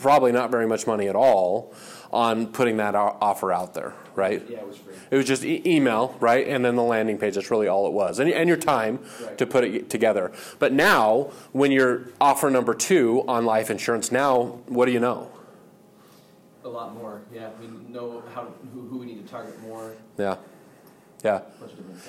probably 0.00 0.32
not 0.32 0.50
very 0.50 0.66
much 0.66 0.86
money 0.86 1.08
at 1.08 1.16
all 1.16 1.74
on 2.12 2.46
putting 2.46 2.76
that 2.78 2.94
offer 2.94 3.52
out 3.52 3.74
there, 3.74 3.92
right? 4.14 4.42
Yeah, 4.48 4.58
it 4.58 4.66
was 4.66 4.76
free. 4.78 4.94
It 5.10 5.16
was 5.16 5.26
just 5.26 5.44
e- 5.44 5.62
email, 5.66 6.16
right? 6.20 6.46
And 6.46 6.64
then 6.64 6.76
the 6.76 6.82
landing 6.82 7.18
page. 7.18 7.34
That's 7.34 7.50
really 7.50 7.68
all 7.68 7.86
it 7.86 7.92
was. 7.92 8.18
And, 8.18 8.30
and 8.30 8.48
your 8.48 8.56
time 8.56 9.00
Right. 9.22 9.38
to 9.38 9.46
put 9.46 9.64
it 9.64 9.90
together. 9.90 10.32
But 10.58 10.72
now, 10.72 11.30
when 11.52 11.72
you're 11.72 12.08
offer 12.20 12.48
number 12.50 12.74
two 12.74 13.24
on 13.28 13.44
life 13.44 13.70
insurance, 13.70 14.10
now 14.12 14.60
what 14.66 14.86
do 14.86 14.92
you 14.92 15.00
know? 15.00 15.30
A 16.64 16.68
lot 16.68 16.94
more. 16.94 17.22
Yeah, 17.32 17.50
we 17.60 17.68
know 17.92 18.22
how 18.34 18.48
who, 18.74 18.82
who 18.88 18.98
we 18.98 19.06
need 19.06 19.24
to 19.24 19.30
target 19.30 19.60
more. 19.62 19.92
Yeah. 20.18 20.36
Yeah. 21.26 21.40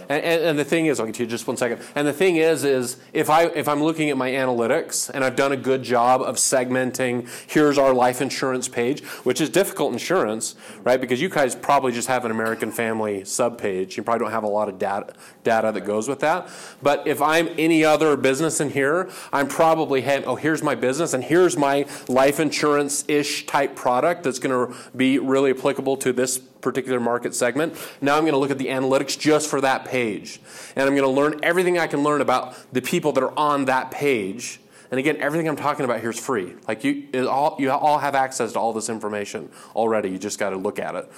And, 0.09 0.24
and, 0.24 0.43
and 0.43 0.59
the 0.59 0.63
thing 0.63 0.86
is, 0.86 0.99
I'll 0.99 1.07
get 1.07 1.15
to 1.15 1.24
you 1.24 1.30
just 1.30 1.47
one 1.47 1.57
second. 1.57 1.82
And 1.95 2.07
the 2.07 2.13
thing 2.13 2.36
is, 2.36 2.63
is 2.63 2.97
if 3.13 3.30
I 3.30 3.45
if 3.47 3.68
I'm 3.68 3.82
looking 3.82 4.11
at 4.11 4.18
my 4.18 4.30
analytics 4.30 5.09
and 5.09 5.24
I've 5.24 5.36
done 5.36 5.51
a 5.51 5.57
good 5.57 5.82
job 5.82 6.22
of 6.22 6.36
segmenting, 6.36 7.28
here's 7.49 7.80
our 7.80 7.93
life 7.93 8.22
insurance 8.22 8.68
page, 8.68 9.03
which 9.24 9.41
is 9.41 9.49
difficult 9.49 9.93
insurance, 9.93 10.55
right? 10.84 11.01
Because 11.01 11.20
you 11.20 11.30
guys 11.30 11.55
probably 11.68 11.91
just 11.91 12.07
have 12.07 12.24
an 12.24 12.32
American 12.32 12.72
Family 12.72 13.24
subpage. 13.24 13.97
You 13.97 14.03
probably 14.03 14.24
don't 14.24 14.32
have 14.32 14.45
a 14.45 14.47
lot 14.47 14.70
of 14.70 14.80
data 14.80 15.13
data 15.43 15.70
that 15.74 15.82
goes 15.82 16.07
with 16.07 16.22
that. 16.22 16.47
But 16.82 17.05
if 17.05 17.22
I'm 17.22 17.49
any 17.57 17.84
other 17.84 18.15
business 18.15 18.61
in 18.61 18.70
here, 18.70 19.09
I'm 19.34 19.49
probably 19.49 20.01
oh, 20.24 20.38
here's 20.38 20.63
my 20.63 20.76
business, 20.76 21.13
and 21.13 21.22
here's 21.22 21.57
my 21.57 21.86
life 22.07 22.39
insurance 22.39 23.03
ish 23.09 23.47
type 23.47 23.76
product 23.76 24.24
that's 24.24 24.39
going 24.39 24.55
to 24.55 24.78
be 24.95 25.20
really 25.20 25.51
applicable 25.51 25.97
to 25.97 26.13
this 26.13 26.38
particular 26.38 27.01
market 27.01 27.36
segment. 27.36 27.76
Now 27.99 28.15
I'm 28.15 28.24
going 28.24 28.32
to 28.32 28.39
look 28.39 28.51
at 28.51 28.59
the 28.59 28.68
analytics 28.68 29.20
just 29.20 29.49
for 29.49 29.59
that 29.59 29.84
page. 29.84 30.39
And 30.78 30.88
I'm 30.88 30.95
going 30.95 31.03
to 31.03 31.09
learn 31.22 31.38
everything 31.43 31.78
I 31.78 31.88
can 31.88 32.01
learn 32.01 32.22
about 32.22 32.55
the 32.72 32.82
people 32.82 33.11
that 33.11 33.24
are 33.26 33.38
on 33.38 33.65
that 33.65 33.91
page. 33.91 34.61
And 34.89 34.99
again, 34.99 35.17
everything 35.17 35.47
I'm 35.47 35.55
talking 35.55 35.85
about 35.85 35.99
here 35.99 36.11
is 36.11 36.19
free. 36.19 36.55
Like 36.67 36.83
you, 36.83 37.07
all, 37.27 37.57
you 37.59 37.71
all 37.71 37.99
have 37.99 38.15
access 38.15 38.53
to 38.53 38.59
all 38.59 38.73
this 38.73 38.89
information 38.89 39.49
already. 39.75 40.09
You 40.09 40.17
just 40.17 40.39
got 40.39 40.51
to 40.51 40.57
look 40.57 40.79
at 40.79 40.95
it. 40.95 41.11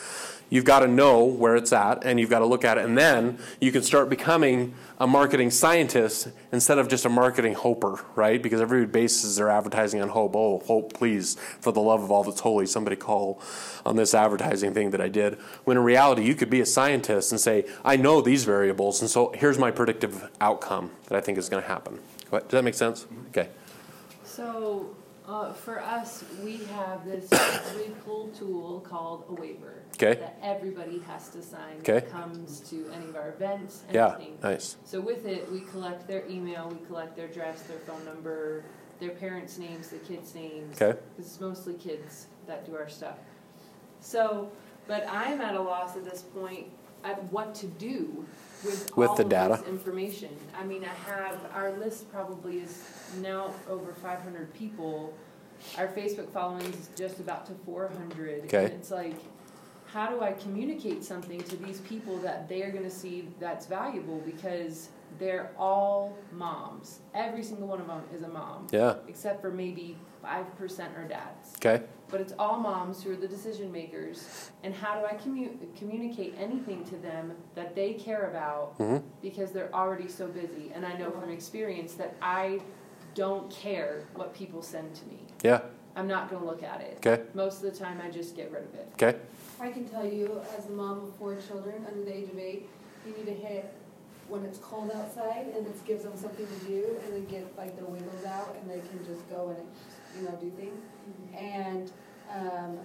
You've 0.51 0.65
got 0.65 0.80
to 0.80 0.88
know 0.88 1.26
where 1.26 1.55
it's 1.55 1.72
at, 1.72 2.03
and 2.03 2.20
you've 2.20 2.32
got 2.32 2.39
to 2.39 2.45
look 2.47 2.65
at 2.65 2.80
it, 2.80 2.86
and 2.86 2.97
then 2.97 3.38
you 3.61 3.72
can 3.72 3.84
start 3.84 4.09
becoming 4.09 4.74
a 4.99 5.05
marketing 5.05 5.51
scientist 5.51 6.30
instead 6.51 6.80
of 6.80 6.88
just 6.88 7.05
a 7.05 7.09
marketing 7.09 7.53
hoper, 7.53 8.03
right? 8.15 8.41
Because 8.41 8.59
everybody 8.59 8.91
bases 8.91 9.36
their 9.36 9.49
advertising 9.49 10.01
on 10.01 10.09
hope. 10.09 10.36
Oh, 10.36 10.57
hope, 10.65 10.93
please, 10.93 11.36
for 11.36 11.72
the 11.72 11.82
love 11.82 12.01
of 12.01 12.09
all 12.09 12.24
that's 12.24 12.39
holy, 12.39 12.65
somebody 12.65 12.95
call 12.95 13.39
on 13.86 13.95
this 13.95 14.15
advertising 14.15 14.74
thing 14.74 14.89
that 14.89 15.01
I 15.01 15.07
did. 15.07 15.36
When 15.65 15.78
in 15.78 15.84
reality, 15.84 16.24
you 16.24 16.34
could 16.34 16.49
be 16.49 16.61
a 16.61 16.65
scientist 16.65 17.32
and 17.32 17.39
say, 17.39 17.65
I 17.86 17.95
know 17.95 18.20
these 18.20 18.43
variables, 18.43 19.01
and 19.01 19.09
so 19.09 19.32
here's 19.36 19.59
my 19.59 19.70
predictive 19.70 20.32
outcome 20.41 20.89
that 21.09 21.15
I 21.15 21.22
think 21.22 21.38
is 21.38 21.47
going 21.47 21.61
to 21.61 21.70
happen. 21.70 21.99
Does 22.32 22.41
that 22.49 22.63
make 22.63 22.74
sense? 22.74 23.03
Mm-hmm. 23.03 23.28
Okay. 23.28 23.49
So, 24.40 24.96
uh, 25.28 25.52
for 25.52 25.82
us, 25.82 26.24
we 26.42 26.64
have 26.68 27.04
this 27.04 27.30
really 27.76 27.94
cool 28.06 28.30
tool 28.30 28.80
called 28.80 29.26
a 29.28 29.34
waiver. 29.34 29.74
Okay. 29.96 30.18
That 30.18 30.40
everybody 30.42 31.00
has 31.00 31.28
to 31.32 31.42
sign. 31.44 31.80
Okay. 31.80 31.96
That 32.00 32.10
comes 32.10 32.62
to 32.70 32.90
any 32.96 33.10
of 33.10 33.18
our 33.18 33.32
events, 33.32 33.84
Yeah, 33.92 34.18
nice. 34.42 34.78
So 34.86 35.02
with 35.02 35.26
it, 35.26 35.52
we 35.52 35.60
collect 35.60 36.08
their 36.08 36.26
email, 36.30 36.70
we 36.70 36.86
collect 36.88 37.18
their 37.18 37.26
address, 37.26 37.64
their 37.64 37.80
phone 37.80 38.06
number, 38.06 38.64
their 39.02 39.10
parents' 39.10 39.58
names, 39.58 39.90
the 39.90 39.98
kids' 39.98 40.34
names. 40.34 40.82
Okay. 40.82 40.98
Because 41.18 41.32
it's 41.32 41.42
mostly 41.42 41.74
kids 41.74 42.28
that 42.48 42.66
do 42.66 42.78
our 42.78 42.88
stuff. 42.88 43.18
So, 44.00 44.50
but 44.88 45.06
I'm 45.10 45.42
at 45.42 45.56
a 45.56 45.62
loss 45.62 45.98
at 45.98 46.06
this 46.06 46.22
point 46.22 46.68
at 47.04 47.22
what 47.34 47.54
to 47.56 47.68
do 47.68 48.26
with 48.64 48.90
With 48.96 49.10
all 49.10 49.16
the 49.18 49.24
of 49.24 49.30
data. 49.30 49.58
this 49.58 49.68
information. 49.68 50.30
I 50.58 50.64
mean, 50.64 50.86
I 50.86 51.12
have, 51.12 51.38
our 51.54 51.74
list 51.74 52.10
probably 52.10 52.60
is 52.60 52.86
now 53.18 53.53
over 53.70 53.93
five 53.93 54.20
hundred 54.22 54.53
people. 54.53 55.14
Our 55.78 55.88
Facebook 55.88 56.30
following 56.32 56.66
is 56.74 56.89
just 56.95 57.20
about 57.20 57.45
to 57.47 57.53
four 57.66 57.89
hundred. 57.89 58.45
Okay. 58.45 58.66
And 58.66 58.74
it's 58.76 58.91
like, 58.91 59.16
how 59.88 60.07
do 60.10 60.22
I 60.22 60.32
communicate 60.34 61.03
something 61.03 61.41
to 61.43 61.57
these 61.57 61.82
people 61.82 62.18
that 62.20 62.47
they're 62.47 62.72
gonna 62.72 62.89
see 62.89 63.28
that's 63.39 63.66
valuable? 63.66 64.20
Because 64.26 64.89
they're 65.18 65.51
all 65.57 66.16
moms. 66.32 66.99
Every 67.14 67.43
single 67.43 67.68
one 67.68 67.82
of 67.82 67.88
them 67.88 68.03
is 68.16 68.24
a 68.24 68.28
mom. 68.30 68.68
Yeah. 68.72 68.95
Except 69.07 69.41
for 69.41 69.49
maybe 69.51 69.97
five 70.22 70.55
percent 70.57 70.95
are 70.95 71.05
dads. 71.07 71.55
Okay. 71.57 71.84
But 72.10 72.22
it's 72.22 72.34
all 72.39 72.57
moms 72.57 73.03
who 73.03 73.12
are 73.12 73.16
the 73.16 73.28
decision 73.28 73.72
makers. 73.72 74.49
And 74.64 74.74
how 74.74 74.99
do 74.99 75.05
I 75.05 75.14
commu- 75.14 75.57
communicate 75.78 76.36
anything 76.39 76.84
to 76.86 76.95
them 76.97 77.34
that 77.55 77.76
they 77.76 77.93
care 77.93 78.30
about 78.30 78.78
Mhm. 78.80 79.03
because 79.22 79.51
they're 79.51 79.74
already 79.76 80.07
so 80.07 80.28
busy? 80.28 80.72
And 80.74 80.86
I 80.86 80.93
know 80.97 81.12
from 81.12 81.30
experience 81.30 81.93
that 81.95 82.16
I 82.22 82.62
don't 83.16 83.49
care 83.51 84.03
what 84.16 84.34
people 84.34 84.62
send 84.62 84.93
to 84.95 85.05
me. 85.05 85.20
Yeah. 85.43 85.62
I'm 85.95 86.07
not 86.07 86.30
going 86.30 86.41
to 86.41 86.47
look 86.47 86.64
at 86.64 86.82
it. 86.82 87.03
Okay. 87.05 87.24
Most 87.34 87.64
of 87.64 87.72
the 87.72 87.78
time, 87.78 87.99
I 88.03 88.10
just 88.10 88.36
get 88.36 88.51
rid 88.51 88.64
of 88.64 88.74
it. 88.76 88.89
Okay. 88.93 89.18
I 89.60 89.70
can 89.70 89.88
tell 89.88 90.05
you, 90.05 90.39
as 90.57 90.68
a 90.68 90.72
mom 90.72 91.03
of 91.03 91.16
four 91.16 91.36
children 91.47 91.86
under 91.88 92.03
the 92.03 92.16
age 92.16 92.30
of 92.30 92.39
eight, 92.39 92.70
you 93.05 93.14
need 93.14 93.26
to 93.26 93.34
hit 93.34 93.74
when 94.28 94.45
it's 94.45 94.60
cold 94.60 94.91
outside 94.95 95.47
and 95.55 95.66
it 95.66 95.86
gives 95.86 96.03
them 96.03 96.16
something 96.16 96.45
to 96.45 96.66
do 96.66 96.97
and 97.03 97.14
then 97.14 97.26
get 97.26 97.57
like 97.57 97.76
their 97.76 97.86
wiggles 97.86 98.26
out 98.26 98.55
and 98.62 98.70
they 98.70 98.80
can 98.88 99.03
just 99.05 99.28
go 99.30 99.49
and, 99.57 99.68
you 100.18 100.30
know, 100.30 100.38
do 100.39 100.49
things. 100.51 100.80
And, 101.36 101.91
um, 102.32 102.80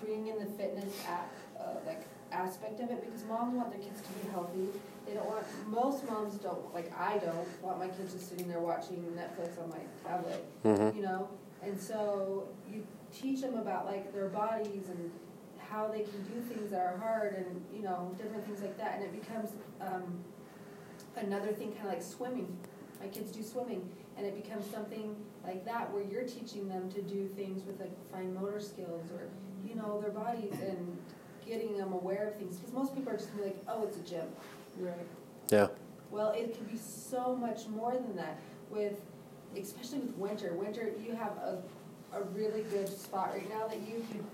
bringing 0.00 0.28
in 0.28 0.38
the 0.38 0.46
fitness 0.46 0.94
app, 1.08 1.30
uh, 1.58 1.74
like 1.86 2.02
aspect 2.32 2.80
of 2.80 2.90
it 2.90 3.04
because 3.04 3.24
moms 3.24 3.56
want 3.56 3.70
their 3.70 3.80
kids 3.80 4.00
to 4.02 4.08
be 4.12 4.30
healthy. 4.30 4.68
They 5.10 5.16
don't 5.16 5.26
want, 5.26 5.44
most 5.68 6.06
moms 6.08 6.34
don't, 6.36 6.72
like 6.72 6.92
I 6.96 7.18
don't, 7.18 7.62
want 7.62 7.80
my 7.80 7.88
kids 7.88 8.12
just 8.12 8.28
sitting 8.28 8.46
there 8.46 8.60
watching 8.60 9.04
Netflix 9.18 9.60
on 9.60 9.68
my 9.70 9.80
tablet 10.08 10.44
Mhm. 10.64 10.94
you 10.94 11.02
know? 11.02 11.28
And 11.62 11.78
so 11.80 12.46
you 12.72 12.86
teach 13.12 13.40
them 13.40 13.56
about 13.56 13.86
like 13.86 14.12
their 14.12 14.28
bodies 14.28 14.88
and 14.88 15.10
how 15.58 15.88
they 15.88 16.02
can 16.02 16.22
do 16.32 16.40
things 16.42 16.70
that 16.70 16.80
are 16.86 16.96
hard 16.98 17.34
and, 17.34 17.64
you 17.74 17.82
know, 17.82 18.14
different 18.18 18.44
things 18.46 18.60
like 18.60 18.78
that. 18.78 18.94
And 18.96 19.04
it 19.04 19.20
becomes, 19.20 19.50
um, 19.80 20.22
another 21.16 21.52
thing 21.52 21.72
kind 21.72 21.86
of 21.88 21.92
like 21.94 22.02
swimming. 22.02 22.56
My 23.00 23.08
kids 23.08 23.32
do 23.32 23.42
swimming 23.42 23.90
and 24.16 24.24
it 24.24 24.40
becomes 24.40 24.64
something 24.66 25.16
like 25.44 25.64
that 25.64 25.92
where 25.92 26.04
you're 26.04 26.22
teaching 26.22 26.68
them 26.68 26.88
to 26.92 27.02
do 27.02 27.26
things 27.34 27.64
with 27.64 27.80
like 27.80 27.92
fine 28.12 28.32
motor 28.32 28.60
skills 28.60 29.10
or, 29.10 29.28
you 29.68 29.74
know, 29.74 30.00
their 30.00 30.10
bodies 30.12 30.54
and 30.60 30.96
getting 31.44 31.76
them 31.76 31.92
aware 31.94 32.28
of 32.28 32.36
things. 32.36 32.58
Because 32.58 32.72
most 32.72 32.94
people 32.94 33.12
are 33.12 33.16
just 33.16 33.30
gonna 33.32 33.42
be 33.42 33.48
like, 33.48 33.62
oh, 33.66 33.82
it's 33.82 33.96
a 33.96 34.02
gym. 34.02 34.28
Right. 34.78 34.94
Yeah. 35.50 35.68
Well, 36.10 36.32
it 36.32 36.54
can 36.56 36.64
be 36.64 36.76
so 36.78 37.36
much 37.36 37.66
more 37.68 37.92
than 37.92 38.16
that 38.16 38.38
with, 38.70 39.00
especially 39.56 39.98
with 40.00 40.16
winter. 40.16 40.54
Winter, 40.54 40.90
you 41.04 41.14
have 41.14 41.32
a, 41.38 41.58
a 42.12 42.22
really 42.34 42.62
good 42.64 42.88
spot 42.88 43.32
right 43.34 43.48
now 43.48 43.66
that 43.68 43.78
you 43.78 44.04
can, 44.10 44.24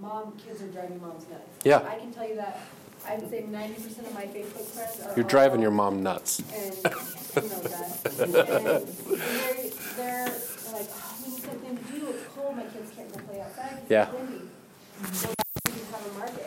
mom, 0.00 0.32
kids 0.38 0.62
are 0.62 0.68
driving 0.68 1.00
moms 1.00 1.28
nuts. 1.28 1.48
Yeah. 1.64 1.78
I 1.88 1.96
can 1.96 2.12
tell 2.12 2.28
you 2.28 2.36
that, 2.36 2.60
I'd 3.06 3.28
say 3.30 3.44
ninety 3.48 3.74
percent 3.80 4.06
of 4.08 4.14
my 4.14 4.24
Facebook 4.26 4.64
friends 4.66 5.00
are. 5.06 5.14
You're 5.14 5.24
driving 5.24 5.60
your 5.62 5.70
mom 5.70 6.02
nuts. 6.02 6.40
And, 6.40 6.74
you 6.74 6.82
know 6.82 7.60
that. 7.60 8.10
And 8.20 8.34
they're, 8.34 8.80
they're 9.96 10.24
like, 10.72 10.88
oh, 10.90 11.16
we 11.24 11.30
need 11.30 11.42
something 11.42 11.76
to 11.76 11.82
do, 11.92 12.06
it's 12.08 12.24
cold, 12.34 12.56
my 12.56 12.64
kids 12.64 12.90
can't 12.96 13.12
go 13.12 13.18
play 13.20 13.40
outside, 13.40 13.82
Yeah. 13.88 14.08
it's 14.08 14.12
windy. 14.14 14.48
So 15.12 15.28
just 15.68 15.90
have 15.92 16.06
a 16.06 16.18
market, 16.18 16.46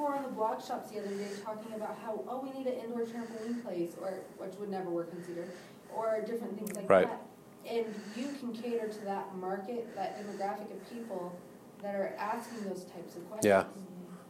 people 0.00 0.12
were 0.12 0.16
in 0.16 0.22
the 0.22 0.28
blog 0.30 0.62
shops 0.64 0.90
the 0.90 0.98
other 0.98 1.14
day 1.14 1.28
talking 1.44 1.72
about 1.74 1.98
how, 2.02 2.24
oh, 2.28 2.40
we 2.40 2.58
need 2.58 2.66
an 2.66 2.78
indoor 2.80 3.02
trampoline 3.02 3.62
place, 3.62 3.92
or, 4.00 4.20
which 4.38 4.54
would 4.58 4.70
never 4.70 4.88
work 4.88 5.10
in 5.12 5.22
Cedar, 5.24 5.46
or 5.94 6.22
different 6.26 6.56
things 6.56 6.74
like 6.74 6.88
Right. 6.88 7.08
that. 7.08 7.26
And 7.70 7.94
you 8.16 8.28
can 8.40 8.54
cater 8.54 8.88
to 8.88 9.04
that 9.04 9.36
market, 9.36 9.94
that 9.94 10.18
demographic 10.18 10.70
of 10.72 10.90
people 10.90 11.38
that 11.82 11.94
are 11.94 12.14
asking 12.18 12.64
those 12.68 12.84
types 12.84 13.16
of 13.16 13.28
questions. 13.28 13.44
Yeah. 13.44 13.64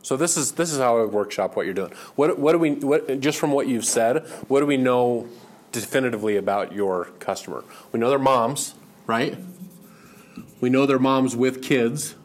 So 0.03 0.17
this 0.17 0.37
is 0.37 0.53
this 0.53 0.73
is 0.73 0.79
how 0.79 0.99
I 0.99 1.05
workshop 1.05 1.55
what 1.55 1.67
you're 1.67 1.75
doing. 1.75 1.93
What 2.17 2.39
what 2.39 2.53
do 2.53 2.59
we 2.59 2.73
what 2.73 3.21
just 3.21 3.39
from 3.39 3.53
what 3.53 3.69
you've 3.69 3.85
said? 3.85 4.27
What 4.49 4.61
do 4.61 4.67
we 4.67 4.77
know 4.77 5.29
definitively 5.73 6.37
about 6.37 6.73
your 6.73 7.07
customer? 7.21 7.65
We 7.93 8.01
know 8.01 8.09
they're 8.09 8.19
moms, 8.19 8.75
right? 9.07 9.39
We 10.61 10.71
know 10.71 10.87
they're 10.87 10.99
moms 10.99 11.37
with 11.37 11.63
kids. 11.63 12.17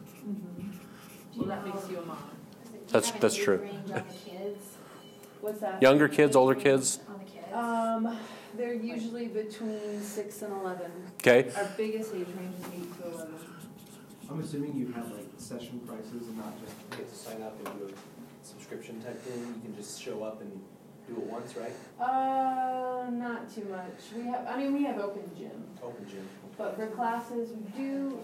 Well, 1.36 1.48
that 1.48 1.64
makes 1.64 1.88
you 1.88 1.98
a 1.98 2.04
mom. 2.04 2.18
That's- 3.00 3.10
Do 3.10 3.12
you 3.12 3.12
have 3.12 3.14
an 3.14 3.20
that's 3.20 3.36
true. 3.36 3.58
range 3.58 4.04
kids? 4.24 4.64
What's 5.40 5.60
that? 5.60 5.82
Younger 5.82 6.08
kids, 6.08 6.34
older 6.36 6.54
kids. 6.54 6.98
Kids? 7.26 7.52
Um, 7.52 8.16
they're 8.56 8.74
usually 8.74 9.28
between 9.28 10.00
six 10.02 10.42
and 10.42 10.52
eleven. 10.52 10.90
Okay. 11.20 11.50
Our 11.56 11.68
biggest 11.76 12.14
age 12.14 12.26
range 12.38 12.54
is 12.58 12.66
eight 12.74 13.00
to 13.02 13.08
eleven. 13.12 13.34
I'm 14.30 14.40
assuming 14.40 14.74
you 14.76 14.92
have 14.92 15.10
like 15.12 15.26
session 15.38 15.80
prices 15.86 16.28
and 16.28 16.36
not 16.38 16.58
just 16.60 16.74
you 16.90 16.96
get 16.98 17.08
to 17.08 17.14
sign 17.14 17.42
up 17.42 17.54
and 17.64 17.78
do 17.78 17.86
a 17.94 18.46
subscription 18.46 19.00
type 19.02 19.20
thing. 19.22 19.40
You 19.40 19.60
can 19.62 19.76
just 19.76 20.00
show 20.02 20.22
up 20.24 20.40
and 20.40 20.50
do 21.06 21.12
it 21.14 21.22
once, 21.24 21.54
right? 21.56 21.72
Uh, 22.00 23.08
not 23.10 23.54
too 23.54 23.64
much. 23.66 23.92
We 24.16 24.24
have, 24.24 24.46
I 24.48 24.56
mean, 24.58 24.72
we 24.72 24.82
have 24.84 24.98
open 24.98 25.30
gym, 25.38 25.62
Open 25.82 26.04
gym. 26.08 26.26
but 26.58 26.74
for 26.76 26.88
classes, 26.88 27.50
we 27.50 27.80
do, 27.84 28.18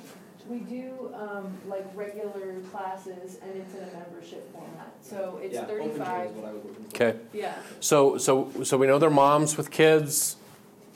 we 0.49 0.59
do, 0.59 1.11
um, 1.15 1.53
like 1.69 1.87
regular 1.95 2.61
classes 2.71 3.39
and 3.43 3.57
it's 3.57 3.75
in 3.75 3.81
a 3.83 3.93
membership 3.99 4.53
format. 4.53 4.93
So 5.03 5.39
it's 5.43 5.55
yeah, 5.55 5.65
thirty-five. 5.65 6.01
Open 6.01 6.05
gym 6.05 6.31
is 6.31 6.37
what 6.37 6.49
I 6.49 6.53
was 6.53 6.65
looking 6.65 6.85
for. 6.85 6.97
Okay. 6.97 7.19
Yeah, 7.33 7.55
So 7.81 8.19
so 8.19 8.51
so 8.65 8.77
we 8.77 8.87
know 8.87 8.99
they're 8.99 9.11
moms 9.11 9.57
with 9.57 9.71
kids, 9.71 10.37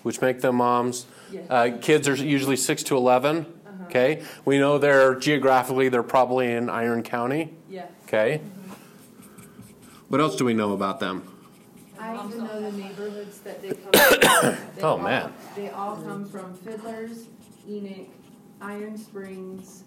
which 0.03 0.21
make 0.21 0.41
them 0.41 0.57
moms. 0.57 1.07
yeah. 1.33 1.41
Uh, 1.51 1.79
kids 1.79 2.09
are 2.09 2.15
usually 2.15 2.57
six 2.57 2.83
to 2.85 2.97
11 2.97 3.39
Uh-huh. 3.67 3.85
Okay. 3.87 4.23
We 4.45 4.59
know 4.59 4.79
they're 4.79 5.15
geographically 5.15 5.89
they're 5.89 6.03
probably 6.03 6.51
in 6.53 6.69
Iron 6.71 7.03
County. 7.03 7.55
Yeah. 7.71 7.87
Okay. 8.07 8.41
What 10.09 10.21
else 10.21 10.37
do 10.37 10.45
we 10.45 10.55
know 10.55 10.73
about 10.73 11.01
them? 11.01 11.23
I 11.99 12.15
even 12.27 12.39
know 12.45 12.61
the 12.61 12.73
neighborhoods 12.73 13.39
that 13.41 13.63
they 13.63 13.69
come 13.71 13.93
from. 13.93 14.57
They 14.77 14.83
Oh, 14.83 14.89
all- 14.91 14.99
man. 14.99 15.33
They 15.57 15.71
all 15.71 15.97
come 15.97 16.27
from 16.29 16.55
Fiddlers, 16.59 17.25
Enoch, 17.69 18.09
Iron 18.61 18.97
Springs, 18.97 19.85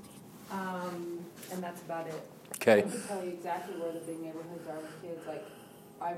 um, 0.51 1.19
and 1.51 1.61
that's 1.63 1.81
about 1.81 2.07
it. 2.07 2.21
Okay. 2.55 2.79
I 2.79 2.81
can 2.81 3.01
tell 3.07 3.23
you 3.23 3.31
exactly 3.31 3.75
where 3.79 3.91
the 3.91 3.99
big 3.99 4.19
neighborhoods 4.19 4.67
are 4.67 4.75
with 4.77 5.01
kids, 5.01 5.25
like, 5.27 5.45
I, 6.01 6.15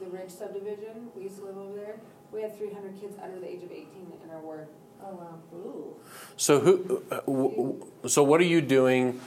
the 0.00 0.06
Ridge 0.10 0.30
subdivision, 0.30 1.08
we 1.16 1.24
used 1.24 1.38
to 1.38 1.44
live 1.44 1.56
over 1.56 1.74
there, 1.74 1.96
we 2.32 2.42
had 2.42 2.56
three 2.58 2.72
hundred 2.72 3.00
kids 3.00 3.16
under 3.22 3.38
the 3.40 3.48
age 3.48 3.62
of 3.62 3.70
eighteen 3.72 4.12
in 4.24 4.30
our 4.30 4.40
ward. 4.40 4.68
Oh, 5.02 5.12
wow. 5.14 5.38
Ooh. 5.54 5.94
So 6.36 6.60
who? 6.60 7.02
uh, 7.10 7.16
w- 7.26 7.50
w- 7.50 7.86
So 8.06 8.22
what 8.22 8.40
are 8.40 8.44
you 8.44 8.60
doing 8.60 9.20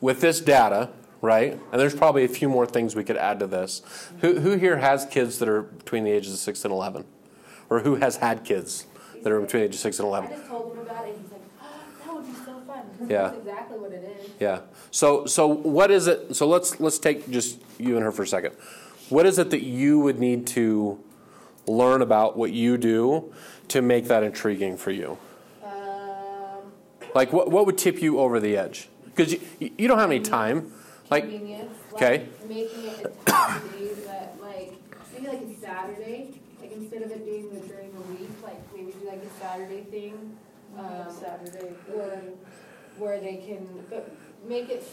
with 0.00 0.20
this 0.20 0.40
data? 0.40 0.90
right? 1.22 1.52
And 1.70 1.80
there's 1.80 1.94
probably 1.94 2.24
a 2.24 2.28
few 2.28 2.48
more 2.48 2.66
things 2.66 2.96
we 2.96 3.04
could 3.04 3.16
add 3.16 3.38
to 3.38 3.46
this. 3.46 3.80
Who, 4.22 4.40
who 4.40 4.56
here 4.56 4.78
has 4.78 5.06
kids 5.06 5.38
that 5.38 5.48
are 5.48 5.62
between 5.62 6.02
the 6.02 6.10
ages 6.10 6.32
of 6.32 6.40
6 6.40 6.64
and 6.64 6.72
11? 6.72 7.04
Or 7.70 7.78
who 7.78 7.94
has 7.94 8.16
had 8.16 8.42
kids 8.44 8.86
that 9.22 9.30
are 9.30 9.40
between 9.40 9.60
the 9.62 9.68
ages 9.68 9.76
of 9.78 9.82
6 9.82 10.00
and 10.00 10.06
I 10.06 10.08
11? 10.08 10.30
just 10.30 10.46
told 10.48 10.72
him 10.72 10.80
about 10.80 11.06
it, 11.06 11.16
he's 11.22 11.30
like, 11.30 11.42
oh, 11.62 12.04
that 12.04 12.14
would 12.16 12.26
be 12.26 12.32
so 12.32 12.60
fun, 12.66 12.82
because 12.90 12.91
Yeah. 13.08 13.22
that's 13.22 13.38
exactly 13.38 13.78
what 13.78 13.92
it 13.92 14.18
is. 14.20 14.30
Yeah. 14.40 14.60
So 14.90 15.26
so 15.26 15.46
what 15.46 15.90
is 15.90 16.06
it? 16.06 16.34
So 16.36 16.46
let's 16.48 16.80
let's 16.80 16.98
take 16.98 17.30
just 17.30 17.60
you 17.78 17.96
and 17.96 18.04
her 18.04 18.12
for 18.12 18.22
a 18.22 18.26
second. 18.26 18.54
What 19.08 19.26
is 19.26 19.38
it 19.38 19.50
that 19.50 19.62
you 19.62 19.98
would 20.00 20.18
need 20.18 20.46
to 20.48 20.98
learn 21.66 22.02
about 22.02 22.36
what 22.36 22.52
you 22.52 22.76
do 22.78 23.32
to 23.68 23.82
make 23.82 24.06
that 24.06 24.22
intriguing 24.22 24.76
for 24.76 24.90
you? 24.90 25.18
Um, 25.64 26.72
Like 27.14 27.32
what 27.32 27.50
what 27.50 27.66
would 27.66 27.78
tip 27.78 28.00
you 28.02 28.18
over 28.18 28.40
the 28.40 28.56
edge? 28.56 28.88
Because 29.04 29.32
you, 29.32 29.40
you 29.78 29.88
don't 29.88 29.98
have 29.98 30.10
any 30.10 30.20
time. 30.20 30.72
Like 31.10 31.24
okay. 31.94 32.18
like 32.18 32.48
making 32.48 32.84
it 32.84 33.06
a 33.06 33.30
time 33.30 33.62
of 33.62 33.78
day 33.78 33.92
that 34.06 34.36
like, 34.40 34.72
maybe 35.12 35.26
like 35.26 35.42
a 35.42 35.60
Saturday, 35.60 36.40
like 36.60 36.72
instead 36.72 37.02
of 37.02 37.10
it 37.10 37.24
being 37.26 37.52
the 37.52 37.60
during 37.66 37.92
the 37.92 38.00
week, 38.12 38.30
like 38.42 38.60
maybe 38.74 38.92
do 38.92 39.06
like 39.06 39.22
a 39.22 39.30
Saturday 39.40 39.82
thing. 39.82 40.36
Um, 40.78 41.04
Saturday. 41.10 41.74
where, 41.92 42.22
where 42.98 43.20
they 43.20 43.36
can, 43.36 43.66
but 43.90 44.10
make 44.46 44.68
it, 44.68 44.86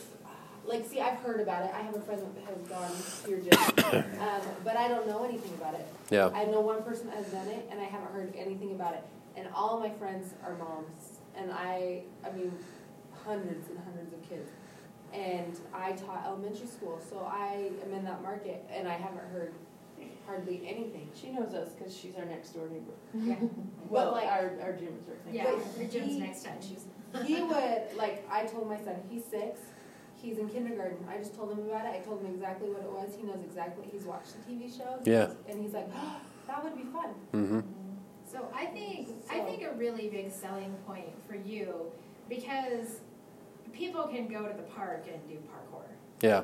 like, 0.66 0.86
see, 0.88 1.00
I've 1.02 1.20
heard 1.20 1.40
about 1.42 1.64
it, 1.66 1.72
I 1.74 1.82
have 1.82 1.96
a 1.96 2.02
friend 2.02 2.22
that 2.36 2.44
has 2.46 2.62
gone 2.68 2.92
to 3.24 3.30
your 3.30 3.40
gym, 3.40 4.04
um, 4.22 4.42
but 4.64 4.78
I 4.78 4.88
don't 4.88 5.08
know 5.08 5.24
anything 5.24 5.54
about 5.56 5.74
it. 5.76 5.88
Yeah. 6.10 6.30
I 6.34 6.46
know 6.46 6.62
one 6.62 6.84
person 6.84 7.08
that 7.08 7.18
has 7.18 7.28
done 7.28 7.48
it, 7.48 7.68
and 7.72 7.80
I 7.80 7.86
haven't 7.86 8.12
heard 8.12 8.34
anything 8.38 8.72
about 8.72 8.94
it, 8.94 9.04
and 9.36 9.48
all 9.54 9.80
my 9.80 9.90
friends 9.92 10.34
are 10.46 10.56
moms, 10.58 11.20
and 11.36 11.52
I, 11.52 12.04
I 12.26 12.32
mean, 12.32 12.52
hundreds 13.26 13.70
and 13.70 13.80
hundreds 13.80 14.14
of 14.14 14.30
kids. 14.30 14.50
And 15.12 15.60
I 15.74 15.94
taught 15.94 16.24
elementary 16.26 16.68
school, 16.68 17.02
so 17.10 17.28
I 17.32 17.72
am 17.84 17.94
in 17.94 18.06
that 18.06 18.22
market, 18.22 18.64
and 18.72 18.88
I 18.88 18.94
haven't 18.94 19.28
heard 19.32 19.54
hardly 20.28 20.62
anything. 20.68 21.10
She 21.20 21.32
knows 21.32 21.54
us 21.56 21.70
because 21.70 21.98
she's 21.98 22.16
our 22.16 22.26
next 22.26 22.50
door 22.52 22.68
neighbor. 22.70 22.94
Yeah. 23.16 23.36
Well, 23.90 24.12
like- 24.12 24.28
our, 24.28 24.52
our 24.62 24.74
gym 24.74 24.90
is 25.02 25.08
right 25.08 25.26
next 25.26 25.36
Yeah, 25.36 25.44
door. 25.46 25.60
But 25.76 25.82
your 25.82 25.90
gym's 25.90 26.14
he- 26.14 26.20
next 26.20 26.44
time, 26.44 26.58
she's. 26.62 26.86
He 27.26 27.42
would, 27.42 27.84
like, 27.98 28.26
I 28.32 28.46
told 28.46 28.70
my 28.70 28.78
son, 28.78 28.96
he's 29.10 29.24
six, 29.26 29.60
he's 30.16 30.38
in 30.38 30.50
kindergarten. 30.50 30.98
I 31.10 31.18
just 31.18 31.36
told 31.36 31.52
him 31.52 31.60
about 31.60 31.86
it. 31.86 31.96
I 31.96 32.00
told 32.00 32.22
him 32.22 32.34
exactly 32.34 32.70
what 32.70 32.82
it 32.82 32.92
was. 32.92 33.16
He 33.16 33.24
knows 33.26 33.42
exactly. 33.44 33.88
He's 33.92 34.04
watched 34.04 34.34
the 34.46 34.54
TV 34.54 34.76
show. 34.76 35.00
Yeah. 35.06 35.32
And 35.50 35.62
he's 35.62 35.74
like, 35.74 35.90
oh, 35.96 36.18
that 36.48 36.64
would 36.64 36.76
be 36.76 36.84
fun. 36.84 37.10
Mm-hmm. 37.34 37.60
So 38.26 38.48
I 38.54 38.66
think, 38.68 39.10
I 39.30 39.40
think 39.40 39.64
a 39.64 39.74
really 39.74 40.08
big 40.10 40.32
selling 40.32 40.74
point 40.86 41.10
for 41.28 41.36
you, 41.36 41.92
because 42.30 43.00
people 43.74 44.04
can 44.04 44.28
go 44.28 44.48
to 44.48 44.54
the 44.56 44.64
park 44.64 45.06
and 45.12 45.20
do 45.28 45.36
parkour, 45.36 45.86
Yeah. 46.22 46.44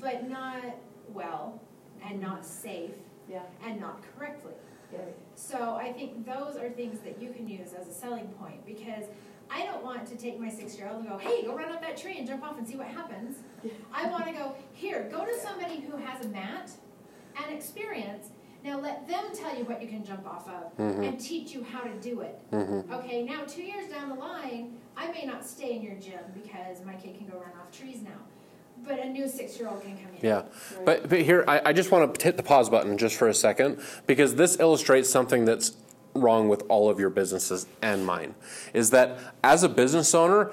but 0.00 0.28
not 0.28 0.64
well, 1.12 1.60
and 2.04 2.20
not 2.20 2.44
safe, 2.44 2.90
Yeah. 3.28 3.42
and 3.64 3.80
not 3.80 4.00
correctly. 4.16 4.54
Yeah. 4.92 4.98
So 5.36 5.76
I 5.76 5.92
think 5.92 6.26
those 6.26 6.56
are 6.56 6.70
things 6.70 7.00
that 7.00 7.22
you 7.22 7.30
can 7.30 7.46
use 7.48 7.72
as 7.72 7.86
a 7.86 7.92
selling 7.92 8.28
point, 8.40 8.66
because 8.66 9.04
I 9.54 9.64
don't 9.66 9.82
want 9.84 10.06
to 10.06 10.16
take 10.16 10.40
my 10.40 10.48
six-year-old 10.48 11.00
and 11.00 11.08
go, 11.08 11.18
hey, 11.18 11.42
go 11.44 11.54
run 11.54 11.70
up 11.70 11.80
that 11.82 11.96
tree 11.96 12.16
and 12.18 12.26
jump 12.26 12.42
off 12.42 12.56
and 12.56 12.66
see 12.66 12.76
what 12.76 12.86
happens. 12.88 13.38
I 13.92 14.06
want 14.08 14.26
to 14.26 14.32
go, 14.32 14.54
here, 14.72 15.08
go 15.12 15.24
to 15.26 15.38
somebody 15.38 15.80
who 15.80 15.96
has 15.98 16.24
a 16.24 16.28
mat 16.28 16.70
and 17.36 17.54
experience. 17.54 18.28
Now 18.64 18.80
let 18.80 19.06
them 19.08 19.24
tell 19.34 19.56
you 19.56 19.64
what 19.64 19.82
you 19.82 19.88
can 19.88 20.04
jump 20.04 20.26
off 20.26 20.48
of 20.48 20.76
Mhm. 20.78 21.06
and 21.08 21.20
teach 21.20 21.52
you 21.52 21.64
how 21.64 21.80
to 21.80 21.92
do 22.00 22.20
it. 22.20 22.38
Mm-hmm. 22.52 22.92
Okay, 22.92 23.24
now 23.24 23.42
two 23.44 23.62
years 23.62 23.88
down 23.90 24.08
the 24.08 24.14
line, 24.14 24.78
I 24.96 25.10
may 25.10 25.24
not 25.26 25.44
stay 25.44 25.74
in 25.76 25.82
your 25.82 25.96
gym 25.96 26.20
because 26.32 26.84
my 26.84 26.94
kid 26.94 27.18
can 27.18 27.26
go 27.26 27.38
run 27.38 27.50
off 27.60 27.76
trees 27.76 28.02
now. 28.02 28.10
But 28.86 29.00
a 29.00 29.08
new 29.08 29.28
six-year-old 29.28 29.82
can 29.82 29.96
come 29.96 30.14
in. 30.14 30.24
Yeah. 30.26 30.42
But, 30.84 31.08
but 31.08 31.20
here, 31.20 31.44
I, 31.46 31.60
I 31.66 31.72
just 31.72 31.90
want 31.90 32.14
to 32.14 32.24
hit 32.24 32.36
the 32.36 32.42
pause 32.42 32.70
button 32.70 32.96
just 32.98 33.16
for 33.16 33.28
a 33.28 33.34
second 33.34 33.80
because 34.06 34.36
this 34.36 34.58
illustrates 34.58 35.10
something 35.10 35.44
that's 35.44 35.76
wrong 36.14 36.48
with 36.48 36.62
all 36.68 36.90
of 36.90 36.98
your 36.98 37.10
businesses 37.10 37.66
and 37.80 38.04
mine. 38.06 38.34
Is 38.74 38.90
that 38.90 39.18
as 39.42 39.62
a 39.62 39.68
business 39.68 40.14
owner, 40.14 40.52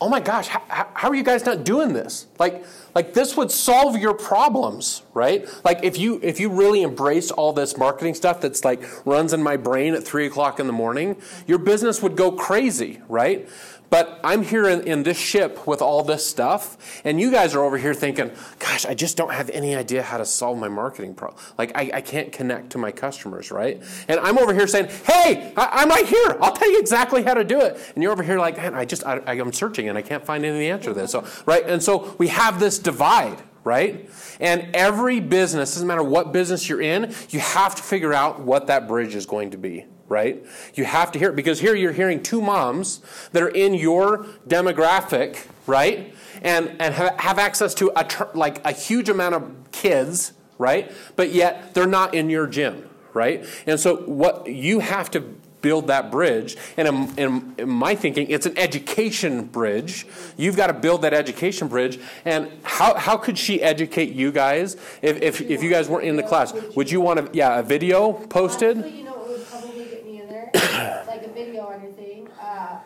oh 0.00 0.08
my 0.08 0.20
gosh, 0.20 0.48
how, 0.48 0.62
how, 0.68 1.08
are 1.08 1.14
you 1.14 1.22
guys 1.22 1.44
not 1.44 1.64
doing 1.64 1.92
this? 1.92 2.26
Like, 2.38 2.64
like 2.94 3.14
this 3.14 3.36
would 3.36 3.50
solve 3.50 3.96
your 3.96 4.14
problems, 4.14 5.02
right? 5.14 5.46
Like 5.64 5.80
if 5.82 5.98
you 5.98 6.20
if 6.22 6.40
you 6.40 6.50
really 6.50 6.82
embrace 6.82 7.30
all 7.30 7.52
this 7.52 7.76
marketing 7.76 8.14
stuff 8.14 8.40
that's 8.40 8.64
like 8.64 8.82
runs 9.06 9.32
in 9.32 9.42
my 9.42 9.56
brain 9.56 9.94
at 9.94 10.04
three 10.04 10.26
o'clock 10.26 10.60
in 10.60 10.66
the 10.66 10.72
morning, 10.72 11.16
your 11.46 11.58
business 11.58 12.02
would 12.02 12.16
go 12.16 12.32
crazy, 12.32 13.00
right? 13.08 13.48
But 13.90 14.20
I'm 14.24 14.42
here 14.42 14.68
in, 14.68 14.86
in 14.86 15.02
this 15.02 15.18
ship 15.18 15.66
with 15.66 15.80
all 15.80 16.02
this 16.02 16.26
stuff, 16.26 17.00
and 17.04 17.20
you 17.20 17.30
guys 17.30 17.54
are 17.54 17.62
over 17.62 17.78
here 17.78 17.94
thinking, 17.94 18.30
gosh, 18.58 18.84
I 18.84 18.94
just 18.94 19.16
don't 19.16 19.32
have 19.32 19.48
any 19.50 19.76
idea 19.76 20.02
how 20.02 20.18
to 20.18 20.24
solve 20.24 20.58
my 20.58 20.68
marketing 20.68 21.14
problem. 21.14 21.40
Like, 21.56 21.76
I, 21.76 21.90
I 21.94 22.00
can't 22.00 22.32
connect 22.32 22.70
to 22.70 22.78
my 22.78 22.90
customers, 22.90 23.50
right? 23.50 23.82
And 24.08 24.18
I'm 24.20 24.38
over 24.38 24.52
here 24.52 24.66
saying, 24.66 24.88
hey, 25.04 25.52
I, 25.56 25.82
I'm 25.82 25.88
right 25.88 26.06
here. 26.06 26.36
I'll 26.40 26.52
tell 26.52 26.70
you 26.70 26.78
exactly 26.78 27.22
how 27.22 27.34
to 27.34 27.44
do 27.44 27.60
it. 27.60 27.78
And 27.94 28.02
you're 28.02 28.12
over 28.12 28.22
here 28.22 28.38
like, 28.38 28.56
man, 28.56 28.74
I 28.74 28.84
just, 28.84 29.04
I, 29.06 29.20
I'm 29.26 29.52
searching 29.52 29.88
and 29.88 29.96
I 29.96 30.02
can't 30.02 30.24
find 30.24 30.44
any 30.44 30.68
answer 30.70 30.90
to 30.90 30.94
this. 30.94 31.12
So, 31.12 31.24
right? 31.46 31.64
And 31.68 31.82
so 31.82 32.14
we 32.18 32.28
have 32.28 32.58
this 32.58 32.78
divide, 32.78 33.40
right? 33.64 34.10
And 34.40 34.74
every 34.74 35.20
business, 35.20 35.74
doesn't 35.74 35.86
matter 35.86 36.02
what 36.02 36.32
business 36.32 36.68
you're 36.68 36.82
in, 36.82 37.14
you 37.30 37.40
have 37.40 37.74
to 37.76 37.82
figure 37.82 38.12
out 38.12 38.40
what 38.40 38.66
that 38.66 38.88
bridge 38.88 39.14
is 39.14 39.26
going 39.26 39.52
to 39.52 39.58
be 39.58 39.86
right? 40.08 40.44
You 40.74 40.84
have 40.84 41.12
to 41.12 41.18
hear 41.18 41.30
it 41.30 41.36
because 41.36 41.60
here 41.60 41.74
you're 41.74 41.92
hearing 41.92 42.22
two 42.22 42.40
moms 42.40 43.00
that 43.32 43.42
are 43.42 43.48
in 43.48 43.74
your 43.74 44.26
demographic, 44.46 45.46
right? 45.66 46.14
And 46.42 46.76
and 46.80 46.94
have, 46.94 47.18
have 47.18 47.38
access 47.38 47.74
to 47.74 47.92
a 47.96 48.06
like 48.34 48.64
a 48.64 48.72
huge 48.72 49.08
amount 49.08 49.34
of 49.34 49.52
kids, 49.72 50.32
right? 50.58 50.92
But 51.16 51.32
yet 51.32 51.74
they're 51.74 51.86
not 51.86 52.14
in 52.14 52.30
your 52.30 52.46
gym, 52.46 52.88
right? 53.12 53.44
And 53.66 53.80
so 53.80 53.96
what 53.96 54.46
you 54.46 54.80
have 54.80 55.10
to 55.12 55.36
build 55.66 55.88
that 55.88 56.12
bridge 56.12 56.56
and 56.76 56.86
in, 56.86 57.18
in, 57.18 57.54
in 57.58 57.68
my 57.68 57.94
thinking 57.94 58.28
it's 58.30 58.46
an 58.46 58.56
education 58.56 59.46
bridge 59.46 60.06
you've 60.36 60.56
got 60.56 60.68
to 60.68 60.72
build 60.72 61.02
that 61.02 61.12
education 61.12 61.66
bridge 61.66 61.98
and 62.24 62.48
how, 62.62 62.94
how 62.94 63.16
could 63.16 63.36
she 63.36 63.60
educate 63.62 64.12
you 64.12 64.30
guys 64.30 64.74
if, 65.02 65.20
if, 65.22 65.40
if 65.40 65.64
you 65.64 65.70
guys 65.70 65.88
weren't 65.88 66.06
in 66.06 66.14
the 66.14 66.22
class 66.22 66.52
would 66.76 66.88
you 66.88 67.00
want 67.00 67.18
to 67.18 67.36
yeah 67.36 67.58
a 67.58 67.62
video 67.64 68.12
posted 68.12 68.76
Honestly, 68.76 68.98
you 68.98 69.04
know 69.04 69.12
what 69.12 69.28
would 69.28 69.48
probably 69.48 69.84
get 69.86 70.06
me 70.06 70.20
in 70.20 70.28
there? 70.52 71.04
like 71.06 71.22
a 71.24 71.30
video 71.30 71.66
on 71.66 71.82
your 71.82 71.92
thing, 71.92 72.28
uh, 72.40 72.78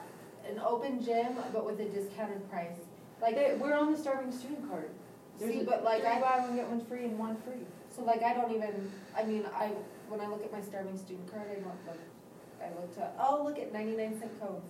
an 0.48 0.60
open 0.64 1.02
gym, 1.02 1.36
but 1.52 1.64
with 1.66 1.80
a 1.80 1.84
discounted 1.86 2.48
price. 2.50 2.76
Like, 3.20 3.34
They, 3.34 3.56
we're 3.60 3.74
on 3.76 3.92
the 3.92 3.98
starving 3.98 4.32
student 4.32 4.68
card. 4.70 4.90
There's 5.38 5.52
see, 5.52 5.60
a- 5.60 5.64
but 5.64 5.84
like 5.84 6.04
I, 6.04 6.20
buy 6.20 6.40
one 6.40 6.56
get 6.56 6.68
one 6.68 6.84
free 6.84 7.04
and 7.04 7.18
one 7.18 7.36
free. 7.36 7.64
so 7.94 8.02
like 8.04 8.22
I 8.22 8.34
don't 8.34 8.52
even, 8.54 8.90
I 9.16 9.24
mean, 9.24 9.44
I, 9.54 9.72
when 10.08 10.20
I 10.20 10.26
look 10.26 10.44
at 10.44 10.52
my 10.52 10.60
starving 10.60 10.98
student 10.98 11.30
card, 11.30 11.46
I 11.50 11.54
don't 11.54 11.86
look, 11.86 11.98
I 12.62 12.68
look 12.80 12.94
to, 12.96 13.08
oh, 13.18 13.42
look 13.44 13.58
at 13.58 13.72
ninety-nine 13.72 14.18
cent 14.18 14.38
codes. 14.40 14.66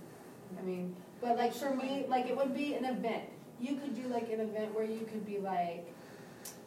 I 0.59 0.63
mean, 0.63 0.95
but 1.21 1.37
like 1.37 1.55
for 1.55 1.75
me, 1.75 2.05
like 2.09 2.27
it 2.27 2.37
would 2.37 2.55
be 2.55 2.75
an 2.75 2.85
event. 2.85 3.25
You 3.61 3.77
could 3.77 3.95
do 3.95 4.09
like 4.09 4.31
an 4.33 4.41
event 4.41 4.75
where 4.75 4.85
you 4.85 5.01
could 5.11 5.27
be 5.27 5.39
like, 5.39 5.93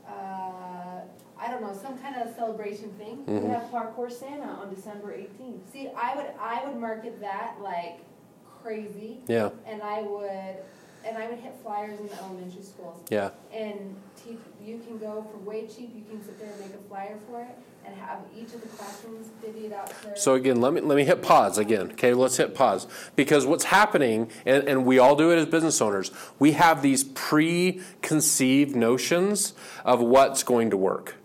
uh, 0.07 1.01
I 1.43 1.49
don't 1.49 1.61
know, 1.61 1.73
some 1.73 1.97
kind 1.97 2.15
of 2.15 2.33
celebration 2.35 2.89
thing. 2.97 3.25
We 3.27 3.33
Mhm. 3.33 3.53
have 3.53 3.69
Parkour 3.71 4.09
Santa 4.11 4.45
on 4.47 4.73
December 4.73 5.13
eighteenth. 5.13 5.71
See, 5.73 5.89
I 5.95 6.15
would, 6.15 6.27
I 6.39 6.65
would 6.65 6.77
market 6.77 7.19
that 7.21 7.55
like 7.61 7.99
crazy, 8.61 9.19
yeah 9.27 9.49
and 9.67 9.81
I 9.83 10.03
would, 10.03 10.55
and 11.05 11.17
I 11.17 11.27
would 11.29 11.39
hit 11.39 11.53
flyers 11.63 11.99
in 11.99 12.07
the 12.07 12.13
elementary 12.23 12.63
schools. 12.63 12.95
yeah 13.09 13.31
And 13.53 13.95
teach, 14.15 14.39
you 14.63 14.79
can 14.79 14.97
go 14.97 15.25
for 15.29 15.37
way 15.49 15.67
cheap, 15.67 15.91
you 15.95 16.03
can 16.09 16.23
sit 16.23 16.39
there 16.39 16.49
and 16.51 16.59
make 16.61 16.73
a 16.73 16.83
flyer 16.87 17.17
for 17.29 17.41
it, 17.41 17.57
and 17.85 17.93
have 17.95 18.19
each 18.33 18.53
of 18.53 18.61
the 18.61 18.67
classrooms 18.67 19.27
divvied 19.43 19.73
out 19.73 19.87
to. 19.89 19.95
So 20.13 20.35
again, 20.35 20.61
let 20.61 20.71
me 20.71 20.79
let 20.79 20.95
me 20.95 21.03
hit 21.03 21.21
pause 21.21 21.57
again. 21.57 21.91
Okay, 21.91 22.13
let's 22.13 22.37
hit 22.37 22.55
pause 22.55 22.87
because 23.17 23.45
what's 23.45 23.65
happening, 23.65 24.29
and, 24.45 24.63
and 24.69 24.85
we 24.85 24.97
all 24.97 25.17
do 25.17 25.29
it 25.31 25.37
as 25.37 25.45
business 25.47 25.81
owners. 25.81 26.09
We 26.39 26.53
have 26.53 26.81
these 26.81 27.03
preconceived 27.03 28.75
notions 28.77 29.53
of 29.83 29.99
what's 29.99 30.43
going 30.43 30.69
to 30.69 30.77
work. 30.77 31.15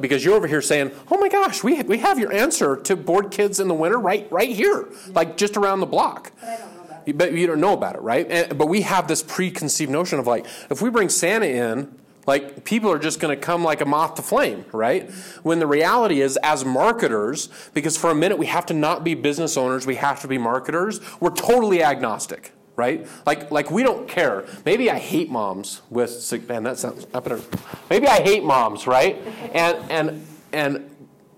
Because 0.00 0.24
you're 0.24 0.34
over 0.34 0.46
here 0.48 0.60
saying, 0.62 0.90
"Oh 1.10 1.18
my 1.18 1.28
gosh, 1.28 1.62
we 1.62 1.80
we 1.84 1.98
have 1.98 2.18
your 2.18 2.32
answer 2.32 2.76
to 2.76 2.96
bored 2.96 3.30
kids 3.30 3.60
in 3.60 3.68
the 3.68 3.74
winter 3.74 3.98
right 3.98 4.26
right 4.30 4.50
here, 4.50 4.88
like 5.14 5.36
just 5.36 5.56
around 5.56 5.80
the 5.80 5.86
block." 5.86 6.32
But 6.40 6.48
I 6.48 6.56
don't 6.56 6.74
know 6.76 6.82
about 6.82 7.00
it. 7.02 7.08
You- 7.08 7.14
But 7.14 7.32
you 7.32 7.46
don't 7.46 7.60
know 7.60 7.72
about 7.72 7.94
it, 7.94 8.02
right? 8.02 8.26
And, 8.30 8.58
but 8.58 8.66
we 8.68 8.82
have 8.82 9.06
this 9.08 9.22
preconceived 9.22 9.90
notion 9.90 10.18
of 10.18 10.26
like, 10.26 10.44
if 10.70 10.82
we 10.82 10.90
bring 10.90 11.08
Santa 11.08 11.46
in, 11.46 11.94
like 12.26 12.64
people 12.64 12.90
are 12.90 12.98
just 12.98 13.20
going 13.20 13.32
to 13.38 13.40
come 13.40 13.62
like 13.62 13.80
a 13.80 13.84
moth 13.84 14.16
to 14.16 14.22
flame, 14.22 14.64
right? 14.72 15.08
When 15.44 15.60
the 15.60 15.66
reality 15.68 16.20
is, 16.20 16.36
as 16.42 16.64
marketers, 16.64 17.48
because 17.72 17.96
for 17.96 18.10
a 18.10 18.14
minute 18.16 18.36
we 18.38 18.46
have 18.46 18.66
to 18.66 18.74
not 18.74 19.04
be 19.04 19.14
business 19.14 19.56
owners, 19.56 19.86
we 19.86 19.94
have 19.94 20.20
to 20.22 20.26
be 20.28 20.36
marketers. 20.36 21.00
We're 21.20 21.30
totally 21.30 21.84
agnostic, 21.84 22.50
right? 22.76 23.06
Like, 23.24 23.50
like 23.50 23.70
we 23.70 23.82
don't 23.82 24.06
care. 24.06 24.44
Maybe 24.64 24.90
I 24.90 24.98
hate 24.98 25.30
moms 25.30 25.82
with 25.90 26.10
sick 26.10 26.48
man. 26.48 26.62
That 26.62 26.78
sounds 26.78 27.06
up 27.12 27.26
in 27.26 27.32
her. 27.32 27.40
Maybe 27.90 28.06
I 28.06 28.20
hate 28.20 28.44
moms, 28.44 28.86
right? 28.86 29.16
And 29.56 29.90
and 29.90 30.26
and 30.52 30.90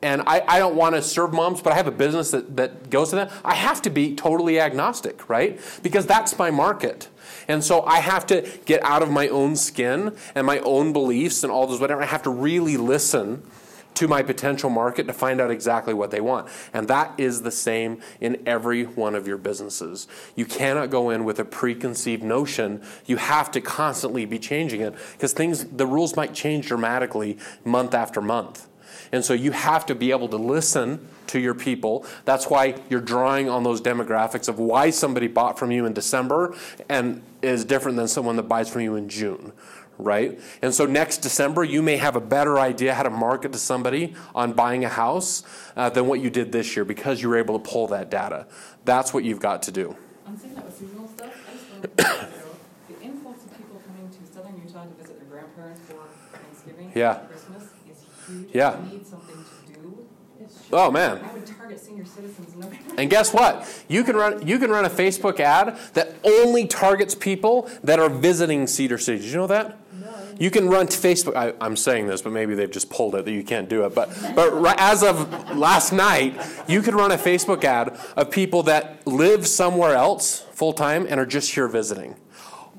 and 0.02 0.22
I, 0.26 0.44
I 0.46 0.58
don't 0.58 0.76
want 0.76 0.94
to 0.94 1.02
serve 1.02 1.32
moms, 1.32 1.60
but 1.60 1.72
I 1.72 1.76
have 1.76 1.86
a 1.86 1.92
business 1.92 2.30
that, 2.30 2.56
that 2.56 2.88
goes 2.88 3.10
to 3.10 3.16
them, 3.16 3.30
I 3.44 3.54
have 3.54 3.82
to 3.82 3.90
be 3.90 4.14
totally 4.14 4.60
agnostic, 4.60 5.28
right? 5.28 5.60
Because 5.82 6.06
that's 6.06 6.38
my 6.38 6.50
market. 6.50 7.08
And 7.48 7.64
so 7.64 7.82
I 7.82 7.98
have 7.98 8.26
to 8.28 8.48
get 8.64 8.82
out 8.84 9.02
of 9.02 9.10
my 9.10 9.28
own 9.28 9.56
skin 9.56 10.16
and 10.34 10.46
my 10.46 10.60
own 10.60 10.92
beliefs 10.92 11.42
and 11.42 11.50
all 11.52 11.66
those 11.66 11.80
whatever. 11.80 12.02
I 12.02 12.06
have 12.06 12.22
to 12.24 12.30
really 12.30 12.76
listen 12.76 13.42
to 13.98 14.06
my 14.06 14.22
potential 14.22 14.70
market 14.70 15.08
to 15.08 15.12
find 15.12 15.40
out 15.40 15.50
exactly 15.50 15.92
what 15.92 16.12
they 16.12 16.20
want. 16.20 16.48
And 16.72 16.86
that 16.86 17.18
is 17.18 17.42
the 17.42 17.50
same 17.50 18.00
in 18.20 18.40
every 18.46 18.84
one 18.84 19.16
of 19.16 19.26
your 19.26 19.38
businesses. 19.38 20.06
You 20.36 20.46
cannot 20.46 20.88
go 20.88 21.10
in 21.10 21.24
with 21.24 21.40
a 21.40 21.44
preconceived 21.44 22.22
notion. 22.22 22.80
You 23.06 23.16
have 23.16 23.50
to 23.50 23.60
constantly 23.60 24.24
be 24.24 24.38
changing 24.38 24.82
it 24.82 24.94
because 25.14 25.32
things 25.32 25.64
the 25.64 25.84
rules 25.84 26.14
might 26.14 26.32
change 26.32 26.68
dramatically 26.68 27.38
month 27.64 27.92
after 27.92 28.20
month. 28.20 28.68
And 29.10 29.24
so 29.24 29.34
you 29.34 29.50
have 29.50 29.84
to 29.86 29.96
be 29.96 30.12
able 30.12 30.28
to 30.28 30.36
listen 30.36 31.08
to 31.28 31.40
your 31.40 31.54
people. 31.54 32.06
That's 32.24 32.48
why 32.48 32.76
you're 32.88 33.00
drawing 33.00 33.48
on 33.48 33.64
those 33.64 33.80
demographics 33.80 34.48
of 34.48 34.60
why 34.60 34.90
somebody 34.90 35.26
bought 35.26 35.58
from 35.58 35.72
you 35.72 35.86
in 35.86 35.92
December 35.92 36.54
and 36.88 37.20
is 37.42 37.64
different 37.64 37.96
than 37.96 38.06
someone 38.06 38.36
that 38.36 38.44
buys 38.44 38.68
from 38.68 38.82
you 38.82 38.94
in 38.94 39.08
June 39.08 39.52
right? 39.98 40.38
And 40.62 40.72
so 40.74 40.86
next 40.86 41.18
December, 41.18 41.64
you 41.64 41.82
may 41.82 41.96
have 41.96 42.16
a 42.16 42.20
better 42.20 42.58
idea 42.58 42.94
how 42.94 43.02
to 43.02 43.10
market 43.10 43.52
to 43.52 43.58
somebody 43.58 44.14
on 44.34 44.52
buying 44.52 44.84
a 44.84 44.88
house 44.88 45.42
uh, 45.76 45.90
than 45.90 46.06
what 46.06 46.20
you 46.20 46.30
did 46.30 46.52
this 46.52 46.76
year 46.76 46.84
because 46.84 47.20
you 47.20 47.28
were 47.28 47.36
able 47.36 47.58
to 47.58 47.70
pull 47.70 47.86
that 47.88 48.10
data. 48.10 48.46
That's 48.84 49.12
what 49.12 49.24
you've 49.24 49.40
got 49.40 49.62
to 49.64 49.72
do. 49.72 49.96
I'm 50.26 50.38
saying 50.38 50.54
that 50.54 50.64
with 50.64 50.76
seasonal 50.76 51.08
stuff. 51.08 51.32
I 51.48 51.52
just 51.52 51.70
learned 51.70 51.84
a 51.98 52.02
while 52.02 52.12
ago, 52.22 52.56
the 52.88 53.04
influx 53.04 53.44
of 53.44 53.56
people 53.56 53.82
coming 53.86 54.08
to 54.10 54.32
southern 54.32 54.62
Utah 54.64 54.84
to 54.84 55.02
visit 55.02 55.18
their 55.18 55.28
grandparents 55.28 55.80
for 55.82 55.96
Thanksgiving 56.36 56.92
Yeah. 56.94 57.18
and 57.20 57.28
Christmas 57.28 57.62
is 57.90 58.04
huge. 58.26 58.48
Yeah. 58.54 58.80
We 58.80 58.90
need 58.90 59.06
something 59.06 59.36
to 59.36 59.72
do. 59.72 60.06
Oh 60.72 60.90
man. 60.90 61.18
I 61.24 61.32
would 61.32 61.46
target 61.46 61.80
senior 61.80 62.04
citizens. 62.04 62.54
And 62.96 63.08
guess 63.10 63.32
what? 63.32 63.84
You 63.88 64.02
can 64.04 64.16
run 64.16 64.46
you 64.46 64.58
can 64.58 64.70
run 64.70 64.84
a 64.84 64.90
Facebook 64.90 65.40
ad 65.40 65.78
that 65.94 66.14
only 66.24 66.66
targets 66.66 67.14
people 67.14 67.70
that 67.84 67.98
are 67.98 68.08
visiting 68.08 68.66
Cedar 68.66 68.98
City. 68.98 69.18
Did 69.20 69.28
you 69.30 69.36
know 69.36 69.46
that? 69.46 69.78
You 70.38 70.50
can 70.50 70.68
run 70.68 70.86
to 70.86 70.96
Facebook. 70.96 71.34
I, 71.34 71.52
I'm 71.60 71.76
saying 71.76 72.06
this, 72.06 72.22
but 72.22 72.32
maybe 72.32 72.54
they've 72.54 72.70
just 72.70 72.90
pulled 72.90 73.14
it 73.14 73.24
that 73.24 73.32
you 73.32 73.42
can't 73.42 73.68
do 73.68 73.84
it. 73.84 73.94
But 73.94 74.08
but 74.34 74.80
as 74.80 75.02
of 75.02 75.56
last 75.56 75.92
night, 75.92 76.38
you 76.68 76.82
could 76.82 76.94
run 76.94 77.10
a 77.10 77.16
Facebook 77.16 77.64
ad 77.64 77.98
of 78.16 78.30
people 78.30 78.62
that 78.64 79.06
live 79.06 79.46
somewhere 79.46 79.94
else 79.94 80.40
full 80.52 80.72
time 80.72 81.06
and 81.08 81.18
are 81.18 81.26
just 81.26 81.54
here 81.54 81.68
visiting. 81.68 82.16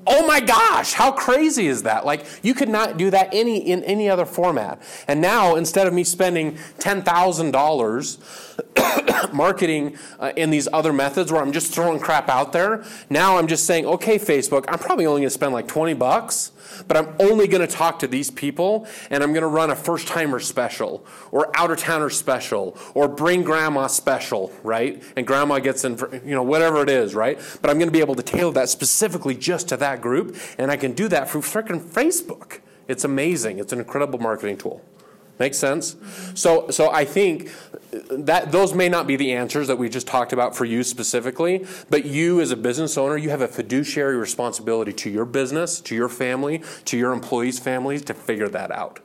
Oh 0.06 0.26
my 0.26 0.40
gosh, 0.40 0.94
how 0.94 1.12
crazy 1.12 1.66
is 1.66 1.82
that? 1.82 2.06
Like 2.06 2.24
you 2.42 2.54
could 2.54 2.70
not 2.70 2.96
do 2.96 3.10
that 3.10 3.28
any 3.32 3.58
in 3.58 3.84
any 3.84 4.08
other 4.08 4.24
format. 4.24 4.80
And 5.06 5.20
now 5.20 5.56
instead 5.56 5.86
of 5.86 5.92
me 5.92 6.04
spending 6.04 6.54
$10,000 6.78 9.32
marketing 9.34 9.98
uh, 10.18 10.32
in 10.36 10.48
these 10.50 10.68
other 10.72 10.94
methods 10.94 11.30
where 11.30 11.42
I'm 11.42 11.52
just 11.52 11.74
throwing 11.74 12.00
crap 12.00 12.30
out 12.30 12.52
there, 12.52 12.82
now 13.10 13.36
I'm 13.36 13.46
just 13.46 13.66
saying, 13.66 13.84
"Okay, 13.84 14.18
Facebook, 14.18 14.64
I'm 14.68 14.78
probably 14.78 15.04
only 15.04 15.20
going 15.20 15.28
to 15.28 15.34
spend 15.34 15.52
like 15.52 15.68
20 15.68 15.92
bucks, 15.94 16.52
but 16.88 16.96
I'm 16.96 17.14
only 17.18 17.46
going 17.46 17.66
to 17.66 17.72
talk 17.72 17.98
to 18.00 18.06
these 18.06 18.30
people 18.30 18.86
and 19.10 19.22
I'm 19.22 19.32
going 19.32 19.42
to 19.42 19.48
run 19.48 19.70
a 19.70 19.76
first 19.76 20.06
timer 20.06 20.40
special 20.40 21.04
or 21.32 21.50
outer 21.56 21.76
towner 21.76 22.10
special 22.10 22.76
or 22.94 23.08
bring 23.08 23.42
grandma 23.42 23.86
special, 23.86 24.52
right? 24.62 25.02
And 25.16 25.26
grandma 25.26 25.58
gets 25.58 25.84
in, 25.84 25.96
for, 25.96 26.14
you 26.14 26.34
know, 26.34 26.42
whatever 26.42 26.82
it 26.82 26.90
is, 26.90 27.14
right? 27.14 27.38
But 27.60 27.70
I'm 27.70 27.78
going 27.78 27.88
to 27.88 27.92
be 27.92 28.00
able 28.00 28.14
to 28.16 28.22
tailor 28.22 28.52
that 28.52 28.68
specifically 28.68 29.34
just 29.34 29.68
to 29.68 29.76
that 29.78 30.00
group 30.00 30.36
and 30.58 30.70
I 30.70 30.76
can 30.76 30.92
do 30.92 31.08
that 31.08 31.30
through 31.30 31.42
freaking 31.42 31.80
Facebook. 31.80 32.60
It's 32.88 33.04
amazing. 33.04 33.58
It's 33.58 33.72
an 33.72 33.78
incredible 33.78 34.18
marketing 34.18 34.58
tool. 34.58 34.84
Makes 35.38 35.56
sense? 35.56 35.96
So, 36.34 36.68
so 36.68 36.90
I 36.90 37.06
think 37.06 37.50
that 38.10 38.52
those 38.52 38.74
may 38.74 38.88
not 38.88 39.06
be 39.06 39.16
the 39.16 39.32
answers 39.32 39.66
that 39.66 39.76
we 39.76 39.88
just 39.88 40.06
talked 40.06 40.32
about 40.32 40.56
for 40.56 40.64
you 40.64 40.82
specifically, 40.82 41.66
but 41.88 42.04
you 42.04 42.40
as 42.40 42.50
a 42.50 42.56
business 42.56 42.96
owner, 42.96 43.16
you 43.16 43.30
have 43.30 43.40
a 43.40 43.48
fiduciary 43.48 44.16
responsibility 44.16 44.92
to 44.92 45.10
your 45.10 45.24
business, 45.24 45.80
to 45.80 45.94
your 45.94 46.08
family, 46.08 46.62
to 46.84 46.96
your 46.96 47.12
employees' 47.12 47.58
families 47.58 48.02
to 48.02 48.14
figure 48.14 48.48
that 48.48 48.70
out. 48.70 49.00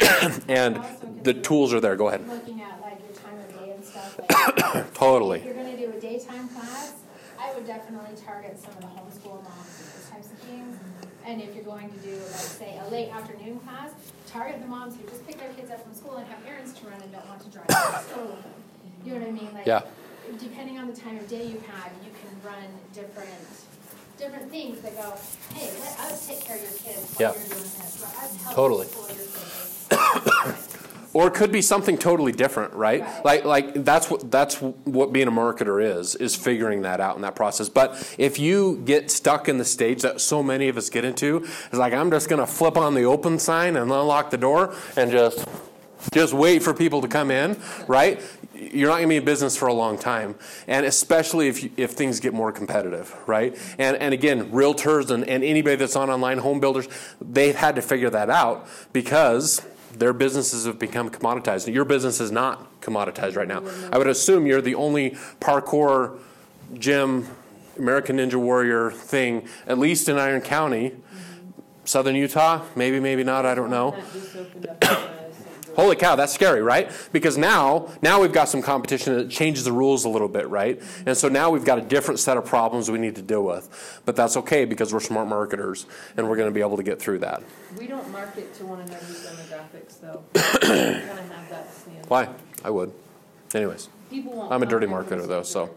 and 0.48 0.80
the 1.22 1.34
tools 1.34 1.72
are 1.74 1.80
there. 1.80 1.96
Go 1.96 2.08
ahead. 2.08 2.26
Looking 2.28 2.62
at 2.62 2.80
like 2.80 2.98
your 3.00 3.16
time 3.16 3.38
of 3.38 3.48
day 3.58 3.72
and 3.74 3.84
stuff. 3.84 4.20
Like, 4.74 4.84
If 4.86 4.94
Totally. 4.94 5.44
you're 5.44 5.54
gonna 5.54 5.76
do 5.76 5.90
a 5.90 6.00
daytime 6.00 6.48
class, 6.48 6.94
I 7.38 7.52
would 7.54 7.66
definitely 7.66 8.16
target 8.24 8.58
some 8.58 8.72
of 8.74 8.80
the 8.80 8.86
homeschool 8.86 9.42
moms 9.42 9.80
and 9.80 9.88
those 9.92 10.08
types 10.10 10.26
of 10.32 10.38
things. 10.38 10.78
And 11.26 11.40
if 11.40 11.54
you're 11.54 11.64
going 11.64 11.90
to 11.90 11.98
do, 11.98 12.12
like, 12.16 12.34
say, 12.34 12.78
a 12.84 12.88
late 12.90 13.10
afternoon 13.10 13.60
class, 13.60 13.90
target 14.34 14.60
the 14.60 14.66
moms 14.66 14.96
who 14.96 15.08
just 15.08 15.24
pick 15.26 15.38
their 15.38 15.52
kids 15.52 15.70
up 15.70 15.80
from 15.84 15.94
school 15.94 16.16
and 16.16 16.26
have 16.26 16.38
errands 16.46 16.72
to 16.74 16.86
run 16.86 17.00
and 17.00 17.12
don't 17.12 17.26
want 17.28 17.40
to 17.40 17.48
drive 17.50 17.68
to 17.68 17.74
store 18.10 18.24
with 18.26 18.42
them. 18.42 18.52
You 19.04 19.14
know 19.14 19.20
what 19.20 19.28
I 19.28 19.32
mean? 19.32 19.54
Like, 19.54 19.66
Yeah. 19.66 19.82
Depending 20.38 20.78
on 20.78 20.88
the 20.88 20.96
time 20.96 21.18
of 21.18 21.28
day 21.28 21.44
you 21.44 21.62
have, 21.68 21.92
you 22.02 22.10
can 22.10 22.32
run 22.42 22.66
different, 22.92 23.30
different 24.18 24.50
things 24.50 24.80
that 24.80 24.96
go, 24.96 25.14
hey, 25.54 25.70
let 25.80 26.00
us 26.10 26.26
take 26.26 26.40
care 26.40 26.56
of 26.56 26.62
your 26.62 26.72
kids 26.72 27.14
Yeah. 27.20 27.30
while 27.30 27.38
you're 27.38 27.48
doing 27.48 27.62
this. 27.62 28.02
Let 28.02 28.24
us 28.24 28.42
help 28.42 28.56
Totally. 28.56 28.86
your 28.88 29.06
kids. 29.06 30.78
Or 31.14 31.28
it 31.28 31.34
could 31.34 31.52
be 31.52 31.62
something 31.62 31.96
totally 31.96 32.32
different, 32.32 32.74
right? 32.74 32.94
Right. 32.94 33.24
Like, 33.24 33.44
like 33.44 33.84
that's 33.84 34.10
what 34.10 34.30
that's 34.30 34.60
what 34.60 35.12
being 35.12 35.28
a 35.28 35.32
marketer 35.32 35.82
is 35.82 36.14
is 36.16 36.36
figuring 36.36 36.82
that 36.82 37.00
out 37.00 37.16
in 37.16 37.22
that 37.22 37.34
process. 37.34 37.68
But 37.68 38.14
if 38.18 38.38
you 38.38 38.82
get 38.84 39.10
stuck 39.10 39.48
in 39.48 39.58
the 39.58 39.64
stage 39.64 40.02
that 40.02 40.20
so 40.20 40.42
many 40.42 40.68
of 40.68 40.76
us 40.76 40.90
get 40.90 41.04
into, 41.04 41.38
it's 41.38 41.74
like 41.74 41.92
I'm 41.92 42.10
just 42.10 42.28
going 42.28 42.40
to 42.40 42.46
flip 42.46 42.76
on 42.76 42.94
the 42.94 43.04
open 43.04 43.38
sign 43.38 43.76
and 43.76 43.90
unlock 43.90 44.30
the 44.30 44.38
door 44.38 44.74
and 44.96 45.10
just 45.10 45.46
just 46.12 46.34
wait 46.34 46.62
for 46.62 46.74
people 46.74 47.00
to 47.00 47.08
come 47.08 47.30
in, 47.30 47.56
right? 47.88 48.20
You're 48.54 48.88
not 48.88 48.96
going 48.96 49.04
to 49.04 49.08
be 49.08 49.16
in 49.16 49.24
business 49.24 49.56
for 49.56 49.68
a 49.68 49.72
long 49.72 49.98
time, 49.98 50.34
and 50.68 50.84
especially 50.84 51.48
if 51.48 51.62
you, 51.62 51.70
if 51.76 51.92
things 51.92 52.20
get 52.20 52.34
more 52.34 52.52
competitive, 52.52 53.14
right? 53.26 53.56
And 53.78 53.96
and 53.96 54.12
again, 54.12 54.50
realtors 54.50 55.10
and, 55.10 55.26
and 55.28 55.42
anybody 55.42 55.76
that's 55.76 55.96
on 55.96 56.10
online 56.10 56.38
home 56.38 56.60
builders, 56.60 56.88
they've 57.20 57.56
had 57.56 57.76
to 57.76 57.82
figure 57.82 58.10
that 58.10 58.30
out 58.30 58.68
because 58.92 59.62
their 59.96 60.12
businesses 60.12 60.66
have 60.66 60.78
become 60.78 61.10
commoditized. 61.10 61.72
Your 61.72 61.84
business 61.84 62.20
is 62.20 62.30
not 62.30 62.80
commoditized 62.80 63.36
right 63.36 63.48
now. 63.48 63.62
I 63.92 63.98
would 63.98 64.06
assume 64.06 64.46
you're 64.46 64.60
the 64.60 64.74
only 64.74 65.10
parkour 65.40 66.18
gym, 66.74 67.28
American 67.78 68.16
Ninja 68.18 68.36
Warrior 68.36 68.90
thing, 68.90 69.48
at 69.66 69.78
least 69.78 70.08
in 70.08 70.18
Iron 70.18 70.40
County. 70.40 70.92
Southern 71.84 72.14
Utah, 72.14 72.64
maybe, 72.74 72.98
maybe 72.98 73.24
not, 73.24 73.44
I 73.44 73.54
don't 73.54 73.70
know. 73.70 73.94
Holy 75.76 75.96
cow, 75.96 76.16
that's 76.16 76.32
scary, 76.32 76.62
right? 76.62 76.90
Because 77.12 77.36
now, 77.36 77.88
now 78.02 78.20
we've 78.20 78.32
got 78.32 78.48
some 78.48 78.62
competition 78.62 79.16
that 79.16 79.30
changes 79.30 79.64
the 79.64 79.72
rules 79.72 80.04
a 80.04 80.08
little 80.08 80.28
bit, 80.28 80.48
right? 80.48 80.80
And 81.06 81.16
so 81.16 81.28
now 81.28 81.50
we've 81.50 81.64
got 81.64 81.78
a 81.78 81.82
different 81.82 82.20
set 82.20 82.36
of 82.36 82.44
problems 82.44 82.90
we 82.90 82.98
need 82.98 83.16
to 83.16 83.22
deal 83.22 83.44
with. 83.44 84.00
But 84.04 84.16
that's 84.16 84.36
okay 84.38 84.64
because 84.64 84.92
we're 84.92 85.00
smart 85.00 85.28
marketers 85.28 85.86
and 86.16 86.28
we're 86.28 86.36
going 86.36 86.48
to 86.48 86.54
be 86.54 86.60
able 86.60 86.76
to 86.76 86.82
get 86.82 87.00
through 87.00 87.18
that. 87.20 87.42
We 87.78 87.86
don't 87.86 88.10
market 88.10 88.54
to 88.54 88.66
one 88.66 88.80
another's 88.80 89.26
demographics, 89.26 90.00
though. 90.00 90.22
Kind 90.34 91.18
of 91.18 91.30
have 91.30 91.48
that. 91.50 91.68
Why? 92.08 92.28
I 92.64 92.70
would. 92.70 92.92
Anyways, 93.54 93.88
I'm 94.50 94.62
a 94.62 94.66
dirty 94.66 94.86
marketer 94.86 95.26
though, 95.28 95.42
so 95.42 95.70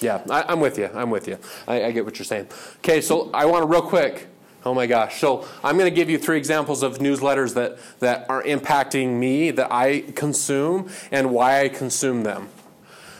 yeah, 0.00 0.22
I, 0.28 0.44
I'm 0.48 0.60
with 0.60 0.78
you. 0.78 0.90
I'm 0.94 1.10
with 1.10 1.28
you. 1.28 1.38
I, 1.66 1.84
I 1.84 1.90
get 1.92 2.04
what 2.04 2.18
you're 2.18 2.26
saying. 2.26 2.48
Okay, 2.78 3.00
so 3.00 3.30
I 3.32 3.46
want 3.46 3.62
to 3.62 3.66
real 3.66 3.82
quick. 3.82 4.28
Oh 4.64 4.74
my 4.74 4.86
gosh. 4.86 5.20
So 5.20 5.46
I'm 5.64 5.76
going 5.76 5.90
to 5.90 5.94
give 5.94 6.08
you 6.08 6.18
three 6.18 6.38
examples 6.38 6.82
of 6.82 6.98
newsletters 6.98 7.54
that, 7.54 7.78
that 7.98 8.30
are 8.30 8.42
impacting 8.42 9.18
me, 9.18 9.50
that 9.50 9.72
I 9.72 10.00
consume, 10.14 10.88
and 11.10 11.32
why 11.32 11.62
I 11.62 11.68
consume 11.68 12.22
them. 12.22 12.48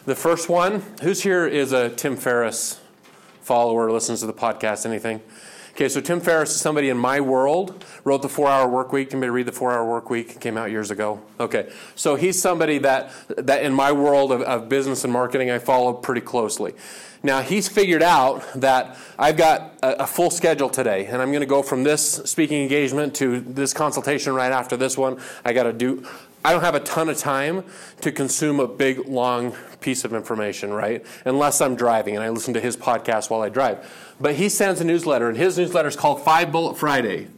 The 0.05 0.15
first 0.15 0.49
one, 0.49 0.83
who's 1.03 1.23
here 1.23 1.47
is 1.47 1.73
a 1.73 1.91
Tim 1.91 2.17
Ferriss 2.17 2.81
follower, 3.41 3.91
listens 3.91 4.21
to 4.21 4.27
the 4.27 4.33
podcast, 4.33 4.87
anything? 4.87 5.21
Okay, 5.73 5.89
so 5.89 6.03
Tim 6.03 6.21
Ferriss 6.21 6.51
is 6.51 6.61
somebody 6.61 6.91
in 6.91 6.99
my 6.99 7.19
world, 7.23 7.83
wrote 8.05 8.21
the 8.21 8.29
Four 8.29 8.47
Hour 8.49 8.69
Work 8.69 8.93
Week. 8.93 9.09
Can 9.09 9.17
anybody 9.17 9.31
read 9.31 9.47
the 9.47 9.53
Four 9.53 9.73
Hour 9.73 9.89
Work 9.89 10.11
Week? 10.11 10.33
It 10.33 10.41
came 10.41 10.59
out 10.59 10.71
years 10.71 10.91
ago. 10.91 11.23
Okay, 11.41 11.73
so 11.95 12.15
he's 12.15 12.41
somebody 12.41 12.77
that, 12.79 13.11
that 13.29 13.65
in 13.65 13.73
my 13.73 13.91
world 13.91 14.33
of, 14.33 14.43
of 14.43 14.69
business 14.69 15.03
and 15.03 15.11
marketing 15.11 15.51
I 15.51 15.59
follow 15.59 15.95
pretty 15.95 16.21
closely. 16.21 16.75
Now, 17.23 17.41
he's 17.41 17.69
figured 17.69 18.03
out 18.03 18.45
that 18.61 18.99
I've 19.19 19.39
got 19.39 19.79
a, 19.83 20.03
a 20.03 20.07
full 20.07 20.31
schedule 20.31 20.69
today, 20.69 21.07
and 21.07 21.23
I'm 21.23 21.31
going 21.31 21.41
to 21.41 21.47
go 21.47 21.63
from 21.63 21.85
this 21.85 22.17
speaking 22.27 22.61
engagement 22.61 23.15
to 23.17 23.41
this 23.41 23.73
consultation 23.73 24.35
right 24.35 24.53
after 24.53 24.77
this 24.77 24.99
one. 24.99 25.21
I 25.43 25.55
got 25.55 25.63
to 25.63 25.73
do, 25.73 26.07
I 26.45 26.53
don't 26.53 26.63
have 26.63 26.75
a 26.75 26.81
ton 26.81 27.09
of 27.09 27.19
time 27.19 27.65
to 28.01 28.11
consume 28.11 28.59
a 28.59 28.67
big, 28.67 29.07
long 29.07 29.55
piece 29.81 30.05
of 30.05 30.13
information, 30.13 30.73
right? 30.73 31.05
Unless 31.25 31.61
I'm 31.61 31.77
driving 31.77 32.17
and 32.17 32.25
I 32.25 32.31
listen 32.31 32.53
to 32.55 32.61
his 32.61 32.77
podcast 32.77 33.31
while 33.31 33.43
I 33.43 33.49
drive. 33.49 34.15
But 34.21 34.35
he 34.35 34.49
sends 34.49 34.81
a 34.81 34.85
newsletter, 34.85 35.29
and 35.29 35.37
his 35.37 35.57
newsletter 35.57 35.89
is 35.89 35.97
called 35.97 36.23
Five 36.23 36.51
Bullet 36.51 36.77
Friday. 36.77 37.29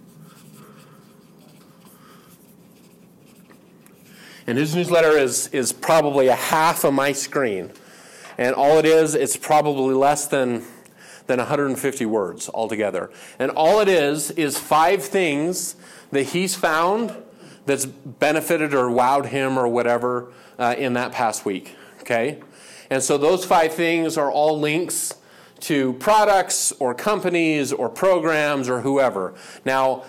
And 4.46 4.58
his 4.58 4.74
newsletter 4.74 5.16
is, 5.16 5.48
is 5.48 5.72
probably 5.72 6.28
a 6.28 6.34
half 6.34 6.84
of 6.84 6.92
my 6.94 7.12
screen. 7.12 7.72
And 8.36 8.54
all 8.54 8.78
it 8.78 8.84
is, 8.84 9.14
it's 9.14 9.36
probably 9.36 9.94
less 9.94 10.26
than, 10.26 10.64
than 11.26 11.38
150 11.38 12.06
words 12.06 12.50
altogether. 12.52 13.10
And 13.38 13.50
all 13.52 13.80
it 13.80 13.88
is, 13.88 14.30
is 14.32 14.58
five 14.58 15.02
things 15.02 15.76
that 16.10 16.24
he's 16.24 16.54
found 16.54 17.14
that's 17.66 17.86
benefited 17.86 18.74
or 18.74 18.88
wowed 18.88 19.26
him 19.26 19.58
or 19.58 19.68
whatever 19.68 20.32
uh, 20.58 20.74
in 20.76 20.92
that 20.94 21.12
past 21.12 21.44
week. 21.44 21.76
Okay? 22.00 22.40
And 22.90 23.02
so 23.02 23.16
those 23.18 23.44
five 23.44 23.72
things 23.72 24.16
are 24.18 24.30
all 24.30 24.58
links 24.58 25.14
to 25.60 25.94
products 25.94 26.72
or 26.72 26.94
companies 26.94 27.72
or 27.72 27.88
programs 27.88 28.68
or 28.68 28.82
whoever. 28.82 29.34
Now, 29.64 30.04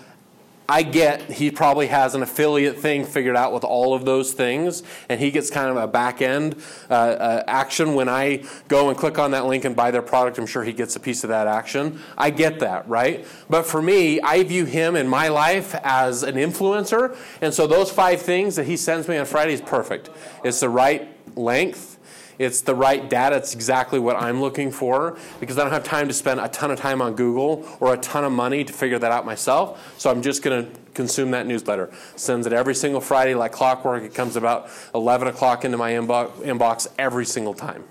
I 0.68 0.84
get 0.84 1.32
he 1.32 1.52
probably 1.52 1.88
has 1.88 2.16
an 2.16 2.24
affiliate 2.24 2.80
thing 2.80 3.06
figured 3.06 3.36
out 3.36 3.54
with 3.54 3.64
all 3.64 3.94
of 3.94 4.06
those 4.06 4.34
things, 4.34 4.84
and 5.10 5.20
he 5.20 5.30
gets 5.32 5.52
kind 5.52 5.70
of 5.70 5.78
a 5.78 5.88
back 5.88 6.22
end 6.22 6.56
uh, 6.90 6.94
uh, 6.94 7.44
action 7.48 7.94
when 7.94 8.10
I 8.10 8.44
go 8.68 8.90
and 8.90 8.98
click 8.98 9.20
on 9.20 9.32
that 9.32 9.46
link 9.46 9.66
and 9.66 9.76
buy 9.76 9.92
their 9.92 10.02
product. 10.02 10.38
I'm 10.40 10.48
sure 10.48 10.64
he 10.64 10.74
gets 10.74 10.96
a 10.96 11.00
piece 11.00 11.24
of 11.24 11.30
that 11.30 11.48
action. 11.48 12.00
I 12.18 12.32
get 12.32 12.60
that, 12.60 12.88
right? 12.88 13.26
But 13.50 13.66
for 13.66 13.82
me, 13.82 14.20
I 14.22 14.44
view 14.44 14.66
him 14.66 14.96
in 14.96 15.08
my 15.08 15.28
life 15.28 15.76
as 15.84 16.24
an 16.24 16.36
influencer, 16.36 17.16
and 17.42 17.54
so 17.54 17.68
those 17.68 17.92
five 17.92 18.22
things 18.22 18.56
that 18.56 18.66
he 18.66 18.78
sends 18.78 19.08
me 19.08 19.18
on 19.18 19.26
Friday 19.26 19.54
is 19.54 19.62
perfect. 19.62 20.10
It's 20.44 20.62
the 20.62 20.70
right 20.70 21.08
length 21.38 21.95
it's 22.38 22.62
the 22.62 22.76
right 22.76 23.10
data. 23.10 23.38
It's 23.38 23.54
exactly 23.54 24.00
what 24.00 24.16
I'm 24.16 24.42
looking 24.42 24.72
for 24.72 25.18
because 25.40 25.58
I 25.58 25.64
don't 25.64 25.72
have 25.72 25.84
time 25.84 26.08
to 26.08 26.14
spend 26.14 26.40
a 26.40 26.48
ton 26.50 26.72
of 26.72 26.80
time 26.80 27.02
on 27.02 27.16
Google 27.16 27.68
or 27.80 27.94
a 27.94 27.98
ton 27.98 28.24
of 28.24 28.32
money 28.32 28.64
to 28.64 28.74
figure 28.74 29.00
that 29.00 29.12
out 29.12 29.26
myself. 29.26 29.96
So 29.98 30.10
I'm 30.10 30.22
just 30.22 30.44
going 30.44 30.66
to 30.66 30.80
consume 30.94 31.32
that 31.32 31.48
newsletter. 31.48 31.92
Sends 32.16 32.46
it 32.46 32.54
every 32.54 32.76
single 32.76 33.02
Friday 33.02 33.36
like 33.36 33.52
clockwork. 33.52 34.04
It 34.04 34.14
comes 34.14 34.36
about 34.36 34.70
11 34.94 35.28
o'clock 35.28 35.66
into 35.66 35.78
my 35.78 35.92
inbox, 35.92 36.32
inbox 36.42 36.88
every 36.98 37.26
single 37.26 37.54
time. 37.54 37.84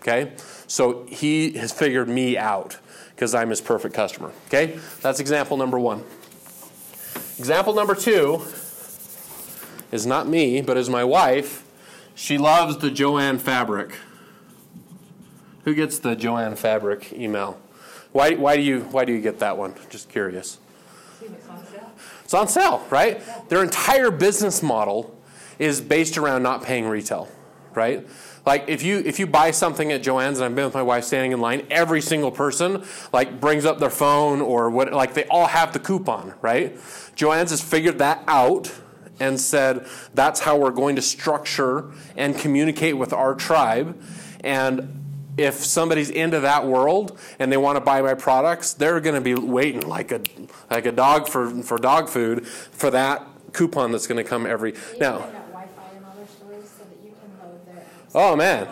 Okay? 0.00 0.32
So 0.66 1.06
he 1.06 1.52
has 1.52 1.72
figured 1.72 2.08
me 2.08 2.36
out 2.36 2.78
because 3.14 3.34
I'm 3.34 3.50
his 3.50 3.60
perfect 3.60 3.94
customer. 3.94 4.32
Okay? 4.48 4.78
That's 5.02 5.20
example 5.20 5.56
number 5.56 5.78
one. 5.78 6.04
Example 7.38 7.74
number 7.74 7.94
two 7.94 8.42
is 9.92 10.06
not 10.06 10.28
me, 10.28 10.60
but 10.60 10.76
is 10.76 10.90
my 10.90 11.04
wife 11.04 11.63
she 12.14 12.38
loves 12.38 12.78
the 12.78 12.90
Joann 12.90 13.40
fabric. 13.40 13.98
Who 15.64 15.74
gets 15.74 15.98
the 15.98 16.14
Joann 16.14 16.56
fabric 16.56 17.12
email? 17.12 17.60
Why, 18.12 18.34
why, 18.34 18.56
do 18.56 18.62
you, 18.62 18.80
why 18.80 19.04
do 19.04 19.12
you 19.12 19.20
get 19.20 19.38
that 19.40 19.56
one? 19.56 19.74
Just 19.90 20.08
curious. 20.08 20.58
It's 22.22 22.34
on 22.34 22.48
sale, 22.48 22.86
right? 22.90 23.20
Their 23.48 23.62
entire 23.62 24.10
business 24.10 24.62
model 24.62 25.16
is 25.58 25.80
based 25.80 26.16
around 26.16 26.42
not 26.42 26.62
paying 26.62 26.86
retail, 26.86 27.28
right? 27.74 28.06
Like 28.46 28.64
if 28.68 28.82
you 28.82 28.98
if 28.98 29.18
you 29.18 29.26
buy 29.26 29.50
something 29.52 29.90
at 29.92 30.02
Joann's, 30.02 30.38
and 30.38 30.44
I've 30.44 30.54
been 30.54 30.66
with 30.66 30.74
my 30.74 30.82
wife 30.82 31.04
standing 31.04 31.32
in 31.32 31.40
line, 31.40 31.66
every 31.70 32.00
single 32.02 32.30
person 32.30 32.84
like 33.12 33.40
brings 33.40 33.64
up 33.64 33.78
their 33.78 33.90
phone 33.90 34.40
or 34.42 34.68
what 34.68 34.92
like 34.92 35.14
they 35.14 35.24
all 35.26 35.46
have 35.46 35.72
the 35.72 35.78
coupon, 35.78 36.34
right? 36.42 36.76
Joann's 37.16 37.50
has 37.50 37.62
figured 37.62 37.98
that 37.98 38.22
out 38.26 38.72
and 39.20 39.40
said, 39.40 39.86
that's 40.12 40.40
how 40.40 40.56
we're 40.56 40.70
going 40.70 40.96
to 40.96 41.02
structure 41.02 41.92
and 42.16 42.36
communicate 42.36 42.96
with 42.96 43.12
our 43.12 43.34
tribe. 43.34 44.00
And 44.42 45.00
if 45.36 45.54
somebody's 45.54 46.10
into 46.10 46.40
that 46.40 46.66
world 46.66 47.18
and 47.38 47.50
they 47.50 47.56
want 47.56 47.76
to 47.76 47.80
buy 47.80 48.02
my 48.02 48.14
products, 48.14 48.72
they're 48.72 49.00
going 49.00 49.14
to 49.14 49.20
be 49.20 49.34
waiting 49.34 49.82
like 49.82 50.12
a 50.12 50.20
like 50.70 50.86
a 50.86 50.92
dog 50.92 51.28
for, 51.28 51.50
for 51.62 51.76
dog 51.78 52.08
food 52.08 52.46
for 52.46 52.90
that 52.90 53.26
coupon 53.52 53.92
that's 53.92 54.06
going 54.06 54.22
to 54.22 54.28
come 54.28 54.46
every 54.46 54.74
now. 55.00 55.26
Oh 58.14 58.36
man, 58.36 58.68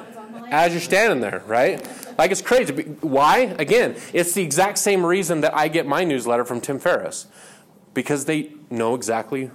as 0.51 0.73
you're 0.73 0.81
standing 0.81 1.20
there, 1.20 1.43
right? 1.47 1.85
Like 2.16 2.31
it's 2.31 2.43
crazy. 2.43 2.73
Why? 3.01 3.56
Again, 3.59 3.97
it's 4.12 4.32
the 4.32 4.43
exact 4.43 4.78
same 4.78 5.05
reason 5.05 5.40
that 5.40 5.56
I 5.56 5.66
get 5.66 5.86
my 5.86 6.05
newsletter 6.05 6.44
from 6.44 6.60
Tim 6.60 6.78
Ferriss, 6.78 7.27
because 7.93 8.27
they 8.27 8.52
know 8.70 8.94
exactly 8.94 9.51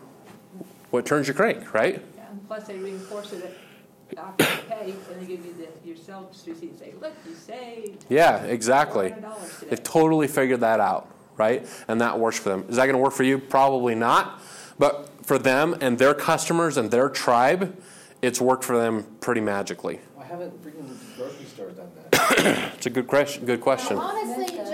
what 0.91 1.05
turns 1.05 1.27
your 1.27 1.35
crank, 1.35 1.73
right? 1.73 2.03
Yeah, 2.15 2.29
and 2.29 2.47
plus 2.47 2.67
they 2.67 2.77
reinforce 2.77 3.33
it 3.33 3.57
after 4.17 4.43
you 4.43 4.49
pay, 4.69 4.93
and 5.11 5.21
they 5.21 5.25
give 5.25 5.45
you 5.45 5.53
the, 5.53 5.87
your 5.87 5.97
sales 5.97 6.47
receipt 6.47 6.71
and 6.71 6.79
say, 6.79 6.93
look, 7.01 7.13
you 7.27 7.35
saved. 7.35 8.05
Yeah, 8.09 8.43
exactly. 8.43 9.13
They've 9.69 9.83
totally 9.83 10.27
figured 10.27 10.61
that 10.61 10.79
out, 10.79 11.09
right? 11.35 11.67
And 11.87 11.99
that 12.01 12.17
works 12.17 12.39
for 12.39 12.49
them. 12.49 12.65
Is 12.69 12.77
that 12.77 12.85
going 12.85 12.95
to 12.95 13.01
work 13.01 13.13
for 13.13 13.23
you? 13.23 13.37
Probably 13.37 13.95
not. 13.95 14.41
But 14.79 15.09
for 15.25 15.37
them 15.37 15.75
and 15.81 15.97
their 15.97 16.13
customers 16.13 16.77
and 16.77 16.89
their 16.91 17.09
tribe, 17.09 17.75
it's 18.21 18.39
worked 18.39 18.63
for 18.63 18.77
them 18.77 19.05
pretty 19.19 19.41
magically. 19.41 19.99
Why 20.15 20.25
haven't 20.25 20.63
freaking 20.63 20.87
grocery 21.17 21.45
stores 21.45 21.75
done 21.75 21.89
that? 22.11 22.73
it's 22.75 22.85
a 22.85 22.89
good 22.89 23.07
question. 23.07 23.45
Good 23.45 23.61
question. 23.61 23.97
Well, 23.97 24.07
honestly, 24.07 24.45
Joann 24.45 24.57
probably 24.57 24.66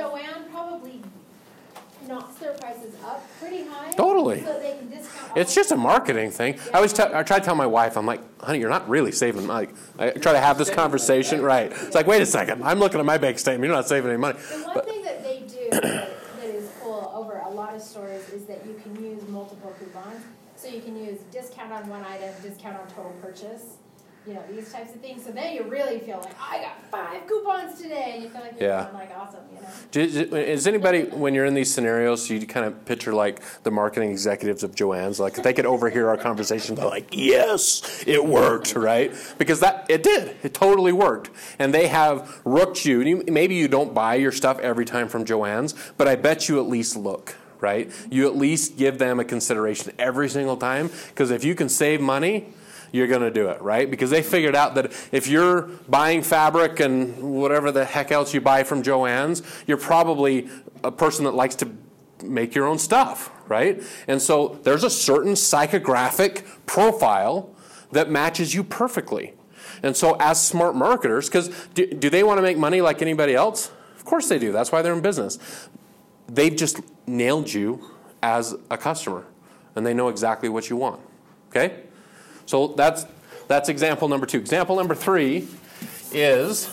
prices 2.59 2.95
up 3.03 3.23
pretty 3.39 3.65
high. 3.65 3.91
Totally. 3.91 4.41
So 4.41 4.59
they 4.59 4.77
can 4.77 4.89
discount 4.89 5.37
it's 5.37 5.55
just 5.55 5.71
a 5.71 5.77
marketing 5.77 6.31
thing. 6.31 6.59
I 6.73 6.77
always 6.77 6.93
tell, 6.93 7.13
I 7.15 7.23
try 7.23 7.39
to 7.39 7.45
tell 7.45 7.55
my 7.55 7.65
wife, 7.65 7.97
I'm 7.97 8.05
like, 8.05 8.21
honey, 8.41 8.59
you're 8.59 8.69
not 8.69 8.87
really 8.87 9.11
saving 9.11 9.47
money. 9.47 9.69
I 9.97 10.11
try 10.11 10.33
to 10.33 10.39
have 10.39 10.57
this 10.57 10.69
conversation, 10.69 11.41
right? 11.41 11.71
It's 11.71 11.95
like, 11.95 12.07
wait 12.07 12.21
a 12.21 12.25
second, 12.25 12.63
I'm 12.63 12.79
looking 12.79 12.99
at 12.99 13.05
my 13.05 13.17
bank 13.17 13.39
statement. 13.39 13.67
You're 13.67 13.75
not 13.75 13.87
saving 13.87 14.09
any 14.09 14.19
money. 14.19 14.37
The 14.39 14.63
one 14.63 14.73
but, 14.75 14.85
thing 14.85 15.03
that 15.03 15.23
they 15.23 15.41
do 15.47 15.69
that, 15.71 15.81
that 15.81 16.45
is 16.45 16.69
cool 16.81 17.11
over 17.13 17.39
a 17.39 17.49
lot 17.49 17.75
of 17.75 17.81
stores 17.81 18.29
is 18.29 18.45
that 18.45 18.65
you 18.65 18.79
can 18.83 19.03
use 19.03 19.27
multiple 19.27 19.73
coupons. 19.79 20.23
So 20.55 20.67
you 20.69 20.81
can 20.81 20.95
use 20.95 21.19
discount 21.31 21.73
on 21.73 21.89
one 21.89 22.05
item, 22.05 22.33
discount 22.41 22.77
on 22.77 22.87
total 22.87 23.13
purchase 23.21 23.77
you 24.25 24.33
know, 24.33 24.43
these 24.49 24.71
types 24.71 24.93
of 24.93 25.01
things. 25.01 25.25
So 25.25 25.31
then 25.31 25.53
you 25.53 25.63
really 25.63 25.99
feel 25.99 26.19
like, 26.19 26.33
oh, 26.39 26.47
I 26.49 26.61
got 26.61 26.85
five 26.89 27.27
coupons 27.27 27.81
today, 27.81 28.11
and 28.13 28.23
you 28.23 28.29
feel 28.29 28.41
like 28.41 28.59
you're 28.59 28.69
yeah. 28.69 28.87
Oh, 28.91 28.95
like 28.95 29.11
awesome, 29.15 29.41
you 29.51 30.31
know. 30.31 30.37
Is 30.37 30.65
anybody, 30.65 31.03
when 31.03 31.33
you're 31.33 31.45
in 31.45 31.53
these 31.53 31.73
scenarios, 31.73 32.29
you 32.29 32.45
kind 32.45 32.65
of 32.65 32.85
picture 32.85 33.13
like 33.13 33.41
the 33.63 33.71
marketing 33.71 34.11
executives 34.11 34.63
of 34.63 34.75
Joann's, 34.75 35.19
like 35.19 35.37
if 35.37 35.43
they 35.43 35.53
could 35.53 35.65
overhear 35.65 36.09
our 36.09 36.17
conversation, 36.17 36.75
they're 36.75 36.85
like, 36.85 37.09
yes, 37.11 38.03
it 38.07 38.23
worked, 38.23 38.75
right? 38.75 39.13
Because 39.37 39.59
that 39.59 39.85
it 39.89 40.03
did, 40.03 40.37
it 40.41 40.53
totally 40.53 40.93
worked, 40.93 41.29
and 41.59 41.73
they 41.73 41.87
have 41.87 42.41
rooked 42.45 42.85
you. 42.85 43.01
you 43.01 43.23
maybe 43.27 43.55
you 43.55 43.67
don't 43.67 43.93
buy 43.93 44.15
your 44.15 44.31
stuff 44.31 44.59
every 44.59 44.85
time 44.85 45.09
from 45.09 45.25
Joann's, 45.25 45.73
but 45.97 46.07
I 46.07 46.15
bet 46.15 46.47
you 46.47 46.59
at 46.59 46.67
least 46.67 46.95
look 46.95 47.35
right? 47.59 47.89
You 48.11 48.27
at 48.27 48.35
least 48.35 48.75
give 48.75 48.97
them 48.97 49.21
a 49.21 49.23
consideration 49.23 49.93
every 49.97 50.27
single 50.27 50.57
time 50.57 50.89
because 51.07 51.31
if 51.31 51.45
you 51.45 51.55
can 51.55 51.69
save 51.69 52.01
money, 52.01 52.47
you're 52.93 53.07
going 53.07 53.21
to 53.21 53.31
do 53.31 53.49
it, 53.49 53.61
right? 53.61 53.89
Because 53.89 54.11
they 54.11 54.21
figured 54.21 54.55
out 54.55 54.75
that 54.75 54.93
if 55.11 55.27
you're 55.27 55.63
buying 55.89 56.21
fabric 56.21 56.79
and 56.79 57.17
whatever 57.21 57.71
the 57.71 57.83
heck 57.83 58.11
else 58.11 58.33
you 58.33 58.39
buy 58.39 58.63
from 58.63 58.83
Joann's, 58.83 59.41
you're 59.65 59.77
probably 59.77 60.47
a 60.83 60.91
person 60.91 61.25
that 61.25 61.33
likes 61.33 61.55
to 61.55 61.71
make 62.23 62.53
your 62.53 62.67
own 62.67 62.77
stuff, 62.77 63.31
right? 63.49 63.81
And 64.07 64.21
so 64.21 64.59
there's 64.61 64.83
a 64.83 64.91
certain 64.91 65.33
psychographic 65.33 66.45
profile 66.67 67.49
that 67.91 68.11
matches 68.11 68.53
you 68.53 68.63
perfectly. 68.63 69.33
And 69.81 69.97
so, 69.97 70.15
as 70.19 70.41
smart 70.41 70.75
marketers, 70.75 71.27
because 71.27 71.49
do, 71.73 71.87
do 71.87 72.09
they 72.09 72.23
want 72.23 72.37
to 72.37 72.41
make 72.43 72.57
money 72.57 72.79
like 72.79 73.01
anybody 73.01 73.33
else? 73.33 73.71
Of 73.97 74.05
course 74.05 74.29
they 74.29 74.37
do. 74.37 74.51
That's 74.51 74.71
why 74.71 74.81
they're 74.83 74.93
in 74.93 75.01
business. 75.01 75.39
They've 76.27 76.55
just 76.55 76.79
nailed 77.07 77.51
you 77.51 77.89
as 78.21 78.55
a 78.69 78.77
customer, 78.77 79.25
and 79.75 79.85
they 79.85 79.93
know 79.93 80.09
exactly 80.09 80.47
what 80.47 80.69
you 80.69 80.77
want. 80.77 81.01
Okay? 81.49 81.83
So 82.45 82.67
that's, 82.67 83.05
that's 83.47 83.69
example 83.69 84.07
number 84.07 84.25
two. 84.25 84.39
Example 84.39 84.75
number 84.75 84.95
three 84.95 85.47
is 86.11 86.67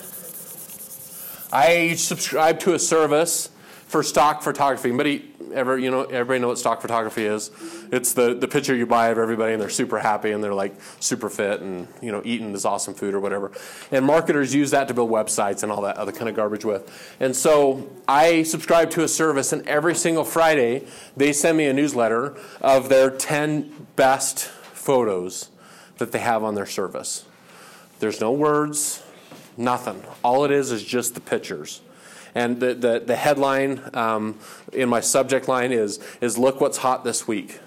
I 1.52 1.94
subscribe 1.94 2.60
to 2.60 2.74
a 2.74 2.78
service 2.78 3.50
for 3.86 4.04
stock 4.04 4.42
photography. 4.42 4.88
Anybody 4.88 5.30
ever, 5.52 5.76
you 5.76 5.90
know, 5.90 6.02
everybody 6.04 6.38
know 6.38 6.46
what 6.46 6.58
stock 6.58 6.80
photography 6.80 7.24
is? 7.24 7.50
It's 7.90 8.12
the, 8.12 8.34
the 8.34 8.46
picture 8.46 8.74
you 8.74 8.86
buy 8.86 9.08
of 9.08 9.18
everybody 9.18 9.52
and 9.52 9.60
they're 9.60 9.68
super 9.68 9.98
happy 9.98 10.30
and 10.30 10.44
they're 10.44 10.54
like 10.54 10.76
super 11.00 11.28
fit 11.28 11.60
and, 11.60 11.88
you 12.00 12.12
know, 12.12 12.22
eating 12.24 12.52
this 12.52 12.64
awesome 12.64 12.94
food 12.94 13.14
or 13.14 13.20
whatever. 13.20 13.50
And 13.90 14.06
marketers 14.06 14.54
use 14.54 14.70
that 14.70 14.86
to 14.88 14.94
build 14.94 15.10
websites 15.10 15.64
and 15.64 15.72
all 15.72 15.82
that 15.82 15.96
other 15.96 16.12
kind 16.12 16.28
of 16.28 16.36
garbage 16.36 16.64
with. 16.64 17.16
And 17.18 17.34
so 17.34 17.90
I 18.06 18.44
subscribe 18.44 18.90
to 18.92 19.02
a 19.02 19.08
service 19.08 19.52
and 19.52 19.66
every 19.66 19.96
single 19.96 20.24
Friday 20.24 20.86
they 21.16 21.32
send 21.32 21.58
me 21.58 21.66
a 21.66 21.72
newsletter 21.72 22.36
of 22.60 22.88
their 22.88 23.10
10 23.10 23.88
best 23.96 24.44
photos 24.44 25.50
that 26.00 26.10
they 26.10 26.18
have 26.18 26.42
on 26.42 26.56
their 26.56 26.66
service. 26.66 27.24
There's 28.00 28.20
no 28.20 28.32
words, 28.32 29.02
nothing. 29.56 30.02
All 30.24 30.44
it 30.44 30.50
is 30.50 30.72
is 30.72 30.82
just 30.82 31.14
the 31.14 31.20
pictures. 31.20 31.80
And 32.34 32.60
the, 32.60 32.74
the, 32.74 33.02
the 33.06 33.16
headline 33.16 33.80
um, 33.94 34.38
in 34.72 34.88
my 34.88 35.00
subject 35.00 35.48
line 35.48 35.72
is, 35.72 36.00
is 36.20 36.36
Look 36.36 36.60
What's 36.60 36.78
Hot 36.78 37.04
This 37.04 37.28
Week. 37.28 37.60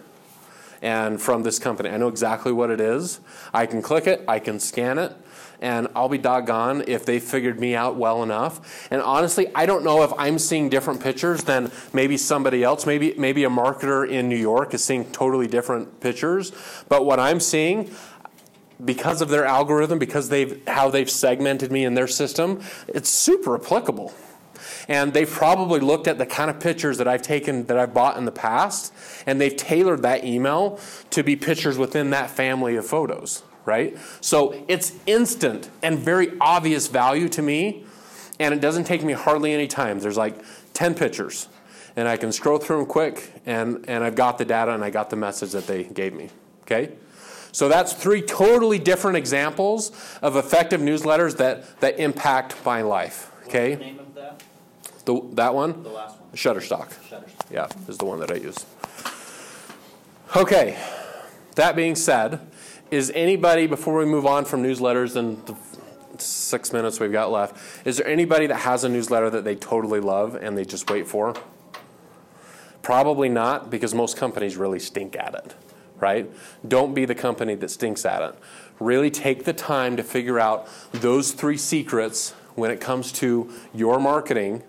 And 0.82 1.22
from 1.22 1.44
this 1.44 1.60
company. 1.60 1.90
I 1.90 1.96
know 1.96 2.10
exactly 2.10 2.52
what 2.52 2.70
it 2.70 2.82
is. 2.82 3.22
I 3.54 3.66
can 3.66 3.82
click 3.82 4.06
it, 4.06 4.22
I 4.28 4.40
can 4.40 4.60
scan 4.60 4.98
it, 4.98 5.14
and 5.62 5.88
I'll 5.96 6.10
be 6.10 6.18
doggone 6.18 6.84
if 6.88 7.06
they 7.06 7.22
figured 7.22 7.58
me 7.58 7.74
out 7.74 7.96
well 7.96 8.22
enough. 8.22 8.90
And 8.92 9.02
honestly, 9.02 9.48
I 9.56 9.66
don't 9.66 9.86
know 9.86 10.04
if 10.04 10.12
I'm 10.18 10.38
seeing 10.38 10.68
different 10.68 11.02
pictures 11.02 11.46
than 11.46 11.72
maybe 11.94 12.18
somebody 12.18 12.66
else. 12.66 12.86
Maybe 12.86 13.14
maybe 13.18 13.46
a 13.46 13.50
marketer 13.50 14.06
in 14.06 14.28
New 14.28 14.36
York 14.36 14.74
is 14.74 14.84
seeing 14.84 15.06
totally 15.12 15.48
different 15.48 16.02
pictures. 16.02 16.52
But 16.90 17.06
what 17.06 17.18
I'm 17.18 17.40
seeing, 17.40 17.90
because 18.84 19.22
of 19.22 19.30
their 19.30 19.46
algorithm, 19.46 20.00
because 20.00 20.30
they've 20.30 20.62
how 20.68 20.90
they've 20.90 21.10
segmented 21.10 21.72
me 21.72 21.86
in 21.86 21.94
their 21.94 22.08
system, 22.08 22.62
it's 22.88 23.10
super 23.10 23.56
applicable. 23.56 24.14
And 24.88 25.14
they've 25.14 25.30
probably 25.30 25.80
looked 25.80 26.08
at 26.08 26.18
the 26.18 26.26
kind 26.26 26.50
of 26.50 26.60
pictures 26.60 26.98
that 26.98 27.08
I've 27.08 27.22
taken, 27.22 27.66
that 27.68 27.78
I've 27.78 27.94
bought 27.94 28.18
in 28.18 28.26
the 28.26 28.32
past, 28.32 28.94
and 29.26 29.40
they've 29.40 29.56
tailored 29.56 30.02
that 30.02 30.26
email 30.26 30.80
to 31.12 31.24
be 31.24 31.36
pictures 31.36 31.78
within 31.78 32.10
that 32.10 32.30
family 32.30 32.76
of 32.76 32.86
photos, 32.86 33.44
right? 33.66 33.98
So 34.22 34.64
it's 34.68 34.94
instant 35.06 35.70
and 35.82 35.98
very 36.00 36.34
obvious 36.40 36.88
value 36.88 37.30
to 37.30 37.42
me, 37.42 37.86
and 38.40 38.54
it 38.54 38.62
doesn't 38.62 38.86
take 38.86 39.04
me 39.04 39.14
hardly 39.14 39.54
any 39.54 39.68
time. 39.68 40.00
There's 40.00 40.18
like 40.18 40.36
10 40.74 40.96
pictures, 40.96 41.48
and 41.96 42.08
I 42.08 42.18
can 42.18 42.32
scroll 42.32 42.58
through 42.58 42.78
them 42.78 42.86
quick, 42.86 43.32
and, 43.46 43.86
and 43.88 44.04
I've 44.04 44.16
got 44.16 44.38
the 44.38 44.46
data 44.46 44.74
and 44.74 44.84
I 44.84 44.90
got 44.90 45.10
the 45.10 45.16
message 45.16 45.52
that 45.52 45.68
they 45.68 45.84
gave 45.84 46.14
me, 46.14 46.30
okay? 46.64 46.92
So 47.54 47.70
that's 47.70 47.94
three 47.94 48.22
totally 48.22 48.80
different 48.80 49.16
examples 49.16 49.92
of 50.22 50.36
effective 50.36 50.82
newsletters 50.82 51.38
that, 51.38 51.80
that 51.80 52.00
impact 52.00 52.58
my 52.66 52.82
life. 52.82 53.32
Okay? 53.48 53.70
What's 53.70 53.80
the 53.80 53.86
name 53.86 54.00
of 54.00 54.16
that? 54.16 54.44
The, 55.06 55.22
that 55.36 55.54
one? 55.56 55.84
The 55.84 55.90
last 55.90 56.20
one? 56.20 56.30
Shutterstock. 56.34 56.94
Shutterstock. 57.10 57.52
Yeah, 57.52 57.68
is 57.88 58.00
the 58.00 58.06
one 58.06 58.20
that 58.20 58.32
I 58.32 58.36
use. 58.36 58.66
Okay, 60.36 60.80
that 61.56 61.76
being 61.76 61.96
said, 61.96 62.40
is 62.90 63.12
anybody, 63.14 63.68
before 63.68 64.00
we 64.00 64.06
move 64.06 64.26
on 64.26 64.46
from 64.46 64.64
newsletters 64.64 65.16
and 65.16 65.46
the 65.46 65.56
six 66.18 66.74
minutes 66.74 67.00
we've 67.00 67.12
got 67.12 67.32
left, 67.32 67.56
is 67.86 67.98
there 67.98 68.08
anybody 68.08 68.48
that 68.48 68.56
has 68.56 68.84
a 68.84 68.90
newsletter 68.90 69.30
that 69.30 69.44
they 69.44 69.56
totally 69.56 70.00
love 70.00 70.34
and 70.34 70.58
they 70.58 70.66
just 70.66 70.90
wait 70.90 71.08
for? 71.08 71.36
Probably 72.82 73.30
not, 73.30 73.70
because 73.70 73.94
most 73.94 74.18
companies 74.18 74.58
really 74.58 74.80
stink 74.80 75.16
at 75.16 75.36
it, 75.36 75.54
right? 76.04 76.30
Don't 76.68 76.94
be 76.94 77.06
the 77.06 77.16
company 77.16 77.56
that 77.56 77.70
stinks 77.70 78.06
at 78.06 78.22
it. 78.22 78.36
Really 78.80 79.10
take 79.10 79.46
the 79.46 79.54
time 79.54 79.96
to 79.96 80.04
figure 80.04 80.38
out 80.38 80.68
those 80.92 81.32
three 81.32 81.58
secrets 81.58 82.32
when 82.56 82.72
it 82.72 82.82
comes 82.82 83.14
to 83.14 83.50
your 83.74 84.02
marketing 84.02 84.64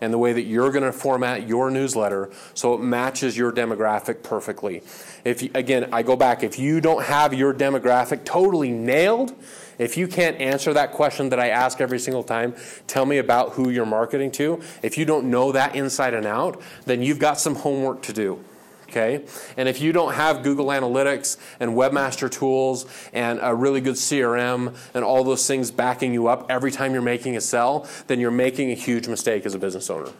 and 0.00 0.12
the 0.12 0.18
way 0.18 0.32
that 0.32 0.42
you're 0.42 0.70
going 0.70 0.84
to 0.84 0.92
format 0.92 1.48
your 1.48 1.70
newsletter 1.70 2.30
so 2.54 2.74
it 2.74 2.80
matches 2.80 3.36
your 3.36 3.50
demographic 3.50 4.22
perfectly. 4.22 4.82
If 5.24 5.42
you, 5.42 5.50
again, 5.54 5.88
I 5.92 6.02
go 6.02 6.14
back, 6.14 6.44
if 6.44 6.56
you 6.56 6.80
don't 6.80 7.02
have 7.04 7.34
your 7.34 7.52
demographic 7.52 8.24
totally 8.24 8.70
nailed, 8.70 9.34
if 9.78 9.96
you 9.96 10.06
can't 10.06 10.40
answer 10.40 10.72
that 10.74 10.92
question 10.92 11.30
that 11.30 11.40
I 11.40 11.48
ask 11.48 11.80
every 11.80 11.98
single 11.98 12.22
time, 12.22 12.54
tell 12.86 13.06
me 13.06 13.18
about 13.18 13.52
who 13.52 13.70
you're 13.70 13.86
marketing 13.86 14.30
to. 14.32 14.60
If 14.82 14.96
you 14.96 15.04
don't 15.04 15.30
know 15.30 15.50
that 15.52 15.74
inside 15.74 16.14
and 16.14 16.26
out, 16.26 16.62
then 16.84 17.02
you've 17.02 17.18
got 17.18 17.40
some 17.40 17.56
homework 17.56 18.02
to 18.02 18.12
do. 18.12 18.44
Okay? 18.88 19.24
And 19.56 19.68
if 19.68 19.80
you 19.80 19.92
don't 19.92 20.14
have 20.14 20.42
Google 20.42 20.66
Analytics 20.66 21.36
and 21.58 21.72
Webmaster 21.72 22.30
Tools 22.30 22.86
and 23.12 23.38
a 23.42 23.54
really 23.54 23.80
good 23.80 23.96
CRM 23.96 24.76
and 24.94 25.04
all 25.04 25.24
those 25.24 25.46
things 25.46 25.70
backing 25.70 26.12
you 26.12 26.28
up 26.28 26.46
every 26.48 26.70
time 26.70 26.92
you're 26.92 27.02
making 27.02 27.36
a 27.36 27.40
sell, 27.40 27.88
then 28.06 28.20
you're 28.20 28.30
making 28.30 28.70
a 28.70 28.74
huge 28.74 29.08
mistake 29.08 29.44
as 29.44 29.54
a 29.54 29.58
business 29.58 29.90
owner. 29.90 30.12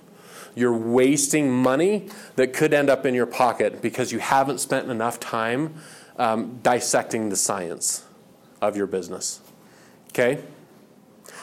You're 0.55 0.77
wasting 0.77 1.53
money 1.53 2.09
that 2.37 2.53
could 2.53 2.73
end 2.73 2.89
up 2.89 3.05
in 3.07 3.15
your 3.15 3.27
pocket 3.27 3.83
because 3.83 4.11
you 4.11 4.19
haven't 4.19 4.59
spent 4.59 4.91
enough 4.91 5.21
time 5.21 5.75
um, 6.19 6.61
dissecting 6.63 7.29
the 7.29 7.37
science 7.37 8.05
of 8.63 8.77
your 8.77 8.87
business. 8.87 9.41
Okay? 10.09 10.43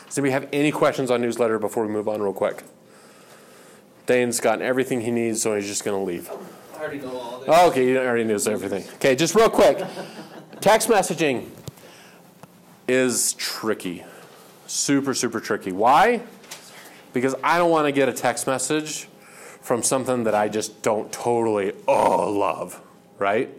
Does 0.07 0.17
anybody 0.17 0.31
have 0.31 0.49
any 0.51 0.71
questions 0.71 1.11
on 1.11 1.21
newsletter 1.21 1.59
before 1.59 1.85
we 1.85 1.93
move 1.93 2.07
on 2.07 2.21
real 2.21 2.33
quick? 2.33 2.63
Dane's 4.05 4.39
gotten 4.39 4.63
everything 4.63 5.01
he 5.01 5.11
needs, 5.11 5.41
so 5.41 5.55
he's 5.55 5.67
just 5.67 5.85
going 5.85 5.97
to 5.97 6.03
leave. 6.03 6.29
Already 6.83 6.99
know 6.99 7.17
all 7.17 7.39
this. 7.39 7.49
Oh, 7.49 7.69
okay, 7.69 7.87
you 7.87 7.97
already 7.97 8.25
knows 8.25 8.45
everything. 8.45 8.83
Okay, 8.95 9.15
just 9.15 9.35
real 9.35 9.49
quick. 9.49 9.81
Text 10.59 10.89
messaging 10.89 11.47
is 12.89 13.31
tricky. 13.35 14.03
Super, 14.67 15.13
super 15.13 15.39
tricky. 15.39 15.71
Why? 15.71 16.23
Because 17.13 17.35
I 17.41 17.57
don't 17.57 17.71
want 17.71 17.85
to 17.85 17.93
get 17.93 18.09
a 18.09 18.11
text 18.11 18.47
message 18.47 19.07
from 19.61 19.81
something 19.81 20.25
that 20.25 20.35
I 20.35 20.49
just 20.49 20.81
don't 20.81 21.09
totally, 21.09 21.71
oh, 21.87 22.29
love, 22.29 22.81
right? 23.17 23.49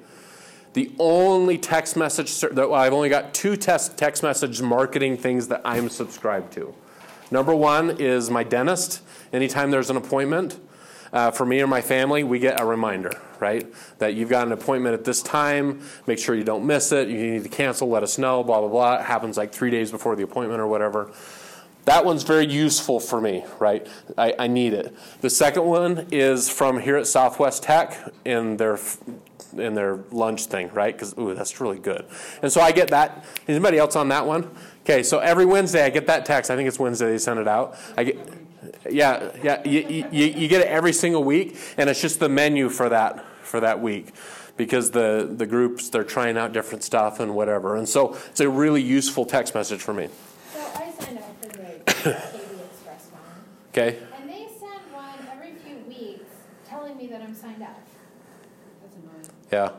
The 0.75 0.93
only 0.99 1.57
text 1.57 1.97
message, 1.97 2.39
that- 2.41 2.55
well, 2.55 2.75
I've 2.75 2.93
only 2.93 3.09
got 3.09 3.33
two 3.33 3.57
text, 3.57 3.97
text 3.97 4.23
message 4.23 4.61
marketing 4.61 5.17
things 5.17 5.49
that 5.49 5.63
I'm 5.65 5.89
subscribed 5.89 6.53
to. 6.55 6.75
Number 7.31 7.55
one 7.55 7.97
is 7.99 8.29
my 8.29 8.45
dentist. 8.45 9.01
Anytime 9.33 9.71
there's 9.71 9.89
an 9.89 9.97
appointment, 9.97 10.61
uh, 11.15 11.31
for 11.31 11.47
me 11.47 11.63
or 11.63 11.67
my 11.69 11.81
family, 11.81 12.25
we 12.25 12.41
get 12.41 12.61
a 12.61 12.67
reminder, 12.67 13.13
right? 13.39 13.65
That 13.99 14.15
you've 14.15 14.29
got 14.29 14.47
an 14.47 14.53
appointment 14.53 14.95
at 14.95 15.05
this 15.05 15.23
time. 15.23 15.81
Make 16.09 16.19
sure 16.19 16.35
you 16.35 16.43
don't 16.43 16.67
miss 16.67 16.91
it. 16.91 17.09
You 17.09 17.17
need 17.17 17.45
to 17.45 17.49
cancel, 17.49 17.89
let 17.89 18.03
us 18.03 18.19
know, 18.19 18.43
blah, 18.43 18.59
blah, 18.59 18.69
blah. 18.69 18.95
It 18.97 19.03
happens 19.03 19.37
like 19.37 19.53
three 19.53 19.71
days 19.71 19.93
before 19.93 20.17
the 20.17 20.25
appointment 20.25 20.61
or 20.61 20.67
whatever. 20.67 21.13
That 21.85 22.05
one's 22.05 22.25
very 22.25 22.47
useful 22.47 22.99
for 22.99 23.21
me, 23.21 23.45
right? 23.61 23.87
I, 24.19 24.35
I 24.39 24.47
need 24.49 24.73
it. 24.73 24.97
The 25.21 25.31
second 25.31 25.65
one 25.65 26.09
is 26.11 26.51
from 26.51 26.81
here 26.81 26.97
at 26.97 27.07
Southwest 27.07 27.63
Tech 27.63 27.97
in 28.25 28.57
their 28.57 28.79
in 29.57 29.75
their 29.75 30.01
lunch 30.11 30.47
thing, 30.47 30.69
right? 30.73 30.93
Because 30.93 31.17
ooh, 31.17 31.33
that's 31.33 31.61
really 31.61 31.79
good. 31.79 32.07
And 32.43 32.51
so 32.51 32.61
I 32.61 32.73
get 32.73 32.89
that. 32.89 33.25
Anybody 33.47 33.79
else 33.79 33.95
on 33.95 34.09
that 34.09 34.27
one? 34.27 34.51
Okay, 34.81 35.05
so 35.05 35.21
every 35.21 35.45
Wednesday 35.45 35.85
I 35.85 35.91
get 35.91 36.09
that 36.09 36.27
text. 36.27 36.51
I 36.51 36.57
think 36.57 36.67
it's 36.67 36.79
Wednesday 36.79 37.07
they 37.07 37.19
send 37.19 37.39
it 37.39 37.47
out. 37.47 37.77
I 37.97 38.05
get, 38.05 38.19
yeah, 38.91 39.31
yeah. 39.43 39.63
You, 39.67 40.07
you, 40.11 40.27
you 40.27 40.49
get 40.49 40.61
it 40.63 40.69
every 40.69 40.93
single 40.93 41.25
week, 41.25 41.57
and 41.77 41.89
it's 41.91 42.01
just 42.01 42.21
the 42.21 42.29
menu 42.29 42.69
for 42.69 42.89
that 42.89 43.25
for 43.43 43.61
that 43.61 43.81
week 43.81 44.13
because 44.57 44.91
the 44.91 45.33
the 45.37 45.47
groups 45.47 45.89
they're 45.89 46.05
trying 46.05 46.37
out 46.37 46.53
different 46.53 46.83
stuff 46.85 47.21
and 47.21 47.35
whatever. 47.35 47.77
And 47.77 47.89
so 47.89 48.17
it's 48.31 48.41
a 48.41 48.49
really 48.49 48.83
useful 48.83 49.25
text 49.25 49.55
message 49.55 49.81
for 49.81 49.93
me. 49.95 50.09
So 50.53 50.61
I 50.61 50.93
signed 50.99 51.19
up 51.19 51.43
for 51.43 51.49
the 51.49 51.55
KB 51.87 52.65
Express 52.65 53.09
one, 53.11 53.23
Okay. 53.71 53.99
and 54.21 54.29
they 54.31 54.47
send 54.59 54.81
one 54.93 55.29
every 55.33 55.55
few 55.65 55.77
weeks 55.89 56.31
telling 56.69 56.97
me 56.97 57.07
that 57.09 57.21
I'm 57.23 57.35
signed 57.35 57.63
up. 57.63 57.81
That's 58.83 58.97
annoying. 58.97 59.29
Yeah. 59.53 59.71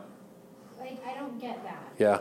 Like, 0.78 1.04
I 1.06 1.14
don't 1.18 1.40
get 1.40 1.62
that. 1.64 1.82
Yeah. 1.98 2.18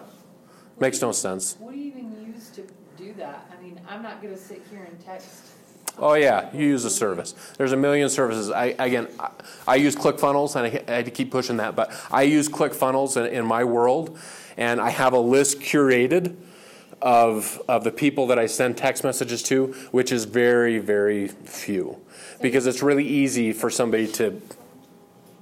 Makes 0.80 1.02
no 1.02 1.12
sense. 1.12 1.56
What 1.60 1.74
do 1.74 1.78
you 1.80 1.88
even 1.88 2.34
use 2.34 2.50
to 2.52 2.64
do 2.98 3.14
that? 3.14 3.50
I 3.58 3.62
mean, 3.64 3.80
I'm 3.88 4.02
not 4.02 4.22
gonna 4.22 4.38
sit 4.38 4.62
here 4.70 4.84
and 4.84 5.00
text. 5.06 5.55
Oh 5.98 6.14
yeah, 6.14 6.54
you 6.54 6.66
use 6.68 6.84
a 6.84 6.90
service. 6.90 7.34
There's 7.58 7.72
a 7.72 7.78
million 7.78 8.10
services. 8.10 8.52
I 8.52 8.76
again, 8.80 9.08
I, 9.20 9.30
I 9.68 9.76
use 9.76 9.96
ClickFunnels, 9.96 10.56
and 10.56 10.66
I, 10.66 10.92
I 10.92 10.98
had 10.98 11.06
to 11.06 11.12
keep 11.12 11.32
pushing 11.32 11.58
that, 11.58 11.76
but 11.76 11.92
I 12.12 12.24
use 12.24 12.50
ClickFunnels 12.50 13.18
in, 13.18 13.34
in 13.34 13.46
my 13.46 13.64
world, 13.64 14.18
and 14.58 14.82
I 14.82 14.90
have 14.90 15.14
a 15.14 15.20
list 15.20 15.60
curated 15.60 16.36
of 17.02 17.62
of 17.70 17.84
the 17.84 17.92
people 17.92 18.28
that 18.28 18.40
I 18.40 18.46
send 18.48 18.78
text 18.78 19.04
messages 19.04 19.42
to, 19.44 19.68
which 19.92 20.12
is 20.12 20.26
very 20.26 20.80
very 20.80 21.28
few, 21.30 22.02
because 22.42 22.68
it's 22.68 22.84
really 22.84 23.08
easy 23.08 23.54
for 23.54 23.70
somebody 23.70 24.08
to 24.14 24.42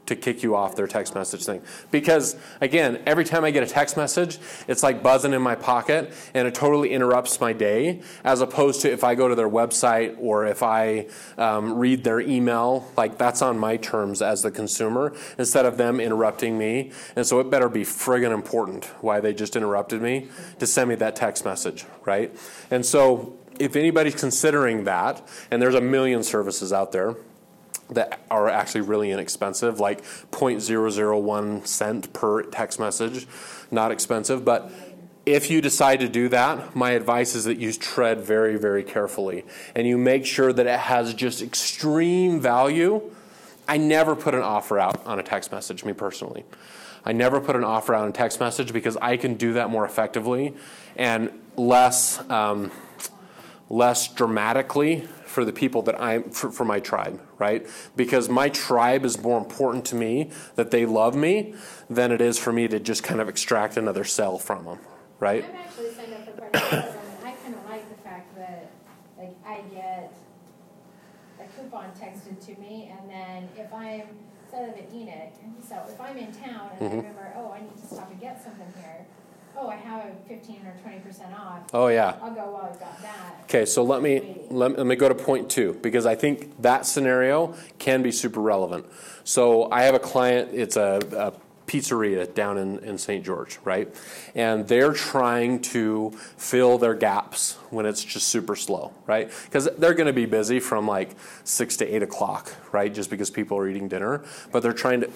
to 0.05 0.15
kick 0.15 0.43
you 0.43 0.55
off 0.55 0.75
their 0.75 0.87
text 0.87 1.15
message 1.15 1.45
thing. 1.45 1.61
Because 1.91 2.35
again, 2.61 3.01
every 3.05 3.23
time 3.23 3.45
I 3.45 3.51
get 3.51 3.63
a 3.63 3.67
text 3.67 3.95
message, 3.97 4.37
it's 4.67 4.83
like 4.83 5.01
buzzing 5.01 5.33
in 5.33 5.41
my 5.41 5.55
pocket 5.55 6.13
and 6.33 6.47
it 6.47 6.55
totally 6.55 6.91
interrupts 6.91 7.39
my 7.39 7.53
day, 7.53 8.01
as 8.23 8.41
opposed 8.41 8.81
to 8.81 8.91
if 8.91 9.03
I 9.03 9.15
go 9.15 9.27
to 9.27 9.35
their 9.35 9.49
website 9.49 10.15
or 10.19 10.45
if 10.45 10.61
I 10.61 11.07
um, 11.37 11.77
read 11.77 12.03
their 12.03 12.19
email, 12.19 12.91
like 12.97 13.17
that's 13.17 13.41
on 13.41 13.57
my 13.57 13.77
terms 13.77 14.21
as 14.21 14.41
the 14.41 14.51
consumer 14.51 15.13
instead 15.37 15.65
of 15.65 15.77
them 15.77 15.99
interrupting 15.99 16.57
me. 16.57 16.91
And 17.15 17.25
so 17.25 17.39
it 17.39 17.49
better 17.49 17.69
be 17.69 17.83
friggin' 17.83 18.33
important 18.33 18.85
why 19.01 19.19
they 19.19 19.33
just 19.33 19.55
interrupted 19.55 20.01
me 20.01 20.27
to 20.59 20.67
send 20.67 20.89
me 20.89 20.95
that 20.95 21.15
text 21.15 21.45
message, 21.45 21.85
right? 22.05 22.35
And 22.69 22.85
so 22.85 23.37
if 23.59 23.75
anybody's 23.75 24.15
considering 24.15 24.83
that, 24.85 25.27
and 25.51 25.61
there's 25.61 25.75
a 25.75 25.81
million 25.81 26.23
services 26.23 26.73
out 26.73 26.91
there, 26.91 27.15
that 27.93 28.21
are 28.29 28.49
actually 28.49 28.81
really 28.81 29.11
inexpensive, 29.11 29.79
like 29.79 30.03
0.001 30.31 31.67
cent 31.67 32.13
per 32.13 32.43
text 32.43 32.79
message, 32.79 33.27
not 33.71 33.91
expensive. 33.91 34.43
But 34.43 34.71
if 35.25 35.49
you 35.49 35.61
decide 35.61 35.99
to 36.01 36.09
do 36.09 36.27
that, 36.29 36.75
my 36.75 36.91
advice 36.91 37.33
is 37.35 37.45
that 37.45 37.57
you 37.57 37.71
tread 37.73 38.21
very, 38.21 38.57
very 38.57 38.83
carefully 38.83 39.45
and 39.73 39.87
you 39.87 39.97
make 39.97 40.25
sure 40.25 40.51
that 40.51 40.67
it 40.67 40.79
has 40.79 41.13
just 41.13 41.41
extreme 41.41 42.41
value. 42.41 43.01
I 43.67 43.77
never 43.77 44.15
put 44.15 44.35
an 44.35 44.41
offer 44.41 44.79
out 44.79 45.05
on 45.05 45.19
a 45.19 45.23
text 45.23 45.51
message, 45.51 45.85
me 45.85 45.93
personally. 45.93 46.43
I 47.05 47.13
never 47.13 47.39
put 47.39 47.55
an 47.55 47.63
offer 47.63 47.93
out 47.93 48.03
on 48.03 48.09
a 48.09 48.13
text 48.13 48.39
message 48.39 48.73
because 48.73 48.97
I 48.97 49.17
can 49.17 49.35
do 49.35 49.53
that 49.53 49.69
more 49.69 49.85
effectively 49.85 50.55
and 50.95 51.31
less, 51.55 52.19
um, 52.29 52.71
less 53.69 54.07
dramatically 54.13 55.07
for 55.33 55.43
the 55.43 55.51
people 55.51 55.81
that 55.81 55.99
I'm 55.99 56.29
for, 56.29 56.51
for, 56.51 56.63
my 56.63 56.79
tribe, 56.79 57.19
right? 57.39 57.65
Because 57.95 58.29
my 58.29 58.49
tribe 58.49 59.03
is 59.03 59.19
more 59.19 59.39
important 59.39 59.83
to 59.85 59.95
me 59.95 60.29
that 60.55 60.69
they 60.69 60.85
love 60.85 61.15
me 61.15 61.55
than 61.89 62.11
it 62.11 62.21
is 62.21 62.37
for 62.37 62.53
me 62.53 62.67
to 62.67 62.79
just 62.79 63.01
kind 63.03 63.19
of 63.19 63.27
extract 63.27 63.75
another 63.75 64.03
cell 64.03 64.37
from 64.37 64.65
them, 64.65 64.79
right? 65.19 65.43
I'm 65.43 65.57
actually 65.65 65.91
signed 65.95 66.13
up 66.13 66.23
for 66.25 66.33
part 66.33 66.55
of 66.55 66.61
the 66.61 66.77
and 66.77 67.25
I 67.25 67.31
kind 67.41 67.55
of 67.55 67.65
like 67.65 67.89
the 67.89 68.01
fact 68.03 68.35
that, 68.35 68.71
like, 69.17 69.35
I 69.43 69.61
get 69.73 70.13
a 71.41 71.45
coupon 71.57 71.89
texted 71.99 72.39
to 72.45 72.61
me, 72.61 72.93
and 72.95 73.09
then 73.09 73.49
if 73.57 73.73
I'm, 73.73 74.03
instead 74.45 74.69
of 74.69 74.75
an 74.75 74.85
Enoch, 74.93 75.33
so 75.67 75.75
if 75.89 75.99
I'm 75.99 76.15
in 76.15 76.31
town 76.31 76.69
and 76.69 76.79
I 76.79 76.85
Mhm. 76.85 76.97
remember, 77.01 77.33
oh, 77.37 77.51
I 77.57 77.61
need 77.61 77.75
to 77.81 77.87
stop 77.87 78.11
and 78.11 78.21
get 78.21 78.39
something 78.43 78.71
here, 78.77 79.07
oh, 79.57 79.67
I 79.67 79.75
have 79.75 80.05
a 80.05 80.15
fifteen 80.27 80.65
or 80.65 80.75
twenty 80.81 80.99
percent 80.99 81.33
off, 81.33 81.69
Oh, 81.73 81.87
yeah. 81.87 82.15
I'll 82.21 82.33
go, 82.33 82.41
well, 82.53 82.69
I've 82.71 82.79
got 82.79 83.01
that. 83.01 83.35
Okay, 83.43 83.65
so 83.65 83.83
let 83.83 84.01
me 84.01 84.21
let, 84.49 84.77
let 84.77 84.85
me 84.85 84.95
go 84.95 85.09
to 85.09 85.15
point 85.15 85.49
two 85.49 85.73
because 85.81 86.05
I 86.05 86.15
think 86.15 86.61
that 86.61 86.85
scenario 86.85 87.55
can 87.79 88.01
be 88.01 88.11
super 88.11 88.39
relevant. 88.39 88.85
So 89.23 89.71
I 89.71 89.83
have 89.83 89.95
a 89.95 89.99
client; 89.99 90.49
it's 90.53 90.75
a, 90.75 90.99
a 91.17 91.33
pizzeria 91.67 92.31
down 92.33 92.57
in, 92.57 92.79
in 92.79 92.97
St. 92.97 93.23
George, 93.23 93.59
right? 93.63 93.93
And 94.35 94.67
they're 94.67 94.93
trying 94.93 95.61
to 95.61 96.11
fill 96.37 96.77
their 96.77 96.93
gaps 96.93 97.57
when 97.69 97.85
it's 97.85 98.03
just 98.03 98.27
super 98.27 98.55
slow, 98.55 98.93
right? 99.07 99.31
Because 99.45 99.69
they're 99.77 99.93
going 99.93 100.07
to 100.07 100.13
be 100.13 100.25
busy 100.25 100.59
from 100.59 100.87
like 100.87 101.15
six 101.43 101.77
to 101.77 101.85
eight 101.85 102.03
o'clock, 102.03 102.53
right? 102.71 102.93
Just 102.93 103.09
because 103.09 103.29
people 103.29 103.57
are 103.57 103.67
eating 103.67 103.87
dinner, 103.87 104.23
but 104.51 104.61
they're 104.61 104.73
trying 104.73 105.01
to 105.01 105.09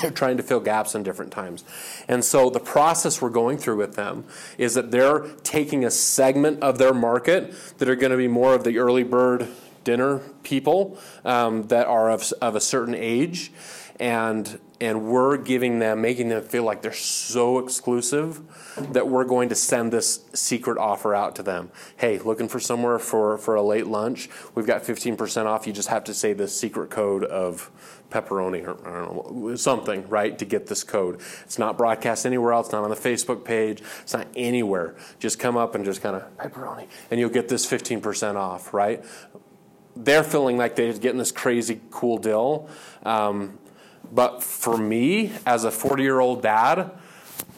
they're 0.00 0.10
trying 0.10 0.36
to 0.36 0.42
fill 0.42 0.60
gaps 0.60 0.94
in 0.94 1.02
different 1.02 1.32
times. 1.32 1.64
And 2.08 2.24
so 2.24 2.50
the 2.50 2.60
process 2.60 3.20
we're 3.20 3.30
going 3.30 3.58
through 3.58 3.76
with 3.76 3.94
them 3.94 4.24
is 4.58 4.74
that 4.74 4.90
they're 4.90 5.28
taking 5.42 5.84
a 5.84 5.90
segment 5.90 6.62
of 6.62 6.78
their 6.78 6.94
market 6.94 7.54
that 7.78 7.88
are 7.88 7.96
going 7.96 8.12
to 8.12 8.16
be 8.16 8.28
more 8.28 8.54
of 8.54 8.64
the 8.64 8.78
early 8.78 9.04
bird 9.04 9.48
dinner 9.84 10.18
people 10.42 10.98
um, 11.24 11.64
that 11.68 11.86
are 11.86 12.10
of, 12.10 12.32
of 12.40 12.54
a 12.54 12.60
certain 12.60 12.94
age 12.94 13.52
and 13.98 14.58
and 14.80 15.06
we're 15.06 15.36
giving 15.36 15.78
them 15.78 16.00
making 16.00 16.28
them 16.28 16.42
feel 16.42 16.62
like 16.62 16.82
they're 16.82 16.92
so 16.92 17.58
exclusive 17.58 18.40
that 18.92 19.08
we're 19.08 19.24
going 19.24 19.48
to 19.48 19.54
send 19.54 19.92
this 19.92 20.24
secret 20.32 20.78
offer 20.78 21.14
out 21.14 21.36
to 21.36 21.42
them 21.42 21.70
hey 21.96 22.18
looking 22.18 22.48
for 22.48 22.60
somewhere 22.60 22.98
for 22.98 23.36
for 23.38 23.54
a 23.54 23.62
late 23.62 23.86
lunch 23.86 24.28
we've 24.54 24.66
got 24.66 24.82
15% 24.82 25.46
off 25.46 25.66
you 25.66 25.72
just 25.72 25.88
have 25.88 26.04
to 26.04 26.14
say 26.14 26.32
the 26.32 26.48
secret 26.48 26.90
code 26.90 27.24
of 27.24 27.70
pepperoni 28.10 28.66
or 28.66 29.46
know, 29.46 29.56
something, 29.56 30.06
right, 30.08 30.38
to 30.38 30.44
get 30.44 30.66
this 30.66 30.84
code. 30.84 31.20
It's 31.44 31.58
not 31.58 31.78
broadcast 31.78 32.26
anywhere 32.26 32.52
else, 32.52 32.72
not 32.72 32.84
on 32.84 32.90
the 32.90 32.96
Facebook 32.96 33.44
page, 33.44 33.82
it's 34.02 34.12
not 34.12 34.26
anywhere. 34.36 34.96
Just 35.18 35.38
come 35.38 35.56
up 35.56 35.74
and 35.74 35.84
just 35.84 36.02
kind 36.02 36.16
of 36.16 36.36
pepperoni, 36.36 36.86
and 37.10 37.18
you'll 37.18 37.30
get 37.30 37.48
this 37.48 37.66
15% 37.66 38.36
off, 38.36 38.74
right? 38.74 39.04
They're 39.96 40.24
feeling 40.24 40.56
like 40.56 40.76
they're 40.76 40.92
getting 40.92 41.18
this 41.18 41.32
crazy 41.32 41.80
cool 41.90 42.18
deal. 42.18 42.68
Um, 43.04 43.58
but 44.12 44.42
for 44.42 44.76
me, 44.76 45.32
as 45.46 45.64
a 45.64 45.70
40 45.70 46.02
year 46.02 46.20
old 46.20 46.42
dad, 46.42 46.90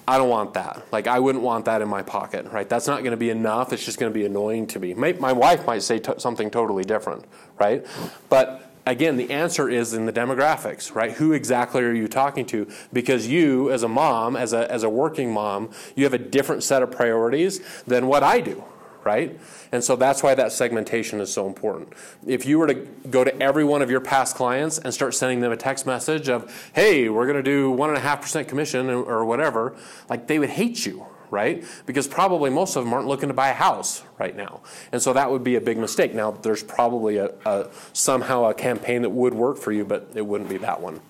I 0.07 0.19
don't 0.19 0.29
want 0.29 0.55
that. 0.55 0.83
Like, 0.91 1.07
I 1.07 1.20
wouldn't 1.20 1.45
want 1.45 1.66
that 1.66 1.81
in 1.81 1.89
my 1.89 2.03
pocket, 2.03 2.47
right? 2.47 2.69
That's 2.69 2.87
not 2.87 2.99
going 2.99 3.12
to 3.12 3.16
be 3.16 3.31
enough. 3.31 3.73
It's 3.73 3.85
just 3.85 3.99
going 3.99 4.12
to 4.12 4.19
be 4.19 4.27
annoying 4.27 4.66
to 4.69 4.81
me. 4.81 4.95
My, 4.95 5.12
my 5.15 5.33
wife 5.33 5.66
might 5.66 5.83
say 5.83 6.01
something 6.19 6.51
totally 6.51 6.83
different, 6.83 7.24
right? 7.59 7.87
But 8.29 8.73
again, 8.85 9.16
the 9.16 9.31
answer 9.31 9.69
is 9.69 9.95
in 9.95 10.07
the 10.07 10.12
demographics, 10.12 10.95
right? 10.95 11.12
Who 11.12 11.33
exactly 11.33 11.83
are 11.83 11.93
you 11.93 12.09
talking 12.09 12.47
to? 12.47 12.69
Because 12.93 13.29
you, 13.29 13.70
as 13.70 13.85
a 13.85 13.89
mom, 13.89 14.37
as 14.37 14.53
a, 14.53 14.70
as 14.70 14.83
a 14.83 14.89
working 14.89 15.33
mom, 15.33 15.70
you 15.95 16.05
have 16.05 16.15
a 16.15 16.19
different 16.19 16.65
set 16.65 16.83
of 16.83 16.91
priorities 16.91 17.61
than 17.87 18.09
what 18.09 18.24
I 18.24 18.41
do, 18.41 18.65
right? 19.05 19.39
And 19.70 19.83
so 19.83 19.97
that's 19.97 20.23
why 20.23 20.35
that 20.35 20.53
segmentation 20.53 21.20
is 21.20 21.33
so 21.33 21.47
important. 21.47 21.93
If 22.27 22.47
you 22.47 22.59
were 22.59 22.66
to 22.66 22.74
go 22.74 23.24
to 23.24 23.43
every 23.43 23.65
one 23.65 23.83
of 23.83 23.91
your 23.91 24.01
past 24.01 24.37
clients 24.37 24.79
and 24.79 24.93
start 24.93 25.15
sending 25.15 25.41
them 25.41 25.53
a 25.53 25.57
text 25.57 25.87
message 25.87 26.29
of, 26.29 26.70
hey, 26.74 27.09
we're 27.09 27.27
going 27.27 27.37
to 27.37 27.43
do 27.43 27.73
1.5% 27.74 28.49
commission 28.49 28.91
or 28.91 29.24
whatever, 29.24 29.74
like 30.09 30.27
they 30.27 30.39
would 30.39 30.51
hate 30.51 30.85
you, 30.87 31.07
right? 31.31 31.65
Because 31.87 32.07
probably 32.07 32.51
most 32.51 32.77
of 32.77 32.85
them 32.85 32.93
aren't 32.93 33.09
looking 33.09 33.29
to 33.29 33.35
buy 33.35 33.49
a 33.49 33.55
house 33.55 34.03
right 34.19 34.37
now. 34.37 34.61
And 34.93 35.01
so 35.01 35.12
that 35.12 35.31
would 35.31 35.43
be 35.43 35.57
a 35.57 35.61
big 35.61 35.79
mistake. 35.79 36.15
Now, 36.15 36.31
there's 36.31 36.62
probably 36.62 37.16
a, 37.16 37.33
a 37.45 37.70
somehow 37.93 38.45
a 38.45 38.55
campaign 38.55 39.03
that 39.03 39.11
would 39.11 39.35
work 39.35 39.59
for 39.59 39.73
you, 39.73 39.85
but 39.85 40.11
it 40.15 40.27
wouldn't 40.27 40.51
be 40.51 40.59
that 40.59 40.81
one. 40.81 41.01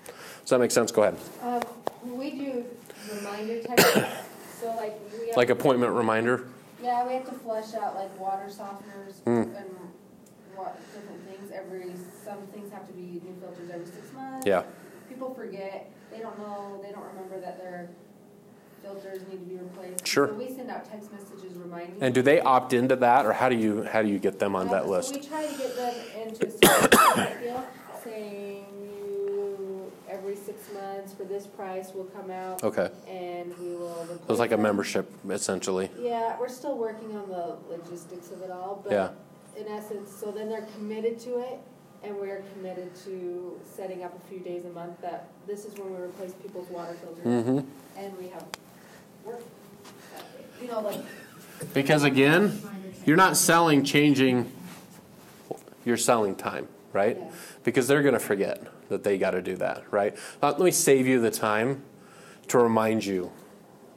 Does 0.40 0.50
that 0.50 0.58
make 0.58 0.70
sense? 0.70 0.90
Go 0.90 1.02
ahead. 1.02 1.16
Um, 1.42 1.62
we 2.18 2.30
do 2.30 2.64
reminder 3.14 3.62
text, 3.62 3.94
so 4.60 4.74
like 4.76 4.98
we 5.12 5.28
have. 5.28 5.36
Like 5.36 5.50
appointment 5.50 5.92
reminder? 5.92 6.46
Yeah, 6.82 7.06
we 7.06 7.14
have 7.14 7.24
to 7.26 7.32
flush 7.32 7.74
out 7.74 7.94
like 7.94 8.18
water 8.18 8.46
softeners 8.48 9.22
Mm. 9.24 9.56
and 9.56 9.70
what, 10.54 10.76
different 10.92 11.26
things 11.28 11.50
every, 11.54 11.92
some 12.24 12.38
things 12.52 12.72
have 12.72 12.86
to 12.88 12.92
be 12.92 13.20
new 13.24 13.34
filters 13.40 13.70
every 13.72 13.86
six 13.86 14.12
months. 14.12 14.46
Yeah. 14.46 14.62
People 15.08 15.32
forget, 15.34 15.90
they 16.10 16.18
don't 16.18 16.38
know, 16.38 16.80
they 16.82 16.90
don't 16.90 17.04
remember 17.14 17.40
that 17.40 17.58
their 17.58 17.88
filters 18.82 19.20
need 19.30 19.38
to 19.38 19.44
be 19.46 19.56
replaced. 19.56 20.06
Sure. 20.06 20.28
So 20.28 20.34
we 20.34 20.48
send 20.48 20.70
out 20.70 20.90
text 20.90 21.12
messages 21.12 21.56
reminding. 21.56 21.96
And 22.00 22.12
do 22.14 22.20
they 22.22 22.40
opt 22.40 22.72
into 22.72 22.96
that, 22.96 23.26
or 23.26 23.32
how 23.32 23.48
do 23.48 23.56
you 23.56 23.84
how 23.84 24.02
do 24.02 24.08
you 24.08 24.18
get 24.18 24.40
them 24.40 24.56
on 24.56 24.68
that 24.70 24.84
Um, 24.84 24.90
list? 24.90 25.14
We 25.14 25.20
try 25.22 25.46
to 25.46 25.56
get 25.56 25.76
them 25.76 25.94
into 26.26 26.46
a 26.46 26.50
certain 26.50 27.40
deal, 27.42 27.64
saying 28.02 28.61
months 30.92 31.12
for 31.14 31.24
this 31.24 31.46
price 31.46 31.92
will 31.94 32.04
come 32.04 32.30
out. 32.30 32.62
Okay. 32.62 32.90
And 33.08 33.56
we 33.58 33.74
will. 33.76 34.06
So 34.06 34.18
it's 34.30 34.38
like 34.38 34.52
a 34.52 34.56
membership, 34.56 35.10
essentially. 35.28 35.90
Yeah, 35.98 36.38
we're 36.38 36.48
still 36.48 36.76
working 36.76 37.16
on 37.16 37.28
the 37.28 37.56
logistics 37.68 38.30
of 38.30 38.42
it 38.42 38.50
all, 38.50 38.84
Yeah. 38.90 39.10
in 39.56 39.68
essence, 39.68 40.10
so 40.14 40.30
then 40.30 40.48
they're 40.48 40.66
committed 40.76 41.18
to 41.20 41.38
it, 41.38 41.58
and 42.02 42.16
we're 42.16 42.42
committed 42.54 42.94
to 43.04 43.58
setting 43.76 44.02
up 44.04 44.16
a 44.16 44.28
few 44.28 44.40
days 44.40 44.64
a 44.64 44.70
month 44.70 45.00
that 45.02 45.28
this 45.46 45.64
is 45.64 45.78
when 45.78 45.94
we 45.94 46.00
replace 46.00 46.32
people's 46.32 46.68
water 46.68 46.94
filters, 46.94 47.24
Mm-hmm. 47.24 47.58
and 47.96 48.18
we 48.18 48.28
have 48.28 48.44
work. 49.24 49.40
You 50.60 50.68
know, 50.68 50.80
like, 50.80 51.00
Because 51.74 52.04
again, 52.04 52.60
you're 53.04 53.16
not 53.16 53.36
selling 53.36 53.84
changing. 53.84 54.50
You're 55.84 55.96
selling 55.96 56.36
time, 56.36 56.68
right? 56.92 57.16
Yeah. 57.18 57.30
Because 57.64 57.88
they're 57.88 58.02
going 58.02 58.14
to 58.14 58.20
forget 58.20 58.62
that 58.92 59.02
they 59.02 59.18
got 59.18 59.32
to 59.32 59.42
do 59.42 59.56
that, 59.56 59.82
right? 59.90 60.16
Uh, 60.42 60.50
Let 60.50 60.60
me 60.60 60.70
save 60.70 61.06
you 61.06 61.20
the 61.20 61.30
time 61.30 61.82
to 62.48 62.58
remind 62.58 63.04
you 63.04 63.32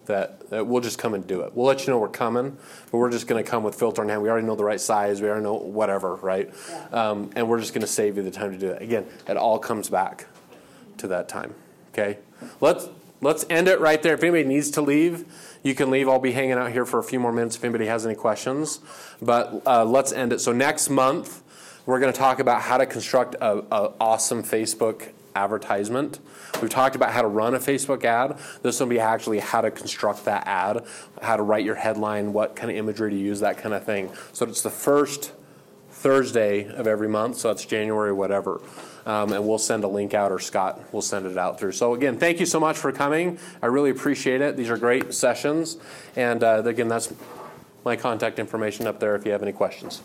that, 0.05 0.49
that 0.49 0.67
we'll 0.67 0.81
just 0.81 0.97
come 0.97 1.13
and 1.13 1.25
do 1.25 1.41
it. 1.41 1.55
We'll 1.55 1.65
let 1.65 1.85
you 1.85 1.93
know 1.93 1.99
we're 1.99 2.09
coming, 2.09 2.57
but 2.91 2.97
we're 2.97 3.11
just 3.11 3.27
going 3.27 3.43
to 3.43 3.49
come 3.49 3.63
with 3.63 3.75
filter 3.75 4.03
in 4.03 4.09
hand. 4.09 4.21
We 4.21 4.29
already 4.29 4.47
know 4.47 4.55
the 4.55 4.63
right 4.63 4.79
size. 4.79 5.21
We 5.21 5.27
already 5.27 5.43
know 5.43 5.55
whatever, 5.55 6.15
right? 6.15 6.51
Yeah. 6.69 6.87
Um, 6.91 7.31
and 7.35 7.49
we're 7.49 7.59
just 7.59 7.73
going 7.73 7.81
to 7.81 7.87
save 7.87 8.17
you 8.17 8.23
the 8.23 8.31
time 8.31 8.51
to 8.51 8.57
do 8.57 8.69
it. 8.69 8.81
Again, 8.81 9.05
it 9.27 9.37
all 9.37 9.59
comes 9.59 9.89
back 9.89 10.27
to 10.97 11.07
that 11.07 11.27
time. 11.27 11.53
Okay, 11.91 12.19
let's 12.61 12.89
let's 13.21 13.45
end 13.49 13.67
it 13.67 13.79
right 13.79 14.01
there. 14.01 14.13
If 14.13 14.23
anybody 14.23 14.43
needs 14.43 14.69
to 14.71 14.81
leave, 14.81 15.25
you 15.63 15.73
can 15.73 15.89
leave. 15.89 16.07
I'll 16.07 16.19
be 16.19 16.33
hanging 16.33 16.53
out 16.53 16.71
here 16.71 16.85
for 16.85 16.99
a 16.99 17.03
few 17.03 17.19
more 17.19 17.31
minutes 17.31 17.55
if 17.55 17.63
anybody 17.63 17.87
has 17.87 18.05
any 18.05 18.15
questions. 18.15 18.79
But 19.21 19.61
uh, 19.65 19.85
let's 19.85 20.11
end 20.11 20.33
it. 20.33 20.39
So 20.39 20.51
next 20.51 20.89
month 20.89 21.41
we're 21.85 21.99
going 21.99 22.11
to 22.11 22.17
talk 22.17 22.39
about 22.39 22.61
how 22.61 22.77
to 22.77 22.85
construct 22.85 23.35
a, 23.35 23.63
awesome 23.99 24.43
Facebook 24.43 25.09
advertisement. 25.35 26.19
We've 26.61 26.69
talked 26.69 26.95
about 26.95 27.11
how 27.11 27.21
to 27.21 27.27
run 27.27 27.53
a 27.53 27.59
Facebook 27.59 28.03
ad. 28.05 28.37
This 28.61 28.79
will 28.79 28.87
be 28.87 28.99
actually 28.99 29.39
how 29.39 29.61
to 29.61 29.69
construct 29.69 30.25
that 30.25 30.47
ad, 30.47 30.85
how 31.21 31.35
to 31.35 31.43
write 31.43 31.65
your 31.65 31.75
headline, 31.75 32.33
what 32.33 32.55
kind 32.55 32.71
of 32.71 32.77
imagery 32.77 33.11
to 33.11 33.17
use, 33.17 33.41
that 33.41 33.57
kind 33.57 33.75
of 33.75 33.83
thing. 33.83 34.11
So 34.33 34.45
it's 34.45 34.61
the 34.61 34.69
first 34.69 35.33
Thursday 35.91 36.67
of 36.67 36.87
every 36.87 37.07
month, 37.07 37.37
so 37.37 37.49
that's 37.49 37.65
January, 37.65 38.13
whatever. 38.13 38.61
Um, 39.05 39.33
and 39.33 39.47
we'll 39.47 39.59
send 39.59 39.83
a 39.83 39.87
link 39.87 40.13
out, 40.13 40.31
or 40.31 40.39
Scott 40.39 40.93
will 40.93 41.01
send 41.01 41.27
it 41.27 41.37
out 41.37 41.59
through. 41.59 41.73
So, 41.73 41.93
again, 41.93 42.17
thank 42.17 42.39
you 42.39 42.45
so 42.47 42.59
much 42.59 42.75
for 42.75 42.91
coming. 42.91 43.37
I 43.61 43.67
really 43.67 43.91
appreciate 43.91 44.41
it. 44.41 44.57
These 44.57 44.71
are 44.71 44.77
great 44.77 45.13
sessions. 45.13 45.77
And 46.15 46.43
uh, 46.43 46.63
again, 46.65 46.87
that's 46.87 47.13
my 47.83 47.95
contact 47.95 48.39
information 48.39 48.87
up 48.87 48.99
there 48.99 49.15
if 49.15 49.25
you 49.25 49.31
have 49.31 49.43
any 49.43 49.51
questions. 49.51 50.01